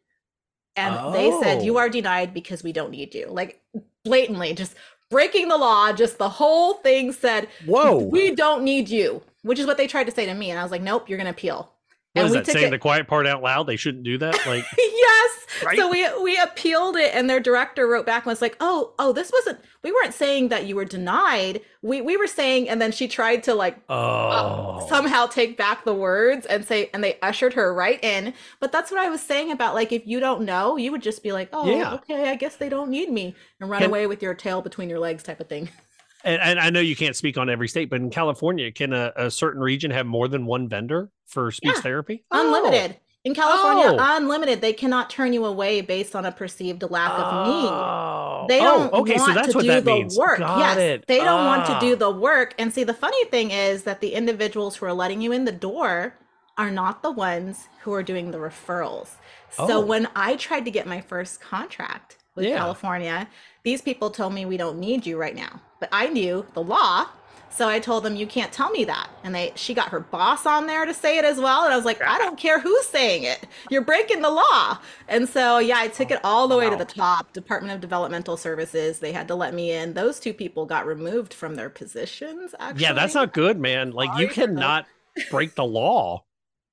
And 0.77 1.13
they 1.13 1.31
said 1.43 1.63
you 1.65 1.75
Oh. 1.77 1.79
are 1.81 1.89
denied 1.89 2.33
because 2.33 2.63
we 2.63 2.73
don't 2.73 2.91
need 2.93 3.15
you. 3.15 3.27
Like 3.27 3.61
blatantly, 4.05 4.55
just 4.55 4.75
breaking 5.11 5.49
the 5.49 5.59
law. 5.59 5.93
Just 5.93 6.19
the 6.19 6.29
whole 6.29 6.75
thing 6.75 7.13
said, 7.13 7.49
Whoa. 7.67 7.97
we 7.99 8.35
don't 8.35 8.63
need 8.63 8.89
you," 8.89 9.23
which 9.43 9.59
is 9.59 9.67
what 9.67 9.77
they 9.77 9.89
tried 9.89 10.05
to 10.05 10.13
say 10.13 10.25
to 10.27 10.35
me. 10.35 10.51
And 10.51 10.59
I 10.59 10.63
was 10.63 10.71
like, 10.71 10.83
"Nope, 10.83 11.09
you're 11.09 11.19
going 11.19 11.27
to 11.27 11.33
appeal." 11.33 11.73
What 12.19 12.27
and 12.27 12.37
is 12.37 12.47
that? 12.47 12.53
Saying 12.53 12.69
it- 12.69 12.71
the 12.71 12.79
quiet 12.79 13.07
part 13.09 13.27
out 13.27 13.43
loud? 13.43 13.67
They 13.67 13.77
shouldn't 13.77 14.05
do 14.05 14.19
that. 14.19 14.35
Like, 14.47 14.65
yes. 14.79 15.31
Right? 15.65 15.79
So 15.79 15.91
we 15.91 16.07
we 16.23 16.39
appealed 16.39 16.97
it, 16.97 17.15
and 17.15 17.29
their 17.29 17.41
director 17.41 17.87
wrote 17.89 18.07
back 18.07 18.25
and 18.25 18.31
was 18.31 18.43
like, 18.43 18.57
"Oh, 18.61 18.93
oh, 18.99 19.13
this 19.13 19.33
wasn't. 19.33 19.59
We 19.83 19.91
weren't 19.93 20.15
saying 20.15 20.49
that 20.49 20.67
you 20.67 20.77
were 20.77 20.85
denied. 20.85 21.63
We 21.83 22.01
we 22.01 22.17
were 22.17 22.27
saying." 22.27 22.69
And 22.69 22.81
then 22.81 22.93
she 22.93 23.09
tried 23.09 23.43
to 23.45 23.55
like 23.55 23.79
oh, 23.89 24.87
somehow 24.89 25.27
take 25.27 25.57
back 25.57 25.85
the 25.85 25.95
words 25.95 26.47
and 26.47 26.65
say, 26.65 26.91
and 26.93 27.03
they 27.03 27.19
ushered 27.23 27.55
her 27.55 27.73
right 27.75 28.03
in. 28.05 28.35
But 28.61 28.73
that's 28.73 28.91
what 28.91 29.01
I 29.01 29.09
was 29.09 29.21
saying 29.23 29.51
about 29.51 29.75
like 29.75 29.91
if 29.91 30.07
you 30.07 30.21
don't 30.21 30.43
know, 30.43 30.77
you 30.77 30.93
would 30.93 31.03
just 31.03 31.23
be 31.23 31.33
like, 31.33 31.49
"Oh, 31.53 31.69
Yeah. 31.69 31.95
okay, 31.95 32.29
I 32.29 32.35
guess 32.37 32.57
they 32.57 32.69
don't 32.69 32.91
need 32.91 33.11
me," 33.11 33.35
and 33.61 33.71
run 33.71 33.81
Can- 33.81 33.91
away 33.91 34.07
with 34.07 34.23
your 34.23 34.35
tail 34.35 34.61
between 34.63 34.89
your 34.91 35.01
legs, 35.01 35.23
type 35.23 35.41
of 35.41 35.49
thing. 35.49 35.71
and, 36.25 36.41
and 36.43 36.61
I 36.61 36.71
know 36.71 36.81
you 36.81 36.97
can't 36.97 37.17
speak 37.17 37.39
on 37.39 37.49
every 37.49 37.69
state, 37.69 37.91
but 37.91 38.01
in 38.01 38.11
California, 38.11 38.71
can 38.73 38.93
a, 38.93 39.13
a 39.17 39.31
certain 39.31 39.61
region 39.61 39.91
have 39.91 40.07
more 40.07 40.29
than 40.29 40.47
one 40.47 40.69
vendor 40.69 41.11
for 41.27 41.51
speech 41.51 41.73
Yeah. 41.77 41.81
therapy? 41.81 42.25
Unlimited. 42.31 42.97
In 43.25 43.35
California, 43.35 43.97
Oh. 44.01 44.17
unlimited. 44.17 44.61
They 44.61 44.73
cannot 44.73 45.11
turn 45.11 45.33
you 45.33 45.45
away 45.45 45.81
based 45.81 46.15
on 46.17 46.25
a 46.25 46.33
perceived 46.33 46.83
lack 46.89 47.13
of 47.13 47.25
Oh. 47.33 48.47
need. 48.47 48.49
They 48.55 48.61
don't 48.63 48.91
Oh, 48.93 49.01
okay, 49.01 49.17
so 49.17 49.23
want 49.25 49.35
that's 49.35 49.49
to 49.49 49.57
what 49.59 49.63
do 49.63 49.69
that 49.69 49.85
the 49.85 49.93
means. 49.93 50.17
work. 50.17 50.39
Got 50.39 50.59
yes, 50.61 50.77
it. 50.79 51.05
they 51.09 51.19
don't 51.19 51.45
want 51.45 51.67
to 51.67 51.73
Ah. 51.73 51.81
do 51.81 51.97
the 51.97 52.11
work. 52.11 52.55
And 52.59 52.73
see, 52.73 52.85
the 52.85 52.95
funny 52.95 53.25
thing 53.27 53.51
is 53.51 53.83
that 53.83 54.01
the 54.01 54.15
individuals 54.15 54.77
who 54.77 54.87
are 54.87 54.93
letting 54.95 55.21
you 55.21 55.33
in 55.33 55.45
the 55.45 55.53
door 55.53 56.15
are 56.57 56.71
not 56.71 57.03
the 57.03 57.11
ones 57.11 57.69
who 57.83 57.93
are 57.93 58.03
doing 58.03 58.31
the 58.31 58.39
referrals. 58.39 59.09
So 59.51 59.79
Oh. 59.79 59.81
when 59.81 60.09
I 60.17 60.37
tried 60.37 60.65
to 60.65 60.71
get 60.71 60.87
my 60.87 61.01
first 61.01 61.41
contract 61.41 62.17
with 62.35 62.47
Yeah. 62.47 62.57
California. 62.59 63.29
These 63.65 63.83
people 63.83 64.11
told 64.11 64.33
me 64.33 64.45
we 64.47 64.57
don't 64.57 64.79
need 64.79 65.05
you 65.07 65.19
right 65.19 65.35
now. 65.35 65.61
But 65.81 65.89
I 65.93 66.09
knew 66.09 66.47
the 66.55 66.63
law. 66.63 67.09
So 67.51 67.69
I 67.69 67.81
told 67.81 68.05
them 68.05 68.15
you 68.15 68.27
can't 68.27 68.53
tell 68.53 68.71
me 68.71 68.85
that. 68.85 69.11
And 69.25 69.35
they 69.35 69.53
she 69.57 69.75
got 69.75 69.89
her 69.89 70.01
boss 70.01 70.47
on 70.47 70.67
there 70.67 70.85
to 70.85 70.95
say 70.95 71.19
it 71.19 71.25
as 71.25 71.39
well. 71.39 71.65
And 71.65 71.73
I 71.73 71.77
was 71.77 71.85
like, 71.87 72.01
I 72.03 72.19
don't 72.19 72.39
care 72.39 72.61
who's 72.61 72.87
saying 72.87 73.25
it. 73.25 73.47
You're 73.71 73.83
breaking 73.83 74.23
the 74.23 74.31
law. 74.31 74.79
And 75.09 75.29
so 75.29 75.59
yeah, 75.59 75.79
I 75.79 75.89
took 75.89 76.11
it 76.11 76.21
all 76.23 76.47
the 76.47 76.57
way 76.57 76.71
to 76.71 76.77
the 76.77 76.85
top. 76.85 77.33
Department 77.33 77.75
of 77.75 77.81
Developmental 77.81 78.37
Services. 78.37 79.01
They 79.01 79.13
had 79.13 79.29
to 79.29 79.35
let 79.35 79.55
me 79.55 79.73
in. 79.73 79.95
Those 79.95 80.21
two 80.21 80.35
people 80.35 80.67
got 80.67 80.87
removed 80.87 81.35
from 81.35 81.57
their 81.57 81.71
positions, 81.71 82.55
actually. 82.61 82.83
Yeah, 82.83 82.93
that's 82.93 83.15
not 83.15 83.33
good, 83.33 83.59
man. 83.59 83.93
Like 83.93 84.15
you 84.17 84.29
Sorry 84.29 84.37
for 84.37 84.47
that. 84.55 84.73
cannot 84.77 84.87
break 85.31 85.55
the 85.57 85.65
law. 85.65 86.25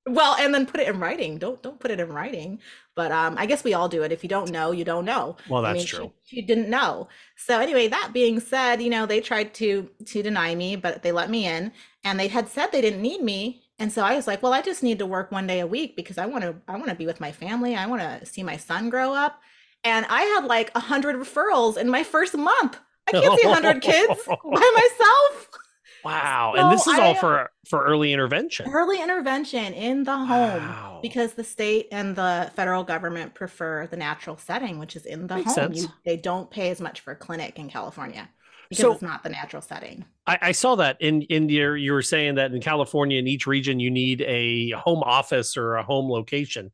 well 0.08 0.36
and 0.40 0.54
then 0.54 0.66
put 0.66 0.80
it 0.80 0.88
in 0.88 1.00
writing 1.00 1.38
don't 1.38 1.62
don't 1.64 1.80
put 1.80 1.90
it 1.92 2.00
in 2.00 2.10
writing 2.14 2.60
but 2.96 3.12
um 3.12 3.36
i 3.38 3.46
guess 3.46 3.64
we 3.64 3.74
all 3.74 3.90
do 3.90 4.04
it. 4.04 4.12
If 4.12 4.24
you 4.24 4.30
don't 4.30 4.52
know 4.52 4.72
you 4.72 4.84
don't 4.84 5.06
know. 5.06 5.38
Well, 5.50 5.66
I 5.66 5.74
that's 5.74 5.80
mean, 5.80 5.88
true. 5.88 6.12
she, 6.24 6.38
she 6.38 6.42
didn't 6.42 6.70
know. 6.70 7.08
So 7.36 7.60
anyway 7.60 7.88
that 7.88 8.12
being 8.14 8.40
said 8.40 8.82
you 8.82 8.90
know 8.90 9.06
they 9.06 9.22
tried 9.22 9.54
to 9.56 9.90
to 10.06 10.24
deny 10.24 10.56
me 10.56 10.76
but 10.76 11.04
they 11.04 11.12
let 11.12 11.30
me 11.30 11.46
in 11.46 11.72
and 12.04 12.20
they 12.20 12.28
had 12.28 12.50
said 12.50 12.72
they 12.72 12.82
didn't 12.82 13.02
need 13.02 13.22
me 13.22 13.64
and 13.80 13.92
so 13.92 14.04
i 14.04 14.16
was 14.16 14.28
like 14.28 14.42
well 14.42 14.54
i 14.54 14.62
just 14.62 14.84
need 14.84 15.00
to 15.00 15.06
work 15.06 15.32
one 15.32 15.48
day 15.48 15.60
a 15.60 15.68
week 15.68 15.96
because 15.96 16.18
i 16.18 16.26
want 16.26 16.44
to 16.44 16.56
i 16.68 16.74
want 16.74 16.90
to 16.90 16.96
be 16.96 17.06
with 17.06 17.20
my 17.20 17.32
family. 17.32 17.76
I 17.76 17.86
want 17.88 18.02
to 18.02 18.26
see 18.26 18.44
my 18.44 18.58
son 18.58 18.90
grow 18.90 19.14
up. 19.14 19.42
And 19.84 20.06
i 20.10 20.22
had 20.22 20.46
like 20.46 20.72
a 20.76 20.80
hundred 20.80 21.16
referrals 21.16 21.78
in 21.78 21.90
my 21.90 22.04
first 22.04 22.36
month. 22.36 22.78
I 23.08 23.12
can't 23.12 23.40
see 23.40 23.48
a 23.48 23.54
hundred 23.54 23.82
kids 23.82 24.20
by 24.28 24.36
myself 24.44 25.50
Wow. 26.06 26.54
So 26.56 26.62
and 26.62 26.72
this 26.72 26.88
is 26.88 27.00
I, 27.00 27.04
all 27.08 27.16
for 27.16 27.50
for 27.68 27.84
early 27.84 28.14
intervention. 28.14 28.70
early 28.72 29.02
intervention 29.02 29.74
in 29.74 30.04
the 30.04 30.16
home 30.16 31.00
because 31.02 31.34
the 31.34 31.44
state 31.44 31.88
and 31.92 32.16
the 32.16 32.52
federal 32.56 32.84
government 32.84 33.34
prefer 33.34 33.88
the 33.88 33.98
natural 33.98 34.38
setting 34.38 34.80
which 34.80 34.96
is 34.96 35.06
in 35.06 35.28
the 35.28 35.36
Makes 35.38 35.56
home. 35.56 35.74
You, 35.74 35.88
they 36.06 36.18
don't 36.18 36.50
pay 36.50 36.70
as 36.70 36.80
much 36.80 37.02
for 37.02 37.12
a 37.12 37.16
clinic 37.16 37.58
in 37.60 37.70
california 37.70 38.30
because 38.70 38.82
So- 38.82 38.92
it's 38.94 39.02
not 39.02 39.24
the 39.24 39.30
natural 39.30 39.62
setting 39.62 40.06
I, 40.28 40.40
I 40.42 40.52
saw 40.54 40.76
that 40.76 40.98
in 41.02 41.22
in 41.24 41.50
your 41.50 41.78
you 41.78 41.92
were 41.92 42.02
saying 42.02 42.36
that 42.36 42.52
in 42.52 42.62
California 42.62 43.20
in 43.20 43.28
each 43.28 43.46
region 43.46 43.80
you 43.80 43.92
need 43.92 44.22
a 44.22 44.72
home 44.72 45.04
office 45.04 45.56
or 45.56 45.76
a 45.76 45.84
home 45.84 46.10
location. 46.10 46.72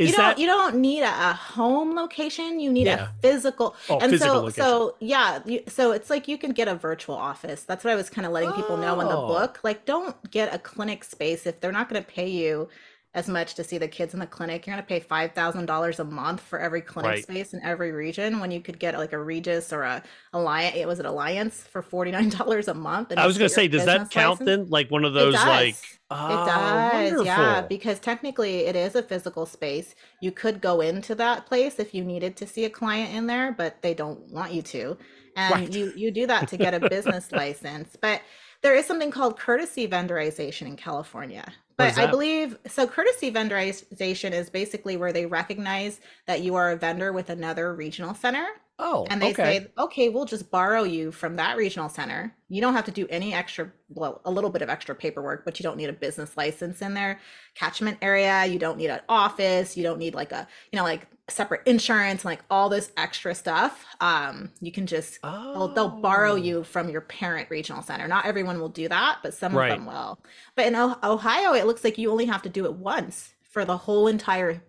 Is 0.00 0.10
you 0.10 0.14
don't 0.14 0.24
that 0.24 0.38
you 0.38 0.46
don't 0.46 0.76
need 0.76 1.02
a, 1.02 1.30
a 1.30 1.34
home 1.34 1.94
location 1.96 2.60
you 2.60 2.72
need 2.72 2.88
Yeah. 2.88 3.04
a 3.04 3.08
physical 3.22 3.76
Oh, 3.88 3.98
and 4.00 4.10
physical 4.10 4.36
so 4.36 4.42
location. 4.44 4.64
so 4.64 4.96
yeah 5.00 5.40
you, 5.46 5.62
so 5.68 5.92
it's 5.92 6.10
like 6.10 6.28
you 6.28 6.38
can 6.38 6.52
get 6.52 6.68
a 6.68 6.74
virtual 6.74 7.16
office 7.16 7.62
that's 7.64 7.84
what 7.84 7.92
i 7.92 7.96
was 7.96 8.10
kind 8.10 8.26
of 8.26 8.32
letting 8.32 8.52
people 8.52 8.76
know 8.78 9.00
in 9.00 9.08
the 9.08 9.16
Oh. 9.16 9.28
book 9.28 9.60
like 9.64 9.86
don't 9.86 10.16
get 10.30 10.54
a 10.54 10.58
clinic 10.58 11.04
space 11.04 11.46
if 11.46 11.60
they're 11.60 11.72
not 11.72 11.88
going 11.90 12.02
to 12.02 12.08
pay 12.10 12.28
you 12.28 12.68
as 13.14 13.28
much 13.28 13.54
to 13.54 13.64
see 13.64 13.78
the 13.78 13.88
kids 13.88 14.14
in 14.14 14.20
the 14.20 14.26
clinic 14.26 14.66
you're 14.66 14.74
going 14.76 14.82
to 14.84 14.88
pay 14.88 15.00
$5000 15.00 15.98
a 15.98 16.04
month 16.04 16.40
for 16.40 16.58
every 16.60 16.80
clinic 16.80 17.16
Right. 17.16 17.18
space 17.18 17.52
in 17.54 17.62
every 17.62 17.92
region 17.92 18.40
when 18.40 18.50
you 18.50 18.60
could 18.60 18.78
get 18.78 18.96
like 18.98 19.12
a 19.12 19.18
Regus 19.22 19.72
or 19.72 19.82
a 19.82 20.02
alliance 20.32 20.76
it 20.76 20.86
was 20.86 21.00
an 21.00 21.06
alliance 21.06 21.62
for 21.62 21.82
$49 21.82 22.68
a 22.68 22.74
month 22.74 23.10
and 23.10 23.20
I 23.20 23.26
was 23.26 23.36
gonna 23.38 23.48
say, 23.48 23.68
does 23.68 23.84
that 23.84 24.10
count 24.10 24.42
license. 24.42 24.44
then? 24.44 24.68
Like 24.68 24.90
one 24.90 25.04
of 25.04 25.12
It 25.16 25.30
those 25.30 25.44
like 25.44 26.00
it 26.28 26.44
oh, 26.44 26.44
does, 26.44 27.20
yeah, 27.22 27.60
because 27.62 27.98
technically 27.98 28.60
it 28.60 28.76
is 28.76 28.94
a 28.94 29.02
physical 29.02 29.46
space. 29.46 29.94
You 30.20 30.30
could 30.32 30.60
go 30.60 30.80
into 30.80 31.14
that 31.16 31.46
place 31.46 31.78
if 31.80 31.92
you 31.94 32.04
needed 32.04 32.36
to 32.36 32.46
see 32.46 32.64
a 32.64 32.70
client 32.70 33.14
in 33.14 33.26
there, 33.26 33.52
but 33.52 33.82
they 33.82 33.94
don't 33.94 34.20
want 34.28 34.52
you 34.52 34.62
to. 34.62 34.96
And 35.36 35.58
Right. 35.58 35.74
you 35.74 35.92
you 35.94 36.10
do 36.12 36.26
that 36.28 36.48
to 36.48 36.56
get 36.56 36.74
a 36.74 36.80
business 36.80 37.32
license. 37.32 37.96
But 38.00 38.22
there 38.62 38.76
is 38.76 38.86
something 38.86 39.10
called 39.10 39.38
courtesy 39.40 39.88
vendorization 39.88 40.66
in 40.68 40.76
California. 40.76 41.52
But 41.80 41.98
I 41.98 42.06
believe 42.10 42.56
so 42.66 42.86
courtesy 42.86 43.30
vendorization 43.32 44.32
is 44.32 44.50
basically 44.50 44.96
where 44.96 45.12
they 45.12 45.26
recognize 45.26 46.00
that 46.26 46.40
you 46.42 46.54
are 46.54 46.70
a 46.70 46.76
vendor 46.76 47.12
with 47.12 47.30
another 47.30 47.74
regional 47.74 48.14
center. 48.14 48.46
Oh, 48.82 49.06
And 49.10 49.20
they 49.20 49.32
okay. 49.32 49.42
say, 49.58 49.66
okay, 49.76 50.08
we'll 50.08 50.24
just 50.24 50.50
borrow 50.50 50.84
you 50.84 51.12
from 51.12 51.36
that 51.36 51.58
regional 51.58 51.90
center. 51.90 52.34
You 52.48 52.62
don't 52.62 52.72
have 52.72 52.86
to 52.86 52.90
do 52.90 53.06
any 53.10 53.34
extra, 53.34 53.70
well, 53.90 54.22
a 54.24 54.30
little 54.30 54.48
bit 54.48 54.62
of 54.62 54.70
extra 54.70 54.94
paperwork, 54.94 55.44
but 55.44 55.60
you 55.60 55.62
don't 55.62 55.76
need 55.76 55.90
a 55.90 55.92
business 55.92 56.34
license 56.34 56.80
in 56.80 56.94
their 56.94 57.20
catchment 57.54 57.98
area. 58.00 58.46
You 58.46 58.58
don't 58.58 58.78
need 58.78 58.88
an 58.88 59.00
office. 59.06 59.76
You 59.76 59.82
don't 59.82 59.98
need 59.98 60.14
like 60.14 60.32
a, 60.32 60.48
you 60.72 60.78
know, 60.78 60.82
like 60.82 61.06
separate 61.30 61.62
insurance, 61.66 62.22
and 62.22 62.26
like 62.26 62.40
all 62.50 62.68
this 62.68 62.92
extra 62.96 63.34
stuff. 63.34 63.84
Um, 64.00 64.50
you 64.60 64.72
can 64.72 64.86
just, 64.86 65.20
they'll, 65.22 65.68
they'll 65.68 65.88
borrow 65.88 66.32
Oh. 66.32 66.36
you 66.36 66.64
from 66.64 66.88
your 66.88 67.00
parent 67.02 67.48
regional 67.50 67.82
center. 67.82 68.06
Not 68.08 68.26
everyone 68.26 68.60
will 68.60 68.68
do 68.68 68.88
that, 68.88 69.18
but 69.22 69.34
some 69.34 69.54
Right. 69.56 69.72
of 69.72 69.78
them 69.78 69.86
will. 69.86 70.18
But 70.56 70.66
in 70.66 70.74
Ohio, 70.76 71.52
it 71.54 71.66
looks 71.66 71.84
like 71.84 71.98
you 71.98 72.10
only 72.10 72.26
have 72.26 72.42
to 72.42 72.48
do 72.48 72.64
it 72.66 72.74
once 72.74 73.34
for 73.42 73.64
the 73.64 73.76
whole 73.76 74.06
entire, 74.06 74.62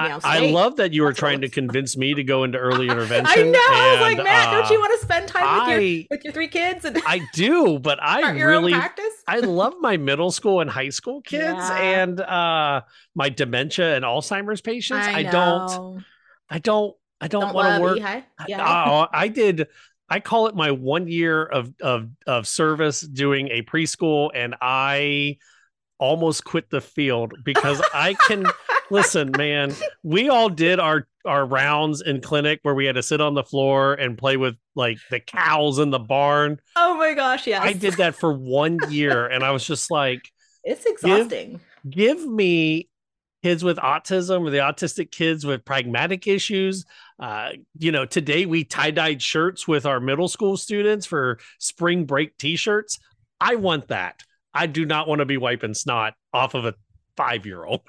I, 0.00 0.20
I 0.24 0.50
love 0.50 0.76
that 0.76 0.92
you 0.92 1.02
were 1.02 1.12
trying 1.12 1.40
to 1.42 1.48
convince 1.48 1.96
me 1.96 2.14
to 2.14 2.24
go 2.24 2.44
into 2.44 2.58
early 2.58 2.88
intervention. 2.90 3.26
I 3.26 3.42
know. 3.42 3.58
I 3.70 3.92
was 3.92 4.00
like, 4.16 4.24
Matt, 4.24 4.52
don't 4.52 4.64
uh, 4.66 4.70
you 4.72 4.80
want 4.80 4.98
to 5.00 5.04
spend 5.06 5.28
time 5.28 5.42
with 5.42 5.68
your 5.70 5.80
I- 5.80 6.06
with 6.10 6.24
your 6.24 6.32
three 6.32 6.48
kids 6.48 6.84
and 6.84 7.00
I 7.06 7.20
do, 7.34 7.78
but 7.78 7.98
I 8.02 8.20
start 8.20 8.36
your 8.36 8.52
own 8.52 8.62
really 8.64 8.72
practice? 8.72 9.12
I 9.28 9.40
love 9.40 9.74
my 9.80 9.96
middle 9.96 10.30
school 10.30 10.60
and 10.60 10.70
high 10.70 10.88
school 10.88 11.20
kids 11.22 11.42
Yeah. 11.42 11.76
and 12.02 12.20
uh 12.20 12.82
my 13.14 13.28
dementia 13.28 13.96
and 13.96 14.04
Alzheimer's 14.04 14.60
patients. 14.60 15.06
I 15.06 15.18
I, 15.18 15.22
don't. 15.24 16.04
I 16.48 16.58
don't 16.58 16.96
I 17.20 17.28
don't, 17.28 17.42
Don't 17.42 17.54
want 17.54 17.76
to 17.76 17.82
work. 17.82 17.98
Ehi? 17.98 18.04
I- 18.38 18.44
Yeah. 18.48 18.84
oh, 18.90 19.06
I 19.12 19.28
did 19.28 19.66
I 20.08 20.18
call 20.20 20.48
it 20.48 20.56
my 20.56 20.70
one 20.72 21.06
year 21.06 21.44
of 21.44 21.72
of 21.80 22.08
of 22.26 22.48
service 22.48 23.00
doing 23.00 23.48
a 23.48 23.62
preschool 23.62 24.30
and 24.34 24.56
I 24.60 25.36
almost 26.00 26.44
quit 26.44 26.70
the 26.70 26.80
field 26.80 27.34
because 27.44 27.80
I 27.94 28.14
can 28.14 28.44
listen, 28.90 29.30
man. 29.36 29.72
We 30.02 30.28
all 30.28 30.48
did 30.48 30.80
our 30.80 31.06
our 31.26 31.44
rounds 31.44 32.00
in 32.00 32.20
clinic 32.22 32.60
where 32.62 32.74
we 32.74 32.86
had 32.86 32.94
to 32.94 33.02
sit 33.02 33.20
on 33.20 33.34
the 33.34 33.44
floor 33.44 33.92
and 33.92 34.16
play 34.16 34.36
with 34.38 34.56
like 34.74 34.98
the 35.10 35.20
cows 35.20 35.78
in 35.78 35.90
the 35.90 35.98
barn. 35.98 36.58
Oh 36.76 36.96
my 36.96 37.12
gosh, 37.14 37.46
yes. 37.46 37.60
I 37.62 37.74
did 37.74 37.94
that 37.94 38.14
for 38.14 38.32
one 38.32 38.78
year 38.88 39.26
and 39.26 39.44
I 39.44 39.50
was 39.50 39.66
just 39.66 39.90
like, 39.90 40.30
It's 40.64 40.86
exhausting. 40.86 41.60
give 41.88 42.26
me 42.26 42.88
kids 43.42 43.62
with 43.62 43.76
autism 43.76 44.46
or 44.46 44.50
the 44.50 44.58
autistic 44.58 45.10
kids 45.10 45.44
with 45.44 45.64
pragmatic 45.64 46.26
issues. 46.26 46.84
Uh, 47.18 47.50
you 47.78 47.92
know, 47.92 48.06
today 48.06 48.46
we 48.46 48.64
tie 48.64 48.90
dyed 48.90 49.20
shirts 49.20 49.68
with 49.68 49.84
our 49.84 50.00
middle 50.00 50.28
school 50.28 50.56
students 50.56 51.04
for 51.04 51.38
spring 51.58 52.06
break 52.06 52.36
t 52.38 52.56
shirts. 52.56 52.98
I 53.40 53.56
want 53.56 53.88
that. 53.88 54.22
I 54.54 54.66
do 54.66 54.84
not 54.84 55.08
want 55.08 55.20
to 55.20 55.24
be 55.24 55.36
wiping 55.36 55.74
snot 55.74 56.14
off 56.32 56.54
of 56.54 56.64
a 56.64 56.74
five 57.16 57.46
year 57.46 57.64
old. 57.64 57.80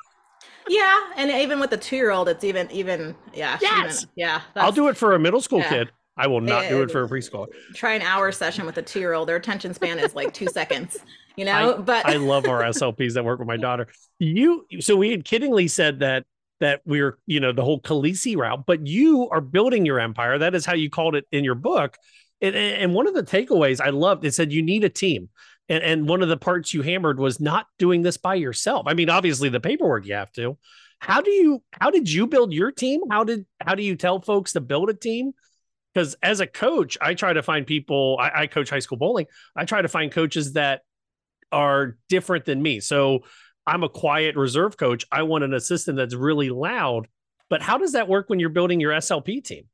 Yeah, 0.68 1.00
and 1.18 1.32
even 1.32 1.60
with 1.60 1.74
a 1.74 1.78
two 1.78 1.96
year 1.96 2.12
old, 2.12 2.30
it's 2.30 2.44
even 2.44 2.70
even 2.72 3.16
yeah. 3.34 3.58
Yes. 3.62 4.04
even- 4.04 4.10
yeah. 4.16 4.42
I'll 4.56 4.72
do 4.72 4.88
it 4.88 4.98
for 4.98 5.14
a 5.14 5.20
middle 5.20 5.42
school 5.42 5.60
yeah. 5.60 5.70
kid. 5.70 5.92
I 6.18 6.28
will 6.28 6.42
not 6.42 6.68
do 6.68 6.82
Eh, 6.82 6.84
it 6.84 6.92
for 6.92 7.04
a 7.04 7.10
preschool. 7.10 7.48
Try 7.74 7.94
an 7.94 8.02
hour 8.02 8.32
session 8.32 8.66
with 8.66 8.78
a 8.78 8.82
two 8.82 9.00
year 9.00 9.14
old. 9.14 9.28
Their 9.30 9.38
attention 9.38 9.74
span 9.74 9.98
is 9.98 10.14
like 10.14 10.34
two 10.34 10.48
seconds. 10.48 10.98
You 11.36 11.46
know, 11.46 11.76
I, 11.76 11.78
but 11.78 12.06
I 12.06 12.18
love 12.18 12.46
our 12.48 12.62
SLPs 12.62 13.14
that 13.14 13.24
work 13.24 13.40
with 13.40 13.48
my 13.48 13.58
daughter. 13.58 13.88
You 14.20 14.66
so 14.82 14.96
we 14.96 15.10
had 15.12 15.24
kiddingly 15.24 15.70
said 15.70 16.00
that 16.00 16.26
that 16.60 16.82
we're 16.86 17.18
you 17.26 17.40
know 17.40 17.54
the 17.54 17.64
whole 17.64 17.80
Khaleesi 17.82 18.38
route, 18.38 18.66
but 18.68 18.86
you 18.86 19.30
are 19.30 19.42
building 19.42 19.86
your 19.86 20.00
empire. 20.00 20.38
That 20.38 20.54
is 20.54 20.66
how 20.66 20.74
you 20.74 20.90
called 20.90 21.16
it 21.16 21.26
in 21.32 21.44
your 21.44 21.56
book. 21.56 21.98
And, 22.42 22.56
and 22.56 22.94
one 22.94 23.08
of 23.08 23.14
the 23.14 23.24
takeaways 23.24 23.80
I 23.80 23.90
loved 23.90 24.26
it 24.26 24.34
said 24.34 24.52
you 24.52 24.62
need 24.62 24.84
a 24.84 24.90
team. 24.90 25.30
And, 25.72 25.84
and 25.86 26.10
one 26.10 26.22
of 26.22 26.28
the 26.28 26.36
parts 26.36 26.74
you 26.74 26.82
hammered 26.82 27.18
was 27.18 27.40
not 27.40 27.66
doing 27.80 28.02
this 28.02 28.18
by 28.18 28.36
yourself. 28.36 28.88
I 28.88 28.94
mean, 28.94 29.10
obviously 29.10 29.48
the 29.48 29.62
paperwork 29.62 30.06
you 30.06 30.16
have 30.16 30.32
to. 30.34 30.58
How 31.00 31.22
do 31.22 31.32
you 31.32 31.64
how 31.72 31.90
did 31.90 32.12
you 32.12 32.28
build 32.28 32.52
your 32.52 32.74
team? 32.74 33.00
How 33.10 33.24
did 33.24 33.46
how 33.62 33.76
do 33.76 33.82
you 33.82 33.96
tell 33.96 34.20
folks 34.20 34.52
to 34.52 34.60
build 34.62 34.90
a 34.90 34.94
team? 34.94 35.32
Because 35.94 36.16
as 36.22 36.42
a 36.42 36.48
coach, 36.48 36.98
I 37.02 37.14
try 37.14 37.32
to 37.32 37.42
find 37.42 37.66
people. 37.66 38.18
I, 38.20 38.42
I 38.42 38.48
coach 38.48 38.70
high 38.70 38.80
school 38.80 38.98
bowling. 38.98 39.28
I 39.56 39.64
try 39.64 39.82
to 39.82 39.88
find 39.88 40.12
coaches 40.12 40.54
that 40.54 40.82
are 41.54 41.98
different 42.10 42.44
than 42.44 42.62
me. 42.62 42.82
So 42.82 43.22
I'm 43.66 43.84
a 43.84 43.90
quiet 43.90 44.36
reserve 44.36 44.76
coach. 44.76 45.06
I 45.10 45.24
want 45.24 45.46
an 45.46 45.54
assistant 45.54 45.98
that's 45.98 46.16
really 46.16 46.50
loud. 46.50 47.08
But 47.50 47.62
how 47.62 47.78
does 47.78 47.94
that 47.94 48.10
work 48.10 48.30
when 48.30 48.42
you're 48.42 48.50
building 48.50 48.82
your 48.82 48.92
SLP 48.92 49.44
team? 49.44 49.66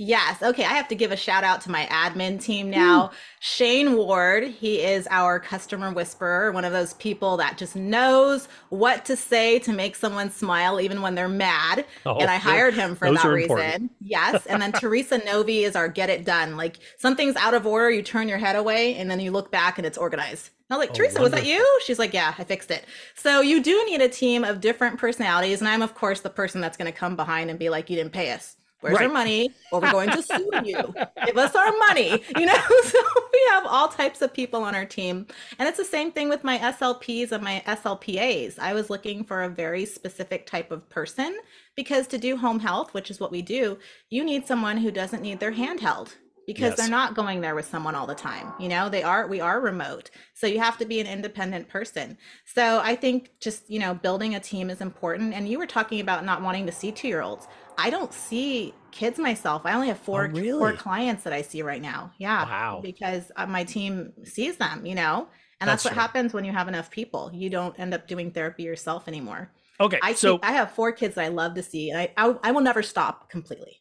Yes. 0.00 0.42
Okay. 0.42 0.64
I 0.64 0.72
have 0.72 0.88
to 0.88 0.94
give 0.94 1.12
a 1.12 1.16
shout 1.16 1.44
out 1.44 1.60
to 1.60 1.70
my 1.70 1.84
admin 1.90 2.40
team 2.40 2.70
now. 2.70 3.10
Shane 3.40 3.96
Ward, 3.98 4.44
he 4.44 4.80
is 4.80 5.06
our 5.10 5.38
customer 5.38 5.92
whisperer, 5.92 6.52
one 6.52 6.64
of 6.64 6.72
those 6.72 6.94
people 6.94 7.36
that 7.36 7.58
just 7.58 7.76
knows 7.76 8.48
what 8.70 9.04
to 9.04 9.14
say 9.14 9.58
to 9.58 9.74
make 9.74 9.94
someone 9.94 10.30
smile 10.30 10.80
even 10.80 11.02
when 11.02 11.16
they're 11.16 11.28
mad. 11.28 11.84
Oh, 12.06 12.16
and 12.16 12.30
I 12.30 12.36
hired 12.36 12.72
him 12.72 12.96
for 12.96 13.12
that 13.12 13.22
reason. 13.24 13.50
important. 13.50 13.92
Yes. 14.00 14.46
And 14.50 14.62
then 14.62 14.72
Teresa 14.72 15.18
Novi 15.18 15.64
is 15.64 15.76
our 15.76 15.86
get 15.86 16.08
it 16.08 16.24
done. 16.24 16.56
Like 16.56 16.78
something's 16.96 17.36
out 17.36 17.52
of 17.52 17.66
order, 17.66 17.90
you 17.90 18.02
turn 18.02 18.26
your 18.26 18.38
head 18.38 18.56
away 18.56 18.94
and 18.94 19.10
then 19.10 19.20
you 19.20 19.30
look 19.30 19.50
back 19.52 19.76
and 19.76 19.86
it's 19.86 19.98
organized. 19.98 20.48
I 20.70 20.76
was 20.76 20.80
like, 20.80 20.90
Oh, 20.92 20.94
Teresa, 20.94 21.20
was 21.20 21.32
that 21.32 21.44
you? 21.44 21.80
She's 21.84 21.98
like, 21.98 22.14
yeah, 22.14 22.34
I 22.38 22.44
fixed 22.44 22.70
it. 22.70 22.86
So 23.16 23.42
you 23.42 23.62
do 23.62 23.84
need 23.84 24.00
a 24.00 24.08
team 24.08 24.44
of 24.44 24.62
different 24.62 24.98
personalities. 24.98 25.60
And 25.60 25.68
I'm, 25.68 25.82
of 25.82 25.94
course, 25.94 26.20
the 26.20 26.30
person 26.30 26.62
that's 26.62 26.78
going 26.78 26.90
to 26.90 26.98
come 26.98 27.16
behind 27.16 27.50
and 27.50 27.58
be 27.58 27.68
like, 27.68 27.90
you 27.90 27.96
didn't 27.96 28.12
pay 28.12 28.30
us. 28.30 28.56
Where's 28.80 28.98
our 28.98 29.08
money? 29.08 29.50
Or 29.72 29.80
we're 29.80 29.92
going 29.92 30.10
to 30.10 30.22
sue 30.22 30.50
you. 30.64 30.94
Give 31.26 31.36
us 31.36 31.54
our 31.54 31.72
money. 31.78 32.22
You 32.36 32.46
know, 32.46 32.56
so 32.84 32.98
we 33.32 33.40
we 33.40 33.50
have 33.50 33.66
all 33.66 33.88
types 33.88 34.22
of 34.22 34.32
people 34.32 34.62
on 34.62 34.74
our 34.74 34.84
team. 34.84 35.26
And 35.58 35.68
it's 35.68 35.78
the 35.78 35.84
same 35.84 36.12
thing 36.12 36.28
with 36.28 36.44
my 36.44 36.58
SLPs 36.58 37.32
and 37.32 37.42
my 37.42 37.62
SLPAs. 37.66 38.58
I 38.58 38.74
was 38.74 38.90
looking 38.90 39.24
for 39.24 39.42
a 39.42 39.48
very 39.48 39.84
specific 39.84 40.46
type 40.46 40.70
of 40.70 40.88
person 40.88 41.38
because 41.76 42.06
to 42.08 42.18
do 42.18 42.36
home 42.36 42.60
health, 42.60 42.92
which 42.94 43.10
is 43.10 43.20
what 43.20 43.30
we 43.30 43.42
do, 43.42 43.78
you 44.08 44.24
need 44.24 44.46
someone 44.46 44.78
who 44.78 44.90
doesn't 44.90 45.22
need 45.22 45.40
their 45.40 45.52
hand 45.52 45.80
held 45.80 46.16
because 46.46 46.70
yes. 46.70 46.76
they're 46.78 46.88
not 46.88 47.14
going 47.14 47.40
there 47.42 47.54
with 47.54 47.66
someone 47.66 47.94
all 47.94 48.06
the 48.06 48.14
time 48.14 48.52
you 48.58 48.68
know 48.68 48.88
they 48.88 49.02
are 49.02 49.28
we 49.28 49.40
are 49.40 49.60
remote 49.60 50.10
so 50.32 50.46
you 50.46 50.58
have 50.58 50.78
to 50.78 50.86
be 50.86 50.98
an 50.98 51.06
independent 51.06 51.68
person 51.68 52.16
so 52.46 52.80
i 52.82 52.96
think 52.96 53.30
just 53.40 53.70
you 53.70 53.78
know 53.78 53.94
building 53.94 54.34
a 54.34 54.40
team 54.40 54.70
is 54.70 54.80
important 54.80 55.34
and 55.34 55.48
you 55.48 55.58
were 55.58 55.66
talking 55.66 56.00
about 56.00 56.24
not 56.24 56.42
wanting 56.42 56.64
to 56.64 56.72
see 56.72 56.90
two 56.90 57.06
year 57.06 57.20
olds 57.20 57.46
i 57.80 57.90
don't 57.90 58.12
see 58.12 58.74
kids 58.90 59.18
myself 59.18 59.62
i 59.64 59.72
only 59.72 59.88
have 59.88 59.98
four 59.98 60.26
oh, 60.26 60.28
really? 60.28 60.58
four 60.58 60.72
clients 60.72 61.24
that 61.24 61.32
i 61.32 61.42
see 61.42 61.62
right 61.62 61.82
now 61.82 62.10
yeah 62.18 62.44
wow. 62.44 62.80
because 62.82 63.32
uh, 63.36 63.46
my 63.46 63.64
team 63.64 64.12
sees 64.24 64.56
them 64.56 64.84
you 64.84 64.94
know 64.94 65.26
and 65.60 65.68
that's, 65.68 65.82
that's 65.82 65.94
what 65.94 66.00
happens 66.00 66.32
when 66.32 66.44
you 66.44 66.52
have 66.52 66.68
enough 66.68 66.90
people 66.90 67.30
you 67.32 67.50
don't 67.50 67.78
end 67.78 67.94
up 67.94 68.06
doing 68.06 68.30
therapy 68.30 68.62
yourself 68.62 69.08
anymore 69.08 69.50
okay 69.80 69.98
i 70.02 70.12
so 70.12 70.38
i 70.42 70.52
have 70.52 70.70
four 70.72 70.92
kids 70.92 71.14
that 71.14 71.24
i 71.24 71.28
love 71.28 71.54
to 71.54 71.62
see 71.62 71.90
and 71.90 71.98
I, 71.98 72.12
I 72.16 72.34
i 72.44 72.50
will 72.50 72.60
never 72.60 72.82
stop 72.82 73.30
completely 73.30 73.80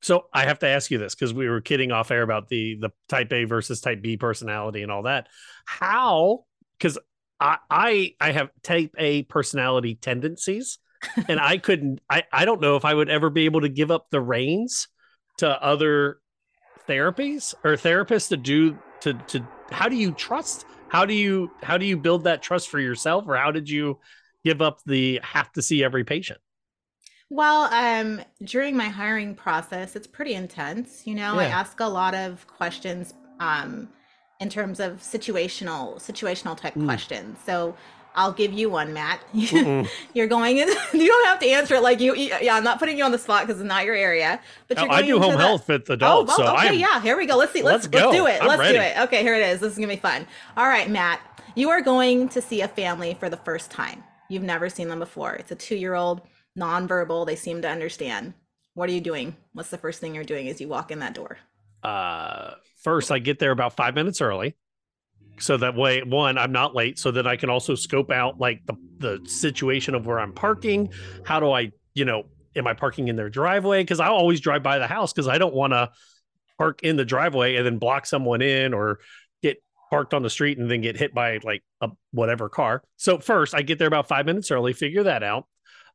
so 0.00 0.26
I 0.32 0.44
have 0.44 0.60
to 0.60 0.68
ask 0.68 0.90
you 0.90 0.98
this 0.98 1.14
because 1.14 1.34
we 1.34 1.48
were 1.48 1.60
kidding 1.60 1.90
off 1.90 2.10
air 2.10 2.22
about 2.22 2.48
the 2.48 2.76
the 2.76 2.90
type 3.08 3.32
A 3.32 3.44
versus 3.44 3.80
type 3.80 4.00
B 4.00 4.16
personality 4.16 4.82
and 4.82 4.92
all 4.92 5.02
that. 5.02 5.28
How? 5.64 6.44
Because 6.78 6.98
I, 7.40 7.58
I 7.68 8.14
I 8.20 8.32
have 8.32 8.50
type 8.62 8.94
A 8.96 9.22
personality 9.24 9.96
tendencies, 9.96 10.78
and 11.28 11.40
I 11.40 11.58
couldn't. 11.58 12.00
I 12.10 12.24
I 12.32 12.44
don't 12.44 12.60
know 12.60 12.76
if 12.76 12.84
I 12.84 12.94
would 12.94 13.08
ever 13.08 13.30
be 13.30 13.44
able 13.44 13.60
to 13.62 13.68
give 13.68 13.90
up 13.90 14.06
the 14.10 14.20
reins 14.20 14.88
to 15.38 15.48
other 15.62 16.18
therapies 16.88 17.54
or 17.64 17.74
therapists 17.74 18.28
to 18.28 18.36
do 18.36 18.78
to 19.00 19.14
to. 19.28 19.46
How 19.70 19.88
do 19.88 19.96
you 19.96 20.12
trust? 20.12 20.64
How 20.88 21.04
do 21.04 21.14
you 21.14 21.50
how 21.62 21.78
do 21.78 21.86
you 21.86 21.96
build 21.96 22.24
that 22.24 22.42
trust 22.42 22.68
for 22.68 22.80
yourself, 22.80 23.24
or 23.26 23.36
how 23.36 23.50
did 23.50 23.68
you 23.68 23.98
give 24.44 24.62
up 24.62 24.80
the 24.86 25.20
have 25.22 25.52
to 25.52 25.62
see 25.62 25.84
every 25.84 26.04
patient? 26.04 26.40
Well, 27.30 27.64
um, 27.72 28.22
during 28.42 28.76
my 28.76 28.88
hiring 28.88 29.34
process, 29.34 29.96
it's 29.96 30.06
pretty 30.06 30.34
intense. 30.34 31.06
You 31.06 31.14
know, 31.14 31.38
I 31.38 31.44
ask 31.44 31.78
a 31.80 31.86
lot 31.86 32.14
of 32.14 32.46
questions 32.46 33.12
um, 33.38 33.88
in 34.40 34.48
terms 34.48 34.80
of 34.80 35.00
situational 35.00 35.96
situational 35.96 36.56
type 36.56 36.74
Mm. 36.74 36.84
questions. 36.86 37.38
So 37.44 37.76
I'll 38.18 38.32
give 38.32 38.52
you 38.52 38.68
one, 38.68 38.92
Matt. 38.92 39.20
You're 39.32 40.26
going 40.26 40.58
in. 40.58 40.68
You 40.92 41.06
don't 41.06 41.26
have 41.26 41.38
to 41.38 41.46
answer 41.46 41.76
it 41.76 41.82
like 41.82 42.00
you. 42.00 42.14
Yeah, 42.16 42.56
I'm 42.56 42.64
not 42.64 42.78
putting 42.80 42.98
you 42.98 43.04
on 43.04 43.12
the 43.12 43.18
spot 43.18 43.46
because 43.46 43.60
it's 43.60 43.68
not 43.68 43.84
your 43.84 43.94
area. 43.94 44.40
But 44.66 44.78
Oh, 44.78 44.82
you're 44.82 44.92
I 44.92 44.96
going 45.02 45.06
do 45.12 45.18
home 45.20 45.32
the- 45.32 45.38
health 45.38 45.68
with 45.68 45.88
Oh, 45.88 45.94
adults, 45.94 46.28
well, 46.36 46.48
so 46.48 46.54
okay, 46.56 46.68
I'm 46.68 46.74
yeah. 46.78 47.00
Here 47.00 47.16
we 47.16 47.26
go. 47.26 47.36
Let's 47.36 47.52
see. 47.52 47.62
Let's 47.62 47.84
Let's 47.84 47.94
let's, 48.04 48.16
do 48.16 48.26
it. 48.26 48.42
I'm 48.42 48.48
let's 48.48 48.58
ready. 48.60 48.74
do 48.78 48.80
it. 48.82 48.98
Okay, 49.04 49.22
here 49.22 49.34
it 49.36 49.46
is. 49.48 49.60
This 49.60 49.72
is 49.72 49.78
gonna 49.78 49.88
be 49.88 49.96
fun. 49.96 50.26
All 50.56 50.66
right, 50.66 50.90
Matt. 50.90 51.20
You 51.54 51.70
are 51.70 51.80
going 51.80 52.28
to 52.30 52.42
see 52.42 52.60
a 52.62 52.68
family 52.68 53.14
for 53.20 53.30
the 53.30 53.36
first 53.38 53.70
time. 53.70 54.02
You've 54.28 54.42
never 54.42 54.68
seen 54.68 54.88
them 54.88 54.98
before. 54.98 55.34
It's 55.34 55.50
a 55.52 55.54
two-year-old, 55.56 56.20
nonverbal. 56.58 57.26
They 57.26 57.36
seem 57.36 57.62
to 57.62 57.68
understand. 57.68 58.34
What 58.74 58.88
are 58.88 58.92
you 58.92 59.00
doing? 59.00 59.36
What's 59.54 59.70
the 59.70 59.78
first 59.78 60.00
thing 60.00 60.14
you're 60.14 60.24
doing 60.24 60.48
as 60.48 60.60
you 60.60 60.68
walk 60.68 60.90
in 60.90 60.98
that 60.98 61.14
door? 61.14 61.38
uh 61.84 62.54
first 62.82 63.12
I 63.12 63.20
get 63.20 63.38
there 63.38 63.52
about 63.52 63.76
five 63.76 63.94
minutes 63.94 64.20
early. 64.20 64.56
So 65.40 65.56
that 65.56 65.74
way, 65.74 66.02
one, 66.02 66.38
I'm 66.38 66.52
not 66.52 66.74
late. 66.74 66.98
So 66.98 67.10
that 67.12 67.26
I 67.26 67.36
can 67.36 67.50
also 67.50 67.74
scope 67.74 68.10
out 68.10 68.38
like 68.38 68.64
the 68.66 68.74
the 68.98 69.28
situation 69.28 69.94
of 69.94 70.06
where 70.06 70.18
I'm 70.18 70.32
parking. 70.32 70.90
How 71.24 71.40
do 71.40 71.50
I, 71.52 71.72
you 71.94 72.04
know, 72.04 72.24
am 72.56 72.66
I 72.66 72.74
parking 72.74 73.08
in 73.08 73.16
their 73.16 73.30
driveway? 73.30 73.82
Because 73.82 74.00
I 74.00 74.08
always 74.08 74.40
drive 74.40 74.62
by 74.62 74.78
the 74.78 74.86
house 74.86 75.12
because 75.12 75.28
I 75.28 75.38
don't 75.38 75.54
want 75.54 75.72
to 75.72 75.90
park 76.58 76.82
in 76.82 76.96
the 76.96 77.04
driveway 77.04 77.56
and 77.56 77.64
then 77.64 77.78
block 77.78 78.06
someone 78.06 78.42
in 78.42 78.74
or 78.74 78.98
get 79.42 79.62
parked 79.90 80.12
on 80.14 80.22
the 80.22 80.30
street 80.30 80.58
and 80.58 80.70
then 80.70 80.80
get 80.80 80.96
hit 80.96 81.14
by 81.14 81.38
like 81.42 81.62
a 81.80 81.90
whatever 82.10 82.48
car. 82.48 82.82
So 82.96 83.18
first, 83.18 83.54
I 83.54 83.62
get 83.62 83.78
there 83.78 83.88
about 83.88 84.08
five 84.08 84.26
minutes 84.26 84.50
early, 84.50 84.72
figure 84.72 85.04
that 85.04 85.22
out. 85.22 85.46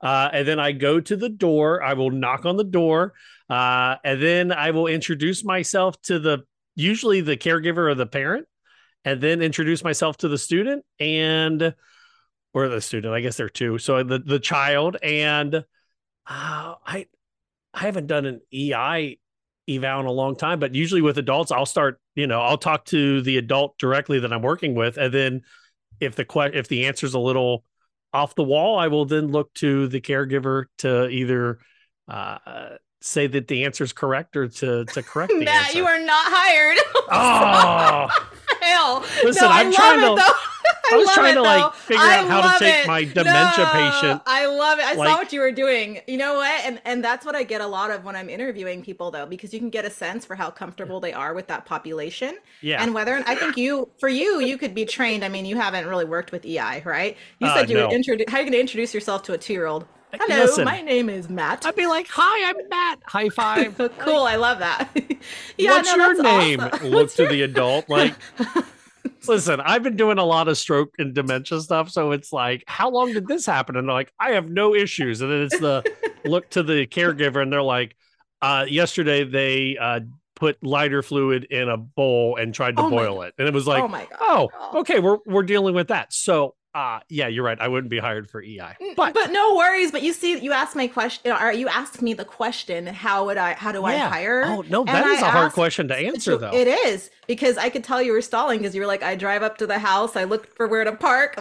Uh, 0.01 0.29
and 0.33 0.47
then 0.47 0.59
I 0.59 0.73
go 0.73 0.99
to 0.99 1.15
the 1.15 1.29
door. 1.29 1.81
I 1.81 1.93
will 1.93 2.11
knock 2.11 2.45
on 2.45 2.57
the 2.57 2.65
door, 2.65 3.13
uh, 3.49 3.95
and 4.03 4.21
then 4.21 4.51
I 4.51 4.71
will 4.71 4.87
introduce 4.87 5.45
myself 5.45 6.01
to 6.03 6.19
the 6.19 6.39
usually 6.75 7.21
the 7.21 7.37
caregiver 7.37 7.89
or 7.89 7.95
the 7.95 8.05
parent, 8.05 8.45
and 9.05 9.21
then 9.21 9.41
introduce 9.41 9.83
myself 9.83 10.17
to 10.17 10.27
the 10.27 10.37
student 10.37 10.85
and 10.99 11.73
or 12.53 12.67
the 12.67 12.81
student. 12.81 13.13
I 13.13 13.21
guess 13.21 13.37
they're 13.37 13.49
two. 13.49 13.77
So 13.77 14.03
the 14.03 14.19
the 14.19 14.39
child 14.39 14.97
and 15.03 15.55
uh, 15.55 15.63
I 16.27 17.07
I 17.73 17.79
haven't 17.79 18.07
done 18.07 18.25
an 18.25 18.41
EI 18.53 19.19
eval 19.67 19.99
in 20.01 20.05
a 20.05 20.11
long 20.11 20.35
time, 20.35 20.59
but 20.59 20.75
usually 20.75 21.01
with 21.01 21.17
adults, 21.17 21.51
I'll 21.51 21.65
start. 21.65 21.99
You 22.15 22.27
know, 22.27 22.41
I'll 22.41 22.57
talk 22.57 22.85
to 22.85 23.21
the 23.21 23.37
adult 23.37 23.77
directly 23.77 24.19
that 24.19 24.31
I'm 24.31 24.41
working 24.43 24.75
with, 24.75 24.97
and 24.97 25.13
then 25.13 25.41
if 25.99 26.15
the 26.15 26.25
que- 26.25 26.51
if 26.53 26.67
the 26.67 26.85
answer's 26.85 27.13
a 27.15 27.19
little 27.19 27.63
off 28.13 28.35
the 28.35 28.43
wall, 28.43 28.77
I 28.77 28.87
will 28.89 29.05
then 29.05 29.31
look 29.31 29.51
to 29.55 29.87
the 29.87 29.99
caregiver 29.99 30.65
to 30.79 31.07
either 31.09 31.57
uh, 32.07 32.37
say 33.01 33.25
that 33.25 33.47
the 33.47 33.65
answer 33.65 33.83
is 33.83 33.93
correct 33.93 34.37
or 34.37 34.47
to 34.47 34.85
to 34.85 35.01
correct 35.01 35.33
the 35.33 35.39
Matt, 35.45 35.65
answer. 35.67 35.77
you 35.79 35.85
are 35.87 35.99
not 35.99 36.25
hired. 36.27 36.77
Oh, 37.15 38.07
Hell. 38.63 39.05
Listen, 39.23 39.43
no, 39.47 39.49
I 39.53 39.59
I'm 39.61 39.71
trying 39.73 39.99
to- 39.99 40.15
though. 40.15 40.33
I 40.91 40.95
was 40.97 41.09
trying 41.13 41.31
it, 41.31 41.35
to 41.35 41.41
like 41.53 41.73
figure 41.73 42.01
I 42.03 42.17
out 42.19 42.27
how 42.27 42.53
to 42.53 42.59
take 42.59 42.83
it. 42.83 42.87
my 42.87 43.03
dementia 43.03 43.65
No, 43.65 43.71
patient. 43.71 44.21
I 44.25 44.45
love 44.45 44.79
it. 44.79 44.85
I 44.85 44.93
like- 44.93 45.09
saw 45.09 45.17
what 45.17 45.33
you 45.33 45.39
were 45.39 45.51
doing. 45.51 45.99
You 46.07 46.17
know 46.17 46.35
what? 46.35 46.65
And 46.65 46.81
and 46.85 47.03
that's 47.03 47.25
what 47.25 47.35
I 47.35 47.43
get 47.43 47.61
a 47.61 47.67
lot 47.67 47.89
of 47.91 48.03
when 48.03 48.15
I'm 48.15 48.29
interviewing 48.29 48.81
people 48.83 49.09
though, 49.11 49.25
because 49.25 49.53
you 49.53 49.59
can 49.59 49.69
get 49.69 49.85
a 49.85 49.89
sense 49.89 50.25
for 50.25 50.35
how 50.35 50.49
comfortable 50.51 50.99
they 50.99 51.13
are 51.13 51.33
with 51.33 51.47
that 51.47 51.65
population. 51.65 52.37
Yeah. 52.61 52.81
And 52.83 52.93
whether 52.93 53.23
I 53.27 53.35
think 53.35 53.57
you 53.57 53.89
for 53.99 54.09
you, 54.09 54.39
you 54.41 54.57
could 54.57 54.73
be 54.75 54.85
trained. 54.85 55.23
I 55.25 55.29
mean, 55.29 55.45
you 55.45 55.55
haven't 55.57 55.85
really 55.87 56.05
worked 56.05 56.31
with 56.31 56.45
EI, 56.45 56.81
right? 56.85 57.17
You 57.39 57.47
Uh, 57.47 57.55
said 57.55 57.69
you 57.69 57.77
no. 57.77 57.87
would 57.87 57.93
introduce 57.95 58.25
how 58.29 58.37
are 58.37 58.41
you 58.41 58.45
gonna 58.47 58.57
introduce 58.57 58.93
yourself 58.93 59.23
to 59.23 59.33
a 59.33 59.37
two 59.37 59.53
year 59.53 59.65
old? 59.65 59.85
Hello, 60.13 60.43
Listen. 60.43 60.65
my 60.65 60.81
name 60.81 61.09
is 61.09 61.27
Matt. 61.29 61.65
I'd 61.65 61.75
be 61.75 61.87
like, 61.87 62.07
"Hi, 62.11 62.49
I'm 62.49 62.69
Matt. 62.69 62.99
High 63.07 63.29
five. 63.29 63.75
cool, 63.99 64.23
I 64.23 64.35
love 64.35 64.59
that. 64.59 64.89
yeah, 65.57 65.71
What's 65.71 65.95
no, 65.95 66.11
your 66.11 66.21
name? 66.21 66.59
awesome. 66.59 66.87
Look 66.89 67.11
to 67.13 67.25
the 67.27 67.41
adult. 67.41 67.89
Like, 67.89 68.13
listen, 69.27 69.59
I've 69.59 69.81
been 69.81 69.95
doing 69.95 70.19
a 70.19 70.23
lot 70.23 70.47
of 70.47 70.57
stroke 70.57 70.93
and 70.99 71.15
dementia 71.15 71.59
stuff, 71.61 71.89
so 71.89 72.11
it's 72.11 72.31
like, 72.31 72.63
how 72.67 72.91
long 72.91 73.13
did 73.13 73.27
this 73.27 73.45
happen? 73.45 73.75
And 73.75 73.87
they're 73.87 73.93
like, 73.93 74.13
I 74.19 74.31
have 74.31 74.49
no 74.49 74.75
issues. 74.75 75.21
And 75.21 75.31
then 75.31 75.41
it's 75.41 75.59
the 75.59 75.83
look 76.25 76.49
to 76.51 76.61
the 76.61 76.85
caregiver, 76.85 77.41
and 77.41 77.51
they're 77.51 77.63
like, 77.63 77.95
uh, 78.41 78.65
yesterday 78.69 79.23
they 79.23 79.77
uh, 79.77 80.01
put 80.35 80.63
lighter 80.63 81.01
fluid 81.01 81.45
in 81.45 81.69
a 81.69 81.77
bowl 81.77 82.35
and 82.35 82.53
tried 82.53 82.77
to 82.77 82.83
Oh 82.83 82.89
boil 82.91 83.23
it, 83.23 83.33
and 83.39 83.47
it 83.47 83.53
was 83.53 83.65
like, 83.65 83.83
Oh 84.21 84.49
oh, 84.53 84.79
okay, 84.81 84.99
we're 84.99 85.17
we're 85.25 85.43
dealing 85.43 85.73
with 85.73 85.87
that. 85.87 86.13
So, 86.13 86.53
uh, 86.73 86.99
yeah, 87.09 87.27
you're 87.27 87.43
right. 87.43 87.59
I 87.59 87.67
wouldn't 87.67 87.91
be 87.91 87.99
hired 87.99 88.29
for 88.29 88.41
EI, 88.41 88.75
but 88.95 89.13
but 89.13 89.31
no 89.31 89.55
worries. 89.55 89.91
But 89.91 90.01
you 90.01 90.13
see, 90.13 90.39
you 90.39 90.51
asked 90.51 90.75
my 90.75 90.87
question, 90.87 91.31
or 91.31 91.51
you 91.51 91.67
asked 91.67 92.01
me 92.01 92.13
the 92.13 92.25
question, 92.25 92.87
how 92.87 93.25
would 93.25 93.37
I, 93.37 93.53
how 93.53 93.71
do 93.71 93.85
I 93.85 93.97
hire? 93.97 94.43
Oh 94.45 94.63
no, 94.67 94.79
And 94.79 94.89
that 94.89 95.05
is 95.07 95.21
I 95.21 95.27
a 95.27 95.31
hard 95.31 95.53
question 95.53 95.87
to 95.89 95.95
answer, 95.95 96.37
though. 96.37 96.53
It 96.53 96.67
is 96.67 97.09
because 97.27 97.57
I 97.57 97.69
could 97.69 97.83
tell 97.83 98.01
you 98.01 98.11
were 98.11 98.21
stalling 98.21 98.59
because 98.59 98.73
you 98.73 98.81
were 98.81 98.87
like, 98.87 99.03
I 99.03 99.15
drive 99.15 99.43
up 99.43 99.57
to 99.59 99.67
the 99.67 99.79
house, 99.79 100.15
I 100.15 100.23
look 100.23 100.55
for 100.55 100.67
where 100.67 100.83
to 100.83 100.93
park, 100.93 101.39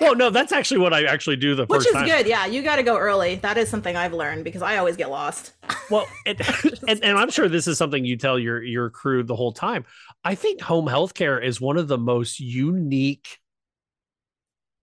well, 0.00 0.14
no, 0.16 0.30
that's 0.30 0.52
actually 0.52 0.78
what 0.78 0.92
I 0.92 1.04
actually 1.04 1.36
do 1.36 1.54
the 1.54 1.66
which 1.66 1.86
is 1.86 1.92
time. 1.92 2.06
good. 2.06 2.26
Yeah, 2.26 2.46
you 2.46 2.62
got 2.62 2.76
to 2.76 2.82
go 2.82 2.96
early. 2.96 3.36
That 3.36 3.58
is 3.58 3.68
something 3.68 3.96
I've 3.96 4.12
learned 4.12 4.44
because 4.44 4.62
I 4.62 4.76
always 4.76 4.96
get 4.96 5.10
lost. 5.10 5.52
Well, 5.90 6.06
and, 6.26 6.40
and, 6.88 7.02
and 7.04 7.18
I'm 7.18 7.30
sure 7.30 7.48
this 7.48 7.66
is 7.66 7.78
something 7.78 8.04
you 8.04 8.16
tell 8.16 8.38
your 8.38 8.62
your 8.62 8.90
crew 8.90 9.22
the 9.22 9.36
whole 9.36 9.52
time. 9.52 9.84
I 10.24 10.34
think 10.34 10.60
home 10.60 10.86
healthcare 10.86 11.42
is 11.42 11.60
one 11.60 11.76
of 11.76 11.88
the 11.88 11.98
most 11.98 12.40
unique 12.40 13.38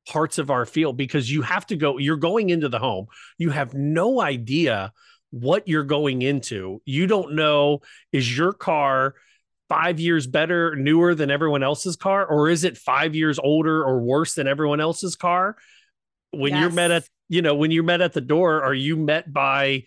parts 0.10 0.40
of 0.40 0.50
our 0.50 0.66
field 0.66 0.98
because 0.98 1.32
you 1.32 1.44
have 1.44 1.66
to 1.68 1.76
go. 1.76 1.98
You're 1.98 2.18
going 2.18 2.50
into 2.50 2.68
the 2.68 2.80
home. 2.80 3.08
You 3.38 3.52
have 3.52 3.74
no 3.74 4.20
idea 4.20 4.92
what 5.30 5.68
you're 5.68 5.84
going 5.84 6.24
into. 6.24 6.82
You 6.86 7.08
don't 7.08 7.36
know 7.36 7.82
is 8.12 8.36
your 8.36 8.52
car 8.52 9.16
five 9.70 10.00
years 10.00 10.26
better, 10.26 10.76
newer 10.76 11.14
than 11.14 11.30
everyone 11.30 11.62
else's 11.62 11.96
car, 11.96 12.26
or 12.26 12.50
is 12.50 12.64
it 12.64 12.76
five 12.76 13.14
years 13.14 13.38
older 13.38 13.84
or 13.84 14.00
worse 14.00 14.34
than 14.34 14.48
everyone 14.48 14.80
else's 14.80 15.16
car? 15.16 15.56
When 16.32 16.56
you're 16.56 16.72
met 16.72 16.90
at, 16.90 17.04
you 17.28 17.44
know, 17.44 17.56
when 17.56 17.70
you're 17.70 17.84
met 17.84 18.02
at 18.02 18.14
the 18.14 18.22
door, 18.22 18.64
are 18.64 18.74
you 18.74 18.98
met 18.98 19.32
by, 19.32 19.84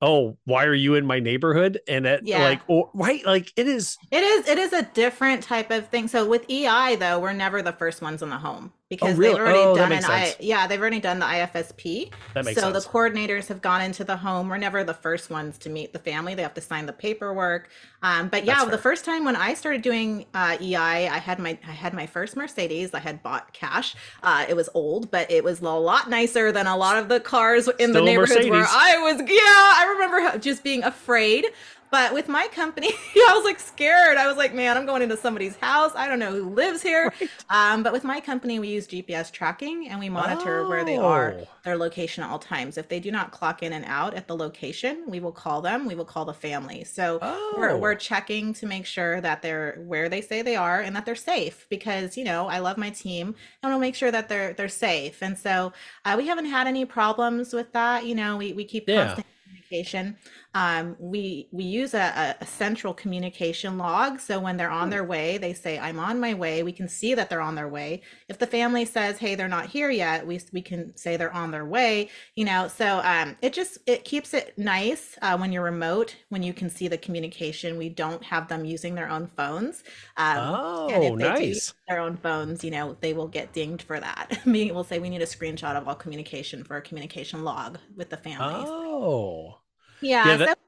oh, 0.00 0.38
why 0.46 0.64
are 0.64 0.74
you 0.74 0.94
in 0.94 1.04
my 1.04 1.20
neighborhood? 1.20 1.78
And 1.86 2.06
at 2.06 2.26
Yeah. 2.26 2.42
like, 2.42 2.62
or 2.68 2.90
right, 2.94 3.24
like 3.26 3.52
it 3.56 3.68
is. 3.68 3.98
It 4.10 4.22
is. 4.22 4.48
It 4.48 4.56
is 4.56 4.72
a 4.72 4.82
different 4.82 5.42
type 5.42 5.70
of 5.70 5.88
thing. 5.88 6.08
So 6.08 6.26
with 6.26 6.48
EI 6.48 6.96
though, 6.96 7.18
we're 7.18 7.34
never 7.34 7.60
the 7.60 7.72
first 7.72 8.00
ones 8.00 8.22
in 8.22 8.30
the 8.30 8.38
home 8.38 8.72
because 8.88 9.16
really? 9.16 9.34
they've 9.34 9.42
already 9.42 9.58
Oh, 9.58 9.76
done 9.76 9.92
an 9.92 10.04
I. 10.04 10.34
Yeah, 10.40 10.66
they've 10.66 10.80
already 10.80 11.00
done 11.00 11.18
the 11.18 11.26
IFSP. 11.26 12.10
That 12.34 12.44
makes 12.46 12.60
so 12.60 12.72
sense. 12.72 12.84
the 12.84 12.90
coordinators 12.90 13.46
have 13.48 13.60
gone 13.60 13.82
into 13.82 14.02
the 14.02 14.16
home. 14.16 14.48
We're 14.48 14.56
never 14.56 14.82
the 14.82 14.94
first 14.94 15.28
ones 15.28 15.58
to 15.58 15.68
meet 15.70 15.92
the 15.92 15.98
family. 15.98 16.34
They 16.34 16.42
have 16.42 16.54
to 16.54 16.60
sign 16.62 16.86
the 16.86 16.92
paperwork. 16.94 17.68
Um, 18.02 18.28
but 18.28 18.44
yeah, 18.44 18.64
the 18.64 18.78
first 18.78 19.04
time 19.04 19.24
when 19.24 19.36
I 19.36 19.52
started 19.54 19.82
doing 19.82 20.24
uh, 20.32 20.56
EI, 20.60 20.76
I 20.76 21.18
had 21.18 21.38
my 21.38 21.58
I 21.66 21.72
had 21.72 21.92
my 21.92 22.06
first 22.06 22.36
Mercedes. 22.36 22.94
I 22.94 23.00
had 23.00 23.22
bought 23.22 23.52
cash. 23.52 23.94
Uh, 24.22 24.46
it 24.48 24.56
was 24.56 24.70
old, 24.72 25.10
but 25.10 25.30
it 25.30 25.44
was 25.44 25.60
a 25.60 25.64
lot 25.68 26.08
nicer 26.08 26.50
than 26.50 26.66
a 26.66 26.76
lot 26.76 26.96
of 26.96 27.08
the 27.08 27.20
cars 27.20 27.68
in 27.68 27.90
Still 27.90 27.92
the 27.92 28.02
neighborhoods 28.02 28.48
where 28.48 28.64
I 28.66 28.98
was. 29.02 29.20
Yeah, 29.20 29.26
I 29.36 29.86
remember 29.98 30.38
just 30.38 30.64
being 30.64 30.82
afraid. 30.82 31.46
But 31.90 32.12
with 32.12 32.28
my 32.28 32.48
company, 32.48 32.90
I 33.16 33.32
was 33.34 33.44
like 33.44 33.60
scared. 33.60 34.16
I 34.16 34.26
was 34.26 34.36
like, 34.36 34.54
man, 34.54 34.76
I'm 34.76 34.86
going 34.86 35.02
into 35.02 35.16
somebody's 35.16 35.56
house. 35.56 35.92
I 35.94 36.06
don't 36.06 36.18
know 36.18 36.32
who 36.32 36.50
lives 36.50 36.82
here. 36.82 37.12
Right. 37.18 37.30
Um, 37.50 37.82
but 37.82 37.92
with 37.92 38.04
my 38.04 38.20
company, 38.20 38.58
we 38.58 38.68
use 38.68 38.86
GPS 38.86 39.32
tracking 39.32 39.88
and 39.88 39.98
we 39.98 40.08
monitor 40.08 40.60
oh. 40.60 40.68
where 40.68 40.84
they 40.84 40.96
are, 40.96 41.36
oh. 41.38 41.48
their 41.64 41.76
location 41.76 42.22
at 42.22 42.30
all 42.30 42.38
times. 42.38 42.76
If 42.76 42.88
they 42.88 43.00
do 43.00 43.10
not 43.10 43.32
clock 43.32 43.62
in 43.62 43.72
and 43.72 43.84
out 43.86 44.14
at 44.14 44.28
the 44.28 44.36
location, 44.36 45.04
we 45.06 45.18
will 45.18 45.32
call 45.32 45.60
them. 45.62 45.86
We 45.86 45.94
will 45.94 46.04
call 46.04 46.24
the 46.24 46.34
family. 46.34 46.84
So 46.84 47.18
oh. 47.22 47.54
we're, 47.56 47.76
we're 47.76 47.94
checking 47.94 48.52
to 48.54 48.66
make 48.66 48.84
sure 48.84 49.20
that 49.20 49.42
they're 49.42 49.80
where 49.86 50.08
they 50.08 50.20
say 50.20 50.42
they 50.42 50.56
are 50.56 50.80
and 50.80 50.94
that 50.96 51.06
they're 51.06 51.16
safe 51.16 51.66
because, 51.70 52.16
you 52.16 52.24
know, 52.24 52.46
I 52.46 52.58
love 52.58 52.76
my 52.76 52.90
team. 52.90 53.34
I 53.62 53.68
want 53.68 53.76
to 53.76 53.80
make 53.80 53.94
sure 53.94 54.10
that 54.10 54.28
they're, 54.28 54.52
they're 54.52 54.68
safe. 54.68 55.22
And 55.22 55.36
so 55.36 55.72
uh, 56.04 56.14
we 56.16 56.26
haven't 56.26 56.46
had 56.46 56.66
any 56.66 56.84
problems 56.84 57.52
with 57.52 57.72
that. 57.72 58.04
You 58.04 58.14
know, 58.14 58.36
we, 58.36 58.52
we 58.52 58.64
keep 58.64 58.88
yeah. 58.88 59.06
constant 59.06 59.26
communication 59.68 60.16
um, 60.58 60.96
we 60.98 61.48
we 61.52 61.62
use 61.62 61.94
a, 61.94 62.36
a, 62.40 62.44
central 62.44 62.92
communication 62.92 63.78
log. 63.78 64.18
So 64.18 64.40
when 64.40 64.56
they're 64.56 64.72
on 64.72 64.90
their 64.90 65.04
way 65.04 65.38
they 65.38 65.52
say 65.52 65.78
i'm 65.78 66.00
on 66.00 66.18
my 66.18 66.34
way. 66.34 66.64
We 66.64 66.72
can 66.72 66.88
see 66.88 67.14
that 67.14 67.30
they're 67.30 67.40
on 67.40 67.54
their 67.54 67.68
way. 67.68 68.02
If 68.28 68.38
the 68.38 68.46
family 68.46 68.84
says 68.84 69.18
hey 69.18 69.36
they're 69.36 69.46
not 69.46 69.66
here 69.66 69.90
yet 69.90 70.26
we, 70.26 70.40
we 70.52 70.60
can 70.60 70.96
say 70.96 71.16
they're 71.16 71.32
on 71.32 71.52
their 71.52 71.64
way 71.64 72.10
you 72.34 72.44
know? 72.44 72.66
So 72.66 73.00
um, 73.04 73.36
it 73.40 73.52
just 73.52 73.78
it 73.86 74.04
keeps 74.04 74.34
it 74.34 74.58
nice 74.58 75.16
uh, 75.22 75.36
when 75.38 75.52
you're 75.52 75.62
remote 75.62 76.16
when 76.28 76.42
you 76.42 76.52
can 76.52 76.68
see 76.68 76.88
the 76.88 76.98
communication. 76.98 77.78
We 77.78 77.88
don't 77.88 78.24
have 78.24 78.48
them 78.48 78.64
using 78.64 78.96
their 78.96 79.08
own 79.08 79.28
phones 79.28 79.84
um, 80.16 80.38
oh 80.38 80.88
and 80.88 81.04
if 81.04 81.18
they 81.18 81.46
nice. 81.50 81.74
their 81.86 82.00
own 82.00 82.16
phones 82.16 82.64
you 82.64 82.72
know 82.72 82.96
they 83.00 83.12
will 83.12 83.28
get 83.28 83.52
dinged 83.52 83.82
for 83.82 84.00
that. 84.00 84.40
We 84.58 84.72
will 84.72 84.82
say 84.82 84.98
we 84.98 85.10
need 85.10 85.22
a 85.22 85.26
screenshot 85.26 85.76
of 85.76 85.86
all 85.86 85.94
communication 85.94 86.64
for 86.64 86.78
a 86.78 86.82
communication 86.82 87.44
log 87.44 87.78
with 87.94 88.10
the 88.10 88.16
families 88.16 88.66
oh 88.68 89.57
yeah. 90.00 90.26
yeah 90.26 90.36
that... 90.36 90.58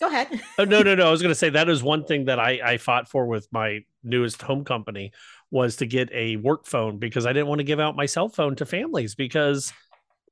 go 0.00 0.08
ahead. 0.08 0.40
oh, 0.58 0.64
no, 0.64 0.82
no, 0.82 0.94
no. 0.94 1.08
I 1.08 1.10
was 1.10 1.22
going 1.22 1.30
to 1.30 1.38
say 1.38 1.50
that 1.50 1.68
is 1.68 1.82
one 1.82 2.04
thing 2.04 2.26
that 2.26 2.38
I, 2.38 2.60
I 2.64 2.76
fought 2.78 3.08
for 3.08 3.26
with 3.26 3.48
my 3.52 3.80
newest 4.02 4.42
home 4.42 4.64
company 4.64 5.12
was 5.50 5.76
to 5.76 5.86
get 5.86 6.10
a 6.12 6.36
work 6.36 6.66
phone 6.66 6.98
because 6.98 7.26
I 7.26 7.32
didn't 7.32 7.48
want 7.48 7.60
to 7.60 7.64
give 7.64 7.80
out 7.80 7.96
my 7.96 8.06
cell 8.06 8.28
phone 8.28 8.56
to 8.56 8.66
families 8.66 9.14
because 9.14 9.72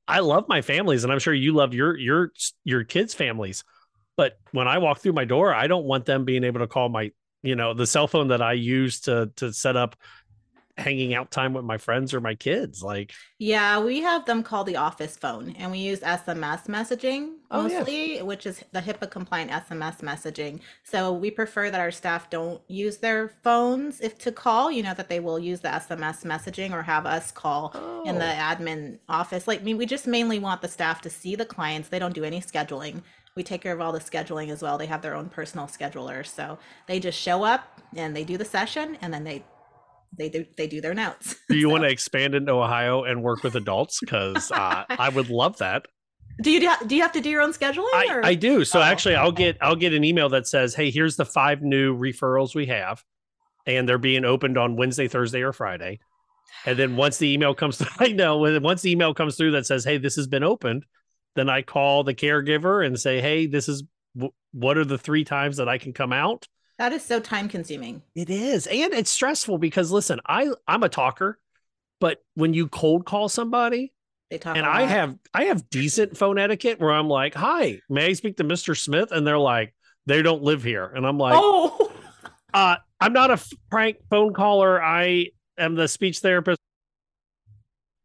I 0.09 0.21
love 0.21 0.45
my 0.49 0.63
families 0.63 1.05
and 1.05 1.13
I'm 1.13 1.19
sure 1.19 1.35
you 1.35 1.53
love 1.53 1.75
your 1.75 1.97
your 1.97 2.33
your 2.65 2.85
kids' 2.85 3.15
families. 3.15 3.65
But 4.17 4.39
when 4.53 4.69
I 4.69 4.79
walk 4.79 5.01
through 5.01 5.13
my 5.13 5.25
door, 5.25 5.55
I 5.55 5.67
don't 5.67 5.85
want 5.85 6.07
them 6.07 6.25
being 6.25 6.45
able 6.45 6.61
to 6.61 6.67
call 6.67 6.89
my, 6.89 7.13
you 7.43 7.55
know, 7.55 7.75
the 7.75 7.87
cell 7.87 8.09
phone 8.09 8.29
that 8.29 8.43
I 8.43 8.53
use 8.55 9.01
to 9.03 9.31
to 9.37 9.53
set 9.53 9.77
up 9.77 9.97
hanging 10.77 11.15
out 11.15 11.31
time 11.31 11.53
with 11.53 11.65
my 11.65 11.79
friends 11.79 12.13
or 12.13 12.21
my 12.21 12.35
kids 12.35 12.83
like 12.83 13.13
yeah 13.39 13.79
we 13.79 14.01
have 14.01 14.27
them 14.27 14.43
call 14.43 14.63
the 14.63 14.77
office 14.77 15.17
phone 15.17 15.55
and 15.59 15.71
we 15.71 15.79
use 15.79 16.01
sms 16.01 16.67
messaging 16.67 17.37
oh, 17.51 17.63
mostly 17.63 18.21
oh, 18.21 18.25
which 18.25 18.47
is 18.47 18.63
the 18.73 18.81
hipaa 18.81 19.11
compliant 19.11 19.51
sms 19.51 20.01
messaging. 20.01 20.61
So 20.85 21.13
we 21.13 21.31
prefer 21.31 21.71
that 21.71 21.81
our 21.81 21.91
staff 21.91 22.31
don't 22.31 22.61
use 22.69 22.99
their 22.99 23.29
phones 23.43 24.01
if 24.01 24.19
to 24.19 24.33
call 24.33 24.71
you 24.71 24.83
know 24.83 24.95
that 24.95 25.09
they 25.09 25.21
will 25.21 25.39
use 25.39 25.61
the 25.61 25.69
sms 25.69 26.25
messaging 26.25 26.73
or 26.73 26.83
have 26.83 27.07
us 27.07 27.31
call 27.31 27.73
oh. 27.75 28.05
in 28.05 28.17
the 28.17 28.31
oh. 28.31 28.39
admin 28.39 28.99
office. 29.09 29.47
Like 29.47 29.61
I 29.61 29.65
mean, 29.65 29.79
we 29.79 29.87
just 29.87 30.07
mainly 30.07 30.39
want 30.39 30.63
the 30.63 30.69
staff 30.69 31.01
to 31.03 31.11
see 31.11 31.35
the 31.35 31.45
clients. 31.45 31.89
They 31.89 31.99
don't 31.99 32.15
do 32.15 32.25
any 32.25 32.41
scheduling. 32.41 33.03
We 33.35 33.43
take 33.43 33.61
care 33.61 33.75
of 33.75 33.81
all 33.81 33.93
the 33.93 34.01
scheduling 34.01 34.51
as 34.51 34.63
well. 34.63 34.79
They 34.79 34.87
have 34.87 35.03
their 35.03 35.15
own 35.15 35.29
personal 35.29 35.67
scheduler. 35.67 36.27
So 36.27 36.59
they 36.87 36.99
just 37.01 37.21
show 37.21 37.45
up 37.45 37.83
and 37.95 38.17
they 38.17 38.25
do 38.25 38.39
the 38.39 38.47
session 38.47 38.97
and 39.03 39.13
then 39.13 39.25
they 39.25 39.45
they 40.19 40.29
do 40.29 40.47
they 40.57 40.67
do 40.67 40.81
their 40.81 40.95
notes. 40.95 41.37
Do 41.49 41.57
you 41.57 41.63
so. 41.69 41.71
want 41.71 41.85
to 41.85 41.89
expand 41.89 42.35
into 42.35 42.53
Ohio 42.53 43.05
and 43.05 43.23
work 43.23 43.43
with 43.43 43.57
adults? 43.57 44.01
Because 44.01 44.51
uh, 44.51 44.85
I 44.91 45.09
would 45.09 45.31
love 45.31 45.59
that. 45.59 45.87
Do 46.43 46.51
you 46.51 46.71
do 46.87 46.97
you 46.97 47.03
have 47.03 47.13
to 47.13 47.21
do 47.21 47.31
your 47.31 47.43
own 47.43 47.53
scheduling? 47.53 47.89
I, 47.95 48.21
I 48.23 48.35
do. 48.35 48.65
So 48.65 48.81
oh, 48.81 48.83
actually, 48.83 49.15
okay. 49.15 49.23
I'll 49.23 49.33
get 49.33 49.57
I'll 49.61 49.77
get 49.77 49.95
an 49.95 50.05
email 50.05 50.29
that 50.31 50.47
says, 50.47 50.75
"Hey, 50.75 50.91
here's 50.91 51.17
the 51.17 51.25
five 51.25 51.63
new 51.63 51.97
referrals 51.97 52.55
we 52.55 52.67
have, 52.67 53.03
and 53.67 53.89
they're 53.89 53.97
being 53.99 54.25
opened 54.25 54.59
on 54.59 54.77
Wednesday, 54.77 55.09
Thursday, 55.09 55.41
or 55.41 55.53
Friday." 55.53 56.01
And 56.67 56.79
then 56.79 56.97
once 56.97 57.19
the 57.19 57.33
email 57.33 57.55
comes 57.55 57.77
through, 57.79 57.89
I 57.99 58.13
know 58.13 58.37
once 58.61 58.83
the 58.83 58.91
email 58.91 59.15
comes 59.15 59.37
through 59.37 59.53
that 59.53 59.67
says, 59.67 59.85
"Hey, 59.85 59.97
this 59.97 60.17
has 60.17 60.27
been 60.27 60.43
opened," 60.43 60.85
then 61.37 61.49
I 61.49 61.63
call 61.63 62.05
the 62.05 62.15
caregiver 62.15 62.85
and 62.85 63.01
say, 63.01 63.23
"Hey, 63.23 63.47
this 63.47 63.69
is 63.69 63.85
what 64.53 64.77
are 64.77 64.85
the 64.85 64.99
three 64.99 65.25
times 65.25 65.57
that 65.57 65.71
I 65.71 65.79
can 65.79 65.95
come 65.95 66.13
out?" 66.13 66.47
That 66.79 66.93
is 66.93 67.03
so 67.03 67.21
time 67.21 67.49
consuming. 67.49 68.03
It 68.15 68.29
is. 68.29 68.67
And 68.67 68.93
it's 68.93 69.11
stressful 69.11 69.59
because 69.59 69.91
listen, 69.91 70.21
I 70.27 70.51
I'm 70.69 70.83
a 70.83 70.89
talker, 70.89 71.39
but 72.01 72.23
when 72.35 72.53
you 72.53 72.69
cold 72.69 73.07
call 73.07 73.29
somebody, 73.29 73.93
they 74.31 74.39
talk 74.39 74.57
and 74.57 74.67
I 74.67 74.83
have 74.83 75.17
I 75.33 75.45
have 75.45 75.71
decent 75.71 76.17
phone 76.19 76.39
etiquette 76.39 76.79
where 76.79 76.93
I'm 76.93 77.09
like, 77.09 77.35
"Hi, 77.35 77.81
may 77.89 78.07
I 78.07 78.13
speak 78.13 78.37
to 78.39 78.45
Mr. 78.45 78.77
Smith?" 78.77 79.11
and 79.11 79.27
they're 79.27 79.39
like, 79.39 79.75
"They 80.05 80.21
don't 80.21 80.43
live 80.43 80.63
here." 80.63 80.85
And 80.85 81.07
I'm 81.07 81.17
like, 81.17 81.35
"Oh, 81.37 81.93
uh, 82.55 82.77
I'm 83.01 83.13
not 83.13 83.31
a 83.31 83.43
prank 83.71 83.99
phone 84.11 84.35
caller. 84.35 84.83
I 84.83 85.31
am 85.57 85.77
the 85.77 85.89
speech 85.89 86.19
therapist." 86.19 86.61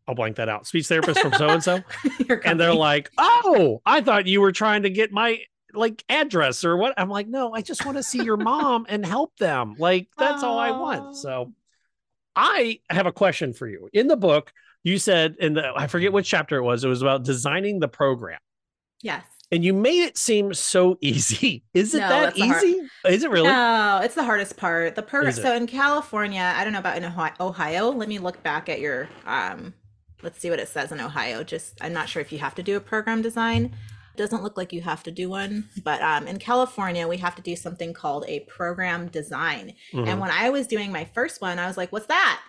I'll 0.07 0.15
blank 0.15 0.38
that 0.38 0.49
out. 0.49 0.65
Speech 0.65 0.88
therapist 0.88 1.19
from 1.19 1.34
so 1.34 1.49
and 1.49 1.64
so. 1.64 1.80
And 2.45 2.60
they're 2.60 2.73
like, 2.73 3.11
"Oh, 3.18 3.81
I 3.85 4.02
thought 4.02 4.27
you 4.27 4.41
were 4.41 4.52
trying 4.52 4.84
to 4.84 4.89
get 4.89 5.11
my 5.11 5.39
like 5.73 6.03
address 6.10 6.64
or 6.64 6.77
what. 6.77 6.93
I'm 6.98 7.10
like, 7.10 7.27
no, 7.27 7.53
I 7.53 7.61
just 7.61 7.85
want 7.85 7.98
to 7.98 8.03
see 8.03 8.23
your 8.23 8.38
mom 8.38 8.85
and 8.89 9.06
help 9.06 9.35
them. 9.38 9.76
Like 9.77 10.07
that's 10.18 10.43
all 10.43 10.57
I 10.57 10.72
want. 10.72 11.15
So 11.15 11.53
I 12.35 12.80
have 12.89 13.06
a 13.06 13.11
question 13.11 13.53
for 13.53 13.68
you. 13.68 13.89
In 13.93 14.07
the 14.07 14.18
book, 14.18 14.52
you 14.84 14.98
said 14.98 15.35
in 15.39 15.53
the 15.53 15.72
I 15.76 15.88
forget 15.88 16.14
which 16.14 16.30
chapter 16.30 16.57
it 16.57 16.64
was, 16.64 16.84
it 16.84 16.88
was 16.88 17.02
about 17.02 17.23
designing 17.23 17.80
the 17.80 17.88
program. 17.88 18.39
Yes. 19.02 19.23
And 19.53 19.65
you 19.65 19.73
made 19.73 20.03
it 20.03 20.18
seem 20.18 20.53
so 20.53 20.98
easy. 21.02 21.64
Is 21.73 21.93
it 21.93 21.99
no, 21.99 22.07
that 22.07 22.38
easy? 22.38 22.77
Hard- 22.77 23.14
Is 23.14 23.23
it 23.23 23.30
really? 23.30 23.49
No, 23.49 23.99
it's 24.02 24.15
the 24.15 24.23
hardest 24.23 24.56
part. 24.56 24.95
The 24.95 25.02
program. 25.02 25.34
So 25.34 25.53
in 25.53 25.68
California, 25.68 26.53
I 26.56 26.64
don't 26.64 26.72
know 26.72 26.80
about 26.80 26.98
in 26.98 27.11
Ohio. 27.39 27.89
Let 27.89 28.07
me 28.07 28.18
look 28.19 28.41
back 28.43 28.69
at 28.69 28.80
your 28.80 29.10
um 29.26 29.73
let's 30.23 30.39
see 30.39 30.49
what 30.49 30.60
it 30.60 30.69
says 30.69 30.91
in 30.91 31.02
Ohio. 31.02 31.43
Just 31.43 31.77
I'm 31.81 31.93
not 31.93 32.07
sure 32.07 32.22
if 32.22 32.31
you 32.31 32.39
have 32.39 32.56
to 32.56 32.64
do 32.64 32.77
a 32.77 32.80
program 32.80 33.22
design. 33.22 33.76
Doesn't 34.15 34.43
look 34.43 34.57
like 34.57 34.73
you 34.73 34.81
have 34.81 35.03
to 35.03 35.11
do 35.11 35.29
one, 35.29 35.69
but 35.83 36.01
um, 36.01 36.27
in 36.27 36.38
California, 36.38 37.07
we 37.07 37.17
have 37.17 37.35
to 37.35 37.41
do 37.41 37.55
something 37.55 37.93
called 37.93 38.25
a 38.27 38.41
program 38.41 39.07
design. 39.07 39.73
Mm-hmm. 39.93 40.07
And 40.07 40.19
when 40.19 40.31
I 40.31 40.49
was 40.49 40.67
doing 40.67 40.91
my 40.91 41.05
first 41.05 41.41
one, 41.41 41.59
I 41.59 41.67
was 41.67 41.77
like, 41.77 41.91
what's 41.91 42.07
that? 42.07 42.41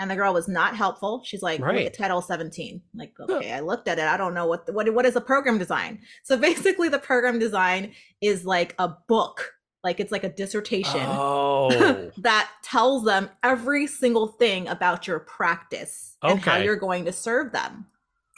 And 0.00 0.10
the 0.10 0.14
girl 0.14 0.32
was 0.32 0.46
not 0.46 0.76
helpful. 0.76 1.22
She's 1.24 1.42
like, 1.42 1.60
right. 1.60 1.76
look 1.76 1.86
at 1.86 1.94
Title 1.94 2.22
17. 2.22 2.80
I'm 2.94 2.98
like, 2.98 3.14
okay, 3.18 3.52
I 3.52 3.60
looked 3.60 3.88
at 3.88 3.98
it. 3.98 4.04
I 4.04 4.16
don't 4.16 4.32
know 4.32 4.46
what, 4.46 4.66
the, 4.66 4.72
what, 4.72 4.92
what 4.94 5.04
is 5.04 5.16
a 5.16 5.20
program 5.20 5.58
design? 5.58 6.00
So 6.22 6.36
basically, 6.48 6.88
the 6.88 7.00
program 7.00 7.38
design 7.38 7.92
is 8.20 8.44
like 8.44 8.74
a 8.78 8.88
book 9.08 9.54
like 9.84 10.00
it's 10.00 10.12
like 10.12 10.24
a 10.24 10.28
dissertation 10.28 11.00
oh. 11.04 12.10
that 12.18 12.50
tells 12.62 13.04
them 13.04 13.30
every 13.42 13.86
single 13.86 14.26
thing 14.26 14.68
about 14.68 15.06
your 15.06 15.20
practice 15.20 16.16
okay. 16.22 16.32
and 16.32 16.40
how 16.40 16.56
you're 16.56 16.76
going 16.76 17.04
to 17.04 17.12
serve 17.12 17.52
them 17.52 17.86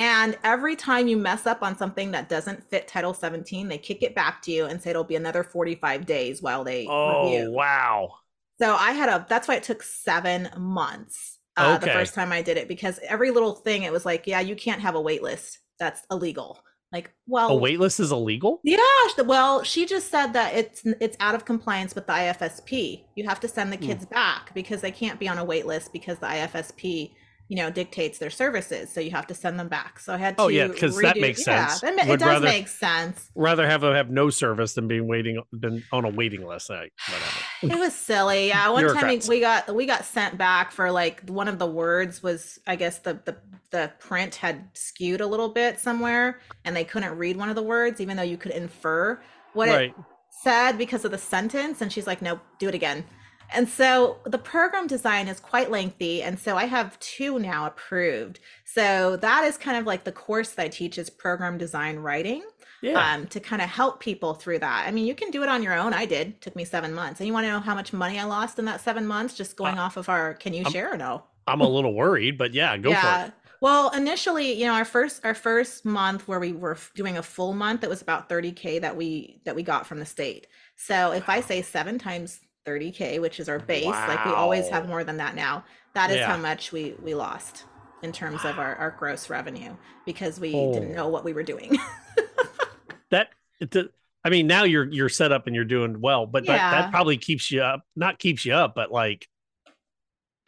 and 0.01 0.39
every 0.43 0.77
time 0.77 1.09
you 1.09 1.19
mess 1.19 1.47
up 1.47 1.63
on 1.63 1.77
something 1.77 2.11
that 2.13 2.31
doesn't 2.31 2.69
fit 2.71 2.89
Title 2.89 3.13
17, 3.13 3.69
they 3.69 3.77
kick 3.77 4.03
it 4.03 4.15
back 4.15 4.41
to 4.43 4.51
you 4.51 4.65
and 4.65 4.81
say 4.81 4.91
it'll 4.91 5.05
be 5.05 5.15
another 5.15 5.45
45 5.45 6.07
days 6.07 6.41
while 6.41 6.65
they 6.65 6.87
oh, 6.89 7.25
review. 7.25 7.53
wow. 7.53 8.11
So 8.59 8.75
I 8.75 8.93
had 8.93 9.11
a, 9.11 9.27
that's 9.29 9.47
why 9.47 9.57
it 9.57 9.63
took 9.63 9.83
seven 9.83 10.49
months 10.57 11.39
uh, 11.59 11.77
okay. 11.77 11.87
the 11.87 11.93
first 11.93 12.15
time 12.15 12.33
I 12.33 12.41
did 12.41 12.57
it 12.57 12.67
because 12.67 12.99
every 13.07 13.31
little 13.31 13.55
thing, 13.55 13.83
it 13.83 13.93
was 13.93 14.07
like, 14.07 14.27
yeah, 14.27 14.41
you 14.41 14.57
can't 14.57 14.81
have 14.81 14.95
a 14.95 15.01
wait 15.01 15.23
list. 15.23 15.59
That's 15.79 16.01
illegal. 16.11 16.63
Like, 16.93 17.13
well, 17.27 17.51
a 17.51 17.57
wait 17.57 17.79
list 17.79 18.01
is 18.01 18.11
illegal. 18.11 18.61
Yeah. 18.65 18.79
Well, 19.19 19.63
she 19.63 19.87
just 19.87 20.11
said 20.11 20.33
that 20.33 20.55
it's 20.55 20.83
it's 21.01 21.17
out 21.21 21.37
of 21.37 21.45
compliance 21.45 21.95
with 21.95 22.07
the 22.07 22.13
IFSP. 22.13 23.05
You 23.15 23.29
have 23.29 23.39
to 23.41 23.49
send 23.49 23.73
the 23.73 23.77
hmm. 23.77 23.85
kids 23.85 24.07
back 24.07 24.53
because 24.55 24.81
they 24.81 24.91
can't 24.91 25.21
be 25.21 25.29
on 25.29 25.39
a 25.39 25.45
wait 25.45 25.67
list 25.67 25.93
because 25.93 26.19
the 26.19 26.27
IFSP 26.27 27.13
you 27.51 27.57
know 27.57 27.69
dictates 27.69 28.19
their 28.19 28.31
services 28.31 28.93
so 28.93 29.01
you 29.01 29.11
have 29.11 29.27
to 29.27 29.35
send 29.35 29.59
them 29.59 29.67
back. 29.69 29.99
So 29.99 30.15
i 30.15 30.17
had 30.17 30.37
oh, 30.39 30.45
to 30.45 30.45
oh 30.45 30.49
yeah 30.49 30.69
because 30.69 30.97
that 30.99 31.19
makes 31.19 31.45
yeah, 31.45 31.67
sense. 31.67 31.83
it, 31.83 32.09
it 32.09 32.21
does 32.21 32.23
rather, 32.23 32.47
make 32.47 32.69
sense. 32.69 33.29
rather 33.35 33.67
have 33.67 33.81
them 33.81 33.93
have 33.93 34.09
no 34.09 34.31
service 34.31 34.75
than 34.75 34.87
being 34.87 35.09
waiting 35.09 35.43
than 35.53 35.83
on 35.93 36.05
a 36.05 36.09
waiting 36.09 36.47
list 36.47 36.71
like, 36.71 36.93
it 37.63 37.77
was 37.77 37.93
silly. 37.93 38.49
Yeah 38.49 38.71
one 38.71 38.95
time 38.95 39.19
we 39.29 39.41
got 39.41 39.75
we 39.75 39.85
got 39.85 40.05
sent 40.05 40.39
back 40.39 40.71
for 40.71 40.93
like 40.93 41.29
one 41.29 41.49
of 41.49 41.59
the 41.59 41.67
words 41.67 42.23
was 42.23 42.61
i 42.69 42.77
guess 42.77 43.01
the 43.01 43.19
the 43.25 43.37
the 43.73 43.93
print 43.99 44.37
had 44.37 44.69
skewed 44.75 45.21
a 45.21 45.27
little 45.27 45.49
bit 45.49 45.81
somewhere 45.81 46.39
and 46.65 46.77
they 46.77 46.85
couldn't 46.85 47.19
read 47.19 47.37
one 47.37 47.49
of 47.49 47.57
the 47.57 47.63
words 47.63 48.01
even 48.01 48.17
though 48.17 48.23
you 48.23 48.37
could 48.37 48.53
infer 48.53 49.21
what 49.55 49.69
right. 49.69 49.91
it 49.91 50.05
said 50.43 50.79
because 50.79 51.05
of 51.05 51.11
the 51.11 51.19
sentence 51.19 51.81
and 51.81 51.93
she's 51.93 52.07
like 52.07 52.23
nope 52.23 52.39
do 52.61 52.69
it 52.69 52.75
again 52.77 53.05
and 53.53 53.69
so 53.69 54.19
the 54.25 54.39
program 54.39 54.87
design 54.87 55.29
is 55.29 55.41
quite 55.41 55.71
lengthy. 55.71 56.23
And 56.23 56.39
so 56.39 56.57
I 56.57 56.67
have 56.67 56.99
two 57.01 57.39
now 57.39 57.67
approved. 57.67 58.41
So 58.65 59.17
that 59.17 59.45
is 59.45 59.57
kind 59.57 59.77
of 59.77 59.87
like 59.87 60.05
the 60.05 60.13
course 60.13 60.51
that 60.53 60.63
I 60.63 60.69
teach 60.69 60.99
is 60.99 61.11
program 61.11 61.59
design 61.59 61.99
writing. 61.99 62.45
Yeah. 62.83 63.13
Um, 63.13 63.27
to 63.27 63.41
kind 63.41 63.61
of 63.61 63.69
help 63.69 64.01
people 64.01 64.33
through 64.33 64.61
that. 64.61 64.87
I 64.89 64.91
mean, 64.91 65.07
you 65.07 65.15
can 65.15 65.31
do 65.31 65.43
it 65.43 65.51
on 65.51 65.63
your 65.63 65.75
own. 65.75 65.93
I 65.93 66.07
did. 66.07 66.29
It 66.29 66.41
took 66.41 66.57
me 66.57 66.65
seven 66.65 66.95
months. 66.95 67.21
And 67.21 67.27
you 67.27 67.33
want 67.35 67.45
to 67.45 67.51
know 67.51 67.61
how 67.61 67.75
much 67.75 67.93
money 67.93 68.19
I 68.19 68.25
lost 68.25 68.59
in 68.59 68.65
that 68.65 68.81
seven 68.81 69.07
months 69.07 69.37
just 69.37 69.55
going 69.55 69.77
uh, 69.79 69.83
off 69.83 69.99
of 69.99 70.09
our 70.09 70.33
can 70.33 70.55
you 70.55 70.63
I'm, 70.65 70.73
share 70.73 70.95
or 70.95 70.97
no? 70.97 71.25
I'm 71.47 71.61
a 71.61 71.69
little 71.69 71.93
worried, 71.93 72.39
but 72.39 72.55
yeah, 72.55 72.75
go 72.79 72.89
yeah. 72.89 73.25
for 73.25 73.27
it. 73.27 73.35
Well, 73.61 73.91
initially, 73.91 74.55
you 74.55 74.65
know, 74.67 74.73
our 74.73 74.87
first 74.87 75.23
our 75.25 75.35
first 75.35 75.85
month 75.85 76.27
where 76.27 76.41
we 76.41 76.53
were 76.53 76.79
doing 76.95 77.19
a 77.19 77.23
full 77.23 77.53
month, 77.53 77.85
it 77.85 77.91
was 77.91 78.01
about 78.01 78.31
30k 78.31 78.81
that 78.81 78.97
we 78.97 79.43
that 79.45 79.55
we 79.55 79.63
got 79.63 79.87
from 79.87 79.99
the 79.99 80.07
state. 80.07 80.47
So 80.77 81.13
if 81.13 81.29
I 81.29 81.43
say 81.43 81.61
seven 81.61 81.99
times 81.99 82.41
30K, 82.67 83.21
which 83.21 83.41
is 83.41 83.49
our 83.49 83.59
base, 83.59 83.87
wow. 83.87 84.09
like 84.09 84.25
we 84.25 84.33
always 84.33 84.69
have 84.69 84.89
more 84.89 85.05
than 85.05 85.17
that 85.19 85.35
now, 85.35 85.65
that 85.95 86.11
is 86.11 86.17
yeah. 86.17 86.27
how 86.27 86.37
much 86.37 86.73
we, 86.73 86.95
we 87.03 87.15
lost 87.15 87.65
in 88.03 88.13
terms 88.13 88.45
wow. 88.45 88.51
of 88.51 88.59
our, 88.59 88.77
our 88.77 88.91
gross 88.93 89.31
revenue 89.31 89.75
because 90.07 90.41
we 90.41 90.55
oh. 90.55 90.73
didn't 90.73 90.95
know 90.95 91.09
what 91.09 91.25
we 91.25 91.33
were 91.33 91.43
doing. 91.43 91.79
that, 93.11 93.29
I 94.25 94.31
mean, 94.31 94.47
now 94.47 94.65
you're, 94.65 94.89
you're 94.91 95.09
set 95.09 95.33
up 95.33 95.47
and 95.47 95.57
you're 95.57 95.65
doing 95.65 96.01
well, 96.01 96.27
but 96.27 96.45
yeah. 96.45 96.57
that, 96.57 96.71
that 96.71 96.91
probably 96.91 97.17
keeps 97.17 97.51
you 97.51 97.63
up, 97.63 97.83
not 97.97 98.19
keeps 98.19 98.45
you 98.45 98.55
up, 98.55 98.75
but 98.75 98.93
like 98.93 99.27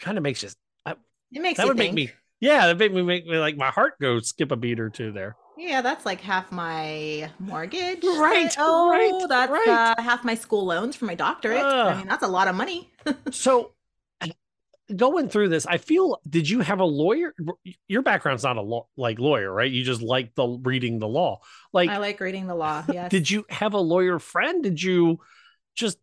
kind 0.01 0.19
of 0.19 0.23
makes 0.23 0.43
you, 0.43 0.51
I, 0.85 0.95
it 1.33 1.41
makes 1.41 1.59
that 1.59 1.67
would 1.67 1.77
think. 1.77 1.95
make 1.95 2.09
me, 2.09 2.15
yeah, 2.41 2.67
that 2.67 2.79
make 2.79 2.93
me 2.93 3.03
make 3.03 3.27
me 3.27 3.39
like 3.39 3.57
my 3.57 3.71
heart 3.71 3.95
go 4.01 4.21
skip 4.21 4.51
a 4.51 4.57
beat 4.57 4.81
or 4.81 4.91
two 4.91 5.13
there. 5.13 5.37
Yeah, 5.63 5.81
that's 5.81 6.05
like 6.05 6.21
half 6.21 6.51
my 6.51 7.31
mortgage. 7.39 8.03
Right. 8.05 8.55
Oh, 8.59 8.91
right, 8.91 9.29
that's 9.29 9.51
right. 9.51 9.95
Uh, 9.99 10.03
half 10.03 10.25
my 10.25 10.35
school 10.35 10.67
loans 10.67 10.97
for 10.97 11.05
my 11.05 11.15
doctorate. 11.15 11.63
Uh, 11.63 11.93
I 11.95 11.97
mean, 11.99 12.09
that's 12.09 12.23
a 12.23 12.29
lot 12.29 12.49
of 12.49 12.55
money. 12.55 12.91
so, 13.31 13.73
going 14.95 15.29
through 15.29 15.49
this, 15.49 15.67
I 15.67 15.79
feel. 15.79 16.21
Did 16.29 16.49
you 16.49 16.61
have 16.61 16.81
a 16.81 16.85
lawyer? 16.85 17.35
Your 17.89 18.03
background's 18.03 18.43
not 18.43 18.57
a 18.57 18.63
law, 18.63 18.87
like 18.97 19.19
lawyer, 19.19 19.53
right? 19.53 19.71
You 19.71 19.85
just 19.85 20.03
like 20.03 20.35
the 20.35 20.47
reading 20.47 20.99
the 20.99 21.09
law. 21.09 21.41
Like 21.73 21.91
I 21.91 21.99
like 21.99 22.21
reading 22.21 22.47
the 22.47 22.55
law. 22.55 22.85
Yes. 22.93 23.11
Did 23.11 23.31
you 23.31 23.45
have 23.49 23.75
a 23.75 23.81
lawyer 23.81 24.19
friend? 24.19 24.63
Did 24.63 24.83
you 24.83 25.21
just 25.75 25.99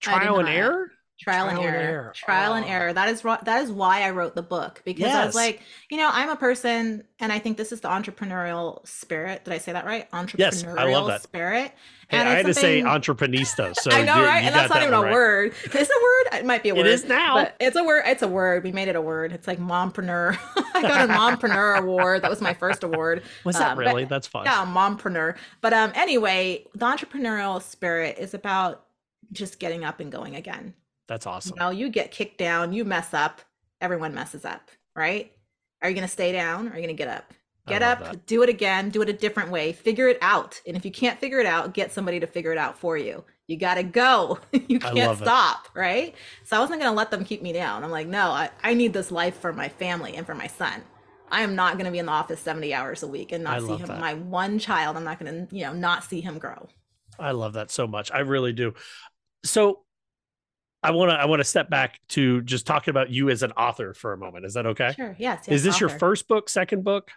trial 0.00 0.38
and 0.38 0.48
error? 0.48 0.90
Trial, 1.18 1.46
trial 1.46 1.56
and, 1.56 1.64
error. 1.64 1.78
and, 1.78 1.88
error. 1.88 2.12
trial 2.14 2.52
oh. 2.52 2.56
and 2.56 2.66
error. 2.66 2.92
That 2.92 3.08
is 3.08 3.22
that 3.22 3.62
is 3.62 3.70
why 3.70 4.02
i 4.02 4.10
wrote 4.10 4.34
the 4.34 4.42
book 4.42 4.82
because 4.84 5.02
yes. 5.02 5.14
i 5.14 5.26
was 5.26 5.34
like 5.34 5.60
you 5.90 5.96
know 5.96 6.10
i'm 6.12 6.28
a 6.28 6.36
person 6.36 7.04
and 7.20 7.32
i 7.32 7.38
think 7.38 7.56
this 7.56 7.72
is 7.72 7.80
the 7.80 7.88
entrepreneurial 7.88 8.86
spirit. 8.86 9.44
Did 9.44 9.54
i 9.54 9.58
say 9.58 9.72
that 9.72 9.84
right? 9.84 10.10
Entrepreneurial 10.10 10.38
yes, 10.38 10.64
I 10.64 10.90
love 10.90 11.06
that. 11.06 11.22
spirit? 11.22 11.72
Hey, 12.08 12.18
and 12.18 12.28
i 12.28 12.34
had 12.34 12.46
to 12.46 12.54
say 12.54 12.82
entrepreneurista 12.82 13.74
so 13.80 13.90
i 13.92 14.02
know 14.02 14.22
right? 14.22 14.44
and 14.44 14.54
that's 14.54 14.72
not 14.72 14.82
even 14.82 14.94
a 14.94 15.02
right. 15.02 15.12
word. 15.12 15.54
It's 15.64 15.74
a 15.74 15.78
word? 15.78 16.40
It 16.40 16.46
might 16.46 16.62
be 16.62 16.70
a 16.70 16.74
word 16.74 16.86
it 16.86 16.92
is 16.92 17.04
now. 17.04 17.48
it's 17.60 17.76
a 17.76 17.84
word 17.84 18.02
it's 18.06 18.22
a 18.22 18.28
word. 18.28 18.64
We 18.64 18.72
made 18.72 18.88
it 18.88 18.96
a 18.96 19.00
word. 19.00 19.32
It's 19.32 19.46
like 19.46 19.58
mompreneur. 19.58 20.36
I 20.74 20.82
got 20.82 21.08
a 21.08 21.12
mompreneur 21.12 21.78
award. 21.82 22.22
That 22.22 22.30
was 22.30 22.40
my 22.40 22.54
first 22.54 22.82
award. 22.82 23.22
Was 23.44 23.56
that 23.56 23.72
um, 23.72 23.78
really? 23.78 24.02
But, 24.04 24.10
that's 24.10 24.26
fun. 24.26 24.44
yeah 24.46 24.64
mompreneur. 24.66 25.36
But 25.60 25.72
um 25.72 25.92
anyway 25.94 26.66
the 26.74 26.86
entrepreneurial 26.86 27.62
spirit 27.62 28.18
is 28.18 28.34
about 28.34 28.84
just 29.32 29.58
getting 29.58 29.84
up 29.84 30.00
and 30.00 30.12
going 30.12 30.34
again 30.34 30.74
that's 31.06 31.26
awesome. 31.26 31.54
You 31.56 31.60
know, 31.60 31.70
you 31.70 31.88
get 31.88 32.10
kicked 32.10 32.38
down, 32.38 32.72
you 32.72 32.84
mess 32.84 33.12
up, 33.14 33.40
everyone 33.80 34.14
messes 34.14 34.44
up, 34.44 34.70
right? 34.94 35.32
Are 35.82 35.88
you 35.88 35.94
going 35.94 36.06
to 36.06 36.12
stay 36.12 36.32
down? 36.32 36.68
Or 36.68 36.72
are 36.72 36.76
you 36.76 36.82
going 36.82 36.88
to 36.88 36.94
get 36.94 37.08
up? 37.08 37.32
Get 37.66 37.82
up, 37.82 38.00
that. 38.00 38.26
do 38.26 38.42
it 38.42 38.50
again, 38.50 38.90
do 38.90 39.00
it 39.00 39.08
a 39.08 39.12
different 39.14 39.50
way, 39.50 39.72
figure 39.72 40.06
it 40.06 40.18
out. 40.20 40.60
And 40.66 40.76
if 40.76 40.84
you 40.84 40.90
can't 40.90 41.18
figure 41.18 41.40
it 41.40 41.46
out, 41.46 41.72
get 41.72 41.92
somebody 41.92 42.20
to 42.20 42.26
figure 42.26 42.52
it 42.52 42.58
out 42.58 42.78
for 42.78 42.98
you. 42.98 43.24
You 43.46 43.56
got 43.56 43.76
to 43.76 43.82
go. 43.82 44.38
you 44.52 44.78
can't 44.78 45.16
stop, 45.16 45.68
it. 45.74 45.78
right? 45.78 46.14
So 46.44 46.58
I 46.58 46.60
wasn't 46.60 46.80
going 46.80 46.92
to 46.92 46.96
let 46.96 47.10
them 47.10 47.24
keep 47.24 47.40
me 47.40 47.54
down. 47.54 47.82
I'm 47.82 47.90
like, 47.90 48.06
no, 48.06 48.30
I, 48.30 48.50
I 48.62 48.74
need 48.74 48.92
this 48.92 49.10
life 49.10 49.38
for 49.38 49.50
my 49.52 49.70
family 49.70 50.14
and 50.14 50.26
for 50.26 50.34
my 50.34 50.46
son. 50.46 50.82
I 51.30 51.40
am 51.40 51.54
not 51.54 51.74
going 51.74 51.86
to 51.86 51.90
be 51.90 51.98
in 51.98 52.06
the 52.06 52.12
office 52.12 52.40
70 52.40 52.74
hours 52.74 53.02
a 53.02 53.06
week 53.06 53.32
and 53.32 53.42
not 53.42 53.56
I 53.56 53.66
see 53.66 53.76
him, 53.76 53.88
that. 53.88 53.98
my 53.98 54.12
one 54.12 54.58
child. 54.58 54.98
I'm 54.98 55.04
not 55.04 55.18
going 55.18 55.46
to, 55.46 55.56
you 55.56 55.64
know, 55.64 55.72
not 55.72 56.04
see 56.04 56.20
him 56.20 56.38
grow. 56.38 56.68
I 57.18 57.30
love 57.30 57.54
that 57.54 57.70
so 57.70 57.86
much. 57.86 58.10
I 58.12 58.20
really 58.20 58.52
do. 58.52 58.74
So 59.42 59.83
I 60.84 60.90
want 60.90 61.10
to 61.10 61.14
I 61.14 61.24
want 61.24 61.40
to 61.40 61.44
step 61.44 61.70
back 61.70 61.98
to 62.10 62.42
just 62.42 62.66
talking 62.66 62.92
about 62.92 63.08
you 63.10 63.30
as 63.30 63.42
an 63.42 63.52
author 63.52 63.94
for 63.94 64.12
a 64.12 64.18
moment. 64.18 64.44
Is 64.44 64.52
that 64.54 64.66
okay? 64.66 64.92
Sure. 64.94 65.16
Yes. 65.18 65.44
yes 65.46 65.56
Is 65.56 65.64
this 65.64 65.76
author. 65.76 65.86
your 65.86 65.98
first 65.98 66.28
book, 66.28 66.50
second 66.50 66.84
book? 66.84 67.10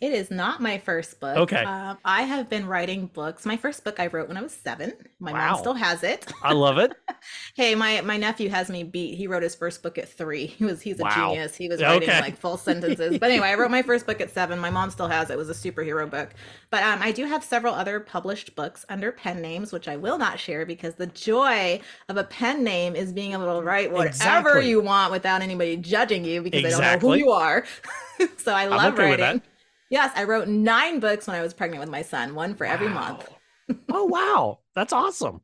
It 0.00 0.12
is 0.12 0.30
not 0.30 0.60
my 0.60 0.78
first 0.78 1.20
book. 1.20 1.36
Okay. 1.36 1.64
Um, 1.64 1.98
I 2.04 2.22
have 2.22 2.48
been 2.48 2.66
writing 2.66 3.06
books. 3.06 3.46
My 3.46 3.56
first 3.56 3.84
book 3.84 3.98
I 3.98 4.06
wrote 4.08 4.28
when 4.28 4.36
I 4.36 4.42
was 4.42 4.52
seven. 4.52 4.92
My 5.18 5.32
wow. 5.32 5.52
mom 5.52 5.58
still 5.58 5.74
has 5.74 6.02
it. 6.02 6.30
I 6.42 6.52
love 6.52 6.78
it. 6.78 6.92
hey, 7.54 7.74
my 7.74 8.00
my 8.02 8.16
nephew 8.16 8.48
has 8.48 8.68
me 8.68 8.84
beat. 8.84 9.16
He 9.16 9.26
wrote 9.26 9.42
his 9.42 9.54
first 9.54 9.82
book 9.82 9.98
at 9.98 10.08
three. 10.08 10.46
He 10.46 10.64
was 10.64 10.80
he's 10.80 11.00
a 11.00 11.04
wow. 11.04 11.30
genius. 11.30 11.56
He 11.56 11.68
was 11.68 11.82
writing 11.82 12.08
okay. 12.08 12.20
like 12.20 12.36
full 12.36 12.56
sentences. 12.56 13.18
but 13.18 13.30
anyway, 13.30 13.48
I 13.48 13.54
wrote 13.54 13.70
my 13.70 13.82
first 13.82 14.06
book 14.06 14.20
at 14.20 14.32
seven. 14.32 14.58
My 14.58 14.70
mom 14.70 14.90
still 14.90 15.08
has 15.08 15.30
it. 15.30 15.34
It 15.34 15.38
was 15.38 15.50
a 15.50 15.54
superhero 15.54 16.08
book. 16.10 16.30
But 16.70 16.82
um, 16.82 17.00
I 17.02 17.12
do 17.12 17.24
have 17.24 17.44
several 17.44 17.74
other 17.74 18.00
published 18.00 18.54
books 18.54 18.84
under 18.88 19.12
pen 19.12 19.40
names, 19.40 19.72
which 19.72 19.88
I 19.88 19.96
will 19.96 20.18
not 20.18 20.38
share 20.38 20.66
because 20.66 20.94
the 20.94 21.06
joy 21.06 21.80
of 22.08 22.16
a 22.16 22.24
pen 22.24 22.64
name 22.64 22.96
is 22.96 23.12
being 23.12 23.32
able 23.32 23.58
to 23.58 23.64
write 23.64 23.90
whatever 23.92 24.08
exactly. 24.08 24.68
you 24.68 24.80
want 24.80 25.12
without 25.12 25.42
anybody 25.42 25.76
judging 25.76 26.24
you 26.24 26.42
because 26.42 26.64
exactly. 26.64 26.84
they 26.84 26.90
don't 26.90 27.02
know 27.02 27.08
who 27.08 27.18
you 27.18 27.30
are. 27.30 27.64
so 28.36 28.52
I 28.52 28.66
love 28.66 28.94
okay 28.94 29.16
writing. 29.16 29.42
Yes, 29.90 30.12
I 30.16 30.24
wrote 30.24 30.48
nine 30.48 31.00
books 31.00 31.26
when 31.26 31.36
I 31.36 31.42
was 31.42 31.54
pregnant 31.54 31.80
with 31.80 31.90
my 31.90 32.02
son, 32.02 32.34
one 32.34 32.54
for 32.54 32.64
every 32.66 32.88
month. 32.88 33.28
oh 33.90 34.04
wow, 34.04 34.60
that's 34.74 34.92
awesome. 34.92 35.40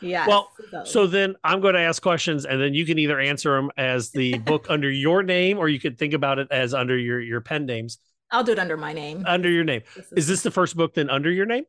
Yeah. 0.00 0.26
Well, 0.26 0.50
so. 0.70 0.84
so. 0.84 1.06
then 1.06 1.36
I'm 1.44 1.60
going 1.60 1.74
to 1.74 1.80
ask 1.80 2.02
questions, 2.02 2.44
and 2.44 2.60
then 2.60 2.74
you 2.74 2.84
can 2.84 2.98
either 2.98 3.20
answer 3.20 3.54
them 3.54 3.70
as 3.76 4.10
the 4.10 4.38
book 4.38 4.66
under 4.68 4.90
your 4.90 5.22
name, 5.22 5.58
or 5.58 5.68
you 5.68 5.78
could 5.78 5.98
think 5.98 6.12
about 6.12 6.38
it 6.38 6.48
as 6.50 6.74
under 6.74 6.96
your 6.96 7.20
your 7.20 7.40
pen 7.40 7.66
names. 7.66 7.98
I'll 8.30 8.44
do 8.44 8.52
it 8.52 8.58
under 8.58 8.76
my 8.76 8.92
name. 8.92 9.24
Under 9.26 9.48
your 9.48 9.64
name. 9.64 9.82
This 9.94 10.06
is, 10.06 10.12
is 10.12 10.26
this 10.26 10.42
the 10.42 10.50
first 10.50 10.76
book 10.76 10.94
then 10.94 11.08
under 11.08 11.30
your 11.30 11.46
name? 11.46 11.64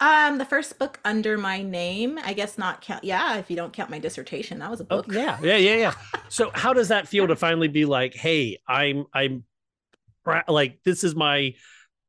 Um, 0.00 0.38
the 0.38 0.44
first 0.44 0.78
book 0.78 0.98
under 1.04 1.38
my 1.38 1.62
name, 1.62 2.18
I 2.24 2.32
guess 2.32 2.58
not 2.58 2.80
count. 2.80 3.04
Yeah, 3.04 3.36
if 3.36 3.48
you 3.48 3.56
don't 3.56 3.72
count 3.72 3.90
my 3.90 4.00
dissertation, 4.00 4.58
that 4.58 4.70
was 4.70 4.80
a 4.80 4.86
oh, 4.90 5.02
book. 5.02 5.06
Oh, 5.10 5.12
yeah, 5.12 5.38
yeah, 5.40 5.56
yeah, 5.56 5.76
yeah. 5.76 5.94
so 6.28 6.50
how 6.52 6.72
does 6.72 6.88
that 6.88 7.06
feel 7.06 7.28
to 7.28 7.36
finally 7.36 7.68
be 7.68 7.84
like, 7.84 8.14
hey, 8.14 8.58
I'm 8.66 9.06
I'm 9.14 9.44
like 10.48 10.78
this 10.84 11.04
is 11.04 11.14
my 11.14 11.54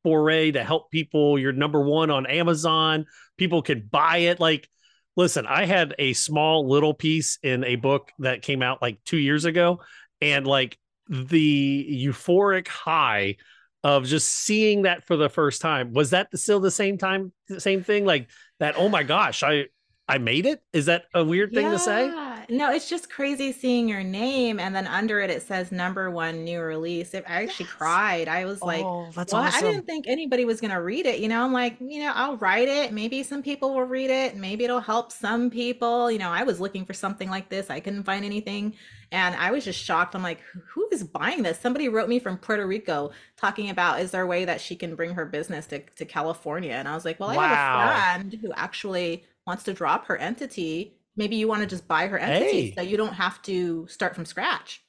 foray 0.03 0.51
to 0.51 0.63
help 0.63 0.91
people. 0.91 1.39
You're 1.39 1.51
number 1.51 1.81
one 1.81 2.11
on 2.11 2.25
Amazon. 2.25 3.05
People 3.37 3.61
can 3.61 3.87
buy 3.91 4.17
it. 4.17 4.39
Like, 4.39 4.69
listen, 5.15 5.45
I 5.47 5.65
had 5.65 5.95
a 5.97 6.13
small 6.13 6.67
little 6.69 6.93
piece 6.93 7.39
in 7.41 7.63
a 7.63 7.75
book 7.75 8.11
that 8.19 8.41
came 8.41 8.61
out 8.61 8.81
like 8.81 9.03
two 9.03 9.17
years 9.17 9.45
ago, 9.45 9.81
and 10.21 10.45
like 10.45 10.77
the 11.09 12.05
euphoric 12.07 12.67
high 12.67 13.37
of 13.83 14.05
just 14.05 14.27
seeing 14.27 14.83
that 14.83 15.05
for 15.05 15.15
the 15.15 15.29
first 15.29 15.61
time 15.61 15.93
was 15.93 16.09
that 16.09 16.27
still 16.37 16.59
the 16.59 16.71
same 16.71 16.97
time 16.97 17.31
the 17.47 17.61
same 17.61 17.83
thing 17.83 18.03
like 18.03 18.27
that 18.59 18.73
oh 18.77 18.89
my 18.89 19.03
gosh 19.03 19.43
i 19.43 19.65
i 20.07 20.17
made 20.17 20.47
it 20.47 20.59
is 20.73 20.87
that 20.87 21.03
a 21.13 21.23
weird 21.23 21.53
thing 21.53 21.67
yeah. 21.67 21.71
to 21.71 21.77
say 21.77 22.34
no, 22.49 22.71
it's 22.71 22.89
just 22.89 23.09
crazy 23.09 23.51
seeing 23.51 23.87
your 23.87 24.03
name 24.03 24.59
and 24.59 24.75
then 24.75 24.87
under 24.87 25.19
it 25.19 25.29
it 25.29 25.41
says 25.41 25.71
number 25.71 26.09
one 26.09 26.43
new 26.43 26.61
release. 26.61 27.13
I 27.13 27.19
actually 27.25 27.65
yes. 27.65 27.73
cried. 27.73 28.27
I 28.27 28.45
was 28.45 28.61
like, 28.61 28.83
oh, 28.83 29.09
that's 29.15 29.33
well, 29.33 29.43
awesome. 29.43 29.67
I 29.67 29.71
didn't 29.71 29.85
think 29.85 30.05
anybody 30.07 30.45
was 30.45 30.61
gonna 30.61 30.81
read 30.81 31.05
it. 31.05 31.19
You 31.19 31.27
know, 31.27 31.43
I'm 31.43 31.53
like, 31.53 31.77
you 31.79 31.99
know, 31.99 32.11
I'll 32.15 32.37
write 32.37 32.67
it. 32.67 32.93
Maybe 32.93 33.23
some 33.23 33.41
people 33.43 33.73
will 33.73 33.83
read 33.83 34.09
it. 34.09 34.35
Maybe 34.35 34.63
it'll 34.63 34.79
help 34.79 35.11
some 35.11 35.49
people. 35.49 36.11
You 36.11 36.19
know, 36.19 36.29
I 36.29 36.43
was 36.43 36.59
looking 36.59 36.85
for 36.85 36.93
something 36.93 37.29
like 37.29 37.49
this. 37.49 37.69
I 37.69 37.79
couldn't 37.79 38.03
find 38.03 38.25
anything. 38.25 38.75
And 39.11 39.35
I 39.35 39.51
was 39.51 39.63
just 39.63 39.79
shocked. 39.79 40.15
I'm 40.15 40.23
like, 40.23 40.41
who 40.67 40.87
is 40.91 41.03
buying 41.03 41.43
this? 41.43 41.59
Somebody 41.59 41.89
wrote 41.89 42.09
me 42.09 42.19
from 42.19 42.37
Puerto 42.37 42.65
Rico 42.65 43.11
talking 43.37 43.69
about 43.69 43.99
is 44.01 44.11
there 44.11 44.23
a 44.23 44.27
way 44.27 44.45
that 44.45 44.59
she 44.59 44.75
can 44.75 44.95
bring 44.95 45.13
her 45.13 45.25
business 45.25 45.67
to, 45.67 45.79
to 45.79 46.05
California? 46.05 46.73
And 46.73 46.87
I 46.87 46.95
was 46.95 47.05
like, 47.05 47.19
well, 47.19 47.29
I 47.29 47.37
wow. 47.37 47.47
have 47.47 47.87
a 47.87 48.19
friend 48.19 48.39
who 48.41 48.51
actually 48.53 49.23
wants 49.45 49.63
to 49.63 49.73
drop 49.73 50.07
her 50.07 50.17
entity 50.17 50.97
maybe 51.15 51.35
you 51.35 51.47
want 51.47 51.61
to 51.61 51.67
just 51.67 51.87
buy 51.87 52.07
her 52.07 52.17
entity 52.17 52.69
hey. 52.69 52.73
so 52.75 52.81
you 52.81 52.97
don't 52.97 53.13
have 53.13 53.41
to 53.43 53.87
start 53.87 54.15
from 54.15 54.25
scratch. 54.25 54.83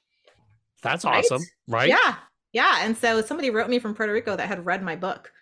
That's 0.82 1.04
right? 1.04 1.18
awesome, 1.18 1.42
right? 1.68 1.88
Yeah. 1.88 2.16
Yeah. 2.52 2.78
And 2.82 2.96
so 2.96 3.20
somebody 3.22 3.50
wrote 3.50 3.68
me 3.68 3.78
from 3.78 3.94
Puerto 3.94 4.12
Rico 4.12 4.36
that 4.36 4.46
had 4.46 4.64
read 4.64 4.82
my 4.82 4.96
book. 4.96 5.32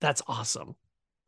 That's 0.00 0.22
awesome. 0.26 0.74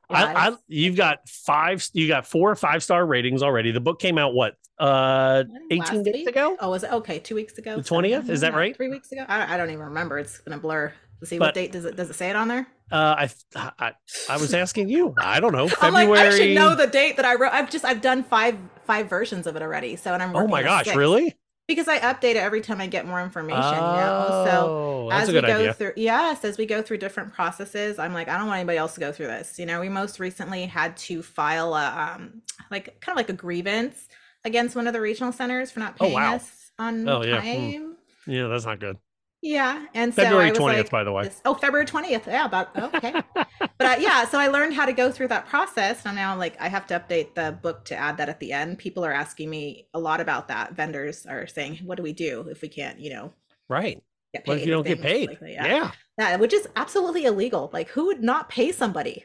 I, 0.09 0.49
I, 0.49 0.57
you've 0.67 0.97
got 0.97 1.29
five, 1.29 1.89
you 1.93 2.09
got 2.09 2.27
four 2.27 2.51
or 2.51 2.57
five 2.57 2.83
star 2.83 3.07
ratings 3.07 3.43
already. 3.43 3.71
The 3.71 3.81
book 3.81 4.01
came 4.01 4.19
out 4.19 4.35
what, 4.35 4.57
uh, 4.79 5.45
18 5.71 6.03
days 6.03 6.15
week? 6.15 6.29
ago? 6.29 6.57
Oh, 6.59 6.71
was 6.71 6.83
it 6.83 6.93
okay? 6.93 7.21
Two 7.21 7.35
weeks 7.35 7.59
ago? 7.59 7.77
The 7.77 7.83
20th? 7.83 8.29
Is 8.29 8.41
that 8.41 8.55
right? 8.55 8.75
Three 8.75 8.89
weeks 8.89 9.13
ago? 9.13 9.25
I, 9.29 9.55
I 9.55 9.57
don't 9.57 9.71
even 9.71 9.85
remember. 9.85 10.19
It's 10.19 10.39
gonna 10.39 10.59
blur. 10.59 10.93
Let's 11.21 11.31
see 11.31 11.39
but, 11.39 11.49
what 11.49 11.55
date 11.55 11.71
does 11.71 11.85
it, 11.85 11.97
does 11.97 12.11
it 12.11 12.15
say 12.15 12.31
it 12.31 12.37
on 12.37 12.49
there? 12.49 12.67
Uh, 12.91 13.29
I, 13.29 13.31
I, 13.79 13.93
I 14.29 14.37
was 14.37 14.53
asking 14.53 14.89
you. 14.89 15.15
I 15.19 15.39
don't 15.41 15.53
know. 15.53 15.69
February. 15.69 16.03
I'm 16.03 16.09
like, 16.09 16.21
I 16.21 16.37
should 16.37 16.55
know 16.55 16.75
the 16.75 16.87
date 16.87 17.17
that 17.17 17.25
I 17.25 17.35
wrote. 17.35 17.53
I've 17.53 17.71
just 17.71 17.85
I've 17.85 18.01
done 18.01 18.25
five 18.25 18.59
five 18.85 19.09
versions 19.09 19.47
of 19.47 19.57
it 19.57 19.63
already. 19.63 19.97
So 19.97 20.13
and 20.13 20.23
I'm 20.23 20.35
oh 20.35 20.47
my 20.49 20.63
gosh, 20.63 20.95
really? 20.95 21.37
Because 21.69 21.87
I 21.87 22.01
update 22.01 22.33
it 22.33 22.39
every 22.39 22.63
time 22.63 22.81
I 22.81 22.89
get 22.89 23.07
more 23.07 23.23
information. 23.23 23.63
Oh, 23.63 23.95
you 23.95 24.01
know? 24.01 24.45
So 24.45 24.67
oh, 24.69 25.09
as 25.13 25.29
we 25.29 25.41
go 25.41 25.47
idea. 25.47 25.73
through, 25.73 25.93
yes, 25.95 26.45
as 26.45 26.59
we 26.59 26.67
go 26.67 26.83
through 26.83 26.99
different 26.99 27.33
processes, 27.33 28.01
I'm 28.01 28.13
like, 28.13 28.29
I 28.29 28.37
don't 28.39 28.49
want 28.49 28.59
anybody 28.59 28.77
else 28.77 28.95
to 28.95 29.01
go 29.01 29.13
through 29.13 29.29
this. 29.29 29.57
You 29.57 29.67
know, 29.67 29.81
we 29.81 29.89
most 29.89 30.19
recently 30.19 30.67
had 30.67 30.97
to 30.97 31.23
file 31.23 31.75
a 31.75 32.17
um 32.17 32.43
like 32.73 33.01
kind 33.01 33.15
of 33.15 33.17
like 33.17 33.29
a 33.29 33.35
grievance 33.35 34.09
against 34.45 34.75
one 34.75 34.89
of 34.89 34.93
the 34.93 35.01
regional 35.01 35.33
centers 35.33 35.71
for 35.71 35.79
not 35.79 35.97
paying 35.97 36.15
oh, 36.15 36.17
wow. 36.17 36.35
us 36.35 36.73
on 36.79 37.09
oh, 37.09 37.23
yeah. 37.23 37.41
Hmm. 37.41 37.47
time. 37.47 37.97
Yeah, 38.27 38.49
that's 38.49 38.67
not 38.67 38.81
good. 38.81 38.97
Yeah, 39.43 39.87
and 39.95 40.15
so 40.15 40.23
February 40.23 40.53
twentieth, 40.53 40.87
like, 40.87 40.91
by 40.91 41.05
the 41.05 41.13
way. 41.13 41.25
This, 41.25 41.41
oh, 41.45 41.55
February 41.55 41.87
twentieth. 41.87 42.27
Yeah, 42.27 42.45
about 42.45 42.77
okay. 42.77 43.23
but 43.35 43.87
uh, 43.87 43.97
yeah, 43.99 44.27
so 44.27 44.39
I 44.39 44.49
learned 44.49 44.75
how 44.75 44.85
to 44.85 44.93
go 44.93 45.11
through 45.11 45.29
that 45.29 45.49
process, 45.49 46.05
and 46.05 46.15
now 46.15 46.37
like 46.37 46.61
I 46.61 46.69
have 46.69 46.87
to 46.89 47.01
update 47.01 47.35
the 47.35 47.57
book 47.63 47.87
to 47.87 47.97
add 47.97 48.19
that 48.19 48.29
at 48.29 48.39
the 48.41 48.53
end. 48.53 48.79
People 48.79 49.05
are 49.05 49.13
asking 49.13 49.49
me 49.49 49.87
a 49.95 49.99
lot 49.99 50.21
about 50.21 50.49
that. 50.49 50.75
Vendors 50.75 51.25
are 51.25 51.47
saying, 51.47 51.79
"What 51.85 51.97
do 51.97 52.03
we 52.03 52.13
do 52.13 52.47
if 52.51 52.61
we 52.61 52.69
can't?" 52.69 53.01
You 53.01 53.15
know, 53.15 53.33
right? 53.69 54.03
Get 54.35 54.45
paid 54.45 54.51
what 54.51 54.59
if 54.59 54.67
you 54.67 54.73
don't 54.73 54.87
get 54.87 55.01
paid? 55.01 55.31
Like 55.31 55.41
yeah. 55.43 55.67
yeah, 55.67 55.91
yeah, 56.19 56.37
which 56.37 56.53
is 56.53 56.69
absolutely 56.77 57.25
illegal. 57.25 57.71
Like, 57.73 57.89
who 57.89 58.07
would 58.07 58.23
not 58.23 58.51
pay 58.51 58.73
somebody 58.73 59.25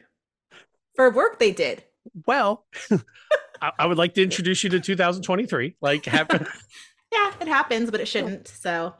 for 0.95 1.11
work 1.11 1.39
they 1.39 1.51
did? 1.51 1.83
well, 2.25 2.65
I, 3.61 3.71
I, 3.79 3.85
would 3.85 3.97
like 3.97 4.13
to 4.15 4.23
introduce 4.23 4.63
you 4.63 4.69
to 4.71 4.79
2023. 4.79 5.75
Like, 5.81 6.05
happen. 6.05 6.45
yeah, 7.13 7.33
it 7.39 7.47
happens, 7.47 7.91
but 7.91 7.99
it 7.99 8.07
shouldn't. 8.07 8.47
So, 8.47 8.93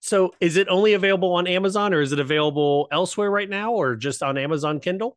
so 0.00 0.34
is 0.40 0.56
it 0.56 0.66
only 0.68 0.94
available 0.94 1.32
on 1.32 1.46
Amazon, 1.46 1.94
or 1.94 2.00
is 2.00 2.12
it 2.12 2.18
available 2.18 2.88
elsewhere 2.90 3.30
right 3.30 3.48
now, 3.48 3.72
or 3.72 3.94
just 3.94 4.22
on 4.22 4.38
Amazon 4.38 4.80
Kindle? 4.80 5.16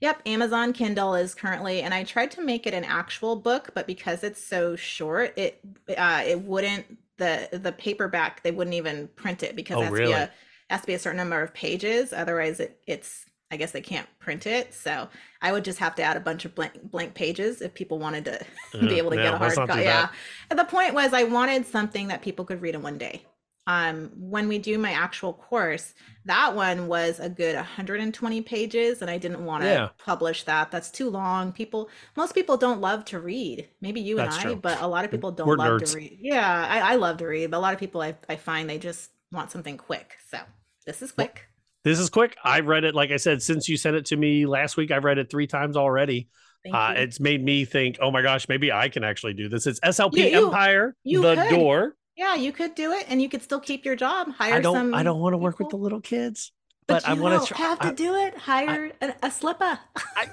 Yep, 0.00 0.22
Amazon 0.24 0.72
Kindle 0.72 1.14
is 1.14 1.34
currently, 1.34 1.82
and 1.82 1.92
I 1.92 2.04
tried 2.04 2.30
to 2.32 2.42
make 2.42 2.66
it 2.66 2.72
an 2.72 2.84
actual 2.84 3.36
book, 3.36 3.70
but 3.74 3.86
because 3.86 4.24
it's 4.24 4.42
so 4.42 4.76
short, 4.76 5.36
it 5.36 5.60
uh, 5.96 6.22
it 6.26 6.40
wouldn't 6.40 6.98
the 7.18 7.48
the 7.52 7.72
paperback 7.72 8.42
they 8.42 8.50
wouldn't 8.50 8.74
even 8.74 9.08
print 9.08 9.42
it 9.42 9.56
because 9.56 9.76
oh, 9.76 9.82
it 9.82 9.84
has, 9.84 9.92
really? 9.92 10.12
to 10.12 10.18
be 10.18 10.22
a, 10.22 10.30
has 10.70 10.80
to 10.80 10.86
be 10.86 10.94
a 10.94 10.98
certain 10.98 11.18
number 11.18 11.42
of 11.42 11.52
pages. 11.52 12.12
Otherwise, 12.12 12.60
it 12.60 12.80
it's 12.86 13.26
I 13.50 13.56
guess 13.56 13.72
they 13.72 13.80
can't 13.80 14.08
print 14.20 14.46
it. 14.46 14.72
So 14.72 15.08
I 15.42 15.52
would 15.52 15.64
just 15.64 15.80
have 15.80 15.96
to 15.96 16.02
add 16.02 16.16
a 16.16 16.20
bunch 16.20 16.44
of 16.44 16.54
blank 16.54 16.90
blank 16.90 17.14
pages 17.14 17.60
if 17.60 17.74
people 17.74 17.98
wanted 17.98 18.24
to 18.26 18.40
uh, 18.74 18.80
be 18.80 18.96
able 18.96 19.10
to 19.10 19.16
yeah, 19.16 19.24
get 19.24 19.34
a 19.34 19.38
hard 19.38 19.54
copy. 19.54 19.82
Yeah. 19.82 20.08
And 20.48 20.58
the 20.58 20.64
point 20.64 20.94
was 20.94 21.12
I 21.12 21.24
wanted 21.24 21.66
something 21.66 22.08
that 22.08 22.22
people 22.22 22.44
could 22.44 22.62
read 22.62 22.74
in 22.74 22.82
one 22.82 22.96
day. 22.96 23.26
Um, 23.66 24.10
when 24.16 24.48
we 24.48 24.58
do 24.58 24.78
my 24.78 24.92
actual 24.92 25.32
course, 25.32 25.94
that 26.24 26.56
one 26.56 26.88
was 26.88 27.20
a 27.20 27.28
good 27.28 27.54
120 27.54 28.42
pages, 28.42 29.00
and 29.00 29.10
I 29.10 29.18
didn't 29.18 29.44
want 29.44 29.62
to 29.62 29.68
yeah. 29.68 29.88
publish 29.98 30.44
that. 30.44 30.70
That's 30.70 30.90
too 30.90 31.08
long. 31.08 31.52
People, 31.52 31.88
most 32.16 32.34
people 32.34 32.56
don't 32.56 32.80
love 32.80 33.04
to 33.06 33.20
read. 33.20 33.68
Maybe 33.80 34.00
you 34.00 34.16
That's 34.16 34.36
and 34.36 34.40
I, 34.40 34.50
true. 34.52 34.56
but 34.56 34.80
a 34.80 34.86
lot 34.86 35.04
of 35.04 35.10
people 35.10 35.30
don't 35.30 35.46
We're 35.46 35.56
love 35.56 35.82
nerds. 35.82 35.92
to 35.92 35.98
read. 35.98 36.18
Yeah, 36.20 36.66
I, 36.68 36.92
I 36.92 36.96
love 36.96 37.18
to 37.18 37.26
read, 37.26 37.50
but 37.50 37.58
a 37.58 37.60
lot 37.60 37.74
of 37.74 37.80
people 37.80 38.00
I, 38.00 38.16
I 38.28 38.36
find 38.36 38.68
they 38.68 38.78
just 38.78 39.10
want 39.30 39.50
something 39.50 39.76
quick. 39.76 40.16
So 40.28 40.38
this 40.86 41.02
is 41.02 41.12
quick. 41.12 41.46
This 41.84 41.98
is 41.98 42.10
quick. 42.10 42.36
I've 42.44 42.66
read 42.66 42.84
it, 42.84 42.94
like 42.94 43.10
I 43.10 43.16
said, 43.16 43.42
since 43.42 43.68
you 43.68 43.76
sent 43.76 43.96
it 43.96 44.06
to 44.06 44.16
me 44.16 44.46
last 44.46 44.76
week. 44.76 44.90
I've 44.90 45.04
read 45.04 45.18
it 45.18 45.30
three 45.30 45.46
times 45.46 45.76
already. 45.76 46.28
Uh, 46.70 46.92
it's 46.96 47.20
made 47.20 47.42
me 47.42 47.64
think, 47.64 47.98
oh 48.02 48.10
my 48.10 48.20
gosh, 48.20 48.48
maybe 48.48 48.70
I 48.70 48.90
can 48.90 49.02
actually 49.02 49.32
do 49.32 49.48
this. 49.48 49.66
It's 49.66 49.80
SLP 49.80 50.16
you, 50.16 50.24
you, 50.24 50.46
Empire, 50.46 50.94
you 51.04 51.22
the 51.22 51.36
could. 51.36 51.50
door. 51.50 51.96
Yeah, 52.16 52.34
you 52.34 52.52
could 52.52 52.74
do 52.74 52.92
it, 52.92 53.06
and 53.08 53.20
you 53.22 53.28
could 53.28 53.42
still 53.42 53.60
keep 53.60 53.84
your 53.84 53.96
job. 53.96 54.28
Hire 54.32 54.54
I 54.54 54.60
don't. 54.60 54.74
Some 54.74 54.94
I 54.94 55.02
don't 55.02 55.20
want 55.20 55.32
to 55.34 55.38
work 55.38 55.58
with 55.58 55.70
the 55.70 55.76
little 55.76 56.00
kids, 56.00 56.52
but, 56.86 57.02
but 57.02 57.08
I 57.08 57.14
want 57.14 57.46
to 57.46 57.54
have 57.54 57.78
to 57.80 57.92
do 57.92 58.14
it. 58.14 58.36
Hire 58.36 58.92
I, 59.00 59.06
a, 59.06 59.26
a 59.26 59.30
slipper. 59.30 59.78
I, 60.16 60.28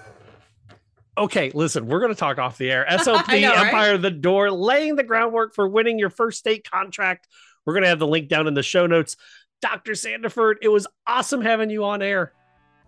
okay, 1.17 1.51
listen, 1.53 1.87
we're 1.87 1.99
going 1.99 2.13
to 2.13 2.19
talk 2.19 2.37
off 2.37 2.57
the 2.57 2.71
air. 2.71 2.85
SLP 2.89 3.41
know, 3.41 3.53
Empire, 3.53 3.93
right? 3.93 4.01
the 4.01 4.11
door, 4.11 4.51
laying 4.51 4.95
the 4.95 5.03
groundwork 5.03 5.53
for 5.55 5.67
winning 5.67 5.99
your 5.99 6.09
first 6.09 6.39
state 6.39 6.69
contract. 6.69 7.27
We're 7.65 7.73
going 7.73 7.83
to 7.83 7.89
have 7.89 7.99
the 7.99 8.07
link 8.07 8.29
down 8.29 8.47
in 8.47 8.53
the 8.53 8.63
show 8.63 8.87
notes. 8.87 9.17
Dr. 9.61 9.93
Sandiford, 9.93 10.55
it 10.61 10.69
was 10.69 10.87
awesome 11.07 11.41
having 11.41 11.69
you 11.69 11.83
on 11.83 12.01
air. 12.01 12.33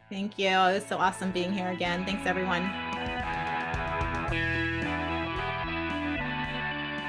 Thank 0.10 0.40
you. 0.40 0.48
It 0.48 0.74
was 0.74 0.86
so 0.86 0.98
awesome 0.98 1.32
being 1.32 1.52
here 1.52 1.70
again. 1.70 2.06
Thanks, 2.06 2.26
everyone. 2.26 2.70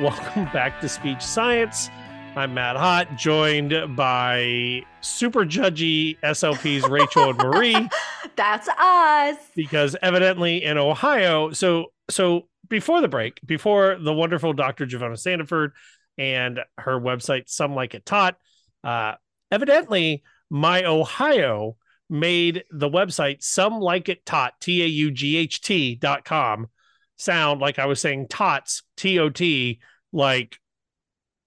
Welcome 0.01 0.47
back 0.47 0.81
to 0.81 0.89
Speech 0.89 1.21
Science. 1.21 1.91
I'm 2.35 2.55
Matt 2.55 2.77
Hott, 2.77 3.19
joined 3.19 3.75
by 3.97 4.83
super 5.03 5.45
judgy 5.45 6.19
SLPs 6.21 6.89
Rachel 6.89 7.29
and 7.29 7.39
Marie. 7.39 7.77
That's 8.35 8.67
us. 8.67 9.37
Because 9.55 9.97
evidently 10.01 10.65
in 10.65 10.79
Ohio, 10.79 11.53
so 11.53 11.93
so 12.09 12.49
before 12.71 13.03
the 13.03 13.09
break, 13.09 13.41
before 13.45 13.99
the 14.01 14.15
wonderful 14.15 14.55
Dr. 14.55 14.87
Givona 14.87 15.19
Sandiford 15.19 15.73
and 16.17 16.61
her 16.79 16.99
website, 16.99 17.51
Some 17.51 17.75
Like 17.75 17.95
It 17.95 18.07
Taught, 18.07 18.37
uh, 18.83 19.17
evidently 19.51 20.23
my 20.49 20.85
Ohio 20.85 21.77
made 22.09 22.65
the 22.71 22.89
website 22.89 23.43
some 23.43 23.81
like 23.81 24.09
it 24.09 24.25
taught 24.25 24.59
t-a-u-g-h-t 24.63 25.97
dot 25.97 26.25
com 26.25 26.69
sound 27.21 27.61
like 27.61 27.79
i 27.79 27.87
was 27.87 28.01
saying 28.01 28.27
tots 28.29 28.83
t-o-t 28.97 29.79
like 30.13 30.59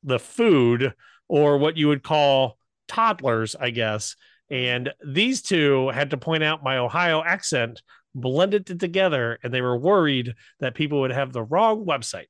the 0.03 0.19
food 0.19 0.93
or 1.27 1.57
what 1.57 1.77
you 1.77 1.87
would 1.87 2.03
call 2.03 2.57
toddlers 2.87 3.55
i 3.59 3.69
guess 3.69 4.15
and 4.49 4.93
these 5.05 5.41
two 5.41 5.89
had 5.89 6.11
to 6.11 6.17
point 6.17 6.43
out 6.43 6.63
my 6.63 6.77
ohio 6.77 7.23
accent 7.23 7.81
blended 8.13 8.69
it 8.69 8.79
together 8.79 9.39
and 9.43 9.53
they 9.53 9.61
were 9.61 9.77
worried 9.77 10.35
that 10.59 10.75
people 10.75 11.01
would 11.01 11.11
have 11.11 11.33
the 11.33 11.43
wrong 11.43 11.85
website 11.85 12.27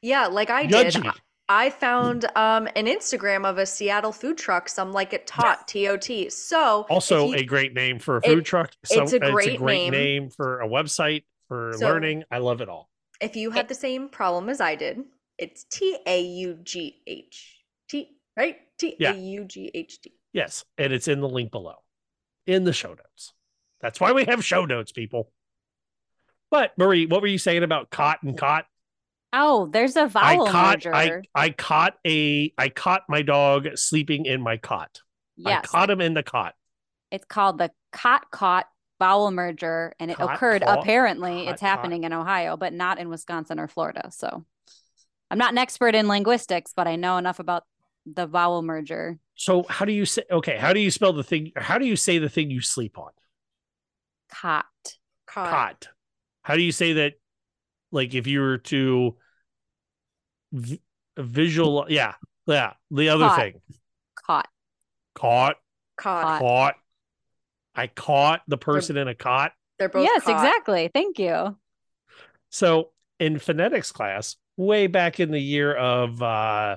yeah 0.00 0.26
like 0.26 0.48
i 0.50 0.66
Judgy. 0.66 1.02
did 1.02 1.12
I 1.52 1.70
found 1.70 2.26
um, 2.36 2.68
an 2.76 2.86
Instagram 2.86 3.44
of 3.44 3.58
a 3.58 3.66
Seattle 3.66 4.12
food 4.12 4.38
truck. 4.38 4.68
Some 4.68 4.92
like 4.92 5.12
it 5.12 5.26
tot 5.26 5.66
T 5.66 5.88
O 5.88 5.96
T. 5.96 6.30
So 6.30 6.86
also 6.88 7.26
you, 7.26 7.38
a 7.38 7.42
great 7.42 7.74
name 7.74 7.98
for 7.98 8.18
a 8.18 8.22
food 8.22 8.38
it, 8.38 8.44
truck. 8.44 8.70
So 8.84 9.02
it's 9.02 9.14
a 9.14 9.18
great, 9.18 9.48
it's 9.48 9.56
a 9.56 9.58
great 9.58 9.90
name. 9.90 10.22
name. 10.22 10.30
for 10.30 10.60
a 10.60 10.68
website 10.68 11.24
for 11.50 11.72
so 11.76 11.86
learning. 11.86 12.22
I 12.30 12.38
love 12.38 12.60
it 12.60 12.68
all. 12.68 12.88
If 13.20 13.34
you 13.34 13.50
had 13.50 13.68
the 13.68 13.74
same 13.74 14.08
problem 14.08 14.48
as 14.48 14.60
I 14.60 14.76
did, 14.76 15.02
it's 15.36 15.64
T 15.64 15.98
A 16.06 16.22
U 16.22 16.58
G 16.62 17.02
H 17.06 17.58
T 17.88 18.08
right 18.36 18.56
T 18.78 18.96
A 19.00 19.12
U 19.12 19.44
G 19.44 19.70
H 19.74 20.00
T. 20.00 20.14
Yes, 20.32 20.64
and 20.78 20.92
it's 20.92 21.08
in 21.08 21.20
the 21.20 21.28
link 21.28 21.50
below, 21.50 21.74
in 22.46 22.64
the 22.64 22.72
show 22.72 22.90
notes. 22.90 23.34
That's 23.80 24.00
why 24.00 24.12
we 24.12 24.24
have 24.26 24.44
show 24.44 24.64
notes, 24.64 24.92
people. 24.92 25.32
But 26.50 26.72
Marie, 26.78 27.06
what 27.06 27.20
were 27.20 27.26
you 27.26 27.38
saying 27.38 27.64
about 27.64 27.90
cot 27.90 28.22
and 28.22 28.38
cot? 28.38 28.66
Oh, 29.32 29.66
there's 29.66 29.96
a 29.96 30.06
vowel 30.06 30.46
I 30.46 30.50
caught, 30.50 30.84
merger. 30.84 30.94
I, 30.94 31.22
I 31.34 31.50
caught 31.50 31.96
a 32.06 32.52
I 32.56 32.68
caught 32.68 33.02
my 33.08 33.22
dog 33.22 33.68
sleeping 33.74 34.24
in 34.24 34.40
my 34.40 34.56
cot. 34.56 35.00
Yes. 35.36 35.64
I 35.64 35.66
caught 35.66 35.90
him 35.90 36.00
in 36.00 36.14
the 36.14 36.22
cot. 36.22 36.54
It's 37.10 37.24
called 37.24 37.58
the 37.58 37.72
cot 37.90 38.30
caught 38.30 38.66
vowel 39.00 39.32
merger 39.32 39.94
and 39.98 40.10
it 40.10 40.16
caught, 40.16 40.34
occurred 40.34 40.62
caught, 40.62 40.78
apparently 40.78 41.44
caught, 41.44 41.54
it's 41.54 41.60
happening 41.60 42.04
in 42.04 42.12
Ohio 42.12 42.56
but 42.56 42.72
not 42.72 42.98
in 42.98 43.08
Wisconsin 43.08 43.58
or 43.58 43.66
Florida. 43.66 44.10
So 44.12 44.44
I'm 45.30 45.38
not 45.38 45.52
an 45.52 45.58
expert 45.58 45.96
in 45.96 46.06
linguistics, 46.06 46.72
but 46.76 46.86
I 46.86 46.94
know 46.94 47.16
enough 47.16 47.40
about 47.40 47.64
the 48.06 48.26
vowel 48.26 48.62
merger. 48.62 49.18
So 49.34 49.64
how 49.68 49.84
do 49.84 49.92
you 49.92 50.04
say 50.04 50.22
okay, 50.30 50.56
how 50.56 50.72
do 50.72 50.80
you 50.80 50.92
spell 50.92 51.12
the 51.12 51.24
thing 51.24 51.50
how 51.56 51.78
do 51.78 51.86
you 51.86 51.96
say 51.96 52.18
the 52.18 52.28
thing 52.28 52.50
you 52.50 52.60
sleep 52.60 52.98
on? 52.98 53.10
Cot. 54.30 54.66
Cot. 55.26 55.48
Cot. 55.48 55.88
How 56.42 56.54
do 56.54 56.62
you 56.62 56.72
say 56.72 56.92
that 56.94 57.14
like 57.90 58.14
if 58.14 58.26
you 58.26 58.40
were 58.40 58.58
to 58.58 59.16
v- 60.52 60.80
visual, 61.16 61.86
yeah, 61.88 62.14
yeah, 62.46 62.74
the 62.90 63.08
other 63.08 63.26
caught. 63.26 63.38
thing, 63.38 63.60
caught, 64.14 64.48
caught, 65.14 65.56
caught, 65.96 66.40
caught. 66.40 66.74
I 67.74 67.86
caught 67.86 68.42
the 68.48 68.58
person 68.58 68.94
they're, 68.94 69.02
in 69.02 69.08
a 69.08 69.14
cot. 69.14 69.52
They're 69.78 69.88
both 69.88 70.04
yes, 70.04 70.24
caught. 70.24 70.32
exactly. 70.32 70.90
Thank 70.92 71.18
you. 71.18 71.56
So 72.50 72.90
in 73.18 73.38
phonetics 73.38 73.92
class, 73.92 74.36
way 74.56 74.86
back 74.86 75.20
in 75.20 75.30
the 75.30 75.40
year 75.40 75.74
of 75.74 76.20
uh, 76.22 76.76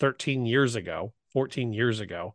13 0.00 0.46
years 0.46 0.76
ago, 0.76 1.12
14 1.32 1.72
years 1.72 2.00
ago, 2.00 2.34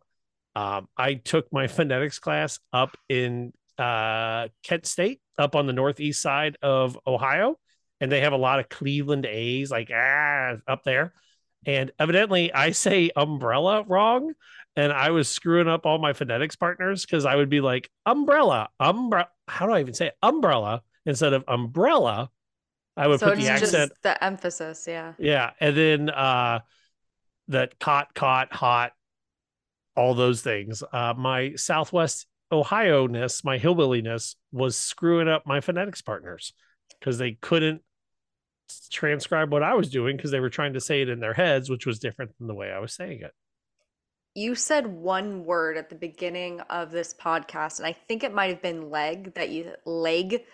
um, 0.56 0.88
I 0.96 1.14
took 1.14 1.52
my 1.52 1.66
phonetics 1.68 2.18
class 2.18 2.58
up 2.72 2.96
in 3.08 3.52
uh, 3.78 4.48
Kent 4.64 4.86
State, 4.86 5.20
up 5.38 5.54
on 5.54 5.66
the 5.66 5.72
northeast 5.72 6.20
side 6.20 6.56
of 6.62 6.98
Ohio 7.06 7.56
and 8.00 8.10
they 8.10 8.20
have 8.20 8.32
a 8.32 8.36
lot 8.36 8.60
of 8.60 8.68
Cleveland 8.68 9.26
A's 9.26 9.70
like 9.70 9.90
ah 9.94 10.54
up 10.66 10.84
there. 10.84 11.12
And 11.66 11.90
evidently 11.98 12.52
I 12.52 12.70
say 12.70 13.10
umbrella 13.14 13.84
wrong. 13.86 14.34
And 14.78 14.92
I 14.92 15.10
was 15.10 15.28
screwing 15.28 15.66
up 15.66 15.86
all 15.86 15.98
my 15.98 16.12
phonetics 16.12 16.54
partners 16.54 17.04
because 17.04 17.26
I 17.26 17.34
would 17.34 17.50
be 17.50 17.60
like 17.60 17.90
umbrella, 18.06 18.68
umbrella. 18.78 19.28
How 19.48 19.66
do 19.66 19.72
I 19.72 19.80
even 19.80 19.92
say 19.92 20.06
it? 20.06 20.16
umbrella 20.22 20.82
instead 21.04 21.32
of 21.32 21.42
umbrella? 21.48 22.30
I 22.96 23.08
would 23.08 23.18
so 23.18 23.30
put 23.30 23.38
the 23.38 23.48
accent, 23.48 23.90
the 24.02 24.22
emphasis, 24.22 24.86
yeah, 24.88 25.14
yeah, 25.18 25.50
and 25.58 25.76
then 25.76 26.10
uh, 26.10 26.60
that 27.48 27.80
caught, 27.80 28.14
caught, 28.14 28.52
hot, 28.52 28.92
all 29.96 30.14
those 30.14 30.42
things. 30.42 30.84
Uh, 30.92 31.12
my 31.16 31.56
Southwest 31.56 32.28
Ohio 32.52 33.08
ness, 33.08 33.42
my 33.42 33.58
hillbilliness, 33.58 34.36
was 34.52 34.76
screwing 34.76 35.26
up 35.26 35.44
my 35.44 35.60
phonetics 35.60 36.02
partners 36.02 36.52
because 37.00 37.18
they 37.18 37.32
couldn't 37.32 37.82
transcribe 38.92 39.50
what 39.50 39.64
I 39.64 39.74
was 39.74 39.90
doing 39.90 40.16
because 40.16 40.30
they 40.30 40.40
were 40.40 40.50
trying 40.50 40.74
to 40.74 40.80
say 40.80 41.02
it 41.02 41.08
in 41.08 41.18
their 41.18 41.34
heads, 41.34 41.68
which 41.68 41.84
was 41.84 41.98
different 41.98 42.30
than 42.38 42.46
the 42.46 42.54
way 42.54 42.70
I 42.70 42.78
was 42.78 42.92
saying 42.92 43.22
it. 43.22 43.32
You 44.34 44.54
said 44.54 44.86
one 44.86 45.44
word 45.44 45.76
at 45.76 45.88
the 45.88 45.96
beginning 45.96 46.60
of 46.70 46.90
this 46.90 47.14
podcast, 47.14 47.78
and 47.78 47.86
I 47.86 47.92
think 47.92 48.22
it 48.22 48.32
might 48.32 48.50
have 48.50 48.62
been 48.62 48.90
leg 48.90 49.34
that 49.34 49.50
you 49.50 49.72
leg. 49.84 50.44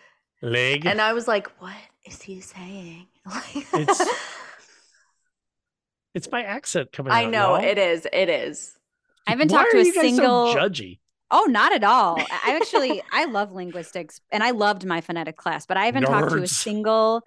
Leg. 0.40 0.86
And 0.86 1.00
I 1.00 1.12
was 1.12 1.28
like, 1.28 1.48
what 1.60 1.76
is 2.06 2.22
he 2.22 2.40
saying? 2.40 3.08
it's 3.54 4.02
it's 6.14 6.30
my 6.30 6.42
accent 6.42 6.92
coming 6.92 7.12
I 7.12 7.26
know 7.26 7.56
it 7.56 7.78
is. 7.78 8.06
It 8.12 8.28
is. 8.28 8.76
I 9.26 9.30
haven't 9.30 9.50
Why 9.50 9.58
talked 9.58 9.72
to 9.72 9.78
a 9.78 9.84
single 9.84 10.52
so 10.52 10.58
judgy. 10.58 10.98
Oh, 11.30 11.46
not 11.48 11.72
at 11.72 11.84
all. 11.84 12.18
I 12.18 12.58
actually 12.60 13.02
I 13.12 13.24
love 13.24 13.52
linguistics 13.52 14.20
and 14.30 14.42
I 14.42 14.50
loved 14.50 14.86
my 14.86 15.00
phonetic 15.00 15.36
class, 15.36 15.66
but 15.66 15.76
I 15.76 15.86
haven't 15.86 16.04
Nerds. 16.04 16.08
talked 16.08 16.32
to 16.32 16.42
a 16.42 16.48
single 16.48 17.22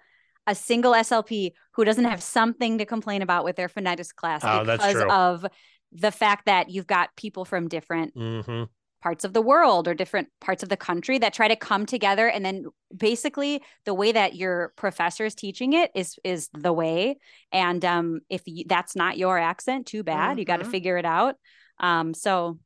a 0.46 0.54
single 0.54 0.92
SLP 0.92 1.52
who 1.72 1.84
doesn't 1.84 2.06
have 2.06 2.22
something 2.22 2.78
to 2.78 2.86
complain 2.86 3.20
about 3.20 3.44
with 3.44 3.56
their 3.56 3.68
phonetics 3.68 4.12
class 4.12 4.40
oh, 4.42 4.64
because 4.64 5.04
of 5.10 5.44
the 5.92 6.12
fact 6.12 6.46
that 6.46 6.70
you've 6.70 6.86
got 6.86 7.14
people 7.16 7.44
from 7.44 7.68
different 7.68 8.14
mm-hmm. 8.14 8.64
parts 9.02 9.24
of 9.24 9.32
the 9.32 9.42
world 9.42 9.88
or 9.88 9.94
different 9.94 10.28
parts 10.40 10.62
of 10.62 10.68
the 10.68 10.76
country 10.76 11.18
that 11.18 11.32
try 11.32 11.48
to 11.48 11.56
come 11.56 11.86
together. 11.86 12.28
And 12.28 12.44
then 12.44 12.66
basically 12.96 13.62
the 13.84 13.94
way 13.94 14.12
that 14.12 14.34
your 14.34 14.72
professor 14.76 15.24
is 15.24 15.34
teaching 15.34 15.72
it 15.72 15.90
is 15.94 16.18
is 16.24 16.48
the 16.52 16.72
way. 16.72 17.18
And 17.52 17.84
um 17.84 18.20
if 18.28 18.42
you, 18.46 18.64
that's 18.66 18.94
not 18.94 19.18
your 19.18 19.38
accent 19.38 19.86
too 19.86 20.02
bad. 20.02 20.30
Mm-hmm. 20.30 20.38
you 20.40 20.44
got 20.44 20.58
to 20.58 20.66
figure 20.66 20.98
it 20.98 21.06
out. 21.06 21.36
Um 21.80 22.12
so 22.14 22.58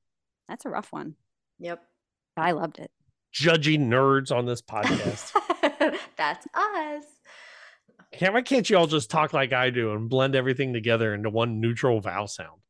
that's 0.49 0.65
a 0.65 0.71
rough 0.71 0.93
one. 0.93 1.15
Yep. 1.61 1.83
I 2.37 2.53
loved 2.53 2.79
it. 2.79 2.91
Judging 3.33 3.89
nerds 3.89 4.35
on 4.35 4.47
this 4.47 4.61
podcast. 4.61 5.33
That's 6.17 6.47
us. 6.53 7.05
Can't, 8.13 8.35
why 8.35 8.43
can't 8.43 8.69
you 8.69 8.77
all 8.77 8.87
just 8.87 9.11
talk 9.11 9.33
like 9.33 9.53
I 9.55 9.71
do 9.71 9.93
and 9.93 10.09
blend 10.09 10.35
everything 10.35 10.75
together 10.75 11.15
into 11.15 11.31
one 11.31 11.61
neutral 11.61 12.01
vowel 12.01 12.29
sound? 12.29 12.62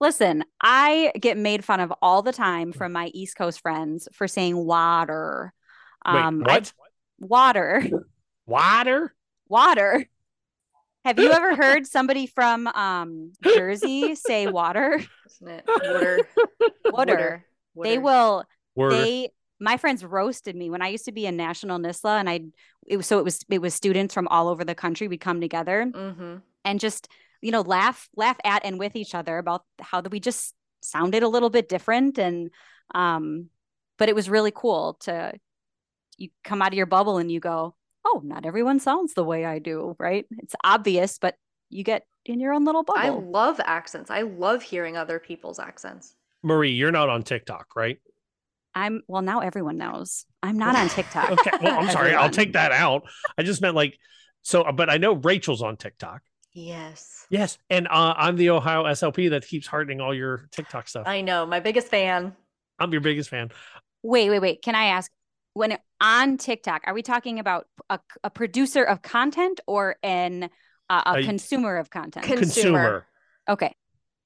Listen, 0.00 0.44
I 0.60 1.12
get 1.18 1.36
made 1.36 1.64
fun 1.64 1.80
of 1.80 1.92
all 2.00 2.22
the 2.22 2.32
time 2.32 2.72
from 2.72 2.92
my 2.92 3.06
East 3.14 3.36
Coast 3.36 3.60
friends 3.60 4.08
for 4.12 4.28
saying 4.28 4.56
water. 4.56 5.52
Um, 6.04 6.38
Wait, 6.38 6.46
what? 6.46 6.72
I, 6.78 7.26
water. 7.26 7.90
Water? 8.46 9.14
Water. 9.46 10.08
Have 11.04 11.18
you 11.18 11.30
ever 11.32 11.54
heard 11.62 11.86
somebody 11.86 12.26
from 12.26 12.66
um, 12.68 13.32
Jersey 13.42 14.14
say 14.14 14.46
water? 14.46 15.02
Isn't 15.26 15.48
it? 15.48 15.64
Water. 15.66 16.20
Water. 16.86 16.92
water. 16.92 17.44
They 17.76 17.98
will. 17.98 18.44
Word. 18.74 18.92
They 18.92 19.30
my 19.60 19.76
friends 19.76 20.04
roasted 20.04 20.54
me 20.56 20.70
when 20.70 20.82
I 20.82 20.88
used 20.88 21.04
to 21.06 21.12
be 21.12 21.26
a 21.26 21.32
national 21.32 21.78
NSSLHA 21.78 22.20
and 22.20 22.30
I 22.30 22.40
it 22.86 22.96
was 22.96 23.06
so 23.06 23.18
it 23.18 23.24
was 23.24 23.44
it 23.50 23.60
was 23.60 23.74
students 23.74 24.14
from 24.14 24.28
all 24.28 24.48
over 24.48 24.64
the 24.64 24.74
country 24.74 25.08
we'd 25.08 25.20
come 25.20 25.40
together 25.40 25.90
mm-hmm. 25.92 26.36
and 26.64 26.80
just 26.80 27.08
you 27.40 27.50
know 27.50 27.60
laugh 27.60 28.08
laugh 28.16 28.38
at 28.44 28.64
and 28.64 28.78
with 28.78 28.96
each 28.96 29.14
other 29.14 29.38
about 29.38 29.64
how 29.80 30.00
we 30.02 30.20
just 30.20 30.54
sounded 30.80 31.22
a 31.22 31.28
little 31.28 31.50
bit 31.50 31.68
different 31.68 32.18
and 32.18 32.50
um 32.94 33.46
but 33.98 34.08
it 34.08 34.14
was 34.14 34.30
really 34.30 34.52
cool 34.54 34.94
to 35.00 35.32
you 36.16 36.28
come 36.44 36.62
out 36.62 36.72
of 36.72 36.74
your 36.74 36.86
bubble 36.86 37.18
and 37.18 37.30
you 37.30 37.40
go 37.40 37.74
oh 38.04 38.20
not 38.24 38.46
everyone 38.46 38.80
sounds 38.80 39.14
the 39.14 39.24
way 39.24 39.44
I 39.44 39.58
do 39.58 39.96
right 39.98 40.26
it's 40.38 40.54
obvious 40.64 41.18
but 41.18 41.34
you 41.70 41.84
get 41.84 42.04
in 42.24 42.40
your 42.40 42.52
own 42.52 42.64
little 42.64 42.82
bubble 42.82 43.00
I 43.00 43.08
love 43.08 43.60
accents 43.64 44.10
I 44.10 44.22
love 44.22 44.62
hearing 44.62 44.96
other 44.96 45.18
people's 45.18 45.58
accents 45.58 46.14
Marie 46.42 46.72
you're 46.72 46.92
not 46.92 47.08
on 47.08 47.22
TikTok 47.22 47.74
right 47.76 47.98
I'm 48.74 49.02
well 49.08 49.22
now 49.22 49.40
everyone 49.40 49.76
knows. 49.76 50.24
I'm 50.42 50.58
not 50.58 50.76
on 50.76 50.88
TikTok. 50.90 51.32
okay. 51.32 51.50
Well, 51.60 51.80
I'm 51.80 51.90
sorry. 51.90 52.14
I'll 52.14 52.30
take 52.30 52.52
that 52.52 52.70
out. 52.72 53.02
I 53.36 53.42
just 53.42 53.60
meant 53.60 53.74
like 53.74 53.98
so 54.42 54.70
but 54.72 54.88
I 54.88 54.98
know 54.98 55.14
Rachel's 55.14 55.62
on 55.62 55.76
TikTok. 55.76 56.22
Yes. 56.52 57.26
Yes. 57.30 57.58
And 57.70 57.86
uh, 57.88 58.14
I'm 58.16 58.36
the 58.36 58.50
Ohio 58.50 58.84
SLP 58.84 59.30
that 59.30 59.46
keeps 59.46 59.66
hardening 59.66 60.00
all 60.00 60.14
your 60.14 60.48
TikTok 60.50 60.88
stuff. 60.88 61.06
I 61.06 61.20
know. 61.20 61.46
My 61.46 61.60
biggest 61.60 61.88
fan. 61.88 62.34
I'm 62.78 62.92
your 62.92 63.00
biggest 63.00 63.28
fan. 63.28 63.50
Wait, 64.02 64.30
wait, 64.30 64.40
wait. 64.40 64.62
Can 64.62 64.74
I 64.74 64.86
ask 64.86 65.10
when 65.54 65.76
on 66.00 66.38
TikTok, 66.38 66.82
are 66.86 66.94
we 66.94 67.02
talking 67.02 67.38
about 67.38 67.66
a, 67.90 67.98
a 68.22 68.30
producer 68.30 68.84
of 68.84 69.02
content 69.02 69.60
or 69.66 69.96
an 70.02 70.44
uh, 70.88 71.02
a, 71.06 71.18
a, 71.18 71.22
consumer 71.24 71.76
of 71.76 71.90
content? 71.90 72.24
Consumer. 72.24 72.44
consumer. 72.44 73.06
Okay. 73.48 73.74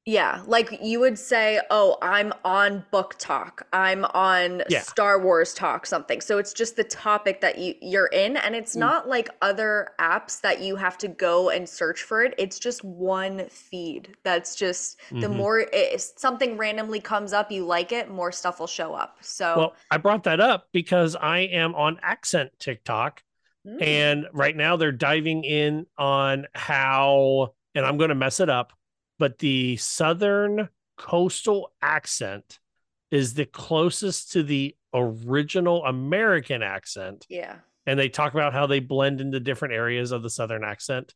Yeah, 0.07 0.43
like 0.47 0.81
you 0.83 0.99
would 0.99 1.17
say, 1.17 1.61
"Oh, 1.71 1.97
I'm 2.03 2.33
on 2.45 2.85
book 2.91 3.15
talk. 3.21 3.69
I'm 3.73 4.05
on 4.07 4.63
Yeah. 4.67 4.83
Star 4.83 5.21
Wars 5.21 5.55
Talk 5.55 5.87
something." 5.87 6.21
So 6.21 6.39
it's 6.39 6.53
just 6.53 6.75
the 6.75 6.83
topic 6.83 7.41
that 7.41 7.57
you 7.59 7.77
you're 7.81 8.07
in 8.09 8.37
and 8.37 8.57
it's 8.57 8.75
Mm. 8.75 8.81
not 8.81 9.09
like 9.09 9.29
other 9.43 9.91
apps 10.01 10.41
that 10.41 10.61
you 10.61 10.75
have 10.75 10.99
to 10.99 11.09
go 11.09 11.51
and 11.51 11.69
search 11.69 12.03
for 12.03 12.25
it. 12.25 12.35
It's 12.37 12.59
just 12.59 12.83
one 12.83 13.49
feed. 13.49 14.17
That's 14.25 14.57
just 14.57 14.99
the 15.21 15.29
Mhm. 15.29 15.37
more 15.37 15.61
it, 15.73 16.01
something 16.01 16.57
randomly 16.57 17.01
comes 17.01 17.33
up, 17.33 17.53
you 17.53 17.65
like 17.65 17.93
it, 17.93 18.11
more 18.11 18.33
stuff 18.33 18.59
will 18.59 18.67
show 18.67 18.95
up. 18.95 19.19
So 19.21 19.55
Well, 19.55 19.77
I 19.91 19.99
brought 19.99 20.25
that 20.25 20.41
up 20.41 20.69
because 20.73 21.15
I 21.15 21.41
am 21.41 21.75
on 21.75 21.99
Accent 22.03 22.53
TikTok, 22.59 23.23
Mm. 23.67 23.79
and 23.81 24.27
right 24.33 24.57
now 24.57 24.77
they're 24.77 24.93
diving 24.93 25.45
in 25.45 25.87
on 25.99 26.47
how, 26.55 27.55
and 27.75 27.85
I'm 27.87 27.99
going 27.99 28.09
to 28.09 28.15
mess 28.15 28.41
it 28.41 28.49
up, 28.49 28.73
but 29.23 29.39
the 29.39 29.77
Southern 29.77 30.69
coastal 30.99 31.71
accent 31.81 32.59
is 33.13 33.35
the 33.35 33.45
closest 33.47 34.33
to 34.33 34.43
the 34.43 34.75
original 34.93 35.85
American 35.85 36.61
accent. 36.61 37.25
yeah. 37.29 37.59
And 37.87 37.97
they 37.97 38.09
talk 38.09 38.35
about 38.35 38.53
how 38.53 38.67
they 38.67 38.81
blend 38.81 39.21
into 39.21 39.39
different 39.39 39.75
areas 39.75 40.11
of 40.11 40.25
the 40.25 40.29
Southern 40.31 40.65
accent. 40.65 41.15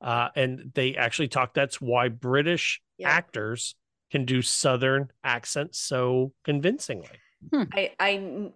Uh, 0.00 0.28
and 0.36 0.70
they 0.72 0.94
actually 0.94 1.26
talk 1.26 1.52
that's 1.52 1.80
why 1.80 2.08
British 2.08 2.80
Yeah. 2.96 3.08
actors 3.10 3.74
can 4.12 4.24
do 4.24 4.40
Southern 4.40 5.10
accents 5.24 5.80
so 5.80 6.32
convincingly. 6.44 7.18
I 7.52 7.90
I 7.98 8.52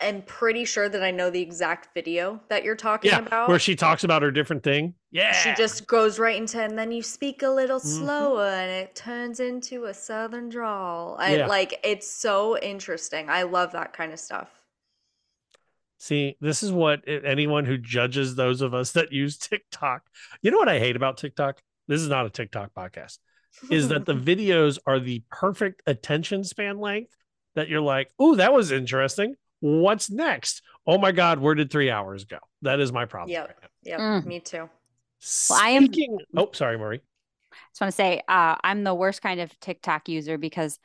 am 0.00 0.22
pretty 0.22 0.64
sure 0.64 0.88
that 0.88 1.02
I 1.02 1.10
know 1.10 1.28
the 1.30 1.40
exact 1.40 1.92
video 1.94 2.40
that 2.48 2.62
you're 2.64 2.76
talking 2.76 3.10
Yeah, 3.10 3.18
about. 3.18 3.48
where 3.48 3.58
she 3.58 3.74
talks 3.74 4.04
about 4.04 4.22
her 4.22 4.30
different 4.30 4.62
thing. 4.62 4.94
Yeah. 5.10 5.32
She 5.32 5.52
just 5.54 5.86
goes 5.86 6.18
right 6.18 6.36
into, 6.36 6.60
and 6.62 6.78
then 6.78 6.92
you 6.92 7.02
speak 7.02 7.42
a 7.42 7.48
little 7.48 7.80
Mhm. 7.80 7.98
slower, 7.98 8.46
and 8.46 8.70
it 8.70 8.94
turns 8.94 9.40
into 9.40 9.86
a 9.86 9.94
southern 9.94 10.48
drawl. 10.48 11.16
I 11.18 11.36
Yeah. 11.36 11.46
like 11.46 11.80
it's 11.82 12.08
so 12.08 12.56
interesting. 12.58 13.28
I 13.28 13.42
love 13.42 13.72
that 13.72 13.92
kind 13.92 14.12
of 14.12 14.20
stuff. 14.20 14.48
See, 15.98 16.36
this 16.40 16.62
is 16.62 16.70
what 16.70 17.02
anyone 17.08 17.64
who 17.64 17.76
judges 17.76 18.36
those 18.36 18.60
of 18.60 18.72
us 18.74 18.92
that 18.92 19.12
use 19.12 19.36
TikTok. 19.36 20.04
You 20.42 20.50
know 20.52 20.58
what 20.58 20.68
I 20.68 20.78
hate 20.78 20.94
about 20.96 21.16
TikTok? 21.18 21.60
This 21.88 22.00
is 22.00 22.08
not 22.08 22.26
a 22.26 22.30
TikTok 22.30 22.72
podcast. 22.72 23.18
Is 23.70 23.88
that 23.88 24.04
the 24.06 24.14
videos 24.14 24.78
are 24.86 25.00
the 25.00 25.24
perfect 25.30 25.82
attention 25.86 26.44
span 26.44 26.78
length 26.78 27.16
that 27.56 27.68
you're 27.68 27.80
like, 27.80 28.12
"Oh, 28.18 28.36
that 28.36 28.52
was 28.52 28.70
interesting. 28.70 29.34
What's 29.60 30.10
next? 30.10 30.62
Oh 30.86 30.98
my 30.98 31.12
god, 31.12 31.38
where 31.40 31.54
did 31.54 31.70
3 31.70 31.90
hours 31.90 32.24
go?" 32.24 32.38
That 32.62 32.80
is 32.80 32.92
my 32.92 33.04
problem. 33.06 33.32
Yeah. 33.32 33.40
right 33.42 33.56
now. 33.62 33.68
Yep. 33.82 34.00
Mm. 34.00 34.26
Me 34.26 34.40
too. 34.40 34.68
Well, 35.50 35.60
I 35.60 35.70
am- 35.70 35.88
Oh, 36.36 36.50
sorry, 36.52 36.78
Marie. 36.78 37.00
I 37.52 37.56
just 37.72 37.80
want 37.80 37.90
to 37.92 37.96
say 37.96 38.22
uh, 38.28 38.56
I'm 38.62 38.84
the 38.84 38.94
worst 38.94 39.20
kind 39.22 39.40
of 39.40 39.58
TikTok 39.60 40.08
user 40.08 40.38
because 40.38 40.78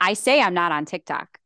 I 0.00 0.14
say 0.14 0.40
I'm 0.40 0.54
not 0.54 0.72
on 0.72 0.84
TikTok, 0.86 1.38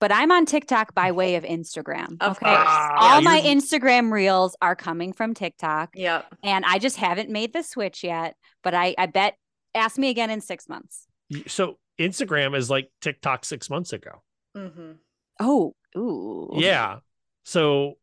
but 0.00 0.10
I'm 0.12 0.32
on 0.32 0.44
TikTok 0.46 0.94
by 0.94 1.12
way 1.12 1.36
of 1.36 1.44
Instagram. 1.44 2.16
Of 2.20 2.36
okay. 2.36 2.46
course. 2.46 2.68
All 2.68 3.14
Yeah, 3.16 3.20
my 3.20 3.38
you're- 3.40 3.54
Instagram 3.54 4.10
reels 4.12 4.56
are 4.60 4.74
coming 4.76 5.12
from 5.12 5.34
TikTok. 5.34 5.90
Yep. 5.94 6.34
And 6.42 6.64
I 6.64 6.78
just 6.78 6.96
haven't 6.96 7.30
made 7.30 7.52
the 7.52 7.62
switch 7.62 8.02
yet. 8.02 8.36
But 8.62 8.74
I, 8.74 8.94
I 8.98 9.06
bet 9.06 9.36
ask 9.74 9.98
me 9.98 10.08
again 10.10 10.30
in 10.30 10.40
six 10.40 10.68
months. 10.68 11.06
So, 11.46 11.78
Instagram 11.98 12.56
is 12.56 12.68
like 12.70 12.90
TikTok 13.00 13.44
6 13.44 13.70
months 13.70 13.92
ago. 13.92 14.22
Mm-hmm. 14.56 14.92
Oh, 15.40 15.74
ooh. 15.96 16.50
Yeah. 16.54 16.98
So 17.44 17.94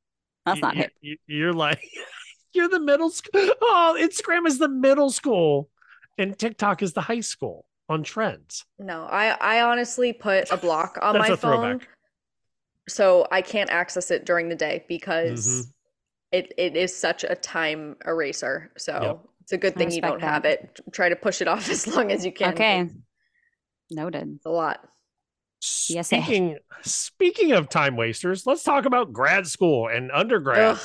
That's 0.45 0.61
not 0.61 0.75
y- 0.75 0.81
hip. 0.81 0.91
y- 1.03 1.15
You're 1.27 1.53
like, 1.53 1.81
you're 2.53 2.69
the 2.69 2.79
middle 2.79 3.09
school. 3.09 3.31
Oh, 3.61 3.97
Instagram 3.99 4.45
is 4.47 4.57
the 4.59 4.67
middle 4.69 5.09
school, 5.11 5.69
and 6.17 6.37
TikTok 6.37 6.81
is 6.83 6.93
the 6.93 7.01
high 7.01 7.21
school 7.21 7.65
on 7.89 8.03
trends. 8.03 8.65
No, 8.79 9.03
I 9.03 9.35
I 9.39 9.61
honestly 9.61 10.13
put 10.13 10.51
a 10.51 10.57
block 10.57 10.97
on 11.01 11.17
my 11.17 11.27
phone, 11.29 11.37
throwback. 11.37 11.87
so 12.89 13.27
I 13.31 13.41
can't 13.41 13.69
access 13.69 14.11
it 14.11 14.25
during 14.25 14.49
the 14.49 14.55
day 14.55 14.85
because 14.87 15.47
Mhm. 15.47 15.71
it 16.31 16.53
it 16.57 16.75
is 16.75 16.95
such 16.95 17.23
a 17.23 17.35
time 17.35 17.95
eraser. 18.05 18.71
So 18.77 18.99
Yep. 19.01 19.19
it's 19.41 19.51
a 19.53 19.57
good 19.57 19.75
thing 19.75 19.91
you 19.91 20.01
don't 20.01 20.21
that. 20.21 20.27
have 20.33 20.45
it. 20.45 20.79
Try 20.91 21.09
to 21.09 21.15
push 21.15 21.41
it 21.41 21.47
off 21.47 21.69
as 21.69 21.87
long 21.87 22.11
as 22.11 22.25
you 22.25 22.31
can. 22.31 22.53
Okay. 22.53 22.77
noted. 22.79 22.95
it's 23.89 23.95
Noted. 23.97 24.39
a 24.45 24.49
lot. 24.49 24.87
Yes. 25.89 26.07
Speaking 26.07 26.57
speaking 26.81 27.51
of 27.51 27.69
time 27.69 27.95
wasters, 27.95 28.45
let's 28.47 28.63
talk 28.63 28.85
about 28.85 29.13
grad 29.13 29.45
school 29.47 29.87
and 29.87 30.11
undergrad. 30.11 30.75
Ugh. 30.75 30.79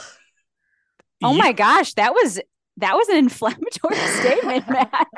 Oh 1.23 1.32
You- 1.32 1.39
my 1.39 1.53
gosh, 1.53 1.94
that 1.94 2.12
was 2.12 2.40
that 2.78 2.94
was 2.94 3.09
an 3.09 3.16
inflammatory 3.24 3.97
statement, 3.97 4.69
Matt. 4.70 5.09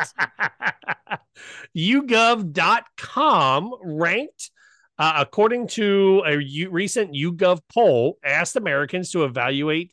YouGov.com 1.77 3.75
ranked, 3.83 4.51
uh, 4.99 5.15
according 5.17 5.67
to 5.69 6.23
a 6.25 6.41
U- 6.41 6.71
recent 6.71 7.13
YouGov 7.15 7.61
poll, 7.73 8.19
asked 8.25 8.57
Americans 8.57 9.11
to 9.13 9.25
evaluate 9.25 9.93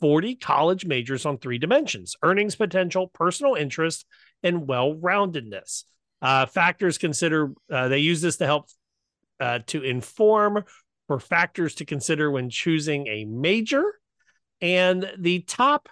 40 0.00 0.36
college 0.36 0.84
majors 0.86 1.26
on 1.26 1.38
three 1.38 1.58
dimensions 1.58 2.16
earnings 2.22 2.56
potential, 2.56 3.08
personal 3.08 3.54
interest, 3.54 4.06
and 4.42 4.66
well 4.66 4.94
roundedness. 4.94 5.84
Uh, 6.20 6.46
factors 6.46 6.98
consider, 6.98 7.52
uh, 7.70 7.88
they 7.88 7.98
use 7.98 8.20
this 8.20 8.36
to 8.38 8.46
help 8.46 8.68
uh, 9.42 9.58
to 9.66 9.82
inform 9.82 10.62
for 11.08 11.18
factors 11.18 11.74
to 11.74 11.84
consider 11.84 12.30
when 12.30 12.48
choosing 12.48 13.08
a 13.08 13.24
major. 13.24 13.82
And 14.60 15.10
the 15.18 15.40
top 15.40 15.88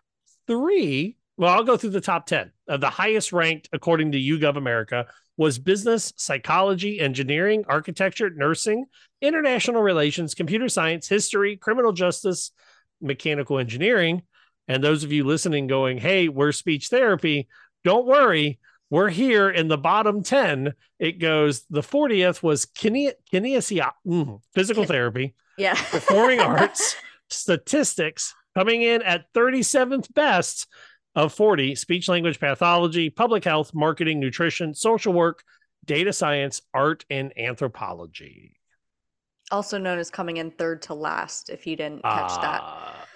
three, 0.46 1.16
well, 1.36 1.52
I'll 1.52 1.64
go 1.64 1.76
through 1.76 1.90
the 1.90 2.00
top 2.00 2.26
10. 2.26 2.52
Uh, 2.68 2.76
the 2.76 2.90
highest 2.90 3.32
ranked, 3.32 3.68
according 3.72 4.12
to 4.12 4.18
YouGov 4.18 4.56
America, 4.56 5.06
was 5.36 5.58
business, 5.58 6.12
psychology, 6.16 7.00
engineering, 7.00 7.64
architecture, 7.66 8.30
nursing, 8.30 8.84
international 9.20 9.82
relations, 9.82 10.34
computer 10.34 10.68
science, 10.68 11.08
history, 11.08 11.56
criminal 11.56 11.92
justice, 11.92 12.52
mechanical 13.00 13.58
engineering. 13.58 14.22
And 14.68 14.84
those 14.84 15.02
of 15.02 15.10
you 15.10 15.24
listening 15.24 15.66
going, 15.66 15.98
hey, 15.98 16.28
we're 16.28 16.52
speech 16.52 16.88
therapy, 16.88 17.48
don't 17.82 18.06
worry. 18.06 18.60
We're 18.90 19.08
here 19.08 19.48
in 19.48 19.68
the 19.68 19.78
bottom 19.78 20.22
10. 20.22 20.74
It 20.98 21.20
goes 21.20 21.64
the 21.70 21.80
40th 21.80 22.42
was 22.42 22.66
kine- 22.66 23.12
kinesia, 23.32 23.92
mm, 24.06 24.40
physical 24.52 24.84
therapy, 24.84 25.34
Yeah. 25.56 25.74
performing 25.74 26.40
arts, 26.40 26.96
statistics, 27.28 28.34
coming 28.54 28.82
in 28.82 29.00
at 29.02 29.32
37th 29.32 30.12
best 30.12 30.66
of 31.14 31.32
40 31.32 31.76
speech 31.76 32.08
language 32.08 32.40
pathology, 32.40 33.10
public 33.10 33.44
health, 33.44 33.72
marketing, 33.72 34.18
nutrition, 34.18 34.74
social 34.74 35.12
work, 35.12 35.44
data 35.84 36.12
science, 36.12 36.60
art, 36.74 37.04
and 37.10 37.32
anthropology. 37.38 38.56
Also 39.52 39.78
known 39.78 39.98
as 39.98 40.10
coming 40.10 40.36
in 40.36 40.50
third 40.50 40.82
to 40.82 40.94
last, 40.94 41.48
if 41.50 41.66
you 41.66 41.76
didn't 41.76 42.02
catch 42.02 42.40
that. 42.40 42.60
Ah, 42.62 43.06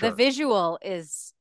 The 0.00 0.10
visual 0.12 0.78
is 0.82 1.32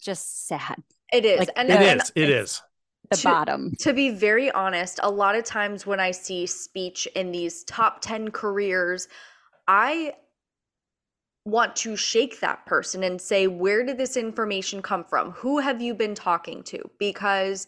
just 0.00 0.46
sad. 0.46 0.76
It 1.12 1.24
is. 1.24 1.40
Like, 1.40 1.50
and 1.56 1.70
It 1.70 1.80
and 1.80 2.00
is. 2.00 2.12
It 2.14 2.30
is. 2.30 2.62
The 3.10 3.16
to- 3.16 3.24
bottom. 3.24 3.74
To 3.80 3.92
be 3.92 4.10
very 4.10 4.50
honest, 4.50 5.00
a 5.02 5.10
lot 5.10 5.34
of 5.34 5.44
times 5.44 5.86
when 5.86 6.00
I 6.00 6.12
see 6.12 6.46
speech 6.46 7.06
in 7.14 7.32
these 7.32 7.64
top 7.64 8.00
10 8.00 8.30
careers, 8.30 9.08
I 9.66 10.14
want 11.44 11.74
to 11.74 11.96
shake 11.96 12.40
that 12.40 12.66
person 12.66 13.02
and 13.02 13.20
say, 13.20 13.46
where 13.46 13.84
did 13.84 13.98
this 13.98 14.16
information 14.16 14.82
come 14.82 15.04
from? 15.04 15.32
Who 15.32 15.58
have 15.58 15.80
you 15.80 15.94
been 15.94 16.14
talking 16.14 16.62
to? 16.64 16.88
Because 16.98 17.66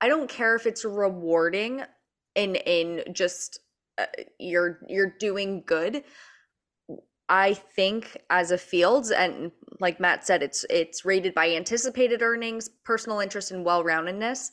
I 0.00 0.08
don't 0.08 0.28
care 0.28 0.54
if 0.56 0.66
it's 0.66 0.84
rewarding 0.84 1.82
in 2.34 2.56
in 2.56 3.04
just 3.12 3.60
uh, 3.98 4.06
you're 4.38 4.80
you're 4.88 5.14
doing 5.18 5.62
good. 5.66 6.04
I 7.28 7.54
think 7.54 8.16
as 8.30 8.50
a 8.50 8.58
field, 8.58 9.10
and 9.10 9.52
like 9.80 10.00
Matt 10.00 10.26
said, 10.26 10.42
it's 10.42 10.64
it's 10.68 11.04
rated 11.04 11.34
by 11.34 11.50
anticipated 11.50 12.22
earnings, 12.22 12.68
personal 12.84 13.20
interest, 13.20 13.50
and 13.50 13.64
well-roundedness. 13.64 14.50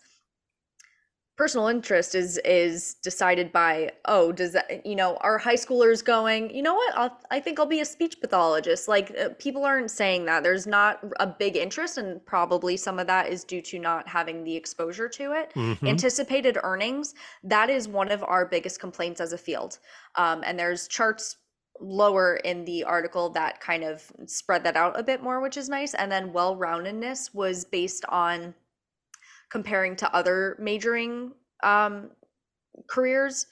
Personal 1.35 1.67
interest 1.67 2.15
is 2.15 2.37
is 2.43 2.95
decided 2.95 3.51
by 3.53 3.91
oh, 4.05 4.31
does 4.33 4.51
that 4.53 4.85
you 4.85 4.95
know 4.95 5.17
are 5.21 5.37
high 5.37 5.55
schoolers 5.55 6.03
going? 6.03 6.53
You 6.53 6.61
know 6.61 6.75
what? 6.75 6.97
I'll, 6.97 7.17
I 7.31 7.39
think 7.39 7.59
I'll 7.59 7.65
be 7.65 7.79
a 7.79 7.85
speech 7.85 8.19
pathologist. 8.19 8.87
Like 8.89 9.15
uh, 9.17 9.29
people 9.39 9.63
aren't 9.65 9.89
saying 9.89 10.25
that. 10.25 10.43
There's 10.43 10.67
not 10.67 10.99
a 11.19 11.27
big 11.27 11.55
interest, 11.55 11.97
and 11.97 12.23
probably 12.25 12.75
some 12.75 12.99
of 12.99 13.07
that 13.07 13.29
is 13.29 13.45
due 13.45 13.61
to 13.63 13.79
not 13.79 14.07
having 14.07 14.43
the 14.43 14.55
exposure 14.55 15.07
to 15.09 15.31
it. 15.31 15.53
Mhm. 15.55 15.87
Anticipated 15.87 16.57
earnings. 16.61 17.15
That 17.43 17.69
is 17.69 17.87
one 17.87 18.11
of 18.11 18.21
our 18.23 18.45
biggest 18.45 18.81
complaints 18.81 19.21
as 19.21 19.31
a 19.31 19.37
field, 19.37 19.79
um, 20.15 20.43
and 20.45 20.59
there's 20.59 20.87
charts 20.89 21.37
lower 21.79 22.35
in 22.37 22.65
the 22.65 22.83
article 22.83 23.29
that 23.29 23.59
kind 23.61 23.83
of 23.83 24.11
spread 24.25 24.63
that 24.63 24.75
out 24.75 24.99
a 24.99 25.03
bit 25.03 25.23
more, 25.23 25.39
which 25.41 25.57
is 25.57 25.69
nice. 25.69 25.93
And 25.93 26.11
then 26.11 26.33
well 26.33 26.55
roundedness 26.55 27.33
was 27.33 27.65
based 27.65 28.05
on 28.09 28.53
comparing 29.49 29.95
to 29.97 30.13
other 30.13 30.55
majoring 30.59 31.31
um, 31.63 32.11
careers. 32.87 33.47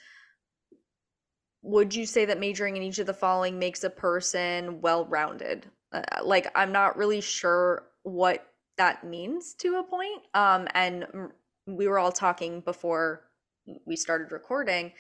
Would 1.64 1.94
you 1.96 2.06
say 2.06 2.26
that 2.26 2.40
majoring 2.40 2.78
in 2.78 2.84
each 2.84 3.00
of 3.00 3.08
the 3.08 3.14
following 3.14 3.60
makes 3.60 3.84
a 3.84 3.90
person 3.90 4.80
well 4.82 5.06
rounded? 5.06 5.66
Uh, 5.92 6.02
like, 6.24 6.48
I'm 6.56 6.72
not 6.72 6.98
really 6.98 7.22
sure 7.22 7.88
what 8.04 8.46
that 8.78 9.04
means 9.04 9.54
to 9.56 9.78
a 9.78 9.84
point. 9.84 10.22
Um, 10.34 10.68
and 10.74 11.06
we 11.66 11.88
were 11.88 12.00
all 12.00 12.12
talking 12.12 12.62
before 12.62 13.24
we 13.86 13.96
started 13.96 14.32
recording. 14.32 14.94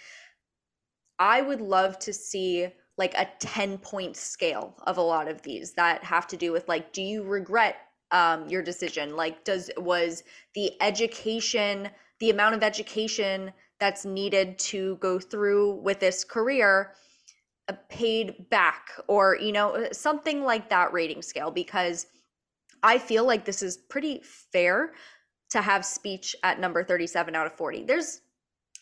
I 1.19 1.41
would 1.41 1.61
love 1.61 1.97
to 1.99 2.13
see 2.13 2.67
like 2.97 3.13
a 3.13 3.27
10 3.39 3.77
point 3.77 4.15
scale 4.17 4.75
of 4.87 4.97
a 4.97 5.01
lot 5.01 5.27
of 5.27 5.41
these 5.43 5.73
that 5.73 6.03
have 6.03 6.27
to 6.27 6.37
do 6.37 6.51
with 6.51 6.67
like 6.67 6.93
do 6.93 7.01
you 7.01 7.23
regret 7.23 7.77
um, 8.11 8.47
your 8.47 8.61
decision? 8.61 9.15
Like 9.15 9.43
does 9.43 9.69
was 9.77 10.23
the 10.55 10.71
education 10.81 11.89
the 12.19 12.29
amount 12.31 12.55
of 12.55 12.63
education 12.63 13.53
that's 13.79 14.03
needed 14.03 14.57
to 14.57 14.95
go 14.95 15.19
through 15.19 15.75
with 15.81 15.99
this 15.99 16.23
career 16.23 16.93
uh, 17.67 17.73
paid 17.89 18.49
back 18.49 18.89
or 19.07 19.37
you 19.39 19.51
know 19.51 19.75
uh, 19.75 19.93
something 19.93 20.43
like 20.43 20.69
that 20.69 20.91
rating 20.93 21.21
scale? 21.21 21.51
Because 21.51 22.07
i 22.83 22.97
feel 22.97 23.25
like 23.25 23.45
this 23.45 23.61
is 23.61 23.77
pretty 23.77 24.21
fair 24.23 24.93
to 25.49 25.61
have 25.61 25.85
speech 25.85 26.35
at 26.43 26.59
number 26.59 26.83
37 26.83 27.35
out 27.35 27.47
of 27.47 27.53
40 27.53 27.85
there's 27.85 28.21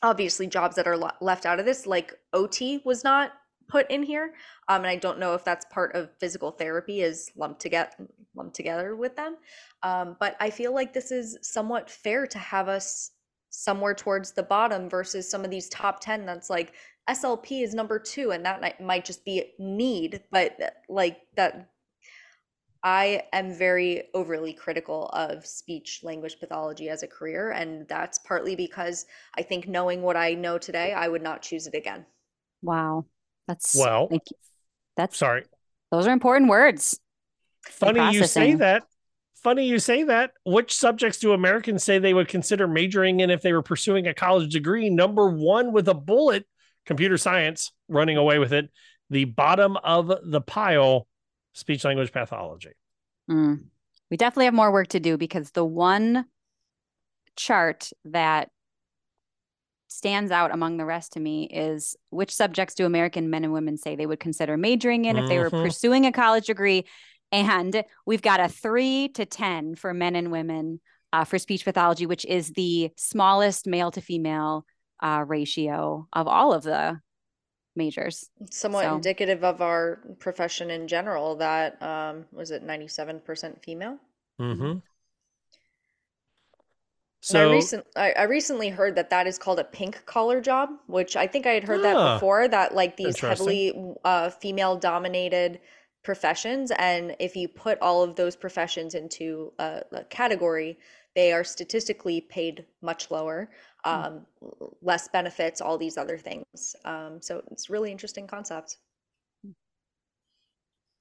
obviously 0.02 0.48
jobs 0.48 0.76
that 0.76 0.88
are 0.88 0.98
le- 0.98 1.16
left 1.22 1.46
out 1.46 1.60
of 1.60 1.66
this 1.66 1.88
like 1.88 2.14
ot 2.34 2.84
was 2.86 3.04
not 3.04 3.32
put 3.68 3.90
in 3.90 4.04
here 4.04 4.34
um, 4.68 4.78
and 4.78 4.88
i 4.88 4.96
don't 4.96 5.20
know 5.20 5.34
if 5.34 5.44
that's 5.44 5.66
part 5.72 5.96
of 5.96 6.10
physical 6.20 6.52
therapy 6.52 7.02
is 7.02 7.32
lumped 7.36 7.62
together 7.62 7.92
lumped 8.36 8.56
together 8.56 8.96
with 8.96 9.16
them 9.16 9.38
um, 9.84 10.16
but 10.20 10.36
i 10.40 10.50
feel 10.50 10.74
like 10.74 10.94
this 10.94 11.12
is 11.12 11.38
somewhat 11.42 11.90
fair 11.90 12.28
to 12.28 12.38
have 12.38 12.68
us 12.68 13.12
somewhere 13.50 13.94
towards 13.94 14.32
the 14.32 14.44
bottom 14.44 14.90
versus 14.90 15.30
some 15.30 15.46
of 15.46 15.52
these 15.52 15.70
top 15.70 16.00
10 16.00 16.26
that's 16.26 16.50
like 16.50 16.74
slp 17.10 17.64
is 17.64 17.74
number 17.74 18.00
two 18.00 18.32
and 18.32 18.46
that 18.46 18.82
might- 18.82 19.06
just 19.06 19.24
be 19.24 19.54
need 19.60 20.22
but 20.32 20.58
like 20.90 21.22
that 21.36 21.70
I 22.86 23.24
am 23.34 23.52
very 23.52 24.10
overly 24.14 24.54
critical 24.54 25.08
of 25.08 25.44
speech 25.44 26.02
language 26.04 26.40
pathology 26.40 26.88
as 26.88 27.02
a 27.02 27.08
career. 27.08 27.50
And 27.50 27.88
that's 27.88 28.20
partly 28.20 28.56
because 28.56 29.08
I 29.36 29.42
think 29.42 29.68
knowing 29.68 30.04
what 30.04 30.16
I 30.16 30.36
know 30.36 30.60
today, 30.60 30.94
I 30.94 31.08
would 31.08 31.24
not 31.24 31.42
choose 31.42 31.66
it 31.66 31.74
again. 31.74 32.06
Wow. 32.62 33.06
That's 33.48 33.76
Well, 33.76 34.08
thank 34.08 34.24
you. 34.32 34.38
That's 34.98 35.18
sorry. 35.18 35.44
Those 35.92 36.08
are 36.08 36.12
important 36.12 36.50
words. 36.50 37.00
Funny 37.64 38.16
you 38.16 38.26
say 38.26 38.56
that. 38.56 38.84
Funny 39.36 39.68
you 39.68 39.80
say 39.80 40.04
that. 40.04 40.32
Which 40.44 40.76
subjects 40.76 41.20
do 41.20 41.34
Americans 41.34 41.84
say 41.84 42.00
they 42.00 42.14
would 42.14 42.28
consider 42.28 42.68
majoring 42.68 43.20
in 43.20 43.30
if 43.30 43.42
they 43.42 43.54
were 43.54 43.62
pursuing 43.62 44.08
a 44.08 44.14
college 44.14 44.52
degree? 44.52 44.90
Number 44.90 45.30
one 45.30 45.72
with 45.72 45.88
a 45.88 45.94
bullet, 45.94 46.48
computer 46.86 47.18
science, 47.18 47.72
running 47.88 48.18
away 48.18 48.40
with 48.40 48.54
it. 48.54 48.70
The 49.10 49.26
bottom 49.26 49.78
of 49.78 50.12
the 50.24 50.42
pile, 50.42 51.08
speech 51.54 51.84
language 51.84 52.12
pathology. 52.12 52.72
Mm. 53.30 53.66
We 54.10 54.18
definitely 54.18 54.46
have 54.46 54.54
more 54.54 54.72
work 54.72 54.88
to 54.90 55.00
do 55.00 55.18
because 55.18 55.52
the 55.52 55.66
one 55.66 56.26
chart 57.36 57.92
that 58.06 58.50
stands 59.96 60.32
out 60.32 60.54
among 60.54 60.78
the 60.78 60.86
rest 60.86 61.14
to 61.14 61.20
me 61.20 61.46
is 61.46 61.96
which 62.10 62.34
subjects 62.36 62.76
do 62.76 62.86
American 62.86 63.30
men 63.30 63.44
and 63.44 63.54
women 63.54 63.78
say 63.78 63.96
they 63.96 64.06
would 64.06 64.20
consider 64.20 64.58
majoring 64.58 65.06
in 65.06 65.18
if 65.18 65.28
they 65.28 65.40
were 65.40 65.50
Mhm. 65.50 65.64
pursuing 65.64 66.06
a 66.06 66.12
college 66.12 66.48
degree? 66.48 66.86
And 67.32 67.84
we've 68.06 68.22
got 68.22 68.40
a 68.40 68.48
three 68.50 69.08
to 69.10 69.26
10 69.26 69.76
for 69.76 69.94
men 69.94 70.16
and 70.16 70.32
women 70.32 70.80
uh, 71.14 71.24
for 71.24 71.40
speech 71.40 71.64
pathology, 71.64 72.06
which 72.06 72.26
is 72.26 72.50
the 72.52 72.92
smallest 72.98 73.68
male 73.68 73.90
to 73.92 74.02
female 74.02 74.66
uh, 75.02 75.24
ratio 75.26 76.08
of 76.14 76.28
all 76.28 76.52
of 76.54 76.64
the 76.64 77.00
majors. 77.76 78.30
Somewhat 78.52 78.84
So- 78.84 78.96
indicative 78.96 79.44
of 79.44 79.62
our 79.62 80.00
profession 80.20 80.70
in 80.72 80.88
general 80.88 81.36
that 81.38 81.82
um, 81.82 82.26
was 82.32 82.52
it 82.52 82.64
97% 82.66 83.64
female? 83.64 83.98
Mm-hmm. 84.42 84.80
And 87.30 87.38
So 87.38 87.50
I, 87.50 87.54
recent, 87.54 87.88
I, 87.96 88.12
I 88.12 88.24
recently 88.24 88.70
heard 88.70 88.96
that 88.96 89.10
that 89.10 89.26
is 89.26 89.40
called 89.40 89.60
a 89.60 89.64
pink 89.64 90.06
collar 90.06 90.40
job, 90.40 90.70
which 90.86 91.16
I 91.16 91.26
think 91.26 91.48
I 91.48 91.52
had 91.52 91.64
heard 91.64 91.84
that 91.84 91.96
Ah, 91.96 92.14
before. 92.16 92.48
That 92.48 92.76
like 92.76 92.98
these 92.98 93.20
heavily 93.20 93.74
uh, 94.04 94.30
female 94.30 94.76
dominated 94.78 95.60
professions, 96.04 96.72
and 96.78 97.16
if 97.20 97.36
you 97.36 97.48
put 97.48 97.80
all 97.82 98.04
of 98.04 98.16
those 98.16 98.36
professions 98.36 98.94
into 98.94 99.52
a, 99.58 99.82
a 99.92 100.04
category, 100.04 100.78
they 101.16 101.34
are 101.34 101.44
statistically 101.44 102.22
paid 102.22 102.64
much 102.84 103.10
lower, 103.10 103.50
um, 103.86 104.26
l- 104.44 104.78
less 104.84 105.08
benefits, 105.08 105.62
all 105.62 105.80
these 105.80 105.98
other 105.98 106.20
things. 106.20 106.76
Um, 106.86 107.20
so 107.22 107.42
it's 107.50 107.70
a 107.70 107.72
really 107.74 107.92
interesting 107.92 108.28
concept. 108.28 108.78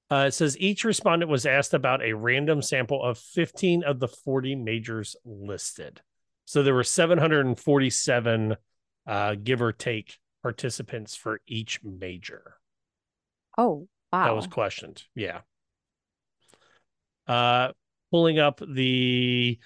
Uh, 0.09 0.25
it 0.27 0.33
says 0.33 0.57
each 0.59 0.83
respondent 0.83 1.29
was 1.29 1.45
asked 1.45 1.73
about 1.73 2.03
a 2.03 2.13
random 2.13 2.61
sample 2.61 3.03
of 3.03 3.17
15 3.17 3.83
of 3.83 3.99
the 3.99 4.07
40 4.07 4.55
majors 4.55 5.15
listed. 5.25 6.01
So 6.45 6.63
there 6.63 6.73
were 6.73 6.83
747, 6.83 8.55
uh, 9.07 9.35
give 9.43 9.61
or 9.61 9.71
take, 9.71 10.17
participants 10.43 11.15
for 11.15 11.41
each 11.47 11.83
major. 11.83 12.55
Oh, 13.57 13.87
wow. 14.11 14.25
That 14.25 14.35
was 14.35 14.47
questioned. 14.47 15.03
Yeah. 15.15 15.41
Uh, 17.27 17.71
pulling 18.11 18.37
up 18.37 18.61
the 18.65 19.59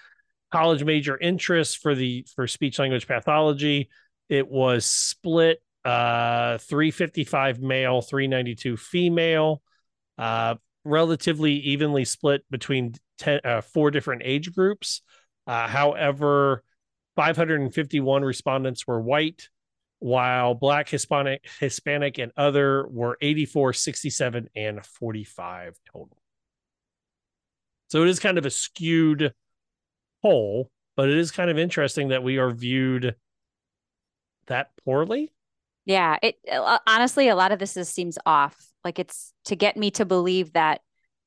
college 0.51 0.83
major 0.83 1.17
interest 1.17 1.79
for 1.79 1.93
the 1.93 2.25
for 2.35 2.47
speech 2.47 2.79
language 2.79 3.07
pathology, 3.07 3.89
it 4.29 4.47
was 4.47 4.85
split 4.85 5.61
uh 5.85 6.57
355 6.57 7.59
male, 7.59 8.01
392 8.01 8.77
female, 8.77 9.61
uh 10.17 10.55
relatively 10.83 11.53
evenly 11.53 12.05
split 12.05 12.43
between 12.49 12.95
10 13.19 13.41
uh, 13.43 13.61
four 13.61 13.91
different 13.91 14.21
age 14.25 14.53
groups. 14.53 15.01
Uh, 15.45 15.67
however, 15.67 16.63
551 17.19 18.23
respondents 18.23 18.87
were 18.87 19.01
white, 19.01 19.49
while 19.99 20.53
black, 20.53 20.87
Hispanic, 20.87 21.45
Hispanic, 21.59 22.17
and 22.17 22.31
other 22.37 22.87
were 22.87 23.17
84, 23.19 23.73
67, 23.73 24.49
and 24.55 24.85
45 24.85 25.75
total. 25.91 26.17
So 27.89 28.03
it 28.03 28.07
is 28.07 28.21
kind 28.21 28.37
of 28.37 28.45
a 28.45 28.49
skewed 28.49 29.33
poll, 30.21 30.71
but 30.95 31.09
it 31.09 31.17
is 31.17 31.29
kind 31.29 31.49
of 31.49 31.57
interesting 31.57 32.07
that 32.07 32.23
we 32.23 32.37
are 32.37 32.51
viewed 32.51 33.15
that 34.47 34.69
poorly. 34.85 35.33
Yeah, 35.83 36.19
it 36.23 36.37
uh, 36.49 36.79
honestly 36.87 37.27
a 37.27 37.35
lot 37.35 37.51
of 37.51 37.59
this 37.59 37.75
is, 37.75 37.89
seems 37.89 38.17
off. 38.25 38.55
Like 38.85 38.97
it's 38.97 39.33
to 39.43 39.57
get 39.57 39.75
me 39.75 39.91
to 39.91 40.05
believe 40.05 40.53
that 40.53 40.79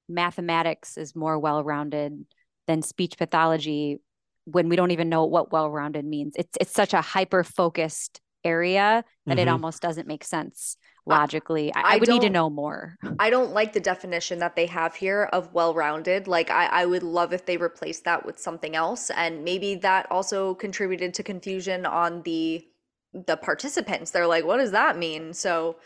mathematics 0.09 0.97
is 0.97 1.15
more 1.15 1.39
well-rounded 1.39 2.25
than 2.67 2.81
speech 2.81 3.19
pathology 3.19 4.01
when 4.45 4.69
we 4.69 4.77
don't 4.77 4.91
even 4.91 5.09
know 5.09 5.25
what 5.25 5.53
well-rounded 5.53 6.05
means. 6.05 6.35
It's 6.37 6.57
it's 6.61 6.73
such 6.73 6.95
a 6.95 7.01
hyper-focused 7.01 8.21
area 8.45 9.05
that 9.27 9.33
mm-hmm. 9.33 9.39
it 9.39 9.49
almost 9.49 9.81
doesn't 9.81 10.09
make 10.09 10.25
sense 10.25 10.77
logically. 11.07 11.73
I, 11.75 11.81
I, 11.81 11.95
I 11.95 11.97
would 11.97 12.09
need 12.09 12.23
to 12.23 12.31
know 12.31 12.49
more. 12.51 12.97
I 13.19 13.31
don't 13.31 13.53
like 13.53 13.73
the 13.73 13.81
definition 13.81 14.39
that 14.41 14.57
they 14.57 14.67
have 14.67 14.95
here 14.95 15.29
of 15.33 15.53
well-rounded. 15.53 16.29
Like 16.29 16.51
I, 16.51 16.67
I 16.67 16.87
would 16.87 17.03
love 17.03 17.33
if 17.33 17.45
they 17.45 17.57
replaced 17.57 18.05
that 18.05 18.25
with 18.25 18.39
something 18.39 18.77
else. 18.77 19.11
And 19.11 19.45
maybe 19.45 19.77
that 19.77 20.11
also 20.11 20.55
contributed 20.55 21.15
to 21.15 21.23
confusion 21.23 21.87
on 21.87 22.23
the 22.23 22.67
the 23.13 23.37
participants. 23.37 24.11
They're 24.11 24.27
like, 24.27 24.45
what 24.45 24.57
does 24.57 24.71
that 24.71 24.97
mean? 24.97 25.35
So 25.35 25.77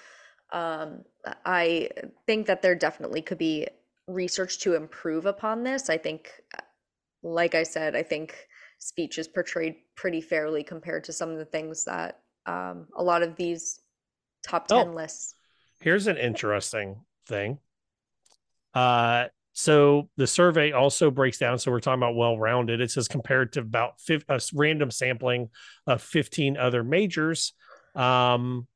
um 0.52 1.04
I 1.44 1.90
think 2.26 2.46
that 2.46 2.62
there 2.62 2.74
definitely 2.74 3.20
could 3.20 3.38
be 3.38 3.68
research 4.06 4.60
to 4.60 4.74
improve 4.74 5.26
upon 5.26 5.64
this. 5.64 5.90
I 5.90 5.98
think 5.98 6.30
like 7.22 7.54
I 7.54 7.62
said, 7.62 7.96
I 7.96 8.02
think 8.02 8.34
speech 8.78 9.18
is 9.18 9.28
portrayed 9.28 9.76
pretty 9.96 10.20
fairly 10.20 10.62
compared 10.62 11.04
to 11.04 11.12
some 11.12 11.30
of 11.30 11.38
the 11.38 11.44
things 11.44 11.84
that 11.84 12.20
um, 12.46 12.86
a 12.96 13.02
lot 13.02 13.22
of 13.22 13.36
these 13.36 13.80
top 14.44 14.68
10 14.68 14.88
oh, 14.88 14.92
lists. 14.92 15.34
Here's 15.80 16.06
an 16.06 16.16
interesting 16.16 17.00
thing. 17.26 17.58
Uh, 18.74 19.26
so 19.52 20.10
the 20.16 20.26
survey 20.26 20.72
also 20.72 21.10
breaks 21.10 21.38
down. 21.38 21.58
So 21.58 21.70
we're 21.70 21.80
talking 21.80 21.98
about 21.98 22.14
well 22.14 22.38
rounded. 22.38 22.80
It 22.80 22.90
says 22.90 23.08
compared 23.08 23.54
to 23.54 23.60
about 23.60 23.94
a 24.28 24.40
random 24.54 24.90
sampling 24.90 25.48
of 25.86 26.02
15 26.02 26.58
other 26.58 26.84
majors. 26.84 27.54
Um, 27.94 28.66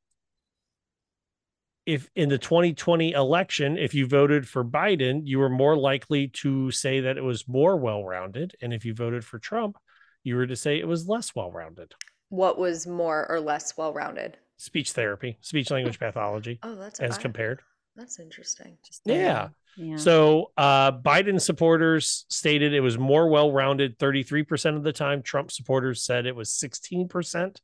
if 1.87 2.09
in 2.15 2.29
the 2.29 2.39
2020 2.39 3.13
election, 3.13 3.79
if 3.79 3.95
you 3.95 4.07
voted 4.07 4.49
for 4.49 4.65
Biden, 4.65 5.23
you 5.25 5.39
were 5.39 5.49
more 5.49 5.77
likely 5.77 6.29
to 6.29 6.71
say 6.71 7.01
that 7.01 7.17
it 7.17 7.25
was 7.25 7.49
more 7.49 7.77
well 7.77 8.05
rounded. 8.05 8.55
And 8.61 8.73
if 8.73 8.85
you 8.85 8.95
voted 8.95 9.25
for 9.25 9.39
Trump, 9.39 9.77
you 10.23 10.37
were 10.37 10.47
to 10.47 10.57
say 10.57 10.79
it 10.79 10.89
was 10.89 11.09
less 11.09 11.35
well 11.35 11.51
rounded. 11.51 11.95
What 12.29 12.59
was 12.59 12.87
more 12.87 13.29
or 13.29 13.41
less 13.41 13.77
well 13.77 13.93
rounded? 13.93 14.37
speech 14.61 14.93
therapy, 14.93 15.39
speech 15.41 15.71
language 15.71 15.99
pathology. 15.99 16.59
Oh, 16.63 16.75
that's 16.75 17.01
as 17.01 17.17
I, 17.17 17.23
compared. 17.23 17.63
That's 17.97 18.21
interesting. 18.21 18.77
Just 18.87 19.01
yeah. 19.07 19.49
yeah. 19.77 19.97
So 19.97 20.53
uh, 20.57 20.93
Biden 20.93 21.41
supporters 21.41 22.27
stated 22.29 22.75
it 22.75 22.81
was 22.81 22.99
more 22.99 23.29
well-rounded 23.31 23.99
33% 23.99 24.77
of 24.77 24.83
the 24.83 24.93
time. 24.93 25.23
Trump 25.23 25.51
supporters 25.51 26.05
said 26.05 26.27
it 26.27 26.37
was 26.37 26.51
16% 26.51 27.57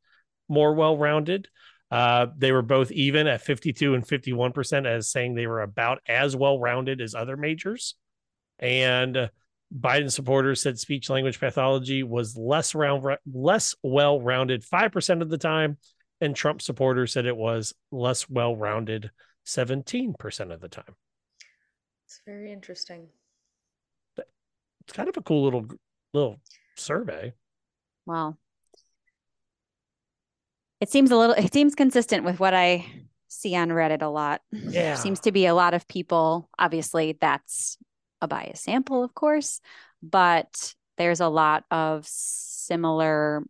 more 0.48 0.74
well-rounded. 0.74 1.48
Uh, 1.96 2.26
they 2.36 2.52
were 2.52 2.60
both 2.60 2.92
even 2.92 3.26
at 3.26 3.40
52 3.40 3.94
and 3.94 4.06
51% 4.06 4.86
as 4.86 5.08
saying 5.08 5.34
they 5.34 5.46
were 5.46 5.62
about 5.62 6.02
as 6.06 6.36
well-rounded 6.36 7.00
as 7.00 7.14
other 7.14 7.38
majors. 7.38 7.94
And 8.58 9.16
uh, 9.16 9.28
Biden 9.74 10.12
supporters 10.12 10.60
said 10.60 10.78
speech 10.78 11.08
language 11.08 11.40
pathology 11.40 12.02
was 12.02 12.36
less 12.36 12.74
round 12.74 13.16
less 13.32 13.74
well-rounded 13.82 14.62
5% 14.62 15.22
of 15.22 15.30
the 15.30 15.38
time 15.38 15.78
and 16.20 16.36
Trump 16.36 16.60
supporters 16.60 17.14
said 17.14 17.24
it 17.24 17.34
was 17.34 17.72
less 17.90 18.28
well 18.28 18.54
rounded 18.54 19.10
17% 19.46 20.52
of 20.52 20.60
the 20.60 20.68
time. 20.68 20.94
It's 22.04 22.20
very 22.26 22.52
interesting. 22.52 23.06
It's 24.18 24.92
kind 24.92 25.08
of 25.08 25.16
a 25.16 25.22
cool 25.22 25.44
little 25.44 25.66
little 26.12 26.40
survey. 26.76 27.32
Well, 28.04 28.38
it 30.80 30.90
seems 30.90 31.10
a 31.10 31.16
little 31.16 31.34
it 31.34 31.52
seems 31.52 31.74
consistent 31.74 32.24
with 32.24 32.40
what 32.40 32.54
I 32.54 32.86
see 33.28 33.54
on 33.56 33.68
Reddit 33.68 34.02
a 34.02 34.06
lot. 34.06 34.40
Yeah. 34.52 34.70
There 34.70 34.96
seems 34.96 35.20
to 35.20 35.32
be 35.32 35.46
a 35.46 35.54
lot 35.54 35.74
of 35.74 35.86
people, 35.88 36.48
obviously 36.58 37.16
that's 37.20 37.78
a 38.20 38.28
bias 38.28 38.60
sample, 38.60 39.02
of 39.02 39.14
course, 39.14 39.60
but 40.02 40.74
there's 40.96 41.20
a 41.20 41.28
lot 41.28 41.64
of 41.70 42.06
similar 42.06 43.44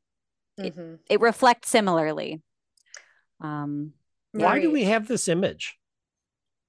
mm-hmm. 0.58 0.94
it, 0.94 1.00
it 1.08 1.20
reflects 1.20 1.68
similarly 1.68 2.42
um, 3.40 3.92
Why 4.32 4.60
do 4.60 4.70
we 4.70 4.84
have 4.84 5.08
this 5.08 5.28
image? 5.28 5.78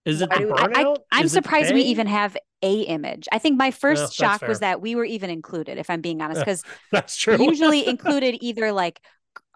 Is 0.05 0.21
it 0.21 0.29
the 0.29 0.35
burnout? 0.35 0.99
I, 1.11 1.19
am 1.19 1.27
surprised 1.27 1.73
we 1.73 1.81
even 1.81 2.07
have 2.07 2.37
a 2.61 2.81
image. 2.81 3.27
I 3.31 3.39
think 3.39 3.57
my 3.57 3.71
first 3.71 4.13
shock 4.13 4.41
was 4.41 4.59
that 4.61 4.81
we 4.81 4.95
were 4.95 5.03
even 5.03 5.29
included, 5.29 5.77
if 5.77 5.89
I'm 5.89 6.01
being 6.01 6.21
honest, 6.21 6.41
because 6.45 6.63
that's 6.91 7.17
true. 7.17 7.37
usually 7.39 7.85
included 7.87 8.37
either 8.41 8.71
like 8.71 9.01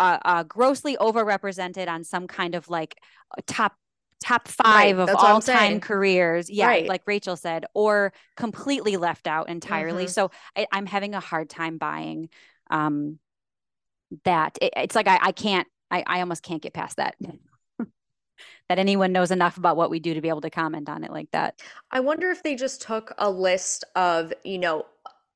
uh, 0.01 0.17
uh, 0.25 0.43
grossly 0.43 0.97
overrepresented 0.97 1.87
on 1.87 2.03
some 2.03 2.27
kind 2.27 2.55
of 2.55 2.69
like 2.69 2.97
top 3.45 3.75
top 4.19 4.47
five 4.47 4.97
right, 4.97 5.09
of 5.09 5.15
all 5.15 5.41
time 5.41 5.79
careers. 5.79 6.49
Yeah, 6.49 6.67
right. 6.67 6.87
like 6.87 7.03
Rachel 7.05 7.35
said, 7.35 7.65
or 7.73 8.13
completely 8.35 8.97
left 8.97 9.27
out 9.27 9.49
entirely. 9.49 10.05
Mm-hmm. 10.05 10.11
So 10.11 10.31
I, 10.55 10.67
am 10.71 10.85
having 10.85 11.15
a 11.15 11.19
hard 11.19 11.49
time 11.49 11.77
buying 11.77 12.29
um, 12.69 13.19
that. 14.25 14.57
It, 14.61 14.73
it's 14.75 14.95
like 14.95 15.07
I, 15.07 15.19
I 15.21 15.31
can't 15.31 15.67
I, 15.91 16.03
I 16.07 16.19
almost 16.21 16.41
can't 16.41 16.61
get 16.61 16.73
past 16.73 16.97
that. 16.97 17.15
that 18.69 18.79
anyone 18.79 19.11
knows 19.11 19.29
enough 19.29 19.57
about 19.57 19.77
what 19.77 19.91
we 19.91 19.99
do 19.99 20.13
to 20.15 20.21
be 20.21 20.29
able 20.29 20.41
to 20.41 20.49
comment 20.49 20.89
on 20.89 21.03
it 21.03 21.11
like 21.11 21.29
that. 21.31 21.61
I 21.91 21.99
wonder 21.99 22.31
if 22.31 22.41
they 22.41 22.55
just 22.55 22.81
took 22.81 23.13
a 23.17 23.29
list 23.29 23.83
of, 23.95 24.33
you 24.43 24.57
know, 24.57 24.85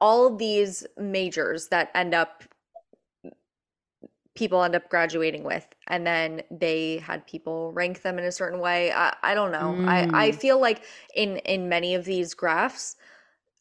all 0.01 0.35
these 0.35 0.85
majors 0.97 1.67
that 1.67 1.91
end 1.93 2.13
up 2.13 2.43
people 4.35 4.63
end 4.63 4.75
up 4.75 4.89
graduating 4.89 5.43
with 5.43 5.67
and 5.87 6.05
then 6.05 6.41
they 6.51 6.97
had 6.97 7.25
people 7.25 7.71
rank 7.71 8.01
them 8.01 8.19
in 8.19 8.25
a 8.25 8.31
certain 8.31 8.59
way 8.59 8.91
i, 8.91 9.15
I 9.23 9.33
don't 9.33 9.51
know 9.51 9.75
mm. 9.77 9.87
I, 9.87 10.27
I 10.27 10.31
mm. 10.31 10.35
feel 10.35 10.59
like 10.59 10.83
in 11.15 11.37
in 11.37 11.69
many 11.69 11.95
of 11.95 12.05
these 12.05 12.33
graphs 12.33 12.95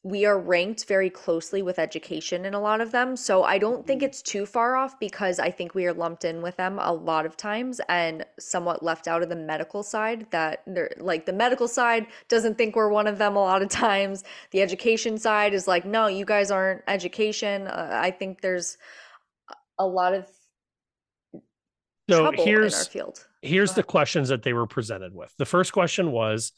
we 0.05 0.27
are 0.27 0.39
ranked 0.39 0.85
very 0.85 1.09
closely 1.09 1.63
with 1.63 1.79
education 1.79 2.45
in 2.45 2.53
a 2.53 2.61
lot 2.61 2.83
of 2.83 2.93
them. 2.93 3.17
So 3.17 3.43
I 3.43 3.57
don't 3.57 3.87
think 3.87 4.03
mm-hmm. 4.03 4.09
it's 4.09 4.21
too 4.21 4.45
far 4.45 4.77
off 4.77 5.01
because 5.01 5.39
I 5.39 5.51
think 5.51 5.75
we 5.75 5.87
are 5.87 5.95
lumped 5.95 6.27
in 6.27 6.43
with 6.43 6.59
them 6.59 6.79
a 6.79 6.93
lot 6.93 7.25
of 7.25 7.39
times 7.39 7.81
and 7.89 8.25
somewhat 8.39 8.83
left 8.83 9.09
out 9.09 9.23
of 9.23 9.31
the 9.31 9.37
medical 9.37 9.83
side 9.83 10.27
that 10.31 10.63
they're 10.67 10.93
like 10.99 11.25
the 11.25 11.33
medical 11.33 11.67
side 11.67 12.07
doesn't 12.29 12.59
think 12.59 12.77
we're 12.77 12.91
one 12.91 13.07
of 13.07 13.17
them 13.17 13.35
a 13.35 13.41
lot 13.41 13.63
of 13.63 13.71
times. 13.71 14.25
The 14.51 14.61
education 14.61 15.17
side 15.17 15.55
is 15.55 15.67
like, 15.67 15.87
no, 15.87 16.07
you 16.07 16.27
guys 16.27 16.51
aren't 16.51 16.83
education. 16.87 17.67
Uh, 17.67 17.89
I 17.91 18.11
think 18.11 18.43
there's 18.43 18.77
a 19.79 19.87
lot 19.87 20.13
of 20.13 20.29
so 22.09 22.33
here's 22.33 22.89
here's 23.43 23.75
the 23.75 23.83
questions 23.83 24.29
that 24.29 24.43
they 24.43 24.53
were 24.53 24.67
presented 24.67 25.15
with. 25.15 25.33
The 25.39 25.47
first 25.47 25.73
question 25.73 26.13
was 26.13 26.53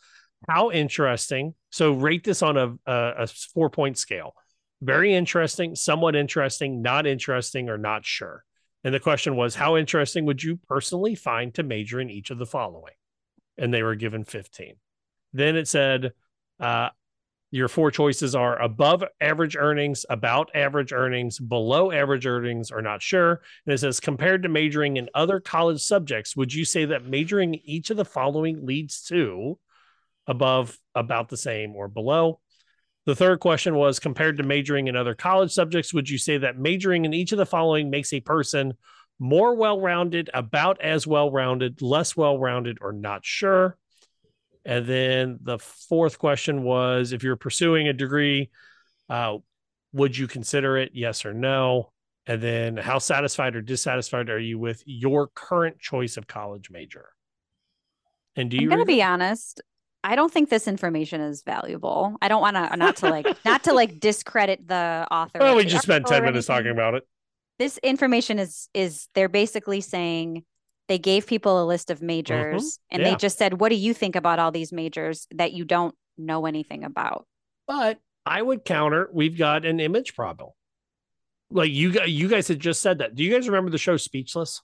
how 0.49 0.71
interesting. 0.71 1.55
So 1.71 1.93
rate 1.93 2.25
this 2.25 2.43
on 2.43 2.57
a, 2.57 2.75
a, 2.87 3.13
a 3.19 3.27
four 3.27 3.71
point 3.71 3.99
scale. 3.99 4.35
Very 4.83 5.15
interesting, 5.15 5.75
somewhat 5.75 6.15
interesting, 6.15 6.83
not 6.83 7.07
interesting, 7.07 7.69
or 7.69 7.79
not 7.79 8.05
sure. 8.05 8.45
And 8.85 8.95
the 8.95 9.01
question 9.01 9.35
was, 9.35 9.55
how 9.55 9.77
interesting 9.77 10.27
would 10.27 10.43
you 10.43 10.61
personally 10.69 11.15
find 11.15 11.53
to 11.55 11.63
major 11.63 12.01
in 12.01 12.11
each 12.11 12.31
of 12.31 12.39
the 12.39 12.47
following? 12.47 12.93
And 13.59 13.73
they 13.73 13.83
were 13.83 13.95
given 13.95 14.25
15. 14.25 14.75
Then 15.33 15.57
it 15.57 15.67
said, 15.67 16.13
uh, 16.61 16.91
your 17.51 17.69
four 17.69 17.91
choices 17.91 18.35
are 18.35 18.61
above 18.61 19.05
average 19.21 19.57
earnings, 19.57 20.05
about 20.11 20.51
average 20.55 20.93
earnings, 20.93 21.39
below 21.39 21.93
average 21.93 22.27
earnings, 22.27 22.71
or 22.71 22.83
not 22.83 23.03
sure. 23.03 23.41
And 23.65 23.75
it 23.75 23.79
says, 23.79 24.01
compared 24.01 24.43
to 24.43 24.49
majoring 24.49 24.97
in 24.97 25.09
other 25.15 25.41
college 25.41 25.81
subjects, 25.81 26.37
would 26.37 26.53
you 26.53 26.65
say 26.65 26.87
that 26.87 27.07
majoring 27.07 27.55
each 27.65 27.91
of 27.91 27.97
the 27.97 28.05
following 28.05 28.67
leads 28.67 29.03
to 29.05 29.59
above, 30.27 30.79
about 30.95 31.29
the 31.29 31.37
same, 31.37 31.75
or 31.75 31.89
below. 31.89 32.41
The 33.07 33.15
third 33.15 33.41
question 33.41 33.77
was 33.77 34.01
compared 34.01 34.39
to 34.39 34.43
majoring 34.43 34.89
in 34.89 34.97
other 34.97 35.15
college 35.15 35.53
subjects, 35.53 35.95
would 35.95 36.11
you 36.11 36.19
say 36.19 36.39
that 36.39 36.59
majoring 36.59 37.05
in 37.05 37.15
each 37.15 37.33
of 37.33 37.39
the 37.39 37.47
following 37.47 37.91
makes 37.91 38.13
a 38.13 38.21
person 38.21 38.75
more 39.19 39.55
well 39.55 39.81
rounded, 39.81 40.29
about 40.35 40.81
as 40.81 41.07
well 41.07 41.31
rounded, 41.31 41.81
less 41.81 42.17
well 42.17 42.39
rounded, 42.39 42.79
or 42.81 42.93
not 42.93 43.25
sure? 43.25 43.79
And 44.67 44.85
then 44.85 45.39
the 45.43 45.61
fourth 45.61 46.19
question 46.19 46.65
was 46.65 47.13
if 47.13 47.23
you're 47.23 47.37
pursuing 47.37 47.87
a 47.87 47.93
degree, 47.93 48.51
uh, 49.09 49.37
would 49.93 50.19
you 50.19 50.27
consider 50.27 50.77
it? 50.77 50.91
Yes 50.93 51.25
or 51.25 51.33
no? 51.33 51.93
And 52.27 52.43
then 52.43 52.77
how 52.77 52.99
satisfied 52.99 53.55
or 53.55 53.63
dissatisfied 53.63 54.29
are 54.29 54.41
you 54.41 54.59
with 54.59 54.83
your 54.85 55.29
current 55.29 55.79
choice 55.79 56.17
of 56.17 56.27
college 56.27 56.69
major? 56.69 57.11
And 58.35 58.51
do 58.51 58.57
you? 58.57 58.65
I'm 58.65 58.69
going 58.69 58.81
to 58.81 58.85
be 58.85 59.03
honest. 59.05 59.63
I 60.03 60.17
don't 60.17 60.33
think 60.33 60.51
this 60.51 60.67
information 60.67 61.21
is 61.21 61.43
valuable. 61.43 62.17
I 62.21 62.27
don't 62.27 62.41
want 62.41 62.57
to 62.57 62.77
not 62.77 62.97
to 62.97 63.11
like 63.11 63.27
not 63.45 63.63
to 63.65 63.73
like 63.73 64.01
discredit 64.01 64.67
the 64.67 65.07
author. 65.13 65.39
Well, 65.39 65.55
we 65.55 65.65
just 65.65 65.85
spent 65.85 66.07
10 66.07 66.25
minutes 66.25 66.49
talking 66.49 66.73
about 66.73 66.95
it. 66.95 67.05
This 67.61 67.79
information 67.79 68.41
is 68.41 68.69
is 68.75 69.07
they're 69.15 69.29
basically 69.29 69.81
saying 69.81 70.45
they 70.89 70.99
gave 70.99 71.27
people 71.27 71.63
a 71.63 71.67
list 71.67 71.91
of 71.91 72.01
majors 72.01 72.63
mm-hmm. 72.63 72.95
and 72.95 73.03
yeah. 73.03 73.11
they 73.11 73.17
just 73.17 73.39
said, 73.39 73.61
"What 73.61 73.71
do 73.71 73.77
you 73.77 73.93
think 73.95 74.17
about 74.17 74.39
all 74.39 74.53
these 74.53 74.73
majors 74.73 75.27
that 75.33 75.53
you 75.53 75.65
don't 75.65 75.95
know 76.17 76.47
anything 76.47 76.85
about?" 76.85 77.27
But 77.67 77.99
I 78.25 78.43
would 78.43 78.65
counter, 78.65 79.09
we've 79.13 79.37
got 79.39 79.65
an 79.65 79.81
image 79.81 80.15
problem. 80.15 80.51
like 81.51 81.71
you 81.71 81.93
guys, 81.93 82.09
you 82.09 82.29
guys 82.29 82.49
had 82.49 82.61
just 82.61 82.83
said 82.83 82.99
that. 82.99 83.15
Do 83.15 83.23
you 83.23 83.33
guys 83.33 83.47
remember 83.49 83.71
the 83.71 83.79
show 83.79 83.97
Speechless 83.97 84.63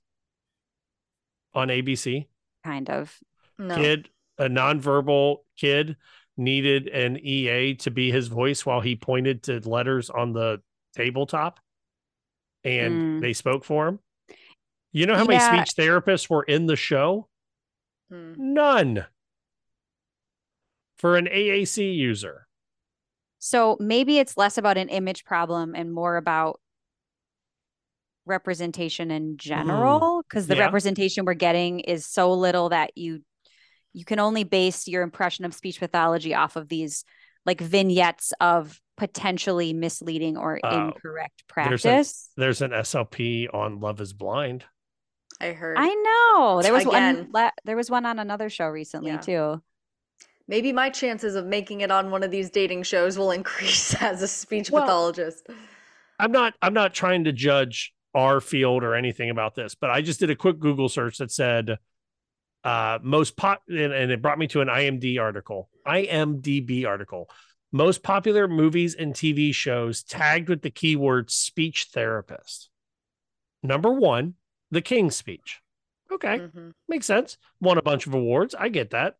on 1.55 1.69
ABC? 1.69 2.27
Kind 2.65 2.91
of. 2.91 3.17
No. 3.59 3.77
Kid, 3.77 4.09
a 4.39 4.49
nonverbal 4.49 5.39
kid 5.57 5.97
needed 6.37 6.89
an 6.89 7.19
EA 7.19 7.75
to 7.75 7.91
be 7.91 8.11
his 8.11 8.29
voice 8.29 8.65
while 8.67 8.81
he 8.81 8.97
pointed 8.97 9.45
to 9.45 9.61
letters 9.69 10.11
on 10.11 10.33
the 10.33 10.61
tabletop 10.97 11.61
and 12.65 12.95
Mm. 12.95 13.21
they 13.21 13.33
spoke 13.33 13.65
for 13.65 13.89
him. 13.89 13.99
You 14.93 15.07
know 15.07 15.15
how 15.15 15.27
Yeah. 15.29 15.39
many 15.51 15.65
speech 15.65 15.75
therapists 15.77 16.29
were 16.29 16.43
in 16.43 16.67
the 16.67 16.77
show? 16.77 17.29
Hmm. 18.11 18.35
None. 18.37 19.07
For 20.99 21.17
an 21.17 21.27
AAC 21.27 21.95
user. 21.95 22.47
So 23.39 23.77
maybe 23.81 24.19
it's 24.19 24.37
less 24.37 24.57
about 24.59 24.77
an 24.79 24.89
image 24.89 25.25
problem 25.25 25.75
and 25.75 25.93
more 25.93 26.17
about 26.17 26.61
representation 28.25 29.11
in 29.11 29.37
general 29.37 30.23
because 30.23 30.47
the 30.47 30.55
Mm. 30.55 30.59
Yeah. 30.59 30.65
representation 30.67 31.25
we're 31.25 31.35
getting 31.35 31.81
is 31.81 32.07
so 32.07 32.33
little 32.33 32.69
that 32.69 32.97
you 32.97 33.25
you 33.95 34.07
can 34.07 34.19
only 34.19 34.43
base 34.45 34.89
your 34.89 35.03
impression 35.03 35.45
of 35.45 35.53
speech 35.53 35.79
pathology 35.79 36.33
off 36.35 36.57
of 36.57 36.67
these 36.69 37.05
like 37.45 37.61
vignettes 37.61 38.33
of 38.41 38.81
potentially 38.97 39.75
misleading 39.75 40.39
or 40.39 40.59
Oh, 40.65 40.87
incorrect 40.89 41.43
There's, 41.55 41.85
a, 41.85 41.89
practice. 41.89 42.31
there's 42.39 42.63
an 42.63 42.71
SLP 42.73 43.49
on 43.53 43.81
Love 43.81 44.01
is 44.01 44.15
Blind. 44.15 44.65
I 45.43 45.53
heard. 45.53 45.77
I 45.79 45.89
know. 45.95 46.63
There 46.63 46.73
was 46.73 46.87
one 46.87 46.95
Again. 46.97 47.29
la- 47.33 47.51
there 47.65 47.77
was 47.77 47.91
one 47.91 48.07
on 48.07 48.19
another 48.19 48.49
show 48.49 48.69
recently 48.69 49.11
Yeah. 49.11 49.19
too. 49.19 49.63
Maybe 50.49 50.73
my 50.73 50.91
chances 50.91 51.35
of 51.35 51.47
making 51.47 51.81
it 51.83 51.91
on 51.91 52.11
one 52.11 52.23
of 52.23 52.31
these 52.31 52.51
dating 52.51 52.85
shows 52.85 53.19
will 53.19 53.31
increase 53.41 53.95
as 54.01 54.23
a 54.23 54.29
speech 54.29 54.71
Well- 54.71 54.83
pathologist. 54.83 55.47
I'm 56.19 56.31
not 56.33 56.55
I'm 56.63 56.75
not 56.75 56.95
trying 56.95 57.25
to 57.25 57.33
judge 57.33 57.93
our 58.15 58.41
field 58.41 58.85
or 58.85 58.95
anything 58.95 59.31
about 59.31 59.55
this, 59.55 59.75
but 59.75 59.91
I 59.91 60.03
just 60.03 60.21
did 60.21 60.31
a 60.31 60.37
quick 60.37 60.61
Google 60.61 60.89
search 60.89 61.19
that 61.19 61.31
said 61.33 61.79
uh 62.65 62.99
most 63.03 63.37
pop 63.37 63.63
and, 63.69 63.93
and 63.93 64.13
it 64.13 64.23
brought 64.23 64.39
me 64.39 64.47
to 64.49 64.61
an 64.61 64.69
IMD 64.69 65.19
article, 65.21 65.69
IMDb 65.87 66.87
article. 66.87 67.29
Most 67.73 68.03
popular 68.03 68.47
movies 68.47 68.95
and 68.95 69.15
TV 69.15 69.53
shows 69.55 70.03
tagged 70.03 70.49
with 70.51 70.61
the 70.63 70.71
keyword 70.71 71.31
speech 71.31 71.89
therapist. 71.93 72.69
Number 73.63 73.91
one, 73.91 74.35
The 74.73 74.83
King's 74.83 75.15
Speech. 75.15 75.61
Okay, 76.11 76.41
Mhm. 76.41 76.75
makes 76.89 77.07
sense. 77.07 77.39
Won 77.61 77.79
a 77.79 77.83
bunch 77.83 78.07
of 78.07 78.15
awards. 78.15 78.55
I 78.55 78.69
get 78.69 78.91
that. 78.91 79.17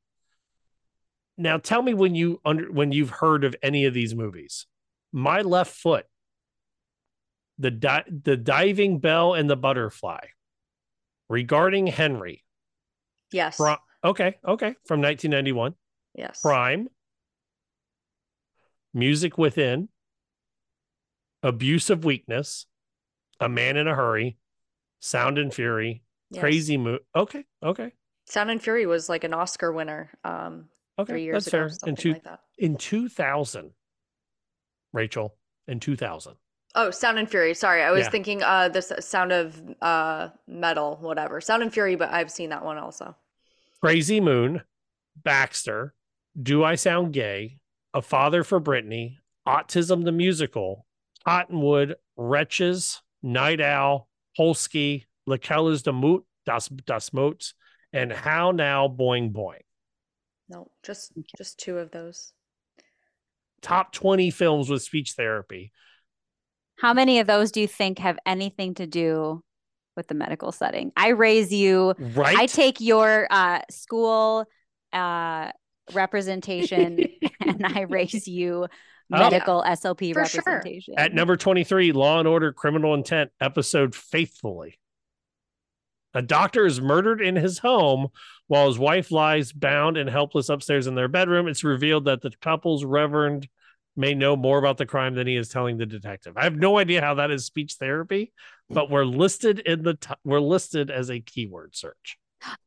Now 1.39 1.57
tell 1.59 1.83
me 1.83 1.95
when 1.95 2.15
you 2.15 2.41
under 2.45 2.71
when 2.73 2.91
you've 2.93 3.11
heard 3.11 3.45
of 3.45 3.55
any 3.63 3.85
of 3.85 3.95
these 3.95 4.15
movies. 4.15 4.67
My 5.13 5.41
left 5.43 5.75
foot, 5.75 6.07
the 7.59 7.71
di- 7.71 8.05
the 8.09 8.37
diving 8.37 8.99
bell 8.99 9.35
and 9.35 9.49
the 9.49 9.57
butterfly, 9.57 10.27
regarding 11.29 11.87
Henry. 11.87 12.45
Yes. 13.31 13.59
Okay, 14.05 14.39
okay, 14.45 14.75
from 14.87 15.01
1991. 15.01 15.75
yes. 16.15 16.43
Prime, 16.43 16.89
Music 18.93 19.39
Within, 19.39 19.89
Abuse 21.43 21.89
of 21.89 22.05
Weakness, 22.05 22.67
A 23.41 23.49
Man 23.49 23.77
in 23.77 23.87
a 23.89 23.95
Hurry, 23.95 24.37
Sound 25.03 25.37
and 25.37 25.53
Fury, 25.53 26.03
Yes. 26.31 26.41
Crazy 26.41 26.77
Mo. 26.79 26.99
Okay, 27.15 27.45
okay, 27.63 27.93
Sound 28.27 28.51
and 28.51 28.63
Fury 28.63 28.87
was 28.87 29.09
like 29.09 29.25
an 29.25 29.35
Oscar 29.35 29.73
winner 29.73 30.11
um 30.25 30.69
okay. 30.99 31.13
three 31.13 31.25
years 31.25 31.45
that's 31.45 31.49
ago, 31.55 31.69
fair. 31.69 31.89
In 31.91 31.97
two, 31.97 32.13
like 32.13 32.23
in 32.57 32.77
2000, 32.77 33.73
Rachel, 34.93 35.35
in 35.69 35.81
2000. 35.81 36.35
Oh, 36.75 36.91
Sound 36.91 37.19
and 37.19 37.29
Fury. 37.29 37.53
Sorry, 37.53 37.83
I 37.83 37.91
was 37.91 38.05
Yeah. 38.05 38.11
thinking 38.11 38.43
uh 38.43 38.69
the 38.71 38.81
Sound 38.81 39.33
of 39.33 39.61
uh 39.83 40.29
Metal, 40.47 40.97
whatever. 41.01 41.41
Sound 41.41 41.63
and 41.63 41.73
Fury, 41.73 41.97
but 41.97 42.11
I've 42.11 42.31
seen 42.31 42.51
that 42.51 42.65
one 42.65 42.79
also. 42.79 43.15
Crazy 43.83 44.21
Moon, 44.21 44.63
Baxter, 45.17 45.95
Do 46.41 46.63
I 46.65 46.77
Sound 46.77 47.13
Gay, 47.13 47.59
A 47.93 48.01
Father 48.01 48.45
for 48.45 48.61
Brittany, 48.61 49.19
Autism 49.47 50.05
the 50.05 50.13
Musical, 50.13 50.87
Cottonwood, 51.27 51.97
Wretches, 52.17 53.03
Night 53.23 53.61
Owl, 53.61 54.09
Polsky, 54.39 55.05
Lakellas 55.29 55.83
de 55.83 55.93
Moot, 55.93 56.25
Das, 56.47 56.69
das 56.69 57.13
Moats, 57.13 57.55
and 57.93 58.13
How 58.13 58.51
Now 58.51 58.89
Boing 58.89 59.33
Boing. 59.33 59.63
No, 60.49 60.71
just 60.83 61.13
just 61.37 61.59
two 61.59 61.79
of 61.79 61.91
those. 61.91 62.33
Top 63.63 63.93
20 63.93 64.31
films 64.31 64.69
with 64.69 64.83
speech 64.83 65.13
therapy. 65.13 65.73
How 66.77 66.93
many 66.93 67.21
of 67.21 67.27
those 67.27 67.53
do 67.53 67.61
you 67.61 67.69
think 67.69 68.01
have 68.01 68.19
anything 68.27 68.75
to 68.75 68.87
do 68.87 69.43
with 69.97 70.09
the 70.09 70.15
medical 70.15 70.51
setting? 70.51 70.91
I 70.97 71.09
raise 71.09 71.53
you. 71.53 71.95
Right? 71.99 72.37
I 72.37 72.47
take 72.47 72.81
your 72.81 73.29
uh, 73.31 73.61
school 73.71 74.47
uh, 74.93 75.53
representation 75.93 76.99
and 77.41 77.65
I 77.65 77.83
raise 77.83 78.27
you 78.27 78.67
Oh. 79.13 79.19
medical 79.19 79.63
SLP 79.63 80.13
For 80.15 80.25
sure. 80.25 80.43
representation. 80.47 80.95
At 80.97 81.15
number 81.15 81.37
23, 81.37 81.93
Law 81.93 82.19
and 82.19 82.29
Order 82.29 82.53
Criminal 82.53 82.95
Intent, 82.95 83.31
episode 83.41 83.95
Faithfully. 83.95 84.79
A 86.15 86.23
doctor 86.23 86.67
is 86.67 86.81
murdered 86.81 87.21
in 87.23 87.37
his 87.37 87.59
home 87.59 88.09
while 88.47 88.67
his 88.67 88.79
wife 88.79 89.11
lies 89.11 89.53
bound 89.53 89.97
and 89.97 90.11
helpless 90.11 90.49
upstairs 90.49 90.87
in 90.87 90.95
their 90.95 91.09
bedroom. 91.09 91.49
It's 91.49 91.65
revealed 91.65 92.05
that 92.05 92.21
the 92.21 92.33
couple's 92.43 92.85
reverend 92.85 93.49
may 93.97 94.15
know 94.15 94.37
more 94.37 94.59
about 94.59 94.79
the 94.79 94.87
crime 94.87 95.15
than 95.15 95.27
he 95.27 95.37
is 95.37 95.49
telling 95.49 95.79
the 95.79 95.87
detective. 95.87 96.37
I 96.37 96.45
have 96.45 96.57
no 96.57 96.79
idea 96.79 97.01
how 97.01 97.15
that 97.15 97.31
is 97.31 97.45
speech 97.45 97.75
therapy, 97.75 98.33
but 98.69 98.91
we're 98.91 99.05
listed 99.05 99.59
in 99.61 99.83
the 99.83 99.95
t- 99.95 100.15
we're 100.25 100.41
listed 100.41 100.91
as 100.91 101.11
a 101.11 101.21
keyword 101.21 101.75
search. 101.77 102.19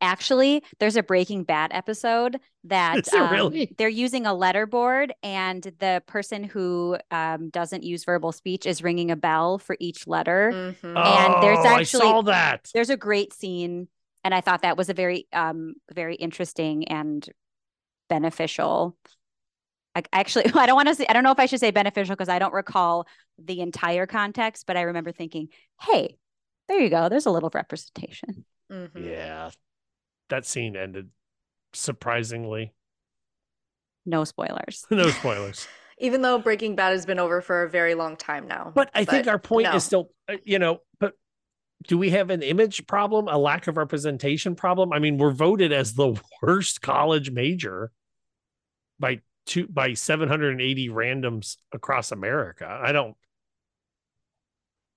Actually, 0.01 0.63
there's 0.79 0.95
a 0.95 1.03
Breaking 1.03 1.43
Bad 1.43 1.71
episode 1.73 2.39
that 2.65 2.99
Is 2.99 3.05
there 3.05 3.23
um, 3.23 3.31
really? 3.31 3.73
they're 3.77 3.89
using 3.89 4.25
a 4.25 4.31
letterboard, 4.31 5.11
and 5.23 5.61
the 5.79 6.01
person 6.07 6.43
who 6.43 6.97
um, 7.11 7.49
doesn't 7.49 7.83
use 7.83 8.03
verbal 8.05 8.31
speech 8.31 8.65
is 8.65 8.81
ringing 8.83 9.11
a 9.11 9.15
bell 9.15 9.57
for 9.57 9.75
each 9.79 10.07
letter. 10.07 10.51
Mhm. 10.53 10.97
And 10.97 11.43
there's 11.43 11.59
Oh, 11.59 11.65
I 11.67 11.83
saw 11.83 12.21
that. 12.23 12.69
there's 12.73 12.89
a 12.89 12.97
great 12.97 13.33
scene, 13.33 13.87
and 14.23 14.33
I 14.33 14.41
thought 14.41 14.61
that 14.63 14.77
was 14.77 14.89
a 14.89 14.93
very 14.93 15.27
um 15.33 15.75
very 15.93 16.15
interesting 16.15 16.87
and 16.87 17.27
beneficial. 18.09 18.97
I 19.95 20.03
actually 20.11 20.45
I 20.55 20.65
don't 20.65 20.75
want 20.75 20.87
to 20.89 20.95
say 20.95 21.05
I 21.07 21.13
don't 21.13 21.23
know 21.23 21.31
if 21.31 21.39
I 21.39 21.45
should 21.45 21.59
say 21.59 21.71
beneficial 21.71 22.15
because 22.15 22.29
I 22.29 22.39
don't 22.39 22.53
recall 22.53 23.07
the 23.37 23.61
entire 23.61 24.05
context, 24.07 24.65
but 24.67 24.77
I 24.77 24.81
remember 24.81 25.11
thinking, 25.11 25.49
hey, 25.81 26.17
there 26.67 26.79
you 26.79 26.89
go. 26.89 27.09
There's 27.09 27.25
a 27.25 27.31
little 27.31 27.51
representation. 27.53 28.45
Mhm. 28.71 29.05
Yeah. 29.05 29.51
That 30.29 30.45
scene 30.45 30.75
ended 30.75 31.09
surprisingly. 31.73 32.73
No 34.05 34.23
spoilers. 34.23 34.85
No 34.91 35.09
spoilers. 35.09 35.67
Even 35.97 36.21
though 36.21 36.37
Breaking 36.37 36.75
Bad 36.75 36.91
has 36.91 37.05
been 37.05 37.19
over 37.19 37.41
for 37.41 37.63
a 37.63 37.69
very 37.69 37.95
long 37.95 38.17
time 38.17 38.47
now. 38.47 38.71
But 38.75 38.91
I 38.93 39.05
think 39.05 39.27
our 39.27 39.39
point 39.39 39.69
no. 39.69 39.75
is 39.75 39.83
still, 39.85 40.09
uh, 40.27 40.35
you 40.43 40.59
know, 40.59 40.79
but 40.99 41.13
do 41.87 41.97
we 41.97 42.09
have 42.09 42.29
an 42.29 42.41
image 42.41 42.85
problem, 42.85 43.29
a 43.29 43.37
lack 43.37 43.67
of 43.67 43.77
representation 43.77 44.55
problem? 44.55 44.91
I 44.91 44.99
mean, 44.99 45.17
we're 45.17 45.31
voted 45.31 45.71
as 45.71 45.93
the 45.93 46.19
worst 46.41 46.81
college 46.81 47.31
major 47.31 47.91
by 48.99 49.21
two 49.45 49.67
by 49.67 49.93
780 49.93 50.89
randoms 50.89 51.57
across 51.71 52.11
America. 52.11 52.67
I 52.67 52.91
don't 52.91 53.15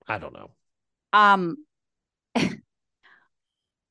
I 0.07 0.17
don't 0.17 0.33
know. 0.33 0.51
Um 1.13 1.57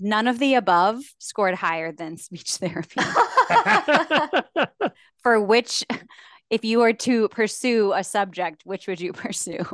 none 0.00 0.26
of 0.26 0.38
the 0.38 0.54
above 0.54 1.00
scored 1.18 1.54
higher 1.54 1.92
than 1.92 2.16
speech 2.16 2.56
therapy. 2.56 3.00
For 5.22 5.40
which 5.40 5.84
if 6.50 6.64
you 6.64 6.78
were 6.78 6.92
to 6.94 7.28
pursue 7.28 7.92
a 7.92 8.02
subject, 8.04 8.62
which 8.64 8.86
would 8.86 9.00
you 9.00 9.12
pursue? 9.12 9.64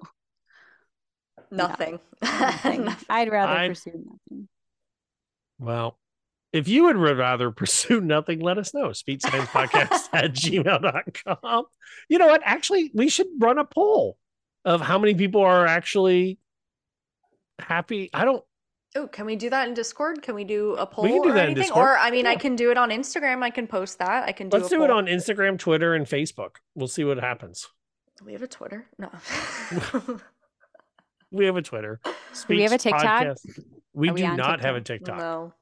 Nothing. 1.50 2.00
Nothing. 2.22 2.88
I'd 3.08 3.30
rather 3.30 3.52
I'd- 3.52 3.68
pursue 3.68 3.92
nothing. 3.92 4.48
Well, 5.58 5.98
if 6.52 6.68
you 6.68 6.84
would 6.84 6.96
rather 6.96 7.50
pursue 7.50 8.00
nothing, 8.00 8.40
let 8.40 8.58
us 8.58 8.74
know. 8.74 8.92
Speech 8.92 9.22
Science 9.22 9.48
Podcast 9.50 10.08
at 10.12 10.32
gmail.com. 10.34 11.64
You 12.08 12.18
know 12.18 12.26
what? 12.26 12.42
Actually, 12.44 12.90
we 12.94 13.08
should 13.08 13.26
run 13.38 13.58
a 13.58 13.64
poll 13.64 14.16
of 14.64 14.80
how 14.80 14.98
many 14.98 15.14
people 15.14 15.42
are 15.42 15.66
actually 15.66 16.38
happy. 17.58 18.10
I 18.12 18.24
don't 18.24 18.44
Oh, 18.96 19.08
can 19.08 19.26
we 19.26 19.34
do 19.34 19.50
that 19.50 19.66
in 19.68 19.74
Discord? 19.74 20.22
Can 20.22 20.34
we 20.34 20.44
do 20.44 20.74
a 20.74 20.86
poll 20.86 21.04
We 21.04 21.10
can 21.10 21.22
do 21.22 21.28
or 21.30 21.32
that 21.32 21.38
in 21.38 21.44
anything? 21.46 21.62
Discord. 21.64 21.84
Or 21.84 21.98
I 21.98 22.10
mean, 22.10 22.26
I 22.26 22.36
can 22.36 22.54
do 22.54 22.70
it 22.70 22.78
on 22.78 22.90
Instagram. 22.90 23.42
I 23.42 23.50
can 23.50 23.66
post 23.66 23.98
that. 23.98 24.24
I 24.28 24.32
can 24.32 24.48
do. 24.48 24.56
let's 24.56 24.70
a 24.70 24.76
do 24.76 24.84
it 24.84 24.90
on 24.90 25.06
Instagram, 25.06 25.58
Twitter, 25.58 25.94
and 25.94 26.06
Facebook. 26.06 26.56
We'll 26.74 26.88
see 26.88 27.04
what 27.04 27.18
happens. 27.18 27.68
We 28.24 28.32
have 28.32 28.42
a 28.42 28.46
Twitter. 28.46 28.86
No. 28.98 29.10
We 31.34 31.46
have 31.46 31.56
a 31.56 31.62
Twitter. 31.62 32.00
we 32.48 32.62
have 32.62 32.70
a 32.70 32.78
TikTok? 32.78 33.02
Podcast. 33.02 33.60
We 33.92 34.08
Are 34.08 34.14
do 34.14 34.24
on 34.24 34.36
not 34.36 34.60
have 34.60 34.76
a 34.76 34.80
TikTok? 34.80 35.16
TikTok. 35.16 35.18
no. 35.18 35.52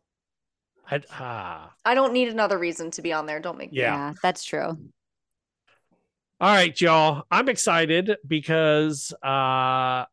I, 0.90 1.00
ah. 1.12 1.72
I 1.84 1.94
don't 1.94 2.12
need 2.12 2.28
another 2.28 2.58
reason 2.58 2.90
to 2.92 3.02
be 3.02 3.12
on 3.12 3.24
there. 3.24 3.40
Don't 3.40 3.56
make 3.56 3.72
me. 3.72 3.78
Yeah. 3.78 4.12
that's 4.22 4.44
true. 4.44 4.66
All 4.66 6.54
right, 6.54 6.78
y'all. 6.78 7.24
I'm 7.30 7.48
excited 7.48 8.16
because 8.26 9.14
uh 9.22 10.04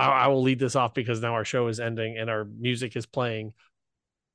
I, 0.00 0.24
I 0.24 0.26
will 0.28 0.42
lead 0.42 0.58
this 0.58 0.76
off 0.76 0.94
because 0.94 1.20
now 1.20 1.34
our 1.34 1.44
show 1.44 1.68
is 1.68 1.80
ending 1.80 2.16
and 2.16 2.30
our 2.30 2.44
music 2.44 2.96
is 2.96 3.06
playing. 3.06 3.52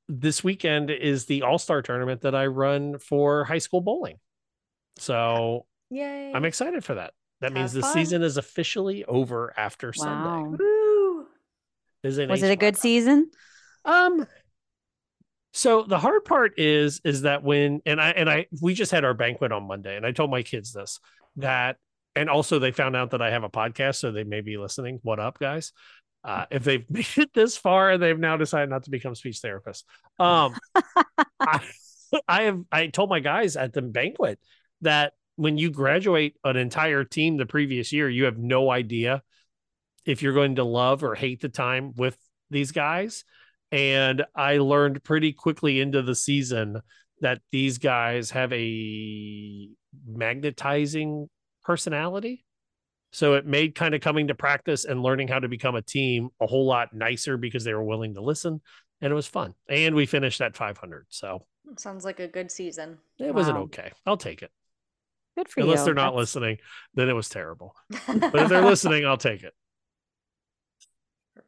This 0.08 0.44
weekend 0.44 0.92
is 0.92 1.26
the 1.26 1.42
All 1.42 1.58
Star 1.58 1.82
tournament 1.82 2.22
that 2.22 2.36
I 2.36 2.46
run 2.48 3.00
for 3.00 3.44
high 3.44 3.58
school 3.58 3.82
bowling. 3.82 4.18
So 4.98 5.66
Yay. 5.90 6.32
I'm 6.34 6.46
excited 6.46 6.84
for 6.84 6.96
that. 6.96 7.14
That 7.42 7.54
means 7.54 7.74
Have 7.74 7.82
the 7.82 7.82
fun. 7.82 7.94
season 7.94 8.24
is 8.24 8.38
officially 8.38 9.04
over 9.06 9.54
after 9.58 9.92
Sunday. 9.94 10.30
Wow. 10.30 10.56
Woo. 10.58 11.28
Is 12.04 12.18
Was 12.20 12.44
it 12.44 12.52
a 12.52 12.56
good 12.56 12.78
season? 12.78 13.32
Um 13.84 14.28
so 15.54 15.84
the 15.84 15.98
hard 15.98 16.26
part 16.26 16.60
is 16.60 17.02
is 17.04 17.22
that 17.22 17.44
when 17.44 17.82
and 17.86 18.00
I 18.00 18.10
and 18.12 18.30
I 18.30 18.48
we 18.62 18.74
just 18.74 18.92
had 18.92 19.06
our 19.06 19.14
banquet 19.14 19.52
on 19.52 19.68
Monday 19.68 19.96
and 19.96 20.06
I 20.06 20.12
told 20.12 20.30
my 20.30 20.44
kids 20.44 20.74
this 20.74 21.00
that 21.38 21.78
and 22.16 22.30
also 22.30 22.60
they 22.60 22.72
found 22.72 22.96
out 22.96 23.12
that 23.12 23.22
I 23.22 23.32
have 23.32 23.44
a 23.44 23.50
podcast 23.50 23.96
so 23.96 24.12
they 24.12 24.24
may 24.24 24.42
be 24.42 24.58
listening. 24.58 25.00
What 25.04 25.20
up 25.20 25.40
guys? 25.40 25.74
Uh, 26.24 26.46
if 26.50 26.64
they've 26.64 26.86
made 26.90 27.08
it 27.18 27.34
this 27.34 27.58
far 27.58 27.92
and 27.92 28.02
they've 28.02 28.20
now 28.20 28.38
decided 28.38 28.70
not 28.70 28.84
to 28.84 28.90
become 28.90 29.16
speech 29.16 29.42
therapists. 29.42 29.84
Um 30.20 30.56
I, 31.40 31.62
I 32.28 32.44
have 32.44 32.62
I 32.72 32.88
told 32.88 33.10
my 33.10 33.20
guys 33.20 33.56
at 33.56 33.74
the 33.74 33.82
banquet 33.82 34.40
that 34.82 35.14
when 35.36 35.58
you 35.58 35.70
graduate 35.70 36.36
an 36.44 36.56
entire 36.56 37.04
team 37.04 37.38
the 37.38 37.46
previous 37.46 37.92
year, 37.92 38.10
you 38.10 38.26
have 38.26 38.38
no 38.38 38.72
idea 38.72 39.22
if 40.06 40.22
you're 40.22 40.34
going 40.34 40.56
to 40.56 40.64
love 40.64 41.04
or 41.04 41.16
hate 41.16 41.42
the 41.42 41.50
time 41.50 41.94
with 41.96 42.18
these 42.50 42.72
guys. 42.72 43.26
And 43.72 44.24
I 44.36 44.60
learned 44.60 45.04
pretty 45.04 45.34
quickly 45.34 45.82
into 45.82 46.02
the 46.02 46.16
season 46.16 46.82
that 47.22 47.42
these 47.52 47.80
guys 47.80 48.32
have 48.32 48.54
a 48.54 49.70
magnetizing 50.08 51.30
personality. 51.66 52.46
So 53.12 53.34
it 53.34 53.46
made 53.46 53.76
kind 53.76 53.94
of 53.96 54.02
coming 54.02 54.28
to 54.28 54.36
practice 54.36 54.86
and 54.86 55.02
learning 55.02 55.28
how 55.30 55.40
to 55.40 55.48
become 55.50 55.76
a 55.76 55.82
team 55.82 56.30
a 56.42 56.48
whole 56.48 56.66
lot 56.66 56.94
nicer 56.94 57.38
because 57.38 57.64
they 57.64 57.74
were 57.74 57.84
willing 57.84 58.14
to 58.16 58.22
listen. 58.22 58.62
And 59.02 59.12
it 59.12 59.16
was 59.16 59.28
fun. 59.28 59.54
And 59.70 59.96
we 59.96 60.06
finished 60.06 60.40
at 60.42 60.56
500. 60.56 61.06
So 61.10 61.42
Sounds 61.78 62.06
like 62.06 62.20
a 62.20 62.28
good 62.28 62.52
season. 62.52 62.98
it 63.20 63.34
was 63.34 63.48
an 63.48 63.58
okay. 63.58 63.92
I'll 64.06 64.18
take 64.18 64.42
it. 64.44 64.52
Good 65.38 65.50
for 65.50 65.60
you. 65.62 65.66
Unless 65.66 65.84
they're 65.86 65.94
not 65.94 66.12
That's- 66.12 66.20
listening, 66.20 66.58
then 66.94 67.10
it 67.10 67.14
was 67.14 67.28
terrible. 67.28 67.76
But 68.08 68.36
if 68.36 68.50
they're 68.50 68.62
listening, 68.62 69.06
I'll 69.06 69.18
take 69.18 69.44
it. 69.44 69.54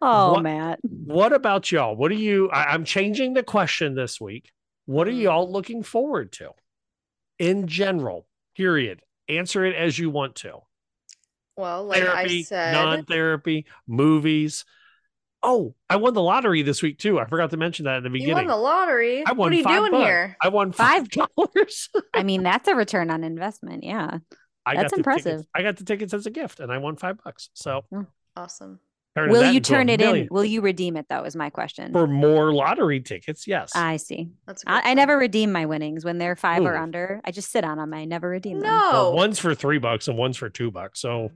Oh, 0.02 0.34
What- 0.34 0.44
Matt. 0.44 0.80
What 0.84 1.34
about 1.34 1.72
y'all? 1.72 1.95
What 1.95 2.11
are 2.11 2.15
you? 2.15 2.49
I, 2.49 2.65
I'm 2.73 2.85
changing 2.85 3.34
the 3.34 3.44
question 3.44 3.95
this 3.95 4.19
week. 4.22 4.52
What 4.85 5.07
are 5.07 5.11
Mm. 5.11 5.22
y'all 5.22 5.52
looking 5.52 5.84
forward 5.84 6.31
to 6.34 6.52
in 7.39 7.68
general? 7.68 8.27
Period. 8.56 9.02
Answer 9.30 9.66
it 9.66 9.76
as 9.76 9.98
you 9.98 10.10
want 10.10 10.36
to. 10.36 10.60
Well, 11.56 11.86
like 11.86 12.04
Therapy, 12.04 12.40
I 12.40 12.41
said, 12.44 12.74
non 12.74 13.06
therapy, 13.06 13.66
movies. 13.88 14.64
Oh, 15.44 15.76
I 15.90 15.98
won 15.98 16.14
the 16.14 16.22
lottery 16.22 16.62
this 16.62 16.82
week 16.82 16.98
too. 16.98 17.20
I 17.20 17.26
forgot 17.26 17.52
to 17.52 17.58
mention 17.58 17.86
that 17.86 17.98
in 17.98 18.04
the 18.04 18.10
you 18.10 18.14
beginning. 18.14 18.36
won 18.36 18.48
the 18.48 18.56
lottery. 18.56 19.24
I 19.26 19.32
won 19.32 19.38
what 19.38 19.52
are 19.54 19.56
you 19.56 19.64
doing 19.64 19.91
bucks. 19.91 20.04
here? 20.04 20.38
I 20.41 20.49
won 20.49 20.72
five 20.72 21.10
dollars. 21.36 21.90
I 22.14 22.24
mean, 22.24 22.44
that's 22.44 22.68
a 22.68 22.76
return 22.76 23.10
on 23.10 23.24
investment. 23.24 23.84
Yeah. 23.84 24.20
I 24.66 24.76
That's 24.76 24.84
got 24.84 24.91
the 24.91 24.98
impressive. 24.98 25.24
Tickets. 25.24 25.49
I 25.56 25.64
got 25.64 25.78
the 25.78 25.86
tickets 25.86 26.14
as 26.14 26.26
a 26.26 26.30
gift, 26.30 26.60
and 26.60 26.72
I 26.72 26.78
won 26.78 26.98
five 26.98 27.18
bucks. 27.24 27.49
So 27.54 27.86
oh. 27.94 28.06
Awesome. 28.36 28.80
Turning 29.18 29.31
Will 29.31 29.52
you 29.52 29.60
turn 29.60 29.89
it 29.89 29.99
million 29.99 30.26
in? 30.26 30.27
Will 30.31 30.45
you 30.45 30.61
redeem 30.61 30.95
it 30.95 31.07
though? 31.10 31.23
Is 31.23 31.35
my 31.35 31.49
question. 31.49 31.91
for 31.91 32.07
more 32.07 32.53
lottery 32.53 32.99
tickets? 32.99 33.48
Yes. 33.48 33.72
I 33.76 33.98
see. 33.98 34.30
That's 34.45 34.64
I, 34.68 34.91
I 34.91 34.94
never 34.94 35.18
redeem 35.18 35.52
my 35.52 35.65
winnings 35.65 36.06
when 36.06 36.18
they're 36.18 36.35
five 36.35 36.64
or 36.64 36.77
under. 36.77 37.22
I 37.26 37.31
just 37.31 37.52
sit 37.52 37.64
on 37.64 37.77
them. 37.77 37.94
I 37.94 38.06
never 38.06 38.30
redeem 38.30 38.60
them. 38.60 38.69
No. 38.69 38.89
Well, 38.91 39.14
one's 39.14 39.39
for 39.39 39.56
three 39.56 39.80
bucks 39.80 40.07
and 40.07 40.18
one's 40.18 40.38
for 40.38 40.49
two 40.49 40.72
bucks. 40.72 41.02
So, 41.02 41.31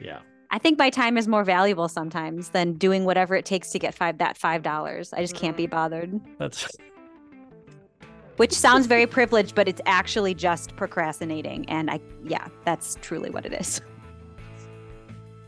yeah. 0.00 0.20
I 0.50 0.58
think 0.58 0.78
my 0.78 0.90
time 0.90 1.16
is 1.16 1.28
more 1.28 1.44
valuable 1.44 1.88
sometimes 1.88 2.48
than 2.48 2.72
doing 2.72 3.04
whatever 3.04 3.36
it 3.36 3.44
takes 3.44 3.70
to 3.70 3.78
get 3.78 3.94
five 3.94 4.18
that 4.18 4.36
five 4.36 4.62
dollars. 4.62 5.12
I 5.12 5.20
just 5.20 5.36
can't 5.36 5.56
be 5.56 5.66
bothered. 5.66 6.20
That's 6.38 6.66
Which 8.36 8.52
sounds 8.52 8.86
very 8.86 9.06
privileged, 9.06 9.54
but 9.54 9.68
it's 9.68 9.82
actually 9.84 10.34
just 10.34 10.74
procrastinating. 10.74 11.68
And 11.68 11.90
I 11.90 12.00
yeah, 12.24 12.48
that's 12.64 12.96
truly 13.00 13.30
what 13.30 13.46
it 13.46 13.52
is. 13.52 13.80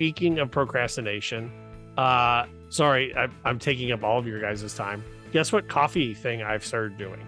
Speaking 0.03 0.41
of 0.41 0.51
procrastination. 0.51 1.49
Uh, 1.97 2.45
sorry, 2.71 3.15
I, 3.17 3.29
I'm 3.45 3.61
taking 3.61 3.93
up 3.93 4.03
all 4.03 4.19
of 4.19 4.27
your 4.27 4.41
guys' 4.41 4.75
time. 4.75 5.05
Guess 5.33 5.53
what 5.53 5.69
coffee 5.69 6.13
thing 6.13 6.43
I've 6.43 6.65
started 6.67 6.99
doing? 6.99 7.25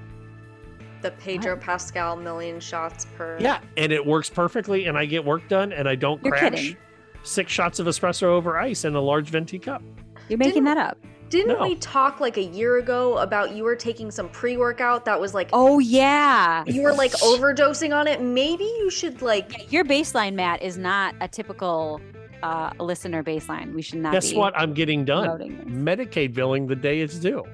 The 1.00 1.12
Pedro 1.12 1.56
Pascal 1.56 2.16
million 2.16 2.58
shots 2.58 3.06
per. 3.16 3.38
Yeah, 3.38 3.60
and 3.76 3.92
it 3.92 4.04
works 4.04 4.28
perfectly, 4.28 4.86
and 4.86 4.98
I 4.98 5.04
get 5.04 5.24
work 5.24 5.46
done, 5.48 5.72
and 5.72 5.88
I 5.88 5.94
don't 5.94 6.20
You're 6.24 6.32
crash. 6.36 6.50
kidding. 6.50 6.76
Six 7.22 7.52
shots 7.52 7.78
of 7.78 7.86
espresso 7.86 8.24
over 8.24 8.58
ice 8.58 8.84
in 8.84 8.96
a 8.96 9.00
large 9.00 9.28
venti 9.28 9.60
cup. 9.60 9.80
You're 10.28 10.38
making 10.38 10.64
that 10.64 10.76
up. 10.76 10.98
Didn't 11.30 11.58
No. 11.58 11.62
we 11.62 11.76
talk 11.76 12.18
like 12.20 12.36
a 12.38 12.42
year 12.42 12.78
ago 12.78 13.18
about 13.18 13.52
you 13.56 13.62
were 13.64 13.76
taking 13.76 14.10
some 14.10 14.28
pre 14.28 14.56
workout 14.56 15.04
that 15.04 15.18
was 15.20 15.32
like 15.32 15.48
Oh 15.52 15.78
yeah. 15.78 16.64
you 16.66 16.82
were 16.82 16.92
like 16.92 17.12
overdosing 17.12 17.96
on 17.96 18.06
it? 18.08 18.20
Maybe 18.20 18.64
you 18.64 18.90
should 18.90 19.22
like 19.22 19.72
Your 19.72 19.84
baseline, 19.84 20.34
Matt, 20.34 20.62
is 20.62 20.76
not 20.76 21.14
a 21.20 21.26
typical 21.28 22.00
uh, 22.44 22.70
listener 22.78 23.22
baseline. 23.24 23.72
We 23.74 23.82
should 23.82 23.98
not 24.00 24.12
Guess 24.12 24.32
be 24.32 24.36
what? 24.36 24.56
I'm 24.56 24.74
getting 24.74 25.04
done. 25.04 25.64
Medicaid 25.66 26.34
billing 26.34 26.66
the 26.66 26.76
day 26.76 27.00
it's 27.00 27.18
due. 27.18 27.44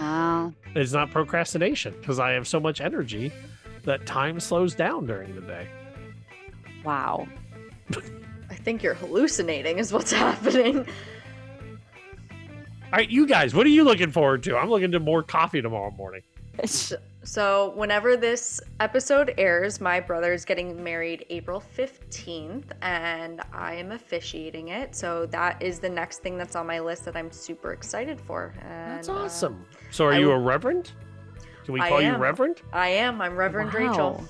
Oh, 0.00 0.52
It's 0.74 0.92
not 0.92 1.10
procrastination 1.10 1.94
because 2.00 2.18
I 2.18 2.32
have 2.32 2.48
so 2.48 2.58
much 2.58 2.80
energy 2.80 3.30
that 3.84 4.04
time 4.06 4.40
slows 4.40 4.74
down 4.74 5.06
during 5.06 5.34
the 5.34 5.42
day. 5.42 5.68
wow. 6.84 7.26
I 8.50 8.54
think 8.54 8.82
you're 8.82 8.94
hallucinating 8.94 9.78
is 9.78 9.92
what's 9.92 10.12
happening. 10.24 10.78
All 10.78 10.84
right, 12.98 13.08
you 13.08 13.26
guys, 13.26 13.54
what 13.54 13.66
are 13.66 13.70
you 13.70 13.84
looking 13.84 14.10
forward 14.12 14.42
to? 14.44 14.56
I'm 14.56 14.70
looking 14.70 14.92
to 14.92 15.00
more 15.00 15.22
coffee 15.22 15.62
tomorrow 15.62 15.90
morning. 15.92 16.22
So, 17.24 17.72
whenever 17.76 18.16
this 18.16 18.60
episode 18.80 19.32
airs, 19.38 19.80
my 19.80 20.00
brother 20.00 20.32
is 20.32 20.44
getting 20.44 20.82
married 20.82 21.24
April 21.30 21.62
15th, 21.76 22.64
and 22.82 23.40
I 23.52 23.74
am 23.74 23.92
officiating 23.92 24.68
it. 24.68 24.96
So, 24.96 25.26
that 25.26 25.62
is 25.62 25.78
the 25.78 25.88
next 25.88 26.18
thing 26.18 26.36
that's 26.36 26.56
on 26.56 26.66
my 26.66 26.80
list 26.80 27.04
that 27.04 27.16
I'm 27.16 27.30
super 27.30 27.72
excited 27.72 28.20
for. 28.20 28.54
And, 28.62 28.98
That's 28.98 29.08
uh, 29.08 29.12
awesome. 29.12 29.64
So, 29.92 30.04
are 30.06 30.14
I 30.14 30.18
you 30.18 30.32
a 30.32 30.38
reverend? 30.38 30.90
Can 31.64 31.74
we 31.74 31.80
I 31.80 31.88
call 31.88 32.02
you 32.02 32.16
reverend? 32.16 32.62
I 32.72 32.88
am. 32.88 33.20
I'm 33.20 33.36
Reverend 33.36 33.72
Rachel. 33.72 34.24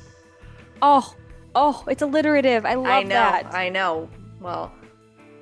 Oh, 0.82 1.14
oh, 1.54 1.84
it's 1.88 2.02
alliterative. 2.02 2.66
I 2.66 2.74
love 2.74 2.86
I 2.86 3.02
know. 3.04 3.08
that. 3.08 3.54
I 3.54 3.70
know. 3.70 4.10
Well, 4.38 4.70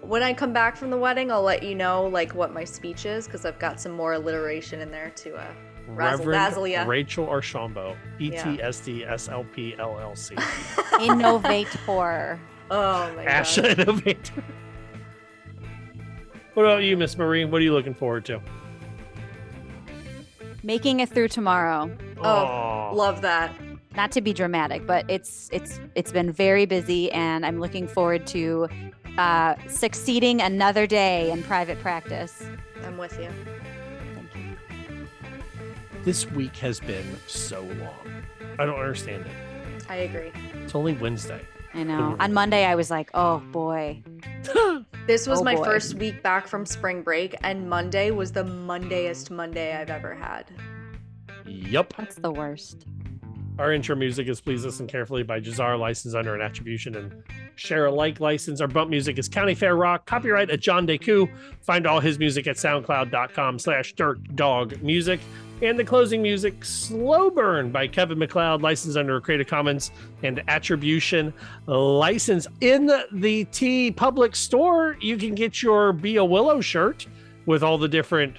when 0.03 0.23
I 0.23 0.33
come 0.33 0.53
back 0.53 0.77
from 0.77 0.91
the 0.91 0.97
wedding, 0.97 1.33
I'll 1.33 1.43
let 1.43 1.65
you 1.65 1.75
know 1.75 2.07
like 2.07 2.33
what 2.33 2.53
my 2.53 2.63
speech 2.63 3.07
is 3.07 3.27
because 3.27 3.45
I've 3.45 3.59
got 3.59 3.81
some 3.81 3.93
more 3.93 4.13
alliteration 4.13 4.81
in 4.81 4.91
there 4.93 5.11
to 5.11 5.35
uh, 5.35 5.53
razzle 5.95 6.27
Reverend 6.27 6.33
dazzle 6.33 6.69
ya. 6.69 6.85
Rachel 6.85 7.29
Archambault, 7.29 7.97
E 8.21 8.31
Yeah. 8.33 8.43
T 8.57 8.63
S 8.63 8.81
D 8.81 9.05
S 9.05 9.29
L 9.29 9.45
P 9.55 9.75
L 9.79 9.99
L 10.01 10.15
C. 10.17 10.35
Innovate 11.01 11.69
for. 11.69 12.39
Oh 12.71 13.13
my 13.17 13.25
Asha 13.25 13.63
god. 13.63 13.79
Innovator. 13.81 14.45
What 16.55 16.65
about 16.65 16.83
you, 16.83 16.97
Miss 16.97 17.17
Marine? 17.17 17.51
What 17.51 17.61
are 17.61 17.65
you 17.65 17.73
looking 17.73 17.95
forward 17.95 18.25
to? 18.27 18.41
Making 20.63 21.01
it 21.01 21.09
through 21.09 21.29
tomorrow. 21.29 21.91
Oh, 22.19 22.93
love 22.95 23.23
that. 23.23 23.53
Not 23.97 24.13
to 24.13 24.21
be 24.21 24.33
dramatic, 24.33 24.87
but 24.87 25.05
it's 25.09 25.49
it's 25.53 25.81
it's 25.95 26.13
been 26.13 26.31
very 26.31 26.67
busy, 26.67 27.11
and 27.13 27.47
I'm 27.47 27.61
looking 27.61 27.89
forward 27.89 28.27
to 28.29 28.69
uh, 29.19 29.55
succeeding 29.69 30.41
another 30.41 30.87
day 30.87 31.31
in 31.31 31.43
private 31.43 31.81
practice. 31.81 32.43
I'm 32.85 32.99
with 32.99 33.19
you. 33.19 33.31
This 36.05 36.31
week 36.31 36.57
has 36.57 36.81
been 36.81 37.05
so 37.27 37.63
long. 37.63 38.25
I 38.59 38.65
don't 38.67 38.79
understand 38.79 39.27
it. 39.27 39.85
I 39.89 39.97
agree. 39.97 40.33
It's 40.63 40.75
only 40.75 40.95
Wednesday. 40.95 41.41
I 41.75 41.83
know. 41.83 42.17
On 42.19 42.33
Monday, 42.33 42.65
I 42.65 42.75
was 42.75 42.91
like, 42.91 43.11
oh 43.15 43.39
boy. 43.53 44.03
This 45.07 45.27
was 45.27 45.41
Oh, 45.41 45.45
my 45.45 45.57
boy. 45.57 45.65
first 45.65 45.95
week 45.95 46.23
back 46.23 46.47
from 46.47 46.65
spring 46.65 47.03
break, 47.03 47.35
and 47.43 47.69
Monday 47.69 48.11
was 48.13 48.31
the 48.31 48.45
Mondayest 48.45 49.29
Monday 49.31 49.75
I've 49.75 49.91
ever 49.91 50.15
had. 50.15 50.45
Yup. 51.47 51.95
That's 51.97 52.15
the 52.17 52.31
worst. 52.31 52.87
Our 53.59 53.73
intro 53.73 53.97
music 53.97 54.29
is 54.29 54.41
Please 54.41 54.65
Listen 54.65 54.87
Carefully 54.87 55.25
by 55.25 55.41
Jahzzar, 55.41 55.79
licensed 55.81 56.15
under 56.15 56.35
an 56.35 56.43
attribution 56.43 56.95
and 56.97 57.25
share 57.57 57.87
alike 57.87 58.21
license. 58.21 58.61
Our 58.61 58.69
bump 58.69 58.89
music 58.91 59.19
is 59.19 59.29
County 59.29 59.55
Fair 59.55 59.75
Rock, 59.75 60.07
copyright 60.07 60.51
at 60.51 60.61
John 60.61 60.87
Deku. 60.87 61.29
Find 61.63 61.87
all 61.87 61.99
his 61.99 62.19
music 62.19 62.47
at 62.47 62.57
soundcloud.com 62.57 63.59
slash 63.59 63.95
dirt 63.95 64.37
dog 64.37 64.81
music. 64.83 65.19
And 65.63 65.79
the 65.79 65.85
closing 65.85 66.23
music, 66.23 66.65
Slow 66.65 67.29
Burn 67.29 67.71
by 67.71 67.87
Kevin 67.87 68.19
MacLeod, 68.19 68.63
licensed 68.63 68.97
under 68.97 69.17
a 69.17 69.21
Creative 69.21 69.47
Commons 69.47 69.91
and 70.23 70.43
attribution 70.49 71.35
license. 71.67 72.47
In 72.63 72.87
the 72.87 73.45
TeePublic 73.45 74.35
Store, 74.35 74.97
you 75.01 75.19
can 75.19 75.35
get 75.35 75.63
your 75.63 75.93
Be 75.93 76.17
a 76.17 76.25
Willow 76.25 76.63
shirt 76.63 77.07
with 77.45 77.63
all 77.63 77.77
the 77.77 77.89
different 77.89 78.39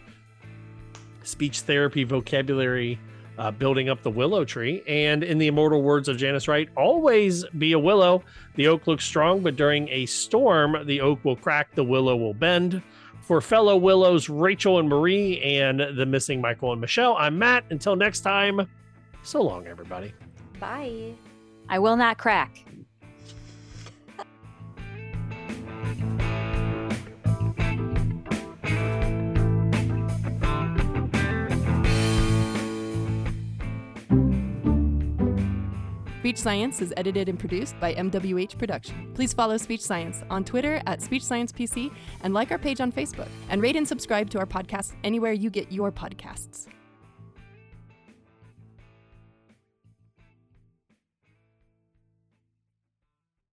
speech 1.21 1.61
therapy 1.61 2.03
vocabulary 2.03 2.99
uh, 3.37 3.51
building 3.51 3.89
up 3.89 4.01
the 4.01 4.09
willow 4.09 4.43
tree. 4.43 4.81
And 4.87 5.23
in 5.23 5.37
the 5.37 5.47
immortal 5.47 5.83
words 5.83 6.07
of 6.07 6.17
Janice 6.17 6.47
Wright, 6.47 6.69
always 6.75 7.45
be 7.57 7.73
a 7.73 7.79
willow. 7.79 8.23
The 8.55 8.67
oak 8.67 8.87
looks 8.87 9.05
strong, 9.05 9.41
but 9.41 9.55
during 9.55 9.89
a 9.89 10.07
storm, 10.07 10.85
the 10.85 11.01
oak 11.01 11.23
will 11.23 11.35
crack, 11.35 11.75
the 11.75 11.83
willow 11.83 12.15
will 12.15 12.33
bend. 12.33 12.81
For 13.21 13.39
fellow 13.39 13.77
willows, 13.77 14.29
Rachel 14.29 14.79
and 14.79 14.89
Marie, 14.89 15.39
and 15.41 15.79
the 15.79 16.05
missing 16.05 16.41
Michael 16.41 16.71
and 16.71 16.81
Michelle, 16.81 17.15
I'm 17.17 17.37
Matt. 17.37 17.63
Until 17.69 17.95
next 17.95 18.21
time, 18.21 18.67
so 19.23 19.41
long, 19.41 19.67
everybody. 19.67 20.13
Bye. 20.59 21.13
I 21.69 21.79
will 21.79 21.95
not 21.95 22.17
crack. 22.17 22.65
Speech 36.21 36.37
Science 36.37 36.83
is 36.83 36.93
edited 36.97 37.29
and 37.29 37.39
produced 37.39 37.79
by 37.79 37.95
MWH 37.95 38.55
Production. 38.55 39.11
Please 39.15 39.33
follow 39.33 39.57
Speech 39.57 39.81
Science 39.81 40.21
on 40.29 40.43
Twitter 40.43 40.79
at 40.85 41.01
Speech 41.01 41.23
Science 41.23 41.51
PC 41.51 41.91
and 42.21 42.31
like 42.31 42.51
our 42.51 42.59
page 42.59 42.79
on 42.79 42.91
Facebook. 42.91 43.27
And 43.49 43.59
rate 43.59 43.75
and 43.75 43.87
subscribe 43.87 44.29
to 44.29 44.37
our 44.37 44.45
podcast 44.45 44.93
anywhere 45.03 45.31
you 45.31 45.49
get 45.49 45.71
your 45.71 45.91
podcasts. 45.91 46.67